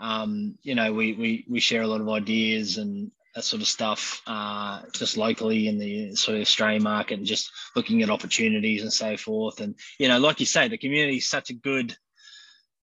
um, 0.00 0.56
you 0.62 0.74
know, 0.74 0.92
we 0.92 1.12
we 1.12 1.44
we 1.48 1.60
share 1.60 1.82
a 1.82 1.86
lot 1.86 2.00
of 2.00 2.08
ideas 2.08 2.78
and 2.78 3.12
that 3.34 3.44
sort 3.44 3.62
of 3.62 3.68
stuff, 3.68 4.22
uh, 4.26 4.82
just 4.92 5.16
locally 5.16 5.68
in 5.68 5.78
the 5.78 6.16
sort 6.16 6.36
of 6.36 6.42
Australian 6.42 6.82
market, 6.82 7.18
and 7.18 7.26
just 7.26 7.52
looking 7.76 8.02
at 8.02 8.10
opportunities 8.10 8.82
and 8.82 8.92
so 8.92 9.16
forth. 9.16 9.60
And 9.60 9.76
you 9.98 10.08
know, 10.08 10.18
like 10.18 10.40
you 10.40 10.46
say, 10.46 10.66
the 10.66 10.78
community 10.78 11.18
is 11.18 11.28
such 11.28 11.50
a 11.50 11.54
good, 11.54 11.96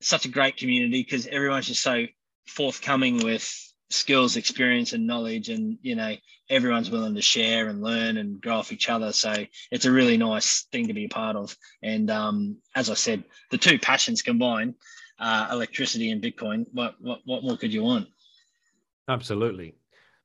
such 0.01 0.27
a 0.27 0.29
great 0.29 0.57
community 0.57 1.03
because 1.03 1.27
everyone's 1.27 1.69
just 1.69 1.83
so 1.83 2.05
forthcoming 2.47 3.25
with 3.25 3.74
skills, 3.91 4.37
experience, 4.37 4.93
and 4.93 5.07
knowledge, 5.07 5.49
and 5.49 5.79
you 5.83 5.95
know, 5.95 6.15
everyone's 6.51 6.91
willing 6.91 7.15
to 7.15 7.23
share 7.23 7.69
and 7.69 7.83
learn 7.83 8.17
and 8.17 8.41
grow 8.41 8.57
off 8.57 8.73
each 8.73 8.89
other. 8.89 9.13
So 9.13 9.35
it's 9.71 9.85
a 9.85 9.93
really 9.93 10.17
nice 10.17 10.67
thing 10.73 10.89
to 10.89 10.95
be 10.95 11.05
a 11.05 11.09
part 11.09 11.37
of. 11.37 11.57
And 11.83 12.11
um, 12.11 12.59
as 12.75 12.91
I 12.91 12.95
said, 12.95 13.25
the 13.51 13.59
two 13.59 13.79
passions 13.79 14.23
combined, 14.23 14.75
uh, 15.19 15.49
electricity 15.51 16.11
and 16.11 16.23
Bitcoin. 16.23 16.67
What, 16.73 16.95
what 17.01 17.21
what 17.25 17.43
more 17.43 17.57
could 17.57 17.73
you 17.73 17.83
want? 17.83 18.09
Absolutely. 19.09 19.75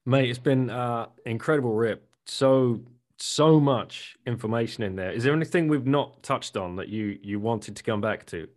Mate, 0.05 0.29
it's 0.29 0.39
been 0.39 0.69
uh 0.69 1.07
incredible 1.25 1.73
rip. 1.73 2.07
So 2.25 2.81
so 3.17 3.59
much 3.59 4.15
information 4.25 4.83
in 4.83 4.95
there. 4.95 5.11
Is 5.11 5.23
there 5.23 5.33
anything 5.33 5.67
we've 5.67 5.85
not 5.85 6.23
touched 6.23 6.55
on 6.55 6.77
that 6.77 6.87
you 6.87 7.19
you 7.21 7.39
wanted 7.39 7.75
to 7.75 7.83
come 7.83 8.01
back 8.01 8.25
to? 8.27 8.47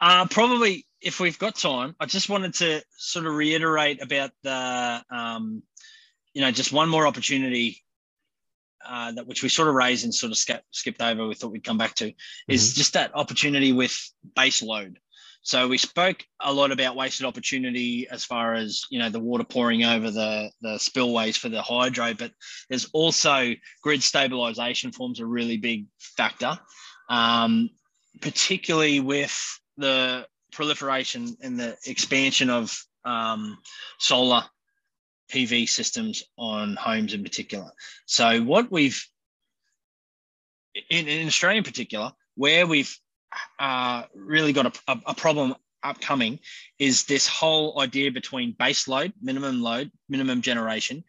Uh 0.00 0.26
probably 0.26 0.86
if 1.00 1.20
we've 1.20 1.38
got 1.38 1.56
time, 1.56 1.94
I 2.00 2.06
just 2.06 2.28
wanted 2.28 2.54
to 2.54 2.82
sort 2.96 3.26
of 3.26 3.34
reiterate 3.34 4.02
about 4.02 4.30
the 4.42 5.02
um 5.10 5.62
you 6.34 6.42
know 6.42 6.50
just 6.50 6.72
one 6.72 6.88
more 6.88 7.06
opportunity 7.06 7.82
uh, 8.86 9.12
that 9.12 9.26
which 9.26 9.42
we 9.42 9.48
sort 9.48 9.68
of 9.68 9.74
raised 9.74 10.04
and 10.04 10.14
sort 10.14 10.30
of 10.30 10.38
skipped 10.38 11.02
over. 11.02 11.26
We 11.26 11.34
thought 11.34 11.50
we'd 11.50 11.64
come 11.64 11.78
back 11.78 11.94
to 11.96 12.12
is 12.48 12.70
mm-hmm. 12.70 12.78
just 12.78 12.92
that 12.92 13.14
opportunity 13.14 13.72
with 13.72 13.96
base 14.34 14.62
load. 14.62 14.98
So 15.42 15.68
we 15.68 15.78
spoke 15.78 16.24
a 16.40 16.52
lot 16.52 16.72
about 16.72 16.96
wasted 16.96 17.24
opportunity 17.24 18.08
as 18.08 18.24
far 18.24 18.54
as 18.54 18.82
you 18.90 18.98
know 18.98 19.10
the 19.10 19.20
water 19.20 19.44
pouring 19.44 19.84
over 19.84 20.10
the 20.10 20.50
the 20.60 20.78
spillways 20.78 21.36
for 21.36 21.48
the 21.48 21.62
hydro, 21.62 22.14
but 22.14 22.32
there's 22.68 22.88
also 22.92 23.54
grid 23.82 24.02
stabilization 24.02 24.92
forms 24.92 25.20
a 25.20 25.26
really 25.26 25.56
big 25.56 25.86
factor, 25.98 26.58
um, 27.08 27.70
particularly 28.20 28.98
with 29.00 29.60
the 29.76 30.26
proliferation 30.52 31.36
and 31.42 31.58
the 31.58 31.76
expansion 31.86 32.50
of 32.50 32.76
um, 33.04 33.58
solar 33.98 34.44
PV 35.30 35.68
systems 35.68 36.22
on 36.38 36.76
homes 36.76 37.14
in 37.14 37.22
particular. 37.22 37.70
So 38.06 38.42
what 38.42 38.70
we've 38.70 39.04
in, 40.90 41.08
in 41.08 41.26
Australia 41.26 41.58
in 41.58 41.64
particular, 41.64 42.12
where 42.34 42.66
we've 42.66 42.96
uh, 43.58 44.04
really 44.14 44.52
got 44.52 44.66
a, 44.66 44.92
a, 44.92 45.00
a 45.08 45.14
problem 45.14 45.54
upcoming 45.82 46.38
is 46.78 47.04
this 47.04 47.26
whole 47.26 47.80
idea 47.80 48.10
between 48.10 48.56
base 48.58 48.88
load, 48.88 49.12
minimum 49.22 49.62
load, 49.62 49.90
minimum 50.08 50.42
generation, 50.42 51.04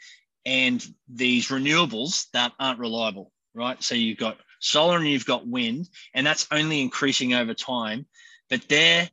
and 0.45 0.85
these 1.09 1.47
renewables 1.47 2.27
that 2.31 2.53
aren't 2.59 2.79
reliable, 2.79 3.31
right? 3.53 3.81
So 3.83 3.95
you've 3.95 4.17
got 4.17 4.37
solar 4.59 4.97
and 4.97 5.07
you've 5.07 5.25
got 5.25 5.47
wind, 5.47 5.89
and 6.13 6.25
that's 6.25 6.47
only 6.51 6.81
increasing 6.81 7.33
over 7.33 7.53
time, 7.53 8.05
but 8.49 8.67
they're 8.67 9.09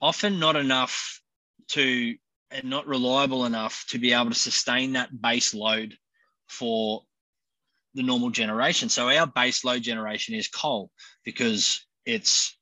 often 0.00 0.38
not 0.38 0.56
enough 0.56 1.20
to 1.68 2.16
and 2.50 2.64
not 2.64 2.86
reliable 2.86 3.44
enough 3.44 3.84
to 3.90 3.98
be 3.98 4.12
able 4.12 4.30
to 4.30 4.34
sustain 4.34 4.92
that 4.92 5.20
base 5.20 5.52
load 5.54 5.94
for 6.46 7.02
the 7.94 8.02
normal 8.02 8.30
generation. 8.30 8.88
So 8.88 9.10
our 9.10 9.26
base 9.26 9.64
load 9.64 9.82
generation 9.82 10.34
is 10.34 10.48
coal 10.48 10.90
because 11.24 11.84
it's 12.06 12.56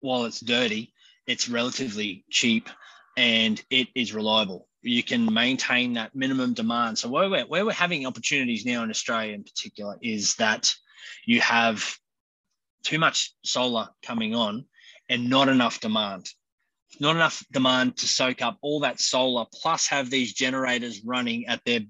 while 0.00 0.24
it's 0.24 0.40
dirty, 0.40 0.92
it's 1.26 1.48
relatively 1.48 2.24
cheap 2.30 2.68
and 3.16 3.62
it 3.70 3.88
is 3.94 4.12
reliable. 4.12 4.68
You 4.80 5.04
can 5.04 5.32
maintain 5.32 5.92
that 5.92 6.16
minimum 6.16 6.54
demand. 6.54 6.98
So 6.98 7.08
where 7.08 7.30
we're, 7.30 7.46
where 7.46 7.64
we're 7.64 7.72
having 7.72 8.06
opportunities 8.06 8.66
now 8.66 8.82
in 8.82 8.90
Australia 8.90 9.34
in 9.34 9.44
particular 9.44 9.96
is 10.02 10.34
that 10.36 10.74
you 11.24 11.40
have 11.40 11.96
too 12.82 12.98
much 12.98 13.32
solar 13.44 13.88
coming 14.02 14.34
on 14.34 14.64
and 15.12 15.30
not 15.30 15.48
enough 15.48 15.80
demand 15.80 16.28
not 17.00 17.16
enough 17.16 17.44
demand 17.50 17.96
to 17.96 18.06
soak 18.06 18.42
up 18.42 18.58
all 18.60 18.80
that 18.80 19.00
solar, 19.00 19.46
plus 19.60 19.86
have 19.88 20.10
these 20.10 20.32
generators 20.32 21.02
running 21.04 21.46
at 21.46 21.64
their 21.64 21.80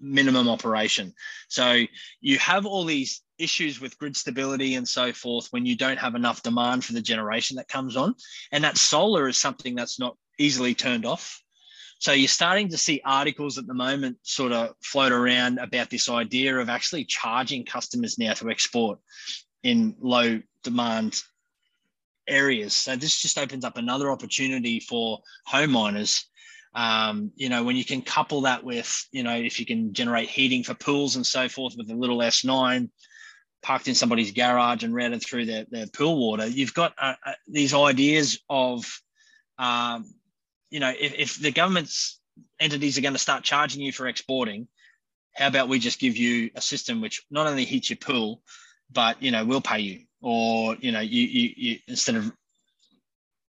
minimum 0.00 0.48
operation. 0.48 1.12
So 1.48 1.82
you 2.20 2.38
have 2.38 2.66
all 2.66 2.84
these 2.84 3.22
issues 3.38 3.80
with 3.80 3.98
grid 3.98 4.16
stability 4.16 4.74
and 4.74 4.88
so 4.88 5.12
forth 5.12 5.48
when 5.50 5.66
you 5.66 5.76
don't 5.76 5.98
have 5.98 6.14
enough 6.14 6.42
demand 6.42 6.84
for 6.84 6.94
the 6.94 7.02
generation 7.02 7.56
that 7.56 7.68
comes 7.68 7.96
on. 7.96 8.14
And 8.50 8.64
that 8.64 8.78
solar 8.78 9.28
is 9.28 9.36
something 9.36 9.74
that's 9.74 10.00
not 10.00 10.16
easily 10.38 10.74
turned 10.74 11.04
off. 11.04 11.42
So 11.98 12.12
you're 12.12 12.28
starting 12.28 12.68
to 12.70 12.78
see 12.78 13.00
articles 13.04 13.58
at 13.58 13.66
the 13.66 13.74
moment 13.74 14.18
sort 14.22 14.52
of 14.52 14.74
float 14.82 15.12
around 15.12 15.58
about 15.58 15.90
this 15.90 16.10
idea 16.10 16.58
of 16.58 16.68
actually 16.68 17.04
charging 17.04 17.64
customers 17.64 18.18
now 18.18 18.34
to 18.34 18.50
export 18.50 18.98
in 19.62 19.96
low 19.98 20.40
demand 20.62 21.22
areas. 22.28 22.74
So 22.74 22.96
this 22.96 23.20
just 23.20 23.38
opens 23.38 23.64
up 23.64 23.76
another 23.76 24.10
opportunity 24.10 24.80
for 24.80 25.20
home 25.44 25.70
miners. 25.70 26.26
Um, 26.74 27.32
you 27.36 27.48
know, 27.48 27.64
when 27.64 27.76
you 27.76 27.84
can 27.84 28.02
couple 28.02 28.42
that 28.42 28.62
with, 28.62 29.06
you 29.10 29.22
know, 29.22 29.34
if 29.34 29.58
you 29.58 29.66
can 29.66 29.92
generate 29.94 30.28
heating 30.28 30.62
for 30.62 30.74
pools 30.74 31.16
and 31.16 31.26
so 31.26 31.48
forth 31.48 31.74
with 31.76 31.90
a 31.90 31.94
little 31.94 32.18
S9 32.18 32.90
parked 33.62 33.88
in 33.88 33.94
somebody's 33.94 34.32
garage 34.32 34.84
and 34.84 34.94
routed 34.94 35.22
through 35.22 35.46
their, 35.46 35.64
their 35.70 35.86
pool 35.86 36.18
water, 36.18 36.46
you've 36.46 36.74
got 36.74 36.94
uh, 36.98 37.14
uh, 37.24 37.32
these 37.48 37.72
ideas 37.72 38.40
of, 38.50 38.84
um, 39.58 40.04
you 40.70 40.80
know, 40.80 40.92
if, 40.98 41.14
if 41.14 41.40
the 41.40 41.52
government's 41.52 42.20
entities 42.60 42.98
are 42.98 43.02
going 43.02 43.14
to 43.14 43.18
start 43.18 43.42
charging 43.42 43.80
you 43.80 43.92
for 43.92 44.06
exporting, 44.06 44.68
how 45.34 45.48
about 45.48 45.68
we 45.68 45.78
just 45.78 45.98
give 45.98 46.16
you 46.16 46.50
a 46.54 46.60
system 46.60 47.00
which 47.00 47.24
not 47.30 47.46
only 47.46 47.64
heats 47.64 47.88
your 47.88 47.98
pool, 47.98 48.42
but 48.90 49.22
you 49.22 49.30
know 49.30 49.44
we'll 49.44 49.60
pay 49.60 49.80
you 49.80 50.04
or 50.26 50.74
you 50.80 50.90
know 50.90 50.98
you, 50.98 51.22
you, 51.22 51.50
you 51.56 51.78
instead 51.86 52.16
of 52.16 52.32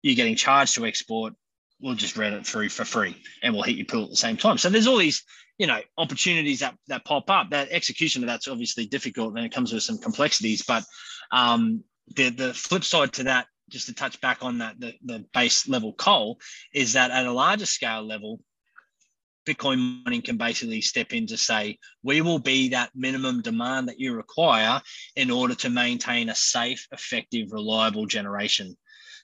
you 0.04 0.16
getting 0.16 0.36
charged 0.36 0.76
to 0.76 0.86
export 0.86 1.34
we'll 1.82 1.96
just 1.96 2.16
rent 2.16 2.36
it 2.36 2.46
through 2.46 2.70
for 2.70 2.86
free 2.86 3.16
and 3.42 3.54
we'll 3.54 3.64
hit 3.64 3.76
your 3.76 3.86
pool 3.86 4.04
at 4.04 4.10
the 4.10 4.16
same 4.16 4.38
time. 4.38 4.58
So 4.58 4.70
there's 4.70 4.86
all 4.86 4.98
these 4.98 5.24
you 5.58 5.66
know 5.66 5.80
opportunities 5.98 6.60
that 6.60 6.76
that 6.88 7.06
pop 7.06 7.30
up. 7.32 7.50
That 7.50 7.70
execution 7.72 8.22
of 8.22 8.28
that's 8.28 8.48
obviously 8.48 8.86
difficult 8.86 9.36
and 9.36 9.46
it 9.46 9.54
comes 9.54 9.74
with 9.74 9.82
some 9.82 9.98
complexities 9.98 10.62
but 10.62 10.84
um 11.32 11.84
the 12.16 12.30
the 12.30 12.54
flip 12.54 12.84
side 12.84 13.14
to 13.14 13.24
that 13.24 13.48
just 13.70 13.88
to 13.88 13.94
touch 13.94 14.22
back 14.22 14.40
on 14.44 14.60
that 14.60 14.80
the, 14.80 14.94
the 15.04 15.26
base 15.34 15.68
level 15.68 15.94
coal 15.94 16.40
is 16.74 16.94
that 16.94 17.10
at 17.10 17.26
a 17.26 17.32
larger 17.32 17.66
scale 17.66 18.04
level 18.04 18.40
Bitcoin 19.46 20.04
mining 20.04 20.22
can 20.22 20.38
basically 20.38 20.82
step 20.82 21.14
in 21.14 21.28
to 21.28 21.38
say, 21.38 21.78
we 22.04 22.22
will 22.22 22.40
be 22.40 22.70
that 22.70 22.92
minimum 22.96 23.42
demand 23.42 23.88
that 23.88 24.00
you 24.00 24.14
require 24.14 24.82
in 25.16 25.32
order 25.32 25.56
to 25.56 25.70
maintain 25.70 26.30
a 26.30 26.36
safe, 26.36 26.88
effective, 26.92 27.52
reliable 27.52 28.06
generation. 28.06 28.76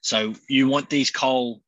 So 0.02 0.34
you 0.50 0.68
want 0.68 0.90
these 0.90 1.12
coal 1.12 1.62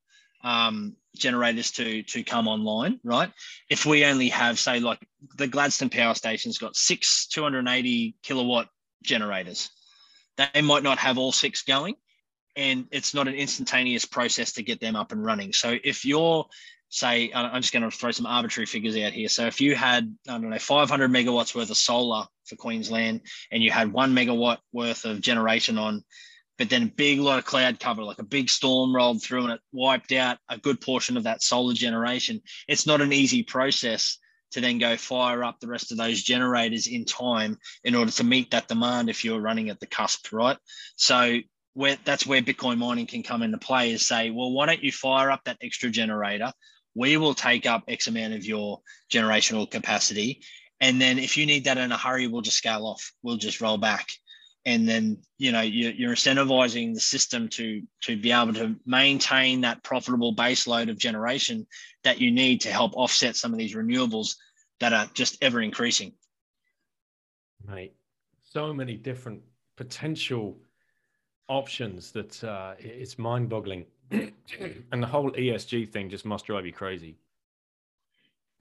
um, 0.44 0.96
generators 1.18 1.72
to 1.72 2.04
to 2.04 2.24
come 2.24 2.48
online, 2.48 3.00
right? 3.04 3.32
If 3.70 3.86
we 3.86 4.06
only 4.06 4.30
have, 4.30 4.60
say, 4.60 4.80
like 4.80 5.00
the 5.38 5.48
Gladstone 5.48 5.90
power 5.90 6.14
station's 6.14 6.58
got 6.58 6.76
six 6.76 7.28
280 7.28 8.16
kilowatt 8.24 8.70
generators, 9.04 9.70
they 10.38 10.62
might 10.62 10.84
not 10.84 11.00
have 11.00 11.18
all 11.18 11.32
six 11.32 11.64
going, 11.64 11.96
and 12.56 12.86
it's 12.92 13.14
not 13.14 13.28
an 13.28 13.34
instantaneous 13.34 14.06
process 14.06 14.54
to 14.54 14.64
get 14.64 14.80
them 14.80 14.96
up 14.96 15.12
and 15.12 15.24
running. 15.24 15.54
So 15.54 15.78
if 15.84 16.06
you're 16.06 16.46
say, 16.90 17.32
uh, 17.32 17.50
I'm 17.50 17.62
just 17.62 17.74
going 17.74 17.84
to 17.84 17.92
throw 17.92 18.12
some 18.12 18.26
arbitrary 18.26 18.66
figures 18.66 18.96
out 18.98 19.14
here. 19.14 19.30
So 19.30 19.46
if 19.46 19.60
you 19.60 19.76
had, 19.76 20.16
I 20.28 20.34
don't 20.34 20.50
know, 20.50 20.60
500 20.60 21.12
megawatts 21.12 21.56
worth 21.56 21.70
of 21.70 21.78
solar 21.78 22.26
for 22.46 22.56
Queensland 22.56 23.22
and 23.52 23.62
you 23.62 23.72
had 23.72 23.92
one 23.92 24.16
megawatt 24.16 24.60
worth 24.72 25.06
of 25.06 25.22
generation 25.22 25.78
on, 25.78 26.04
but 26.58 26.70
then 26.70 26.84
a 26.84 26.88
big 26.88 27.20
lot 27.20 27.40
of 27.40 27.46
cloud 27.46 27.80
cover, 27.80 28.04
like 28.04 28.20
a 28.20 28.24
big 28.24 28.50
storm 28.50 28.96
rolled 28.96 29.22
through 29.22 29.44
and 29.44 29.54
it 29.54 29.60
wiped 29.72 30.12
out 30.12 30.38
a 30.50 30.58
good 30.58 30.82
portion 30.82 31.18
of 31.18 31.24
that 31.24 31.44
solar 31.44 31.74
generation, 31.74 32.42
it's 32.68 32.88
not 32.88 33.02
an 33.02 33.14
easy 33.14 33.44
process 33.44 34.18
to 34.52 34.62
then 34.62 34.78
go 34.78 34.96
fire 34.96 35.44
up 35.44 35.60
the 35.60 35.68
rest 35.68 35.92
of 35.92 35.98
those 35.98 36.24
generators 36.24 36.88
in 36.88 37.06
time 37.06 37.58
in 37.84 37.96
order 37.96 38.12
to 38.12 38.24
meet 38.24 38.52
that 38.52 38.68
demand 38.68 39.10
if 39.10 39.26
you're 39.26 39.42
running 39.42 39.70
at 39.70 39.80
the 39.80 39.86
cusp, 39.86 40.32
right? 40.32 40.58
So 40.96 41.40
where 41.74 41.98
that's 42.06 42.26
where 42.26 42.42
Bitcoin 42.42 42.78
mining 42.78 43.06
can 43.06 43.22
come 43.22 43.44
into 43.44 43.58
play 43.60 43.92
is 43.92 44.08
say, 44.08 44.32
well, 44.32 44.52
why 44.52 44.66
don't 44.66 44.84
you 44.84 44.92
fire 44.92 45.30
up 45.30 45.44
that 45.46 45.58
extra 45.62 45.92
generator? 45.92 46.52
We 46.98 47.18
will 47.18 47.36
take 47.36 47.68
up 47.68 47.84
X 47.88 48.08
amount 48.08 48.34
of 48.34 48.44
your 48.44 48.82
generational 49.12 49.70
capacity. 49.70 50.42
And 50.82 51.00
then 51.00 51.20
if 51.20 51.38
you 51.38 51.46
need 51.46 51.66
that 51.66 51.78
in 51.78 51.92
a 51.92 51.98
hurry, 51.98 52.28
we'll 52.28 52.42
just 52.42 52.58
scale 52.58 52.88
off. 52.88 53.14
We'll 53.22 53.38
just 53.38 53.62
roll 53.62 53.78
back. 53.78 54.08
And 54.66 54.90
then, 54.90 55.20
you 55.38 55.52
know, 55.52 55.62
you're, 55.62 56.16
incentivizing 56.16 56.94
the 56.94 57.00
system 57.00 57.50
to, 57.50 57.84
to 58.02 58.18
be 58.18 58.32
able 58.32 58.54
to 58.56 58.76
maintain 58.86 59.62
that 59.62 59.84
profitable 59.84 60.34
base 60.34 60.68
load 60.68 60.90
of 60.90 60.98
generation 60.98 61.68
that 62.04 62.20
you 62.20 62.32
need 62.32 62.62
to 62.62 62.72
help 62.72 62.98
offset 62.98 63.36
some 63.36 63.54
of 63.54 63.60
these 63.60 63.76
renewables 63.76 64.36
that 64.80 64.92
are 64.92 65.08
just 65.14 65.42
ever 65.42 65.62
increasing. 65.62 66.14
Mate, 67.66 67.94
so 68.44 68.74
many 68.74 68.98
different 68.98 69.42
potential 69.78 70.58
options 71.48 72.12
that 72.12 72.44
uh, 72.44 72.74
it's 72.80 73.18
mind 73.18 73.50
boggling. 73.50 73.86
and 74.92 75.04
the 75.04 75.08
whole 75.08 75.32
ESG 75.32 75.92
thing 75.92 76.10
just 76.10 76.26
must 76.26 76.46
drive 76.46 76.66
you 76.66 76.74
crazy. 76.74 77.18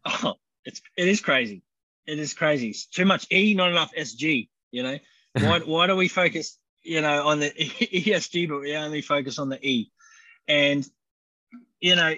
Oh, 0.04 0.34
it's, 0.64 0.80
it 0.96 1.08
is 1.08 1.20
crazy 1.20 1.62
it 2.06 2.18
is 2.18 2.34
crazy. 2.34 2.68
It's 2.68 2.86
too 2.86 3.04
much 3.04 3.26
E, 3.30 3.54
not 3.54 3.70
enough 3.70 3.92
SG. 3.94 4.48
You 4.70 4.82
know, 4.82 4.98
why 5.32 5.60
why 5.60 5.86
do 5.86 5.96
we 5.96 6.08
focus, 6.08 6.58
you 6.82 7.00
know, 7.00 7.26
on 7.26 7.40
the 7.40 7.50
ESG, 7.50 8.48
but 8.48 8.60
we 8.60 8.76
only 8.76 9.02
focus 9.02 9.38
on 9.38 9.48
the 9.48 9.64
E? 9.66 9.90
And 10.48 10.88
you 11.80 11.96
know, 11.96 12.14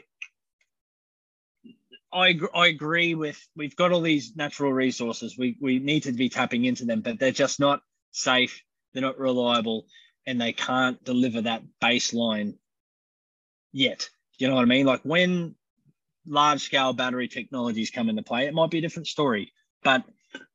I 2.13 2.41
I 2.55 2.67
agree 2.67 3.15
with 3.15 3.41
we've 3.57 3.77
got 3.77 3.93
all 3.93 4.03
these 4.03 4.37
natural 4.37 4.73
resources. 4.73 5.37
We 5.37 5.57
we 5.61 5.79
need 5.79 6.05
to 6.05 6.13
be 6.13 6.29
tapping 6.29 6.65
into 6.65 6.85
them, 6.85 7.01
but 7.01 7.19
they're 7.19 7.33
just 7.33 7.61
not 7.61 7.83
safe. 8.13 8.63
They're 8.93 9.03
not 9.03 9.19
reliable, 9.19 9.87
and 10.27 10.41
they 10.41 10.53
can't 10.53 11.03
deliver 11.05 11.43
that 11.43 11.63
baseline 11.83 12.55
yet. 13.73 14.09
You 14.39 14.49
know 14.49 14.55
what 14.55 14.63
I 14.63 14.67
mean? 14.67 14.87
Like 14.87 15.03
when 15.03 15.55
large 16.27 16.63
scale 16.63 16.93
battery 16.93 17.29
technologies 17.29 17.91
come 17.91 18.09
into 18.09 18.23
play, 18.23 18.47
it 18.47 18.55
might 18.55 18.71
be 18.71 18.79
a 18.79 18.83
different 18.83 19.09
story. 19.09 19.53
But 19.83 20.05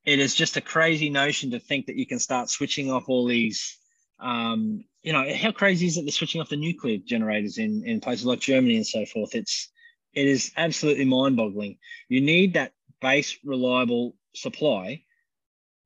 it 0.04 0.18
is 0.18 0.34
just 0.34 0.56
a 0.56 0.60
crazy 0.60 1.10
notion 1.10 1.50
to 1.50 1.58
think 1.58 1.86
that 1.86 1.96
you 1.96 2.06
can 2.06 2.18
start 2.18 2.50
switching 2.50 2.90
off 2.90 3.08
all 3.08 3.26
these. 3.26 3.78
Um, 4.20 4.84
you 5.02 5.12
know, 5.12 5.24
how 5.34 5.52
crazy 5.52 5.86
is 5.86 5.96
it? 5.96 6.02
They're 6.02 6.12
switching 6.12 6.40
off 6.40 6.48
the 6.48 6.56
nuclear 6.56 6.98
generators 6.98 7.58
in 7.58 7.82
in 7.84 8.00
places 8.00 8.26
like 8.26 8.40
Germany 8.40 8.76
and 8.76 8.86
so 8.86 9.04
forth. 9.04 9.34
It's 9.34 9.70
it 10.14 10.26
is 10.26 10.52
absolutely 10.56 11.04
mind-boggling. 11.04 11.78
You 12.08 12.20
need 12.20 12.54
that 12.54 12.72
base 13.00 13.36
reliable 13.44 14.16
supply 14.34 15.02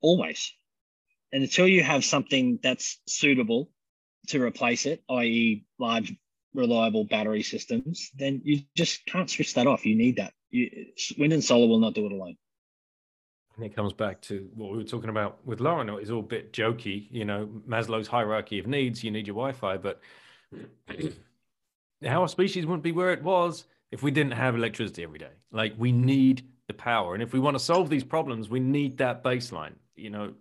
always, 0.01 0.53
and 1.33 1.43
until 1.43 1.67
you 1.67 1.83
have 1.83 2.05
something 2.05 2.59
that's 2.61 3.01
suitable 3.07 3.71
to 4.27 4.41
replace 4.41 4.85
it, 4.85 5.03
i.e., 5.09 5.65
large 5.79 6.13
reliable 6.53 7.05
battery 7.05 7.43
systems, 7.43 8.09
then 8.15 8.41
you 8.43 8.61
just 8.75 9.05
can't 9.05 9.29
switch 9.29 9.53
that 9.53 9.67
off. 9.67 9.85
You 9.85 9.95
need 9.95 10.17
that. 10.17 10.33
You, 10.49 10.87
wind 11.17 11.33
and 11.33 11.43
solar 11.43 11.67
will 11.67 11.79
not 11.79 11.93
do 11.93 12.05
it 12.05 12.11
alone 12.11 12.37
and 13.59 13.69
it 13.69 13.75
comes 13.75 13.91
back 13.91 14.21
to 14.21 14.47
what 14.55 14.71
we 14.71 14.77
were 14.77 14.83
talking 14.85 15.09
about 15.09 15.45
with 15.45 15.59
Lauren. 15.59 15.89
It's 15.89 16.09
all 16.09 16.19
a 16.19 16.23
bit 16.23 16.53
jokey, 16.53 17.07
you 17.11 17.25
know, 17.25 17.49
Maslow's 17.67 18.07
hierarchy 18.07 18.57
of 18.57 18.67
needs. 18.67 19.03
You 19.03 19.11
need 19.11 19.27
your 19.27 19.35
Wi-Fi, 19.35 19.77
but 19.77 19.99
our 22.07 22.27
species 22.29 22.65
wouldn't 22.65 22.83
be 22.83 22.93
where 22.93 23.11
it 23.11 23.21
was 23.21 23.65
if 23.91 24.01
we 24.01 24.11
didn't 24.11 24.31
have 24.31 24.55
electricity 24.55 25.03
every 25.03 25.19
day. 25.19 25.31
Like 25.51 25.73
we 25.77 25.91
need 25.91 26.47
the 26.67 26.73
power, 26.73 27.13
and 27.13 27.21
if 27.21 27.33
we 27.33 27.39
want 27.39 27.55
to 27.55 27.63
solve 27.63 27.89
these 27.89 28.03
problems, 28.03 28.47
we 28.47 28.61
need 28.61 28.97
that 28.99 29.23
baseline. 29.23 29.73
You 29.97 30.11
know, 30.11 30.33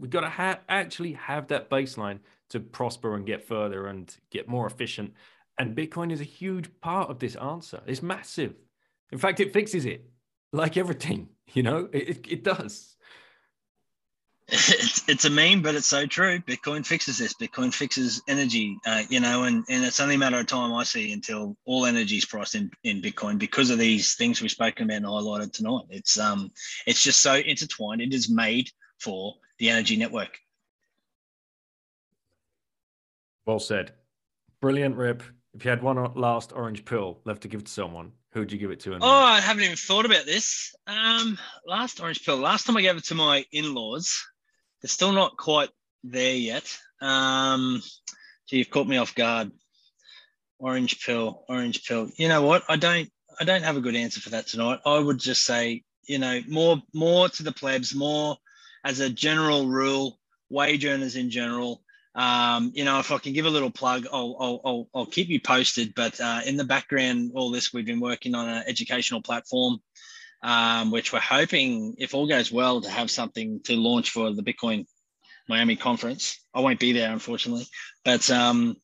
we've 0.00 0.10
got 0.10 0.22
to 0.22 0.30
ha- 0.30 0.60
actually 0.68 1.12
have 1.12 1.48
that 1.48 1.68
baseline 1.68 2.20
to 2.48 2.60
prosper 2.60 3.14
and 3.14 3.26
get 3.26 3.46
further 3.46 3.86
and 3.86 4.14
get 4.30 4.48
more 4.48 4.66
efficient. 4.66 5.12
And 5.58 5.76
Bitcoin 5.76 6.10
is 6.12 6.20
a 6.20 6.24
huge 6.24 6.68
part 6.80 7.10
of 7.10 7.18
this 7.18 7.36
answer. 7.36 7.82
It's 7.86 8.02
massive. 8.02 8.54
In 9.10 9.18
fact, 9.18 9.40
it 9.40 9.52
fixes 9.52 9.84
it, 9.84 10.10
like 10.52 10.76
everything. 10.76 11.28
You 11.54 11.62
know, 11.62 11.86
it, 11.92 12.26
it 12.30 12.44
does. 12.44 12.96
It's, 14.48 15.08
it's 15.08 15.24
a 15.26 15.30
meme, 15.30 15.60
but 15.60 15.74
it's 15.74 15.86
so 15.86 16.06
true. 16.06 16.38
Bitcoin 16.40 16.84
fixes 16.84 17.18
this. 17.18 17.34
Bitcoin 17.34 17.72
fixes 17.72 18.22
energy, 18.28 18.78
uh, 18.86 19.02
you 19.08 19.20
know, 19.20 19.44
and, 19.44 19.64
and 19.68 19.84
it's 19.84 20.00
only 20.00 20.14
a 20.14 20.18
matter 20.18 20.38
of 20.38 20.46
time, 20.46 20.72
I 20.72 20.84
see, 20.84 21.12
until 21.12 21.56
all 21.64 21.84
energy 21.84 22.16
is 22.16 22.24
priced 22.24 22.54
in, 22.54 22.70
in 22.84 23.02
Bitcoin 23.02 23.38
because 23.38 23.68
of 23.68 23.78
these 23.78 24.14
things 24.14 24.40
we've 24.40 24.50
spoken 24.50 24.84
about 24.84 24.96
and 24.96 25.04
highlighted 25.04 25.52
tonight. 25.52 25.84
It's 25.90 26.18
um, 26.18 26.50
it's 26.86 27.02
just 27.02 27.20
so 27.20 27.34
intertwined. 27.34 28.00
It 28.00 28.14
is 28.14 28.30
made 28.30 28.70
for 28.98 29.34
the 29.58 29.70
energy 29.70 29.96
network. 29.96 30.38
Well 33.46 33.58
said. 33.58 33.92
Brilliant 34.60 34.96
rip. 34.96 35.22
If 35.54 35.64
you 35.64 35.70
had 35.70 35.82
one 35.82 36.14
last 36.14 36.52
orange 36.52 36.84
pill 36.84 37.20
left 37.24 37.42
to 37.42 37.48
give 37.48 37.64
to 37.64 37.70
someone, 37.70 38.12
Who'd 38.32 38.50
you 38.50 38.58
give 38.58 38.70
it 38.70 38.80
to? 38.80 38.94
oh, 38.94 38.98
I 39.02 39.40
haven't 39.40 39.64
even 39.64 39.76
thought 39.76 40.06
about 40.06 40.24
this. 40.24 40.74
Um, 40.86 41.38
last 41.66 42.00
orange 42.00 42.24
pill. 42.24 42.38
Last 42.38 42.66
time 42.66 42.78
I 42.78 42.82
gave 42.82 42.96
it 42.96 43.04
to 43.04 43.14
my 43.14 43.44
in-laws. 43.52 44.24
They're 44.80 44.88
still 44.88 45.12
not 45.12 45.36
quite 45.36 45.68
there 46.02 46.34
yet. 46.34 46.64
Um, 47.02 47.82
gee, 48.48 48.58
you've 48.58 48.70
caught 48.70 48.88
me 48.88 48.96
off 48.96 49.14
guard. 49.14 49.52
Orange 50.58 51.04
pill, 51.04 51.44
orange 51.48 51.84
pill. 51.84 52.08
You 52.16 52.28
know 52.28 52.42
what? 52.42 52.62
I 52.68 52.76
don't. 52.76 53.10
I 53.38 53.44
don't 53.44 53.64
have 53.64 53.76
a 53.76 53.80
good 53.82 53.96
answer 53.96 54.20
for 54.20 54.30
that 54.30 54.46
tonight. 54.46 54.80
I 54.86 54.98
would 54.98 55.18
just 55.18 55.44
say, 55.44 55.82
you 56.06 56.18
know, 56.18 56.40
more, 56.48 56.80
more 56.94 57.28
to 57.30 57.42
the 57.42 57.52
plebs, 57.52 57.94
more 57.94 58.36
as 58.84 59.00
a 59.00 59.08
general 59.10 59.66
rule, 59.66 60.18
wage 60.50 60.84
earners 60.84 61.16
in 61.16 61.30
general 61.30 61.82
um, 62.14 62.72
you 62.74 62.84
know, 62.84 62.98
if 62.98 63.10
I 63.10 63.18
can 63.18 63.32
give 63.32 63.46
a 63.46 63.50
little 63.50 63.70
plug, 63.70 64.06
I'll, 64.12 64.36
I'll, 64.38 64.60
I'll, 64.64 64.88
I'll 64.94 65.06
keep 65.06 65.28
you 65.28 65.40
posted. 65.40 65.94
But 65.94 66.20
uh, 66.20 66.40
in 66.46 66.56
the 66.56 66.64
background, 66.64 67.32
all 67.34 67.50
this, 67.50 67.72
we've 67.72 67.86
been 67.86 68.00
working 68.00 68.34
on 68.34 68.48
an 68.48 68.64
educational 68.66 69.22
platform, 69.22 69.78
um, 70.42 70.90
which 70.90 71.12
we're 71.12 71.20
hoping, 71.20 71.94
if 71.98 72.14
all 72.14 72.26
goes 72.26 72.52
well, 72.52 72.80
to 72.82 72.90
have 72.90 73.10
something 73.10 73.60
to 73.64 73.76
launch 73.76 74.10
for 74.10 74.32
the 74.32 74.42
Bitcoin 74.42 74.86
Miami 75.48 75.76
conference. 75.76 76.44
I 76.54 76.60
won't 76.60 76.80
be 76.80 76.92
there, 76.92 77.12
unfortunately, 77.12 77.66
but 78.04 78.30
um, 78.30 78.76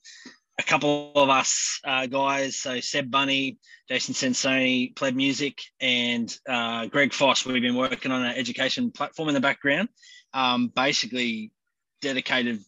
a 0.58 0.62
couple 0.62 1.12
of 1.14 1.28
us 1.28 1.80
uh, 1.84 2.06
guys, 2.06 2.56
so 2.56 2.80
Seb 2.80 3.10
Bunny, 3.10 3.58
Jason 3.88 4.14
Sensoni, 4.14 4.94
Pleb 4.96 5.14
Music, 5.14 5.60
and 5.80 6.34
uh, 6.48 6.86
Greg 6.86 7.12
Foss, 7.12 7.46
we've 7.46 7.62
been 7.62 7.76
working 7.76 8.10
on 8.10 8.24
an 8.24 8.34
education 8.34 8.90
platform 8.90 9.28
in 9.28 9.34
the 9.34 9.40
background, 9.40 9.88
um, 10.34 10.68
basically 10.68 11.52
dedicated 12.00 12.60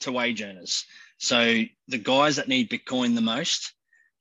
to 0.00 0.12
wage 0.12 0.42
earners. 0.42 0.84
So 1.18 1.62
the 1.88 1.98
guys 1.98 2.36
that 2.36 2.48
need 2.48 2.70
Bitcoin 2.70 3.14
the 3.14 3.20
most 3.22 3.72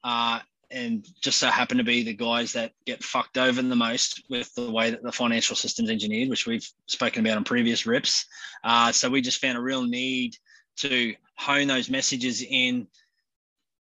uh, 0.03 0.39
and 0.72 1.07
just 1.22 1.38
so 1.38 1.47
happen 1.47 1.77
to 1.77 1.84
be 1.84 2.03
the 2.03 2.14
guys 2.14 2.53
that 2.53 2.72
get 2.85 3.03
fucked 3.03 3.38
over 3.38 3.61
the 3.61 3.76
most 3.76 4.23
with 4.30 4.53
the 4.56 4.69
way 4.69 4.89
that 4.89 5.03
the 5.03 5.11
financial 5.11 5.56
system's 5.56 5.89
engineered, 5.89 6.30
which 6.30 6.47
we've 6.47 6.68
spoken 6.88 7.26
about 7.26 7.38
on 7.38 7.43
previous 7.43 7.85
rips. 7.85 8.26
Uh, 8.64 8.91
so 8.91 9.10
we 9.10 9.22
just 9.22 9.41
found 9.41 9.57
a 9.57 9.61
real 9.61 9.84
need 9.84 10.35
to 10.77 11.15
hone 11.38 11.68
those 11.68 11.89
messages 11.89 12.43
in, 12.47 12.88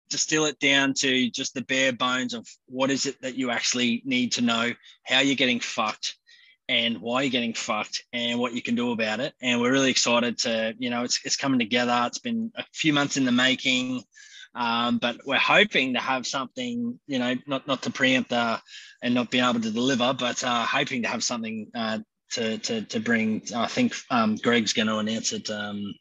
distill 0.08 0.46
it 0.46 0.58
down 0.58 0.94
to 0.94 1.30
just 1.30 1.54
the 1.54 1.62
bare 1.62 1.92
bones 1.92 2.34
of 2.34 2.46
what 2.66 2.90
is 2.90 3.06
it 3.06 3.20
that 3.22 3.34
you 3.34 3.50
actually 3.50 4.02
need 4.04 4.32
to 4.32 4.42
know, 4.42 4.72
how 5.04 5.20
you're 5.20 5.34
getting 5.36 5.60
fucked, 5.60 6.16
and 6.68 6.98
why 6.98 7.22
you're 7.22 7.30
getting 7.30 7.54
fucked 7.54 8.04
and 8.12 8.38
what 8.38 8.52
you 8.52 8.62
can 8.62 8.74
do 8.74 8.92
about 8.92 9.20
it. 9.20 9.32
And 9.40 9.60
we're 9.60 9.72
really 9.72 9.90
excited 9.90 10.38
to, 10.38 10.74
you 10.78 10.90
know, 10.90 11.02
it's, 11.02 11.20
it's 11.24 11.36
coming 11.36 11.58
together. 11.58 12.04
It's 12.06 12.18
been 12.18 12.52
a 12.56 12.64
few 12.74 12.92
months 12.92 13.16
in 13.16 13.24
the 13.24 13.32
making, 13.32 14.02
um, 14.54 14.98
but 14.98 15.18
we're 15.24 15.36
hoping 15.38 15.94
to 15.94 16.00
have 16.00 16.26
something, 16.26 16.98
you 17.06 17.18
know, 17.18 17.34
not, 17.46 17.66
not 17.66 17.82
to 17.82 17.90
preempt 17.90 18.32
uh, 18.32 18.58
and 19.02 19.14
not 19.14 19.30
being 19.30 19.44
able 19.44 19.60
to 19.60 19.70
deliver, 19.70 20.12
but 20.12 20.42
uh, 20.44 20.64
hoping 20.64 21.02
to 21.02 21.08
have 21.08 21.24
something 21.24 21.68
uh, 21.74 21.98
to, 22.32 22.58
to, 22.58 22.82
to 22.82 23.00
bring. 23.00 23.42
I 23.54 23.66
think 23.66 23.94
um, 24.10 24.36
Greg's 24.36 24.74
going 24.74 24.88
to 24.88 24.98
announce 24.98 25.32
it 25.32 25.48
um, 25.50 25.94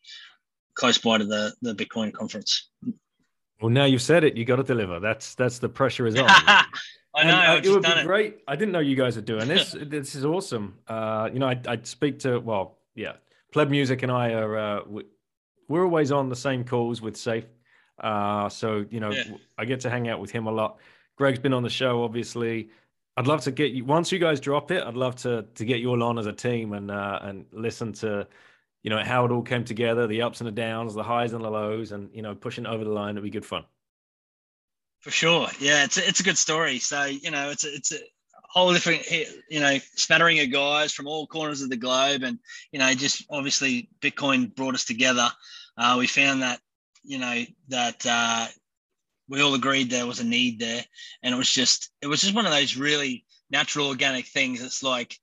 close 0.76 0.98
by 0.98 1.20
to 1.20 1.26
the, 1.26 1.54
the 1.62 1.74
Bitcoin 1.74 2.12
conference. 2.12 2.70
Well, 3.62 3.72
now 3.72 3.86
you've 3.86 4.02
said 4.02 4.24
it, 4.24 4.36
you 4.36 4.46
got 4.46 4.58
to 4.58 4.64
deliver. 4.64 5.00
That's 5.00 5.34
that's 5.34 5.58
the 5.58 5.70
pressure 5.70 6.06
is 6.06 6.16
on. 6.16 6.30
I 7.18 7.24
know. 7.24 7.36
And, 7.36 7.66
uh, 7.66 7.70
it 7.70 7.74
would 7.74 7.84
be 7.84 8.04
great. 8.04 8.40
I 8.48 8.56
didn't 8.56 8.72
know 8.72 8.80
you 8.80 8.96
guys 8.96 9.18
are 9.18 9.22
doing 9.22 9.48
this. 9.48 9.76
this 9.82 10.16
is 10.16 10.24
awesome. 10.24 10.78
Uh, 10.88 11.30
you 11.34 11.40
know, 11.40 11.48
I, 11.48 11.60
would 11.68 11.88
speak 11.88 12.20
to 12.20 12.40
well, 12.40 12.78
yeah, 12.96 13.14
Pleb 13.52 13.70
Music 13.70 14.04
and 14.04 14.12
I 14.12 14.34
are 14.34 14.58
uh, 14.58 14.80
we're 15.68 15.84
always 15.84 16.12
on 16.12 16.30
the 16.30 16.36
same 16.36 16.64
calls 16.64 17.02
with 17.02 17.18
Safe. 17.18 17.46
Uh, 18.00 18.48
so 18.50 18.86
you 18.90 19.00
know, 19.00 19.12
yeah. 19.12 19.24
I 19.58 19.66
get 19.66 19.80
to 19.82 19.90
hang 19.90 20.08
out 20.08 20.20
with 20.20 20.32
him 20.32 20.46
a 20.48 20.52
lot. 20.52 20.78
Greg's 21.18 21.40
been 21.40 21.54
on 21.54 21.64
the 21.64 21.70
show, 21.70 22.04
obviously. 22.04 22.70
I'd 23.18 23.26
love 23.26 23.42
to 23.42 23.52
get 23.52 23.72
you 23.72 23.84
once 23.84 24.12
you 24.12 24.20
guys 24.20 24.40
drop 24.40 24.70
it. 24.70 24.84
I'd 24.84 24.96
love 24.96 25.16
to 25.18 25.46
to 25.56 25.66
get 25.66 25.80
you 25.80 25.90
all 25.90 26.04
on 26.04 26.20
as 26.20 26.28
a 26.28 26.34
team 26.34 26.74
and 26.74 26.92
uh, 26.92 27.20
and 27.24 27.46
listen 27.52 27.94
to 27.94 28.28
you 28.84 28.92
know 28.92 29.04
how 29.04 29.26
it 29.26 29.32
all 29.32 29.42
came 29.42 29.64
together, 29.64 30.06
the 30.06 30.22
ups 30.22 30.40
and 30.40 30.48
the 30.48 30.52
downs, 30.52 30.94
the 30.94 31.04
highs 31.04 31.34
and 31.34 31.44
the 31.44 31.50
lows, 31.50 31.92
and 31.92 32.10
you 32.14 32.22
know 32.22 32.36
pushing 32.36 32.68
over 32.68 32.84
the 32.84 32.92
line. 32.92 33.16
It'd 33.16 33.24
be 33.24 33.32
good 33.32 33.46
fun. 33.46 33.66
For 35.02 35.12
sure, 35.12 35.48
yeah, 35.60 35.84
it's 35.84 35.98
a, 35.98 36.08
it's 36.08 36.20
a 36.20 36.24
good 36.24 36.38
story. 36.38 36.80
So 36.80 37.06
you 37.06 37.32
know, 37.32 37.50
it's 37.50 37.66
a, 37.66 37.74
it's 37.74 37.92
a, 37.94 38.00
whole 38.50 38.74
different, 38.74 39.06
you 39.50 39.60
know, 39.60 39.78
smattering 39.96 40.40
of 40.40 40.52
guys 40.52 40.94
from 40.94 41.08
all 41.08 41.28
corners 41.28 41.62
of 41.62 41.70
the 41.70 41.78
globe, 41.78 42.24
and 42.24 42.40
you 42.72 42.80
know, 42.80 42.94
just 42.94 43.26
obviously 43.30 43.90
Bitcoin 44.02 44.54
brought 44.56 44.74
us 44.74 44.86
together. 44.86 45.30
Uh, 45.78 45.96
we 46.00 46.08
found 46.08 46.42
that, 46.42 46.60
you 47.04 47.20
know, 47.20 47.44
that 47.68 48.04
uh, 48.10 48.48
we 49.30 49.42
all 49.42 49.54
agreed 49.54 49.90
there 49.90 50.08
was 50.08 50.20
a 50.20 50.26
need 50.26 50.60
there, 50.60 50.84
and 51.24 51.34
it 51.34 51.38
was 51.38 51.52
just, 51.52 51.92
it 52.02 52.08
was 52.08 52.22
just 52.22 52.34
one 52.34 52.46
of 52.46 52.52
those 52.52 52.78
really 52.78 53.26
natural, 53.52 53.88
organic 53.88 54.26
things. 54.26 54.62
It's 54.64 54.82
like 54.82 55.16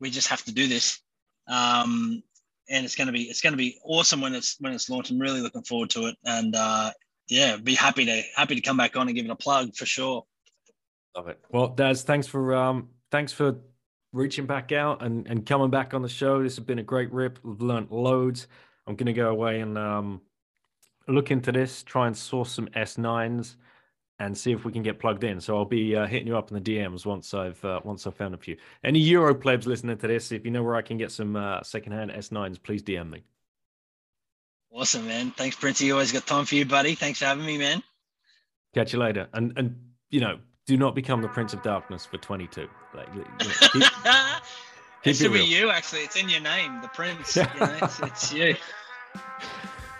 we 0.00 0.10
just 0.10 0.28
have 0.28 0.44
to 0.44 0.52
do 0.52 0.66
this, 0.66 1.00
um, 1.48 2.22
and 2.68 2.84
it's 2.84 2.96
going 2.96 3.06
to 3.06 3.12
be, 3.12 3.22
it's 3.22 3.40
going 3.40 3.52
to 3.52 3.58
be 3.58 3.78
awesome 3.84 4.20
when 4.20 4.34
it's 4.34 4.56
when 4.60 4.72
it's 4.72 4.90
launched. 4.90 5.10
I'm 5.10 5.18
really 5.18 5.40
looking 5.40 5.62
forward 5.62 5.90
to 5.90 6.06
it, 6.08 6.16
and 6.24 6.54
uh, 6.54 6.90
yeah, 7.28 7.56
be 7.56 7.74
happy 7.74 8.04
to 8.04 8.22
happy 8.36 8.54
to 8.54 8.60
come 8.60 8.76
back 8.76 8.96
on 8.96 9.08
and 9.08 9.16
give 9.16 9.24
it 9.24 9.30
a 9.30 9.36
plug 9.36 9.74
for 9.74 9.86
sure. 9.86 10.24
Love 11.16 11.28
it. 11.28 11.40
Well, 11.50 11.68
Daz, 11.68 12.02
thanks 12.02 12.26
for 12.26 12.54
um, 12.54 12.88
thanks 13.10 13.32
for 13.32 13.56
reaching 14.12 14.46
back 14.46 14.72
out 14.72 15.02
and 15.02 15.26
and 15.26 15.46
coming 15.46 15.70
back 15.70 15.94
on 15.94 16.02
the 16.02 16.08
show. 16.08 16.42
This 16.42 16.56
has 16.56 16.64
been 16.64 16.78
a 16.78 16.84
great 16.84 17.12
rip. 17.12 17.38
We've 17.42 17.60
learned 17.60 17.90
loads. 17.90 18.46
I'm 18.86 18.96
gonna 18.96 19.12
go 19.12 19.30
away 19.30 19.60
and 19.60 19.78
um, 19.78 20.20
look 21.08 21.30
into 21.30 21.52
this, 21.52 21.82
try 21.82 22.06
and 22.06 22.16
source 22.16 22.52
some 22.52 22.68
S9s, 22.68 23.56
and 24.18 24.36
see 24.36 24.52
if 24.52 24.64
we 24.64 24.72
can 24.72 24.82
get 24.82 24.98
plugged 24.98 25.24
in. 25.24 25.40
So 25.40 25.56
I'll 25.56 25.64
be 25.64 25.96
uh, 25.96 26.06
hitting 26.06 26.28
you 26.28 26.36
up 26.36 26.50
in 26.50 26.62
the 26.62 26.76
DMs 26.76 27.06
once 27.06 27.32
I've 27.32 27.64
uh, 27.64 27.80
once 27.84 28.06
I've 28.06 28.16
found 28.16 28.34
a 28.34 28.38
few. 28.38 28.56
Any 28.82 28.98
Euro 29.00 29.34
plebs 29.34 29.66
listening 29.66 29.96
to 29.98 30.06
this, 30.06 30.32
if 30.32 30.44
you 30.44 30.50
know 30.50 30.62
where 30.62 30.76
I 30.76 30.82
can 30.82 30.98
get 30.98 31.10
some 31.10 31.36
uh, 31.36 31.62
secondhand 31.62 32.10
S9s, 32.10 32.62
please 32.62 32.82
DM 32.82 33.10
me. 33.10 33.22
Awesome, 34.74 35.06
man. 35.06 35.30
Thanks, 35.30 35.54
Princey. 35.54 35.92
Always 35.92 36.10
got 36.10 36.26
time 36.26 36.46
for 36.46 36.56
you, 36.56 36.64
buddy. 36.66 36.96
Thanks 36.96 37.20
for 37.20 37.26
having 37.26 37.46
me, 37.46 37.58
man. 37.58 37.80
Catch 38.74 38.92
you 38.92 38.98
later. 38.98 39.28
And 39.32 39.52
and 39.56 39.76
you 40.10 40.20
know, 40.20 40.38
do 40.66 40.76
not 40.76 40.96
become 40.96 41.22
the 41.22 41.28
Prince 41.28 41.52
of 41.52 41.62
Darkness 41.62 42.04
for 42.06 42.18
22. 42.18 42.68
Like, 42.92 43.14
know, 43.14 43.24
keep, 43.72 43.82
it 45.04 45.14
should 45.14 45.32
be 45.32 45.44
you, 45.44 45.70
actually. 45.70 46.00
It's 46.00 46.16
in 46.16 46.28
your 46.28 46.40
name, 46.40 46.80
the 46.82 46.88
Prince. 46.88 47.36
You 47.36 47.42
know, 47.42 47.78
it's, 47.82 48.00
it's, 48.00 48.32
you. 48.32 48.56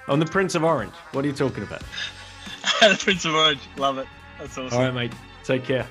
I'm 0.08 0.18
the 0.18 0.26
Prince 0.26 0.56
of 0.56 0.64
Orange. 0.64 0.94
What 1.12 1.24
are 1.24 1.28
you 1.28 1.34
talking 1.34 1.62
about? 1.62 1.82
the 2.80 2.98
Prince 3.00 3.24
of 3.24 3.34
Orange. 3.34 3.60
Love 3.76 3.98
it. 3.98 4.08
That's 4.40 4.58
awesome. 4.58 4.76
All 4.76 4.84
right, 4.84 4.94
mate. 4.94 5.12
Take 5.44 5.64
care. 5.64 5.86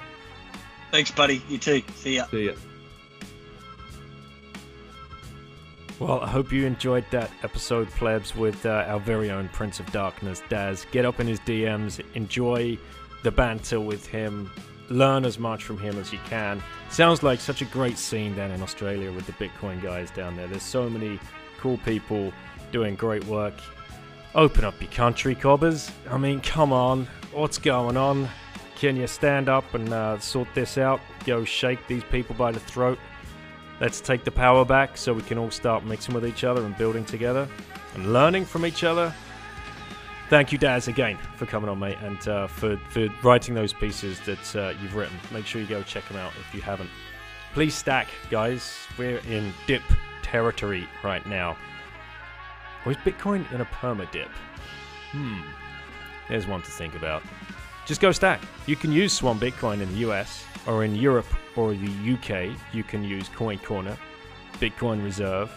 Thanks, 0.91 1.09
buddy. 1.09 1.41
You 1.47 1.57
too. 1.57 1.83
See 1.95 2.17
ya. 2.17 2.25
See 2.25 2.47
ya. 2.47 2.53
Well, 5.99 6.21
I 6.21 6.27
hope 6.27 6.51
you 6.51 6.65
enjoyed 6.65 7.05
that 7.11 7.29
episode, 7.43 7.87
plebs, 7.91 8.35
with 8.35 8.65
uh, 8.65 8.85
our 8.87 8.99
very 8.99 9.29
own 9.29 9.47
Prince 9.49 9.79
of 9.79 9.91
Darkness, 9.91 10.41
Daz. 10.49 10.87
Get 10.91 11.05
up 11.05 11.19
in 11.19 11.27
his 11.27 11.39
DMs, 11.41 12.03
enjoy 12.15 12.77
the 13.21 13.31
banter 13.31 13.79
with 13.79 14.07
him, 14.07 14.49
learn 14.89 15.23
as 15.23 15.37
much 15.37 15.63
from 15.63 15.77
him 15.77 15.97
as 15.99 16.11
you 16.11 16.19
can. 16.25 16.61
Sounds 16.89 17.21
like 17.21 17.39
such 17.39 17.61
a 17.61 17.65
great 17.65 17.97
scene 17.97 18.35
down 18.35 18.51
in 18.51 18.61
Australia 18.63 19.11
with 19.11 19.27
the 19.27 19.33
Bitcoin 19.33 19.81
guys 19.81 20.09
down 20.11 20.35
there. 20.35 20.47
There's 20.47 20.63
so 20.63 20.89
many 20.89 21.19
cool 21.59 21.77
people 21.79 22.33
doing 22.71 22.95
great 22.95 23.23
work. 23.25 23.53
Open 24.33 24.65
up 24.65 24.81
your 24.81 24.91
country, 24.91 25.35
cobbers. 25.35 25.91
I 26.09 26.17
mean, 26.17 26.41
come 26.41 26.73
on. 26.73 27.07
What's 27.31 27.59
going 27.59 27.97
on? 27.97 28.27
Can 28.75 28.95
you 28.95 29.05
stand 29.05 29.47
up 29.47 29.73
and 29.75 29.93
uh, 29.93 30.19
sort 30.19 30.47
this 30.55 30.79
out? 30.79 30.99
Go 31.25 31.45
shake 31.45 31.87
these 31.87 32.03
people 32.05 32.35
by 32.35 32.51
the 32.51 32.59
throat. 32.59 32.97
Let's 33.79 34.01
take 34.01 34.23
the 34.23 34.31
power 34.31 34.63
back 34.63 34.97
so 34.97 35.13
we 35.13 35.23
can 35.23 35.37
all 35.37 35.51
start 35.51 35.83
mixing 35.83 36.13
with 36.13 36.25
each 36.25 36.43
other 36.43 36.63
and 36.65 36.77
building 36.77 37.05
together 37.05 37.47
and 37.95 38.13
learning 38.13 38.45
from 38.45 38.65
each 38.65 38.83
other 38.83 39.13
thank 40.33 40.51
you, 40.51 40.57
Daz, 40.57 40.87
again 40.87 41.19
for 41.35 41.45
coming 41.45 41.69
on, 41.69 41.77
mate, 41.77 41.99
and 42.01 42.27
uh, 42.27 42.47
for 42.47 42.75
for 42.89 43.07
writing 43.23 43.53
those 43.53 43.71
pieces 43.71 44.19
that 44.21 44.55
uh, 44.55 44.73
you've 44.81 44.95
written. 44.95 45.15
Make 45.31 45.45
sure 45.45 45.61
you 45.61 45.67
go 45.67 45.83
check 45.83 46.07
them 46.07 46.17
out 46.17 46.31
if 46.39 46.55
you 46.55 46.61
haven't. 46.61 46.89
Please 47.53 47.75
stack, 47.75 48.07
guys. 48.31 48.75
We're 48.97 49.19
in 49.29 49.53
dip 49.67 49.83
territory 50.23 50.87
right 51.03 51.23
now. 51.27 51.55
Or 52.83 52.93
is 52.93 52.97
Bitcoin 52.97 53.49
in 53.53 53.61
a 53.61 53.65
perma 53.65 54.09
dip? 54.11 54.29
Hmm. 55.11 55.41
There's 56.29 56.47
one 56.47 56.63
to 56.63 56.71
think 56.71 56.95
about. 56.95 57.21
Just 57.85 58.01
go 58.01 58.11
stack. 58.11 58.41
You 58.65 58.75
can 58.75 58.91
use 58.91 59.13
Swan 59.13 59.39
Bitcoin 59.39 59.81
in 59.81 59.91
the 59.91 59.99
US 60.09 60.45
or 60.65 60.83
in 60.83 60.95
Europe 60.95 61.27
or 61.55 61.73
the 61.73 62.13
UK. 62.13 62.57
You 62.73 62.83
can 62.83 63.03
use 63.03 63.29
CoinCorner, 63.29 63.97
Bitcoin 64.59 65.03
Reserve, 65.03 65.51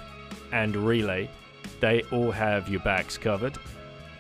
and 0.52 0.74
Relai. 0.74 1.28
They 1.80 2.02
all 2.12 2.30
have 2.30 2.68
your 2.68 2.80
backs 2.80 3.18
covered 3.18 3.58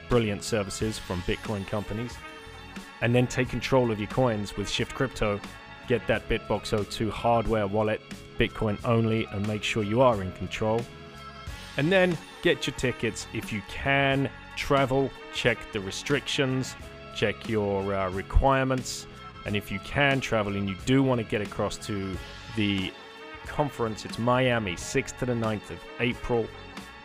brilliant 0.08 0.42
services 0.42 0.98
from 0.98 1.20
Bitcoin 1.22 1.66
companies, 1.66 2.16
and 3.00 3.14
then 3.14 3.26
take 3.26 3.48
control 3.48 3.90
of 3.90 3.98
your 3.98 4.08
coins 4.08 4.56
with 4.56 4.68
Shift 4.68 4.94
Crypto. 4.94 5.40
Get 5.88 6.06
that 6.06 6.28
Bitbox 6.28 6.88
02 6.88 7.10
hardware 7.10 7.66
wallet, 7.66 8.00
Bitcoin 8.38 8.78
only, 8.84 9.26
and 9.26 9.46
make 9.46 9.62
sure 9.62 9.82
you 9.82 10.00
are 10.00 10.22
in 10.22 10.32
control. 10.32 10.80
And 11.76 11.92
then 11.92 12.16
get 12.42 12.66
your 12.66 12.74
tickets 12.76 13.26
if 13.32 13.52
you 13.52 13.62
can. 13.68 14.30
Travel, 14.56 15.10
check 15.34 15.58
the 15.72 15.80
restrictions, 15.80 16.74
check 17.14 17.48
your 17.48 17.94
uh, 17.94 18.10
requirements, 18.10 19.06
and 19.46 19.56
if 19.56 19.72
you 19.72 19.78
can 19.80 20.20
travel 20.20 20.56
and 20.56 20.68
you 20.68 20.76
do 20.84 21.02
want 21.02 21.18
to 21.20 21.24
get 21.24 21.40
across 21.40 21.78
to 21.86 22.14
the 22.56 22.92
conference, 23.46 24.04
it's 24.04 24.18
Miami, 24.18 24.74
6th 24.74 25.16
to 25.18 25.26
the 25.26 25.32
9th 25.32 25.70
of 25.70 25.78
April 26.00 26.46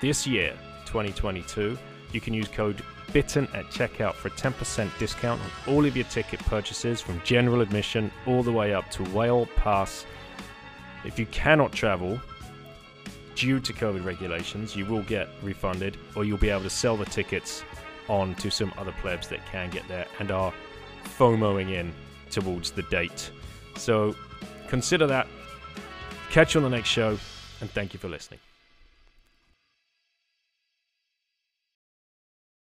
this 0.02 0.28
year, 0.28 0.58
2022 0.86 1.78
you 2.12 2.22
can 2.22 2.34
use 2.34 2.48
code 2.48 2.84
BITTEN 3.14 3.48
at 3.54 3.66
checkout 3.66 4.14
for 4.14 4.30
a 4.30 4.32
10% 4.32 4.90
discount 4.98 5.42
on 5.42 5.74
all 5.74 5.86
of 5.86 5.96
your 5.96 6.06
ticket 6.06 6.40
purchases 6.42 7.02
from 7.02 7.22
general 7.24 7.62
admission 7.62 8.12
all 8.26 8.44
the 8.44 8.52
way 8.52 8.74
up 8.74 8.90
to 8.92 9.04
whale 9.06 9.48
pass. 9.56 10.06
If 11.04 11.20
you 11.20 11.26
cannot 11.28 11.72
travel 11.72 12.20
due 13.36 13.60
to 13.60 13.74
COVID 13.74 14.06
regulations, 14.06 14.76
you 14.76 14.86
will 14.86 15.04
get 15.04 15.30
refunded 15.42 15.98
or 16.16 16.24
you'll 16.24 16.38
be 16.38 16.50
able 16.50 16.64
to 16.64 16.70
sell 16.70 16.96
the 16.96 17.06
tickets 17.06 17.64
on 18.08 18.36
to 18.36 18.50
some 18.50 18.74
other 18.78 18.94
plebs 19.02 19.28
that 19.30 19.46
can 19.46 19.70
get 19.70 19.88
there 19.88 20.06
and 20.20 20.32
are 20.32 20.54
FOMOing 21.18 21.72
in 21.72 21.94
towards 22.32 22.72
the 22.72 22.84
date. 22.84 23.32
So 23.76 24.16
consider 24.68 25.08
that. 25.08 25.28
Catch 26.30 26.56
you 26.56 26.60
on 26.60 26.64
the 26.64 26.76
next 26.76 26.90
show 26.90 27.18
and 27.60 27.70
thank 27.70 27.94
you 27.94 28.00
for 28.00 28.08
listening. 28.08 28.40